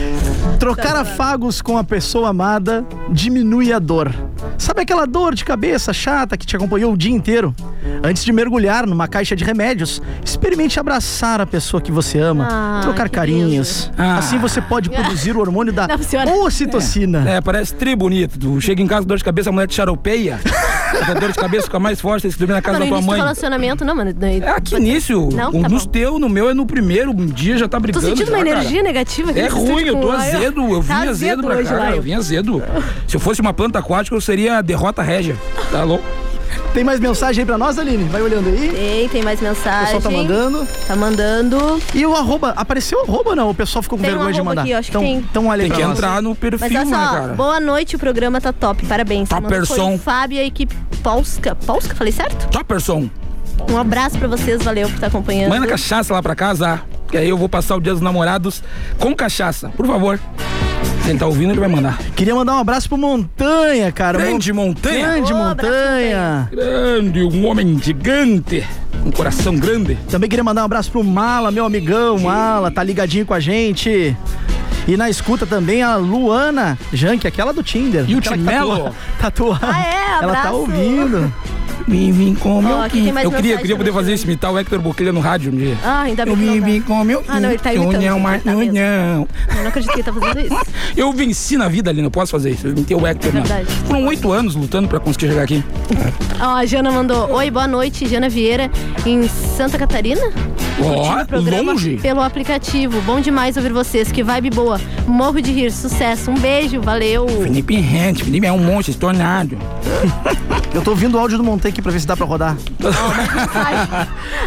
Trocar 0.59 0.97
afagos 0.97 1.61
com 1.61 1.79
a 1.79 1.85
pessoa 1.85 2.29
amada 2.31 2.85
diminui 3.11 3.73
a 3.73 3.79
dor. 3.79 4.14
Sabe 4.57 4.83
aquela 4.83 5.07
dor 5.07 5.35
de 5.35 5.45
cabeça 5.45 5.93
chata 5.93 6.37
que 6.37 6.47
te 6.47 6.57
acompanhou 6.57 6.93
o 6.93 6.97
dia 6.97 7.12
inteiro? 7.12 7.55
Antes 8.03 8.25
de 8.25 8.33
mergulhar 8.33 8.87
numa 8.87 9.09
caixa 9.09 9.35
de 9.35 9.45
remédios, 9.45 10.01
experimente 10.25 10.79
abraçar 10.79 11.41
a 11.41 11.47
pessoa 11.47 11.81
que 11.81 11.91
você 11.91 12.19
ama, 12.19 12.47
Ah, 12.51 12.81
trocar 12.83 13.09
que 13.09 13.14
carinhos. 13.14 13.91
Ah. 13.97 14.19
Assim 14.19 14.39
você 14.39 14.61
pode 14.61 14.91
produzir 14.91 15.37
o 15.37 15.41
hormônio 15.41 15.73
da 15.73 15.89
Não 16.27 16.45
ocitocina. 16.45 17.29
É, 17.29 17.41
parece 17.41 17.75
tri 17.75 17.95
bonito. 17.97 18.39
Tu 18.39 18.61
chega 18.61 18.83
em 18.83 18.87
casa 18.87 19.03
com 19.03 19.09
dor 19.09 19.19
de 19.19 19.25
cabeça, 19.25 19.51
a 19.51 19.53
mulher 19.53 19.66
te 19.66 19.75
charopeia. 19.75 20.41
a 21.11 21.14
dor 21.14 21.32
de 21.32 21.39
cabeça 21.39 21.64
fica 21.64 21.78
mais 21.78 22.01
forte, 22.01 22.30
você 22.30 22.39
dormir 22.39 22.55
na 22.55 22.62
casa 22.62 22.78
Não, 22.78 22.86
da 22.86 22.93
tua 22.97 23.03
mãe. 23.03 23.18
relacionamento, 23.20 23.84
não, 23.84 23.95
mano. 23.95 24.12
daí- 24.12 24.41
É 24.41 24.51
aqui 24.51 24.76
início. 24.76 25.28
Não, 25.32 25.51
o 25.51 25.62
tá 25.62 25.68
nos 25.68 25.86
teu, 25.86 26.18
no 26.18 26.28
meu 26.28 26.51
é 26.51 26.55
no 26.55 26.66
primeiro 26.66 27.14
dia, 27.14 27.57
já 27.59 27.68
tá 27.68 27.78
Tô 27.78 27.82
brigando. 27.82 28.07
sentindo 28.07 28.28
uma 28.28 28.39
já, 28.39 28.45
cara. 28.45 28.57
energia 28.59 28.82
negativa 28.82 29.30
aqui 29.30 29.41
É 29.41 29.49
ruim, 29.49 29.84
eu 29.84 29.97
tô 30.01 30.11
azedo, 30.11 30.61
eu 30.62 30.82
vim 30.82 30.89
Tá 30.89 31.03
azedo 31.03 31.43
pra 31.43 31.62
cá, 31.62 31.91
eu 31.97 32.03
vim 32.03 32.14
azedo. 32.14 32.62
Se 33.07 33.16
eu 33.16 33.20
fosse 33.20 33.41
uma 33.41 33.53
planta 33.53 33.78
aquática, 33.78 34.14
eu 34.16 34.20
seria 34.20 34.61
derrota 34.62 35.03
régia. 35.03 35.36
Tá 35.70 35.84
louco? 35.84 36.05
Tem 36.75 36.85
mais 36.85 37.01
mensagem 37.01 37.43
aí 37.43 37.47
pra 37.47 37.59
nós, 37.59 37.77
Aline? 37.79 38.05
Vai 38.05 38.23
olhando 38.23 38.49
aí. 38.49 38.69
Tem, 38.69 39.09
tem 39.09 39.23
mais 39.23 39.41
O 39.41 39.45
mensagem. 39.45 39.95
pessoal 39.97 40.03
tá 40.03 40.11
mandando. 40.11 40.69
Tá 40.87 40.95
mandando. 40.97 41.83
E 41.93 42.07
o 42.07 42.14
arroba, 42.14 42.51
apareceu 42.57 42.99
o 43.01 43.03
arroba 43.03 43.31
ou 43.31 43.37
não? 43.37 43.51
O 43.51 43.55
pessoal 43.55 43.83
ficou 43.83 43.99
com 43.99 44.05
Tem 44.05 44.12
um 44.12 44.16
vergonha 44.19 44.33
de 44.35 44.39
arroba 44.41 44.51
mandar. 44.51 44.62
aqui, 44.62 44.73
acho 44.75 44.91
que 44.91 44.97
então, 44.97 45.03
tem. 45.03 45.16
então 45.16 45.47
olha 45.49 45.64
aí 45.64 45.69
Tem 45.71 45.79
que 45.79 45.85
nós. 45.85 45.97
entrar 45.99 46.23
no 46.23 46.31
Mas 46.31 46.39
perfil, 46.39 46.66
olha 46.81 46.85
né, 46.85 46.97
só, 46.97 47.12
cara? 47.12 47.33
boa 47.35 47.59
noite, 47.59 47.97
o 47.97 47.99
programa 47.99 48.41
tá 48.41 48.53
top. 48.53 48.87
Parabéns. 48.87 49.29
Foi 49.29 49.41
Topperson. 49.41 49.95
o 49.95 49.99
Fábio 49.99 50.37
e 50.37 50.41
a 50.41 50.45
equipe 50.45 50.75
Polska. 51.03 51.55
Polska, 51.57 51.95
falei 51.97 52.12
certo? 52.12 52.47
Topperson, 52.49 53.09
Um 53.69 53.77
abraço 53.77 54.16
pra 54.19 54.29
vocês, 54.29 54.62
valeu 54.62 54.87
por 54.89 54.95
estar 54.95 55.09
acompanhando. 55.09 55.51
manda 55.51 55.66
cachaça 55.66 56.14
lá 56.14 56.23
pra 56.23 56.37
casa, 56.37 56.81
que 57.11 57.16
aí 57.16 57.29
eu 57.29 57.37
vou 57.37 57.49
passar 57.49 57.75
o 57.77 57.81
dia 57.81 57.93
dos 57.93 58.03
namorados 58.03 58.62
com 59.01 59.12
cachaça, 59.16 59.71
por 59.71 59.85
favor. 59.87 60.21
Ele 61.09 61.18
tá 61.18 61.26
ouvindo, 61.26 61.52
ele 61.52 61.61
vai 61.61 61.68
mandar. 61.68 61.98
Queria 62.14 62.34
mandar 62.34 62.54
um 62.54 62.59
abraço 62.59 62.88
pro 62.88 62.98
Montanha, 62.98 63.90
cara. 63.90 64.18
Grande 64.18 64.52
montanha. 64.52 65.06
Grande 65.06 65.32
abraço, 65.32 65.48
Montanha. 65.48 66.48
Grande, 66.50 67.22
um 67.22 67.46
homem 67.46 67.78
gigante, 67.82 68.66
um 69.04 69.11
coração 69.11 69.56
grande. 69.56 69.96
Também 70.11 70.28
queria 70.28 70.44
mandar 70.44 70.62
um 70.62 70.64
abraço 70.66 70.90
pro 70.90 71.02
Mala, 71.02 71.50
meu 71.50 71.64
amigão. 71.64 72.18
Mala, 72.18 72.70
tá 72.70 72.82
ligadinho 72.82 73.24
com 73.24 73.32
a 73.32 73.40
gente. 73.40 74.14
E 74.86 74.96
na 74.96 75.09
escuta 75.09 75.46
também 75.46 75.82
a 75.82 75.96
Luana 75.96 76.78
Jank, 76.92 77.26
aquela 77.26 77.52
do 77.52 77.62
Tinder. 77.62 78.04
E 78.09 78.14
o 78.14 78.20
que 78.20 78.28
Timelo? 78.28 78.92
Tatua. 79.18 79.56
tatua. 79.56 79.59
Ah, 79.62 79.80
é? 79.82 80.22
Ela 80.22 80.32
tá 80.32 80.38
Abraço. 80.40 80.56
ouvindo. 80.56 81.32
Vim, 81.89 82.12
vim 82.12 82.34
com 82.34 82.61
meu 82.61 82.76
Ó, 82.76 82.82
aqui 82.84 83.03
tem 83.03 83.12
mais 83.12 83.24
Eu 83.24 83.30
queria, 83.32 83.57
queria 83.57 83.76
poder 83.76 83.93
fazer 83.93 84.12
isso, 84.12 84.24
imitar 84.26 84.53
o 84.53 84.59
Hector 84.59 84.78
Boquilha 84.78 85.11
no 85.12 85.20
rádio 85.20 85.51
um 85.53 85.57
dia. 85.57 85.76
Ah, 85.82 86.03
ainda 86.03 86.24
bem 86.24 86.34
Eu 86.34 86.39
que 86.39 86.45
não 86.47 86.53
vim, 86.53 86.61
vim 86.61 86.80
com 86.82 87.03
meu 87.03 87.24
Ah, 87.26 87.41
não, 87.41 87.49
ele 87.49 87.59
tá 87.59 87.72
imitando, 87.72 87.95
União, 87.97 88.20
tá 88.22 88.30
mesmo. 88.45 88.59
união. 88.61 89.28
Eu 89.57 89.62
não 89.62 89.68
acredito 89.68 89.91
que 89.93 89.97
ele 90.01 90.03
tá 90.05 90.12
fazendo 90.12 90.41
isso. 90.41 90.66
Eu 90.97 91.12
venci 91.12 91.57
na 91.57 91.68
vida 91.68 91.91
ali, 91.91 92.03
não 92.03 92.11
posso 92.11 92.30
fazer 92.32 92.51
isso. 92.51 92.66
Eu 92.66 92.72
imitei 92.72 92.97
o 92.97 93.07
Hector. 93.07 93.32
né? 93.32 93.41
Verdade. 93.41 93.66
Foram 93.86 94.07
oito 94.07 94.30
anos 94.32 94.55
lutando 94.55 94.89
pra 94.89 95.01
conseguir 95.01 95.28
chegar 95.28 95.43
aqui. 95.43 95.64
Ó, 96.41 96.57
a 96.57 96.66
Jana 96.66 96.91
mandou: 96.91 97.30
Oi, 97.32 97.51
boa 97.51 97.66
noite, 97.66 98.07
Jana 98.07 98.28
Vieira, 98.28 98.70
em 99.07 99.26
Santa 99.28 99.78
Catarina. 99.78 100.20
Ó, 100.80 101.22
o 101.22 101.26
programa 101.26 101.72
longe. 101.72 101.97
Pelo 101.97 102.20
aplicativo. 102.20 103.01
Bom 103.03 103.20
demais 103.20 103.57
ouvir 103.57 103.72
vocês. 103.72 104.12
Que 104.12 104.22
vibe 104.22 104.51
boa. 104.51 104.80
Morro 105.07 105.41
de 105.41 105.51
rir. 105.53 105.72
Sucesso. 105.72 106.30
Um 106.30 106.39
beijo. 106.39 106.80
Valeu. 106.80 107.26
Felipe 107.28 107.76
Rente, 107.76 108.22
Felipe 108.24 108.47
é 108.47 108.53
um 108.53 108.59
monstro, 108.59 108.91
estornado. 108.93 109.57
Eu 110.74 110.82
tô 110.82 110.91
ouvindo 110.91 111.16
o 111.16 111.18
áudio 111.18 111.39
do 111.39 111.43
Montanha 111.45 111.72
aqui 111.79 111.83
pra 111.83 111.93
ver 111.93 112.01
se 112.01 112.07
dá 112.07 112.16
pra 112.16 112.26
rodar. 112.26 112.57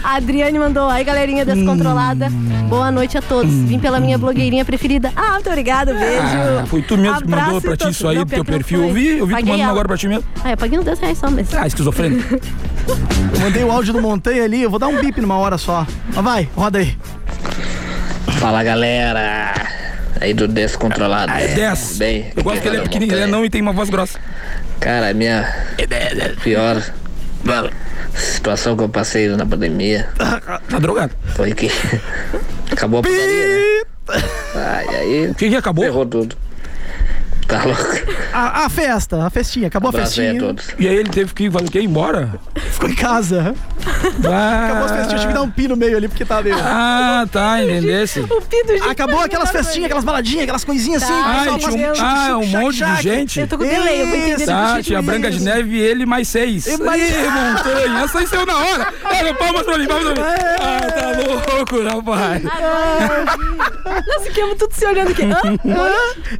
A 0.04 0.16
Adriane 0.16 0.60
mandou. 0.60 0.90
Aí, 0.90 1.04
galerinha 1.04 1.46
descontrolada. 1.46 2.30
Boa 2.68 2.92
noite 2.92 3.18
a 3.18 3.22
todos. 3.22 3.52
Vim 3.52 3.80
pela 3.80 4.00
minha 4.00 4.18
blogueirinha 4.18 4.66
preferida. 4.66 5.12
Ah, 5.16 5.34
muito 5.34 5.48
obrigada. 5.50 5.94
Beijo. 5.94 6.22
Ah, 6.62 6.66
foi 6.68 6.82
tu 6.82 6.98
mesmo 6.98 7.18
que 7.20 7.24
Abraço 7.24 7.46
mandou 7.46 7.62
pra 7.62 7.78
ti 7.78 7.90
isso 7.90 8.08
aí 8.08 8.18
do 8.18 8.26
teu 8.26 8.44
perfil. 8.44 8.84
Eu 8.88 8.94
vi, 8.94 9.18
eu 9.18 9.26
vi 9.26 9.34
tu 9.34 9.36
Paguei 9.38 9.52
mandando 9.52 9.64
ela. 9.64 9.72
agora 9.72 9.88
pra 9.88 9.98
ti 9.98 10.08
mesmo. 10.08 10.24
Ah, 10.44 10.52
eu 10.52 10.58
paguei 10.58 10.78
uns 10.78 10.84
10 10.86 11.00
reais 11.00 11.18
só 11.18 11.32
mesmo. 11.32 11.58
Ah, 11.58 11.68
esquizofrênico. 11.68 12.36
Eu 13.34 13.40
mandei 13.40 13.64
o 13.64 13.72
áudio 13.72 13.94
do 13.94 14.02
Montanha 14.02 14.44
ali, 14.44 14.62
eu 14.62 14.70
vou 14.70 14.80
dar 14.80 14.88
um 14.88 15.00
bip 15.00 15.22
numa 15.22 15.38
hora 15.38 15.58
só. 15.58 15.88
Mas 16.14 16.24
vai, 16.24 16.50
roda 16.56 16.80
aí. 16.80 16.98
Fala 18.40 18.64
galera, 18.64 19.54
aí 20.20 20.34
do 20.34 20.48
Descontrolado. 20.48 21.32
Ah, 21.34 21.42
é 21.42 21.48
10. 21.50 21.98
Bem, 21.98 22.32
Eu 22.36 22.44
gosto 22.44 22.62
que 22.62 22.68
ele 22.68 22.78
é 22.78 22.82
pequenininho, 22.82 23.16
ele 23.18 23.24
é 23.24 23.28
não 23.28 23.46
e 23.46 23.50
tem 23.50 23.62
uma 23.62 23.72
voz 23.72 23.90
grossa. 23.90 24.20
Cara, 24.80 25.12
a 25.12 25.14
minha 25.14 25.48
pior 26.44 26.82
situação 28.14 28.76
que 28.76 28.84
eu 28.84 28.90
passei 28.90 29.28
na 29.30 29.46
pandemia. 29.46 30.10
Tá 30.18 30.80
drogado. 30.80 31.14
Foi 31.36 31.54
que 31.54 31.70
acabou 32.72 33.00
a 33.00 33.04
putaria, 33.04 33.48
né? 33.48 33.82
Ai, 34.56 34.88
aí. 34.96 35.28
O 35.28 35.36
que, 35.36 35.50
que 35.50 35.56
acabou? 35.56 35.84
Ferrou 35.84 36.06
tudo. 36.06 36.36
Tá 37.52 37.64
louco. 37.66 37.84
A, 38.34 38.66
a 38.66 38.70
festa, 38.70 39.26
a 39.26 39.30
festinha, 39.30 39.68
acabou 39.68 39.90
a 39.90 39.92
Abraço 39.92 40.22
aí 40.22 40.28
a 40.28 40.32
festinha. 40.32 40.48
todos. 40.54 40.68
E 40.80 40.88
aí 40.88 40.96
ele 40.96 41.10
teve 41.10 41.34
que 41.34 41.52
fazer 41.52 41.68
o 41.68 41.72
quê? 41.72 41.80
Ir 41.82 41.86
embora? 41.86 42.40
Ficou 42.56 42.90
em 42.90 42.96
casa. 42.96 43.54
Acabou 43.86 44.86
as 44.86 44.92
festinhas, 44.92 45.12
eu 45.12 45.20
tive 45.20 45.28
que 45.28 45.34
dar 45.34 45.42
um 45.42 45.52
pi 45.52 45.68
no 45.68 45.76
meio 45.76 45.98
ali, 45.98 46.08
porque 46.08 46.24
tava 46.24 46.44
meio. 46.44 46.56
Ah, 46.58 47.26
tá, 47.32 47.62
entendesse. 47.64 48.26
Acabou 48.90 49.20
aquelas 49.20 49.52
festinhas, 49.52 49.86
aquelas 49.86 50.04
baladinhas, 50.06 50.44
aquelas 50.44 50.64
coisinhas 50.64 51.04
assim. 51.04 51.14
Ah, 51.14 51.42
pessoal 51.54 51.60
tinha 51.60 51.92
um, 51.92 51.94
ah, 52.00 52.38
um 52.38 52.46
monte 52.48 52.84
de 52.86 53.02
gente. 53.02 53.40
Eu 53.42 53.48
tô 53.48 53.58
com 53.58 53.66
delay, 53.66 54.02
eu 54.02 54.08
vou 54.08 54.16
entender. 54.16 54.46
Tá, 54.46 54.82
tinha 54.82 55.00
a 55.00 55.02
Branca 55.02 55.30
de 55.30 55.42
Neve 55.44 55.76
e 55.76 55.80
ele 55.82 56.06
mais 56.06 56.28
seis. 56.30 56.68
E 56.68 56.78
mais- 56.82 57.02
Ih, 57.02 57.14
montanha, 57.28 58.00
essa 58.06 58.20
aí 58.20 58.28
saiu 58.28 58.46
na 58.46 58.58
hora. 58.58 58.94
Olha, 59.04 59.34
palmas 59.34 59.64
pra 59.64 59.78
mim, 59.78 59.88
palmas 59.88 60.14
pra 60.14 60.24
mim. 60.24 60.30
Ah, 60.62 60.92
tá 60.92 61.56
louco, 61.58 61.84
rapaz. 61.84 62.44
Nós 64.08 64.24
ficamos 64.28 64.56
tudo 64.58 64.74
se 64.74 64.86
olhando 64.86 65.12
aqui. 65.12 65.24
Hã? 65.24 65.58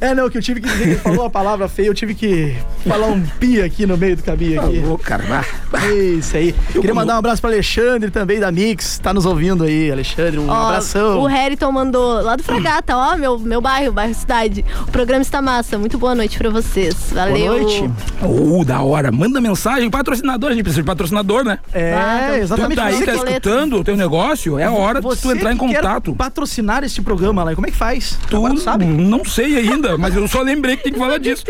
É, 0.00 0.14
não, 0.14 0.30
que 0.30 0.38
eu 0.38 0.42
tive 0.42 0.60
que 0.60 0.68
dizer 0.68 1.01
falou 1.02 1.24
a 1.24 1.30
palavra 1.30 1.68
feia, 1.68 1.86
eu 1.88 1.94
tive 1.94 2.14
que 2.14 2.54
falar 2.86 3.06
um 3.06 3.20
pi 3.40 3.60
aqui 3.60 3.86
no 3.86 3.96
meio 3.96 4.16
do 4.16 4.22
caminho 4.22 4.60
aqui. 4.60 4.82
Ô, 4.86 4.96
cara. 4.98 5.44
É 5.72 5.94
isso 5.94 6.36
aí. 6.36 6.54
Queria 6.72 6.94
mandar 6.94 7.14
um 7.14 7.18
abraço 7.18 7.40
pro 7.40 7.50
Alexandre 7.50 8.10
também 8.10 8.38
da 8.38 8.50
Mix, 8.52 8.98
tá 8.98 9.12
nos 9.12 9.26
ouvindo 9.26 9.64
aí, 9.64 9.90
Alexandre, 9.90 10.38
um 10.38 10.48
Ó, 10.48 10.68
abração. 10.68 11.20
O 11.20 11.28
Heriton 11.28 11.72
mandou 11.72 12.22
lá 12.22 12.36
do 12.36 12.42
Fragata, 12.42 12.96
ó, 12.96 13.16
meu, 13.16 13.38
meu 13.38 13.60
bairro, 13.60 13.92
bairro 13.92 14.14
Cidade. 14.14 14.64
O 14.82 14.90
programa 14.90 15.22
está 15.22 15.40
massa. 15.40 15.78
Muito 15.78 15.98
boa 15.98 16.14
noite 16.14 16.38
pra 16.38 16.50
vocês. 16.50 16.94
Valeu. 17.12 17.58
noite. 17.58 17.90
Uh, 18.22 18.64
da 18.64 18.80
hora. 18.82 19.10
Manda 19.10 19.40
mensagem, 19.40 19.90
patrocinador, 19.90 20.50
a 20.50 20.52
gente 20.52 20.62
precisa 20.62 20.82
de 20.82 20.86
patrocinador, 20.86 21.44
né? 21.44 21.58
É, 21.72 21.94
Ah, 21.94 22.38
exatamente. 22.38 22.72
Tu 22.72 22.76
daí 22.76 22.94
Você 22.94 23.04
tá 23.06 23.14
escutando 23.14 23.76
o 23.78 23.84
teu 23.84 23.96
negócio, 23.96 24.58
é 24.58 24.64
a 24.64 24.70
hora 24.70 25.00
de 25.00 25.06
você 25.06 25.22
tu 25.22 25.32
entrar 25.32 25.52
em 25.52 25.56
contato. 25.56 26.14
patrocinar 26.14 26.84
este 26.84 27.00
programa 27.02 27.42
lá, 27.42 27.54
como 27.54 27.66
é 27.66 27.70
que 27.70 27.76
faz? 27.76 28.18
Tu 28.28 28.36
Agora 28.36 28.54
tu 28.54 28.60
sabe? 28.60 28.84
Não 28.84 29.24
sei 29.24 29.56
ainda, 29.58 29.96
mas 29.98 30.14
eu 30.14 30.26
só 30.28 30.42
lembrei 30.42 30.76
que 30.76 30.91
tem 30.92 30.94
que 30.94 30.98
falar 30.98 31.18
disso. 31.18 31.44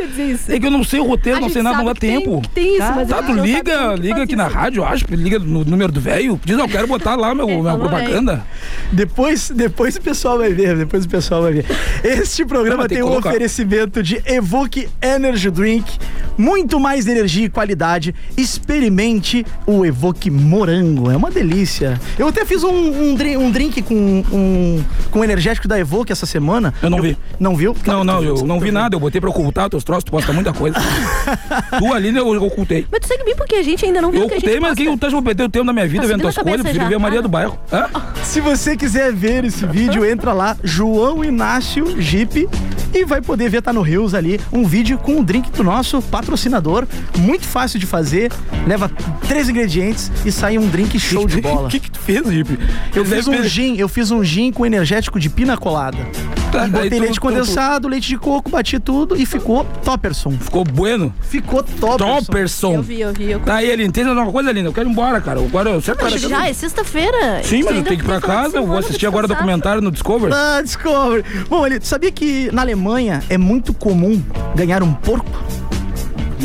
É 0.49 0.59
que 0.59 0.67
eu 0.67 0.71
não 0.71 0.85
sei 0.85 1.01
o 1.01 1.05
roteiro, 1.05 1.39
A 1.39 1.41
não 1.41 1.49
sei 1.49 1.63
nada, 1.63 1.79
não 1.79 1.85
dá 1.85 1.95
tempo. 1.95 2.43
tem 2.55 2.77
isso, 2.77 2.93
mas 2.95 3.09
tá, 3.09 3.23
tu 3.23 3.33
liga, 3.33 3.95
liga 3.95 4.23
aqui 4.23 4.37
na 4.37 4.47
rádio, 4.47 4.85
acho, 4.85 5.05
liga 5.11 5.39
no 5.39 5.65
número 5.65 5.93
do 5.93 6.01
velho. 6.01 6.41
Diz, 6.45 6.59
eu 6.59 6.69
quero 6.69 6.87
botar 6.87 7.17
lá 7.17 7.35
meu, 7.35 7.47
minha 7.47 7.63
falou, 7.63 7.89
propaganda. 7.89 8.45
Depois, 8.91 9.51
depois 9.51 9.97
o 9.97 10.01
pessoal 10.01 10.39
vai 10.39 10.53
ver, 10.53 10.77
depois 10.77 11.05
o 11.05 11.09
pessoal 11.09 11.43
vai 11.43 11.53
ver. 11.53 11.67
Este 12.05 12.45
programa 12.45 12.89
tem 12.89 13.03
um 13.03 13.17
oferecimento 13.17 14.03
de 14.03 14.23
Evoque 14.27 14.89
Energy 15.01 15.51
Drink, 15.51 15.99
muito 16.37 16.79
mais 16.79 17.07
energia 17.07 17.47
e 17.47 17.49
qualidade. 17.49 18.15
Experimente 18.37 19.45
o 19.67 19.85
Evoque 19.85 20.31
Morango, 20.31 21.11
é 21.11 21.17
uma 21.17 21.31
delícia. 21.31 22.01
Eu 22.19 22.29
até 22.29 22.45
fiz 22.45 22.63
um, 22.63 22.71
um, 22.71 23.15
drink, 23.15 23.37
um 23.37 23.51
drink 23.51 23.83
com 23.83 23.95
um 24.33 24.85
com 25.11 25.25
energético 25.25 25.69
da 25.69 25.79
Evoque 25.79 26.13
essa 26.13 26.27
semana. 26.27 26.73
Eu 26.83 26.91
não 26.91 27.01
vi. 27.01 27.17
Não 27.39 27.57
viu? 27.57 27.77
Não, 27.87 28.05
não, 28.05 28.23
eu 28.23 28.45
não 28.45 28.61
vi 28.61 28.71
nada, 28.71 28.95
eu 28.97 29.01
botei 29.01 29.21
pra 29.21 29.31
ocultar 29.33 29.69
teus 29.71 29.83
troços, 29.83 30.05
tu 30.05 30.13
posta 30.13 30.33
muita 30.33 30.53
coisa. 30.53 30.77
tu 31.79 31.93
ali, 31.93 32.13
né, 32.13 32.21
eu 32.21 32.43
ocultei. 32.43 32.87
Mas 32.91 33.01
tu 33.01 33.09
segue 33.09 33.25
bem 33.25 33.35
porque 33.35 33.57
a 33.57 33.63
gente 33.63 33.85
ainda 33.85 34.01
não 34.01 34.11
viu 34.11 34.21
Eu 34.21 34.27
o 34.27 34.29
que 34.29 34.35
a 34.35 34.39
gente 34.39 34.45
ocultei, 34.45 34.61
mas 34.61 34.71
posta. 34.71 34.85
quem 34.85 34.99
tu 34.99 35.07
acha 35.07 35.11
que 35.15 35.19
eu 35.19 35.23
perder 35.23 35.43
o 35.45 35.49
tempo 35.49 35.67
da 35.67 35.73
minha 35.73 35.87
vida 35.89 36.03
Tá 36.03 36.09
vendo 36.09 36.21
tuas 36.21 36.37
coisas? 36.37 36.63
Prefiro 36.63 36.89
ver 36.89 36.95
a 36.95 36.99
Maria 36.99 37.19
Ah. 37.19 37.23
do 37.23 37.29
Bairro. 37.29 37.59
Hã? 37.73 37.87
Se 38.23 38.41
você 38.41 38.77
quiser 38.77 39.13
ver 39.13 39.45
esse 39.45 39.65
vídeo, 39.67 40.05
entra 40.05 40.33
lá, 40.33 40.57
João 40.63 41.25
Inácio 41.25 42.01
Jeep, 42.01 42.49
e 42.95 43.05
vai 43.05 43.21
poder 43.23 43.49
ver, 43.49 43.63
tá 43.63 43.73
no 43.73 43.81
Rios 43.83 44.15
ali, 44.15 44.39
um 44.53 44.65
vídeo 44.67 44.99
com 44.99 45.19
o 45.21 45.25
drink 45.25 45.51
do 45.51 45.65
nosso 45.65 46.01
patrocinador. 46.03 46.87
Muito 47.19 47.45
fácil 47.47 47.79
de 47.79 47.87
fazer, 47.87 48.31
leva 48.67 48.91
três 49.27 49.49
ingredientes 49.49 50.11
e 50.25 50.31
sai 50.33 50.59
um 50.59 50.69
drink 50.69 50.99
show 50.99 51.27
de 51.27 51.41
bola. 51.41 51.69
O 51.69 51.71
que 51.71 51.81
que 51.81 51.91
tu 51.91 51.99
fez, 51.99 52.27
Jeep? 52.29 52.59
Eu 52.95 53.03
Ele 53.05 53.17
fiz 53.17 53.27
um 53.29 53.43
gin, 53.45 53.77
eu 53.79 53.89
fiz 53.89 54.11
um 54.11 54.23
gin 54.23 54.53
com 54.53 54.67
energético 54.67 55.19
de 55.19 55.31
pina 55.31 55.57
colada. 55.57 55.97
Tá, 56.53 56.67
E 56.67 56.71
botei 56.71 56.91
tu- 56.91 57.01
leite 57.01 57.15
tu- 57.15 57.21
condensado, 57.23 57.89
leite 57.89 58.09
de 58.09 58.19
coco, 58.19 58.51
bati 58.51 58.79
tudo 58.79 59.17
e 59.17 59.25
ficou 59.25 59.65
topperson. 59.83 60.33
Ficou 60.33 60.65
bueno? 60.65 61.13
Ficou 61.23 61.63
topperson. 61.63 62.21
Topperson. 62.21 62.75
Eu 62.75 62.83
vi, 62.83 63.01
eu 63.01 63.13
vi. 63.13 63.31
Eu... 63.31 63.41
Tá 63.41 63.55
aí, 63.57 63.71
ele 63.71 63.85
entende 63.85 64.11
uma 64.11 64.31
coisa, 64.31 64.53
Linda. 64.53 64.69
Eu 64.69 64.73
quero 64.73 64.87
ir 64.89 64.93
embora, 64.93 65.19
cara. 65.21 65.41
Agora 65.41 65.71
eu 65.71 65.81
sempre 65.81 66.05
Mas 66.05 66.21
já 66.21 66.47
é 66.49 66.53
sexta-feira. 66.53 67.43
Sim, 67.43 67.63
mas 67.63 67.67
eu 67.71 67.77
ainda 67.79 67.89
tenho 67.89 67.99
que 68.01 68.05
ir 68.05 68.07
pra 68.07 68.21
casa. 68.21 68.59
Eu 68.59 68.67
vou 68.67 68.77
assistir 68.77 69.07
agora 69.07 69.25
o 69.25 69.29
documentário 69.29 69.81
no 69.81 69.91
Discovery. 69.91 70.33
Ah, 70.35 70.61
Discovery. 70.63 71.25
Bom, 71.49 71.67
ele 71.67 71.81
sabia 71.83 72.13
que 72.13 72.51
na 72.53 72.61
Alemanha 72.63 73.23
é 73.31 73.39
muito 73.39 73.73
comum 73.73 74.23
ganhar 74.55 74.83
um 74.83 74.93
porco? 74.93 75.27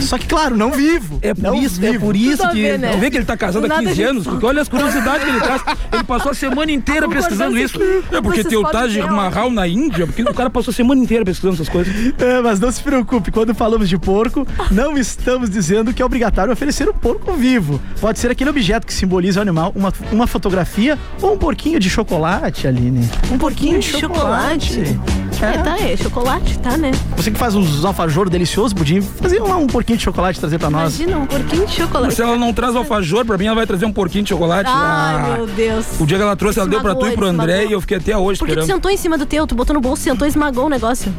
Só 0.01 0.17
que, 0.17 0.25
claro, 0.27 0.55
não 0.55 0.71
vivo. 0.71 1.19
É 1.21 1.33
por 1.33 1.41
Não 1.43 1.55
isso, 1.55 1.83
é 1.83 1.91
vivo. 1.91 2.05
por 2.05 2.15
isso 2.15 2.47
que. 2.49 2.61
ver, 2.61 2.79
né? 2.79 2.95
Vê 2.97 3.09
que 3.11 3.17
ele 3.17 3.25
tá 3.25 3.35
casado 3.37 3.61
Do 3.61 3.65
há 3.65 3.69
nada 3.69 3.81
a 3.81 3.83
15 3.85 3.95
gente- 3.95 4.09
anos, 4.09 4.23
porque 4.27 4.45
olha 4.45 4.61
as 4.61 4.69
curiosidades 4.69 5.23
que 5.23 5.29
ele 5.29 5.39
traz. 5.39 5.61
Ele 5.91 6.03
passou 6.03 6.31
a 6.31 6.35
semana 6.35 6.71
inteira 6.71 7.07
pesquisando 7.09 7.57
isso. 7.57 7.79
É 8.11 8.21
porque 8.21 8.43
tem 8.43 8.57
o 8.57 8.63
Taj. 8.63 8.97
Mahal 9.01 9.49
na 9.49 9.67
Índia, 9.67 10.05
porque 10.05 10.21
o 10.23 10.33
cara 10.33 10.49
passou 10.49 10.71
a 10.71 10.73
semana 10.75 11.01
inteira 11.01 11.23
pesquisando 11.25 11.55
essas 11.55 11.69
coisas. 11.69 11.93
É, 12.19 12.41
mas 12.41 12.59
não 12.59 12.71
se 12.71 12.81
preocupe, 12.81 13.31
quando 13.31 13.53
falamos 13.55 13.87
de 13.89 13.97
porco, 13.97 14.45
não 14.71 14.97
estamos 14.97 15.49
dizendo 15.49 15.93
que 15.93 16.01
é 16.01 16.05
obrigatório 16.05 16.51
oferecer 16.53 16.87
o 16.87 16.93
porco 16.93 17.33
vivo. 17.33 17.79
Pode 17.99 18.19
ser 18.19 18.31
aquele 18.31 18.49
objeto 18.49 18.85
que 18.87 18.93
simboliza 18.93 19.39
o 19.39 19.41
animal, 19.41 19.71
uma, 19.75 19.93
uma 20.11 20.27
fotografia 20.27 20.97
ou 21.21 21.33
um 21.33 21.37
porquinho 21.37 21.79
de 21.79 21.89
chocolate, 21.89 22.67
Aline. 22.67 23.09
Um 23.31 23.37
porquinho 23.37 23.79
de 23.79 23.87
chocolate. 23.99 24.97
É, 25.41 25.57
tá, 25.59 25.77
é 25.79 25.95
chocolate, 25.95 26.57
tá, 26.59 26.77
né? 26.77 26.91
Você 27.15 27.29
que 27.31 27.37
faz 27.37 27.53
uns 27.55 27.85
alfajor 27.85 28.29
deliciosos, 28.29 28.73
podia 28.73 29.01
fazer 29.01 29.39
lá 29.39 29.55
um 29.57 29.67
porquinho 29.67 29.97
de 29.97 30.03
chocolate 30.03 30.39
trazer 30.39 30.57
pra 30.57 30.69
nós. 30.69 30.99
Imagina, 30.99 31.19
um 31.19 31.25
porquinho 31.27 31.65
de 31.65 31.73
chocolate. 31.73 32.13
Se 32.15 32.21
ela 32.21 32.37
não 32.37 32.51
traz 32.53 32.75
alfajor, 32.75 33.25
pra 33.25 33.37
mim 33.37 33.45
ela 33.45 33.55
vai 33.55 33.67
trazer 33.67 33.85
um 33.85 33.91
porquinho 33.93 34.23
de 34.23 34.29
chocolate. 34.29 34.69
Ai, 34.69 34.73
Ah, 34.75 35.33
meu 35.37 35.47
Deus. 35.47 35.85
O 35.99 36.05
dia 36.05 36.17
que 36.17 36.23
ela 36.23 36.35
trouxe, 36.35 36.59
ela 36.59 36.67
deu 36.67 36.81
pra 36.81 36.95
tu 36.95 37.07
e 37.07 37.11
pro 37.11 37.27
André 37.27 37.65
e 37.65 37.71
eu 37.71 37.81
fiquei 37.81 37.97
até 37.97 38.17
hoje 38.17 38.39
Porque 38.39 38.53
tu 38.53 38.59
esperando. 38.59 38.75
sentou 38.77 38.91
em 38.91 38.97
cima 38.97 39.17
do 39.17 39.25
teu, 39.25 39.45
tu 39.45 39.53
botou 39.55 39.73
no 39.73 39.81
bolso, 39.81 40.01
sentou 40.03 40.25
e 40.27 40.29
esmagou 40.29 40.65
o 40.65 40.69
negócio. 40.69 41.13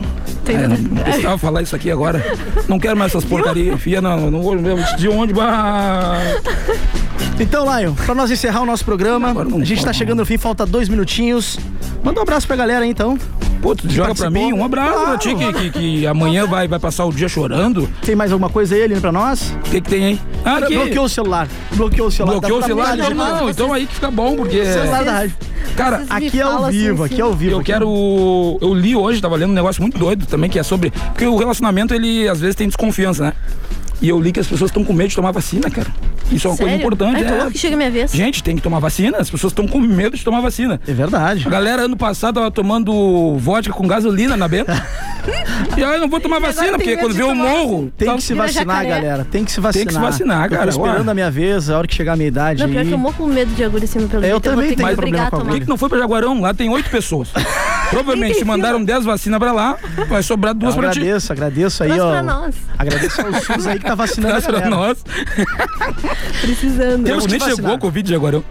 É, 0.47 0.53
Entendeu? 0.53 0.69
não 0.91 1.03
precisava 1.05 1.39
falar 1.39 1.63
isso 1.63 1.77
aqui 1.77 1.91
agora. 1.91 2.25
Não 2.67 2.79
quero 2.79 2.97
mais 2.97 3.13
essas 3.13 3.25
porcarias. 3.25 3.75
Enfia, 3.75 4.01
não, 4.01 4.31
não 4.31 4.43
vou 4.43 4.57
de 4.97 5.09
onde. 5.09 5.33
Bah. 5.33 6.19
Então, 7.41 7.65
Lion, 7.79 7.95
pra 7.95 8.15
nós 8.15 8.31
encerrar 8.31 8.61
o 8.63 8.67
nosso 8.67 8.85
programa, 8.85 9.29
a 9.61 9.65
gente 9.65 9.85
tá 9.85 9.93
chegando 9.93 10.19
no 10.19 10.27
fim, 10.27 10.37
falta 10.37 10.67
dois 10.67 10.89
minutinhos. 10.89 11.59
Manda 12.03 12.19
um 12.21 12.23
abraço 12.23 12.47
pra 12.47 12.57
galera 12.57 12.85
aí, 12.85 12.91
então. 12.91 13.17
Pô, 13.61 13.75
tu 13.75 13.89
joga 13.91 14.15
pra 14.15 14.31
mim 14.31 14.53
um 14.53 14.65
abraço 14.65 15.05
pra 15.05 15.19
ti 15.19 15.35
que, 15.35 15.53
que, 15.53 15.71
que 15.71 16.07
amanhã 16.07 16.47
vai, 16.47 16.69
vai 16.69 16.79
passar 16.79 17.05
o 17.05 17.13
dia 17.13 17.29
chorando. 17.29 17.89
Tem 18.03 18.15
mais 18.15 18.31
alguma 18.31 18.49
coisa 18.49 18.75
aí, 18.75 18.85
Aline, 18.85 19.01
pra 19.01 19.11
nós? 19.11 19.51
O 19.51 19.71
que, 19.71 19.81
que 19.81 19.91
tem 19.91 20.05
aí? 20.05 20.21
Ah, 20.45 20.59
aqui. 20.59 20.75
Bloqueou 20.75 21.05
o 21.05 21.09
celular. 21.09 21.49
Bloqueou 21.75 22.09
o 22.09 22.11
celular. 22.11 22.33
Bloqueou 22.39 22.59
o 22.59 22.61
Tá- 22.61 22.67
celular? 22.69 22.97
Não, 22.97 23.11
não, 23.15 23.51
então 23.51 23.73
aí 23.73 23.87
que 23.87 23.95
fica 23.95 24.11
bom, 24.11 24.37
porque. 24.37 24.65
Celular 24.65 25.05
da 25.05 25.13
rádio. 25.13 25.37
Cara, 25.77 26.05
aqui 26.09 26.39
é 26.41 26.43
ao 26.43 26.67
vivo, 26.71 27.05
assim, 27.05 27.13
aqui 27.15 27.21
é 27.21 27.25
ao 27.25 27.35
vivo. 27.35 27.53
Eu 27.53 27.59
aqui. 27.59 27.67
quero. 27.73 28.59
Eu 28.61 28.75
li 28.75 28.95
hoje, 28.95 29.21
tava 29.21 29.37
lendo 29.37 29.51
um 29.51 29.55
negócio 29.55 29.83
muito 29.83 29.99
doido 29.99 30.25
também, 30.27 30.49
que 30.49 30.59
é 30.59 30.63
sobre. 30.63 30.91
Porque 30.91 31.27
o 31.27 31.37
relacionamento, 31.37 31.93
ele 31.95 32.29
às 32.29 32.41
vezes 32.41 32.55
tem 32.57 32.67
desconfiança, 32.69 33.25
né? 33.25 33.33
E 34.01 34.09
eu 34.09 34.21
li 34.21 34.31
que 34.31 34.39
as 34.39 34.47
pessoas 34.47 34.71
estão 34.71 34.85
com 34.85 34.93
medo 34.93 35.09
de 35.11 35.17
tomar 35.17 35.33
vacina, 35.33 35.69
cara. 35.69 35.89
Isso 36.31 36.47
é 36.47 36.51
uma 36.51 36.57
coisa 36.57 36.71
Sério? 36.71 36.85
importante. 36.87 37.17
Ai, 37.17 37.25
tô 37.25 37.35
é. 37.35 37.37
louco 37.37 37.53
que 37.53 37.59
chega 37.59 37.75
a 37.75 37.77
minha 37.77 37.91
vez. 37.91 38.13
Gente, 38.13 38.43
tem 38.43 38.57
que 38.57 38.63
tomar 38.63 38.79
vacina. 38.79 39.19
As 39.19 39.31
pessoas 39.31 39.51
estão 39.53 39.67
com 39.67 39.81
medo 39.81 40.17
de 40.17 40.25
tomar 40.25 40.41
vacina. 40.41 40.81
É 40.87 40.93
verdade. 40.93 41.45
A 41.47 41.51
galera 41.51 41.83
ano 41.83 41.97
passado 41.97 42.37
tava 42.37 42.51
tomando 42.51 43.37
vodka 43.39 43.73
com 43.73 43.87
gasolina 43.87 44.37
na 44.37 44.47
benta. 44.49 44.73
e 45.77 45.83
aí 45.85 45.95
eu 45.95 46.01
não 46.01 46.09
vou 46.09 46.21
tomar 46.21 46.41
vacina, 46.41 46.73
porque 46.73 46.97
quando 46.97 47.15
vê 47.15 47.23
o 47.23 47.35
morro. 47.35 47.93
Tem 47.97 48.15
que 48.17 48.23
se 48.23 48.35
vacinar, 48.35 48.87
galera. 48.87 49.27
Tem 49.31 49.45
que 49.45 49.51
se 49.53 49.61
vacinar. 49.61 49.73
Tem 49.79 49.87
que 49.87 49.93
se 49.93 49.99
vacinar, 49.99 50.45
Eu 50.45 50.51
cara. 50.51 50.63
tô 50.65 50.69
esperando 50.71 51.07
Ué. 51.07 51.11
a 51.11 51.15
minha 51.15 51.31
vez, 51.31 51.71
a 51.71 51.79
hora 51.79 51.87
que 51.87 51.95
chegar 51.95 52.13
a 52.13 52.17
minha 52.17 52.29
idade 52.29 52.63
Não, 52.63 52.69
pior 52.71 52.81
aí. 52.81 52.87
que 52.87 52.93
eu 52.95 52.99
morro 52.99 53.15
com 53.17 53.27
medo 53.27 53.55
de 53.55 53.65
agulha 53.65 53.85
assim 53.85 54.07
pelo 54.07 54.23
Eu 54.25 54.31
jeito, 54.31 54.41
também 54.43 54.69
ter 54.71 54.77
tenho 54.77 54.89
que 54.89 54.97
problema 54.97 55.27
a 55.27 55.31
com 55.31 55.39
tomar. 55.39 55.51
Por 55.51 55.55
que, 55.55 55.61
que 55.65 55.69
não 55.69 55.77
foi 55.77 55.89
pra 55.89 55.99
Jaguarão? 55.99 56.41
Lá 56.41 56.53
tem 56.55 56.69
oito 56.69 56.91
pessoas. 56.91 57.29
Provavelmente, 57.91 58.45
mandaram 58.45 58.83
10 58.85 59.05
vacinas 59.05 59.39
pra 59.39 59.53
lá, 59.53 59.77
vai 60.09 60.23
sobrar 60.23 60.53
Eu 60.55 60.59
duas 60.59 60.75
pra 60.75 60.91
ti. 60.91 60.99
agradeço, 61.01 61.33
agradeço 61.33 61.83
aí, 61.83 61.89
Traz 61.91 62.03
ó. 62.03 62.11
pra 62.11 62.23
nós. 62.23 62.55
Agradeço 62.79 63.21
ao 63.21 63.33
SUS 63.35 63.67
aí 63.67 63.79
que 63.79 63.85
tá 63.85 63.95
vacinando 63.95 64.37
a 64.37 64.41
Traz 64.41 64.45
pra 64.47 64.61
galera. 64.61 64.71
nós. 64.77 64.99
Precisando. 66.41 67.05
Temos 67.05 67.25
que 67.25 67.31
nem 67.31 67.39
vacinar. 67.41 67.57
chegou 67.57 67.75
a 67.75 67.79
Covid 67.79 68.07
de 68.07 68.13
Jaguarão. 68.15 68.45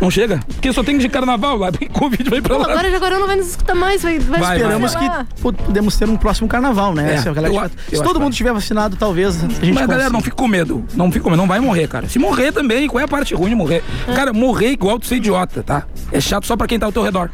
Não 0.00 0.10
chega? 0.10 0.40
Porque 0.46 0.72
só 0.72 0.82
tem 0.82 0.96
de 0.98 1.08
carnaval 1.08 1.56
lá, 1.58 1.70
tem 1.70 1.88
Covid 1.88 2.28
vai 2.30 2.40
pra 2.40 2.54
Pô, 2.56 2.62
lá. 2.62 2.72
agora 2.72 2.88
o 2.88 2.90
Jaguarão 2.90 3.20
não 3.20 3.26
vai 3.26 3.36
nos 3.36 3.48
escutar 3.50 3.74
mais, 3.74 4.02
vai, 4.02 4.18
vai, 4.18 4.40
Vai, 4.40 4.56
Esperamos 4.56 4.92
sei 4.92 5.00
que 5.00 5.42
podemos 5.42 5.96
ter 5.96 6.08
um 6.08 6.16
próximo 6.16 6.48
carnaval, 6.48 6.94
né? 6.94 7.14
É, 7.14 7.18
se 7.18 7.28
a 7.28 7.32
galera 7.32 7.52
eu 7.54 7.60
a- 7.60 7.70
eu 7.92 7.98
se 7.98 8.02
todo 8.04 8.18
mundo 8.20 8.32
tiver 8.34 8.52
vacinado, 8.52 8.96
talvez 8.96 9.36
a 9.44 9.48
gente 9.48 9.72
Mas 9.72 9.86
galera, 9.86 10.04
não 10.10 10.20
consiga. 10.20 10.22
fica 10.24 10.36
com 10.36 10.48
medo. 10.48 10.84
Não 10.94 11.12
fica 11.12 11.24
com 11.24 11.30
medo, 11.30 11.38
não 11.40 11.46
vai 11.48 11.60
morrer, 11.60 11.86
cara. 11.88 12.08
Se 12.08 12.18
morrer 12.18 12.52
também, 12.52 12.88
qual 12.88 13.00
é 13.00 13.04
a 13.04 13.08
parte 13.08 13.34
ruim 13.34 13.50
de 13.50 13.54
morrer? 13.56 13.82
Cara, 14.14 14.32
morrer 14.32 14.70
igual 14.70 14.98
tu 14.98 15.06
ser 15.06 15.16
idiota, 15.16 15.62
tá? 15.62 15.84
É 16.10 16.20
chato 16.20 16.46
só 16.46 16.56
pra 16.56 16.66
quem 16.66 16.78
tá 16.78 16.86
ao 16.86 16.92
teu 16.92 17.02
redor. 17.02 17.30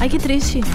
Ai, 0.00 0.08
que 0.08 0.18
triste. 0.18 0.60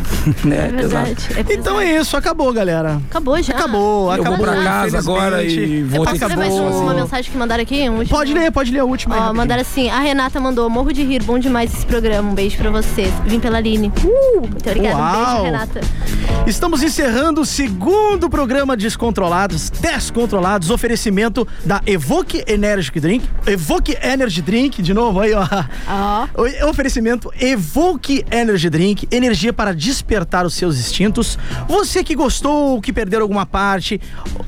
É, 0.47 0.67
verdade. 0.69 1.27
É 1.31 1.43
pesado. 1.43 1.53
Então 1.53 1.79
é 1.81 1.97
isso, 1.99 2.15
acabou, 2.17 2.51
galera. 2.53 3.01
Acabou 3.09 3.41
já. 3.41 3.53
Acabou, 3.53 4.05
Eu 4.13 4.21
acabou. 4.21 4.37
vou 4.37 4.45
pra 4.45 4.63
casa 4.63 4.97
agora 4.97 5.43
e 5.43 5.83
vou 5.83 6.05
ter 6.05 6.13
que 6.19 6.35
mais 6.35 6.53
Acabou. 6.53 6.81
uma 6.83 6.93
mensagem 6.93 7.31
que 7.31 7.37
mandaram 7.37 7.63
aqui? 7.63 7.89
Um 7.89 7.97
último? 7.99 8.17
Pode 8.17 8.33
ler, 8.33 8.51
pode 8.51 8.71
ler 8.71 8.79
a 8.79 8.85
última. 8.85 9.15
aí, 9.15 9.19
Ó, 9.19 9.23
rapidinho. 9.23 9.41
mandaram 9.41 9.61
assim, 9.61 9.89
a 9.89 9.99
Renata 9.99 10.39
mandou, 10.39 10.69
morro 10.69 10.91
de 10.93 11.03
rir, 11.03 11.21
bom 11.23 11.37
demais 11.39 11.73
esse 11.73 11.85
programa, 11.85 12.29
um 12.31 12.33
beijo 12.35 12.57
pra 12.57 12.69
você. 12.69 13.11
Vim 13.25 13.39
pela 13.39 13.57
Aline. 13.57 13.91
Uh, 14.03 14.41
muito 14.41 14.69
obrigada, 14.69 14.97
um 14.97 15.25
beijo, 15.25 15.43
Renata. 15.43 15.81
Estamos 16.45 16.81
encerrando 16.81 17.41
o 17.41 17.45
segundo 17.45 18.29
programa 18.29 18.75
Descontrolados, 18.77 19.69
Descontrolados, 19.69 20.69
oferecimento 20.69 21.47
da 21.65 21.81
Evoque 21.85 22.43
Energy 22.47 22.91
Drink. 22.99 23.25
Evoque 23.45 23.97
Energy 24.01 24.41
Drink, 24.41 24.81
de 24.81 24.93
novo 24.93 25.19
aí, 25.19 25.33
ó. 25.33 25.45
Ó. 25.89 26.27
O 26.65 26.69
oferecimento 26.69 27.31
Evoque 27.39 28.23
Energy 28.31 28.69
Drink, 28.69 29.06
energia 29.11 29.51
para 29.53 29.73
despertar 29.73 30.45
os 30.45 30.53
seus 30.53 30.77
instintos. 30.79 31.37
Você 31.67 32.03
que 32.03 32.15
gostou, 32.15 32.81
que 32.81 32.91
perdeu 32.93 33.21
alguma 33.21 33.45
parte, 33.45 33.99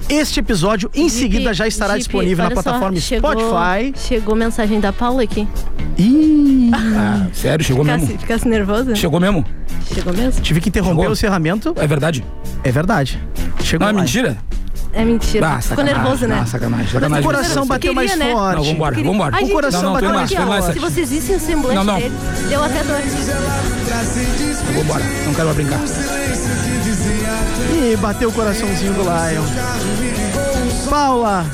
este 0.10 0.40
episódio 0.40 0.90
em 0.94 1.10
seguida 1.10 1.54
já 1.54 1.68
estará 1.68 1.94
Jeep, 1.94 2.00
disponível 2.06 2.44
na 2.44 2.50
olha 2.50 2.56
só, 2.56 2.62
plataforma 2.64 3.00
chegou- 3.00 3.32
Spotify. 3.32 3.94
Chegou 4.08 4.36
mensagem 4.36 4.80
da 4.80 4.92
Paula 4.94 5.24
aqui. 5.24 5.48
Ih! 5.98 6.70
Ah, 7.02 7.28
sério, 7.34 7.64
chegou 7.66 7.84
Ficasse, 7.84 8.06
mesmo? 8.06 8.20
ficasse 8.20 8.48
nervosa? 8.48 8.96
Chegou 8.96 9.20
mesmo? 9.20 9.44
Chegou 9.94 10.14
mesmo? 10.14 10.42
Tive 10.42 10.62
que 10.62 10.70
interromper 10.70 10.96
Chegou? 10.98 11.10
o 11.10 11.14
encerramento. 11.14 11.74
É 11.78 11.88
verdade? 11.88 12.24
É 12.64 12.72
verdade. 12.72 13.20
Chegou 13.64 13.88
Não, 13.92 13.98
é 13.98 14.02
mentira? 14.02 14.38
É 14.92 15.06
mentira. 15.06 15.48
Ah, 15.48 15.62
Ficou 15.62 15.84
nervoso, 15.84 16.26
né? 16.28 16.40
Ah, 16.42 16.46
sacanagem, 16.48 16.86
Mas 16.86 16.94
sacanagem. 16.94 17.20
O 17.24 17.24
coração 17.32 17.66
bateu 17.68 17.94
queria, 17.94 17.96
mais 17.96 18.18
né? 18.18 18.32
forte. 18.32 18.56
Não, 18.58 18.64
vambora, 18.66 18.96
Queria- 18.96 19.12
vambora. 19.12 19.36
Ai, 19.36 19.42
O 19.42 19.46
gente, 19.46 19.54
coração 19.56 19.82
Não, 19.82 19.88
não, 19.90 19.94
bateu 19.94 20.10
mais 20.10 20.32
mais, 20.32 20.66
forte. 20.66 20.74
Se 20.74 20.80
vocês 20.80 21.10
vissem 21.12 21.36
o 21.36 21.40
semblante 21.40 21.76
Não, 21.76 21.84
não. 21.84 21.96
dele, 22.00 22.16
deu 22.50 22.64
até 22.64 22.84
dor. 22.84 23.02
Vambora, 24.76 25.04
não 25.26 25.34
quero 25.34 25.46
mais 25.48 25.58
brincar. 25.58 25.80
Ih, 27.72 27.96
bateu 27.98 28.30
o 28.30 28.34
coraçãozinho 28.34 28.94
do 28.94 29.02
Lion. 29.04 29.44
Paula, 30.90 31.46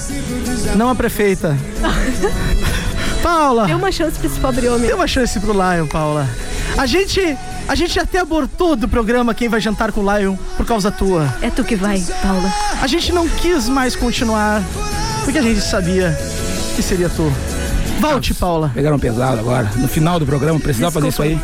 não 0.76 0.90
a 0.90 0.96
prefeita. 0.96 1.58
Paula, 3.22 3.66
Deu 3.68 3.78
uma 3.78 3.92
chance 3.92 4.18
pra 4.20 4.28
esse 4.28 4.40
pobre 4.40 4.68
homem. 4.70 4.88
dê 4.88 4.94
uma 4.94 5.08
chance 5.08 5.40
pro 5.40 5.52
Lion, 5.52 5.88
Paula. 5.88 6.28
A 6.78 6.86
gente, 6.86 7.38
a 7.68 7.76
gente 7.76 8.00
até 8.00 8.20
abortou 8.20 8.76
do 8.76 8.88
programa 8.88 9.34
Quem 9.34 9.50
Vai 9.50 9.60
Jantar 9.60 9.92
com 9.92 10.02
o 10.02 10.18
Lion 10.18 10.36
por 10.58 10.66
causa 10.66 10.92
tua. 10.92 11.34
É 11.42 11.50
tu 11.50 11.64
que 11.64 11.76
vai, 11.76 12.04
Paula. 12.22 12.52
A 12.82 12.88
gente 12.88 13.12
não 13.12 13.28
quis 13.28 13.68
mais 13.68 13.96
continuar 13.96 14.64
porque 15.24 15.40
a 15.40 15.42
gente 15.42 15.62
sabia 15.62 16.18
que 16.76 16.82
seria 16.82 17.10
tu. 17.10 17.32
Volte, 18.00 18.34
Paula. 18.34 18.72
Pegaram 18.74 19.00
pesado 19.00 19.40
agora. 19.40 19.72
No 19.78 19.88
final 19.88 20.20
do 20.20 20.26
programa, 20.26 20.60
precisava 20.60 20.92
fazer 20.92 21.08
isso 21.08 21.22
aí. 21.22 21.40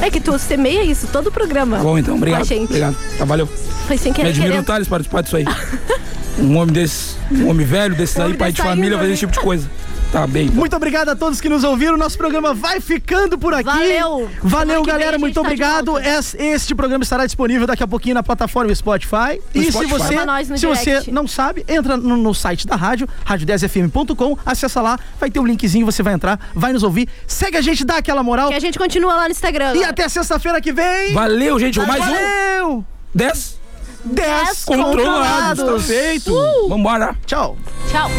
É 0.00 0.10
que 0.10 0.20
tu 0.20 0.38
semeia 0.38 0.84
isso 0.84 1.08
todo 1.08 1.26
o 1.26 1.32
programa. 1.32 1.76
Tá 1.78 1.82
bom, 1.82 1.98
então, 1.98 2.14
obrigado. 2.14 2.40
Com 2.40 2.44
a 2.44 2.56
gente. 2.56 2.68
Obrigado. 2.68 2.96
Tá, 3.18 3.24
valeu. 3.24 3.46
Foi 3.86 3.98
sem 3.98 4.12
Me 4.12 4.16
querer 4.16 4.28
admiro 4.28 4.48
o 4.48 4.52
querendo. 4.52 4.66
Thales 4.66 4.88
participar 4.88 5.22
disso 5.22 5.36
aí. 5.36 5.44
Um 6.38 6.56
homem 6.56 6.72
desse, 6.72 7.16
um 7.32 7.48
homem 7.48 7.66
velho 7.66 7.96
desse 7.96 8.20
Um 8.20 8.26
aí, 8.26 8.34
pai 8.34 8.52
de 8.52 8.62
família, 8.62 8.96
um 8.96 9.00
fazer 9.00 9.10
esse 9.10 9.20
tipo 9.20 9.32
de 9.32 9.40
coisa. 9.40 9.68
Tá 10.12 10.26
bem. 10.26 10.44
então. 10.44 10.56
Muito 10.56 10.74
obrigado 10.74 11.10
a 11.10 11.16
todos 11.16 11.40
que 11.40 11.48
nos 11.48 11.64
ouviram. 11.64 11.96
Nosso 11.96 12.16
programa 12.16 12.54
vai 12.54 12.80
ficando 12.80 13.38
por 13.38 13.52
aqui. 13.52 13.64
Valeu. 13.64 14.30
Valeu, 14.42 14.82
vem 14.82 14.86
galera. 14.86 15.12
gente 15.12 15.20
Muito 15.20 15.34
tá 15.34 15.40
obrigado. 15.42 15.94
Este 16.38 16.74
programa 16.74 17.04
estará 17.04 17.26
disponível 17.26 17.66
daqui 17.66 17.82
a 17.82 17.86
pouquinho 17.86 18.14
na 18.14 18.22
plataforma 18.22 18.74
Spotify. 18.74 19.40
No 19.54 19.62
e 19.62 19.66
se 19.66 19.72
Spotify. 19.72 19.92
você, 19.92 20.24
nós 20.24 20.48
no 20.48 20.58
se 20.58 20.66
você 20.66 21.04
não 21.10 21.26
sabe, 21.26 21.64
entra 21.68 21.96
no, 21.96 22.16
no 22.16 22.34
site 22.34 22.66
da 22.66 22.76
rádio, 22.76 23.08
rádio10fm.com, 23.26 24.38
acessa 24.46 24.80
lá, 24.80 24.98
vai 25.20 25.30
ter 25.30 25.40
o 25.40 25.44
linkzinho, 25.44 25.84
você 25.84 26.02
vai 26.02 26.14
entrar, 26.14 26.40
vai 26.54 26.72
nos 26.72 26.82
ouvir. 26.82 27.08
Segue 27.26 27.56
a 27.56 27.60
gente, 27.60 27.84
dá 27.84 27.98
aquela 27.98 28.22
moral. 28.22 28.48
Que 28.48 28.54
a 28.54 28.60
gente 28.60 28.78
continua 28.78 29.14
lá 29.14 29.24
no 29.24 29.30
Instagram. 29.30 29.72
E 29.74 29.78
agora. 29.78 29.90
até 29.90 30.08
sexta-feira 30.08 30.60
que 30.60 30.72
vem. 30.72 31.12
Valeu, 31.12 31.58
gente. 31.58 31.78
Mais 31.80 32.02
um. 32.02 32.06
Valeu. 32.06 32.84
10 33.14 33.58
10 34.04 34.64
controlados. 34.64 35.64
Tá 35.64 35.78
feito. 35.80 36.32
Uh! 36.32 36.68
Vambora. 36.68 37.16
Tchau. 37.26 37.56
Tchau. 37.90 38.10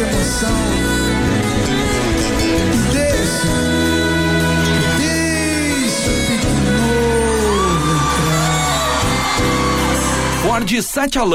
Muita 0.00 0.16
emoção. 0.16 0.48
Deixa, 2.90 3.48
deixa 4.96 6.10
o 6.10 6.14
pique 6.26 6.46
novo 6.70 7.90
entrar. 7.92 8.70
Ford 10.42 10.70
Sete 10.82 11.18
Alan. 11.18 11.28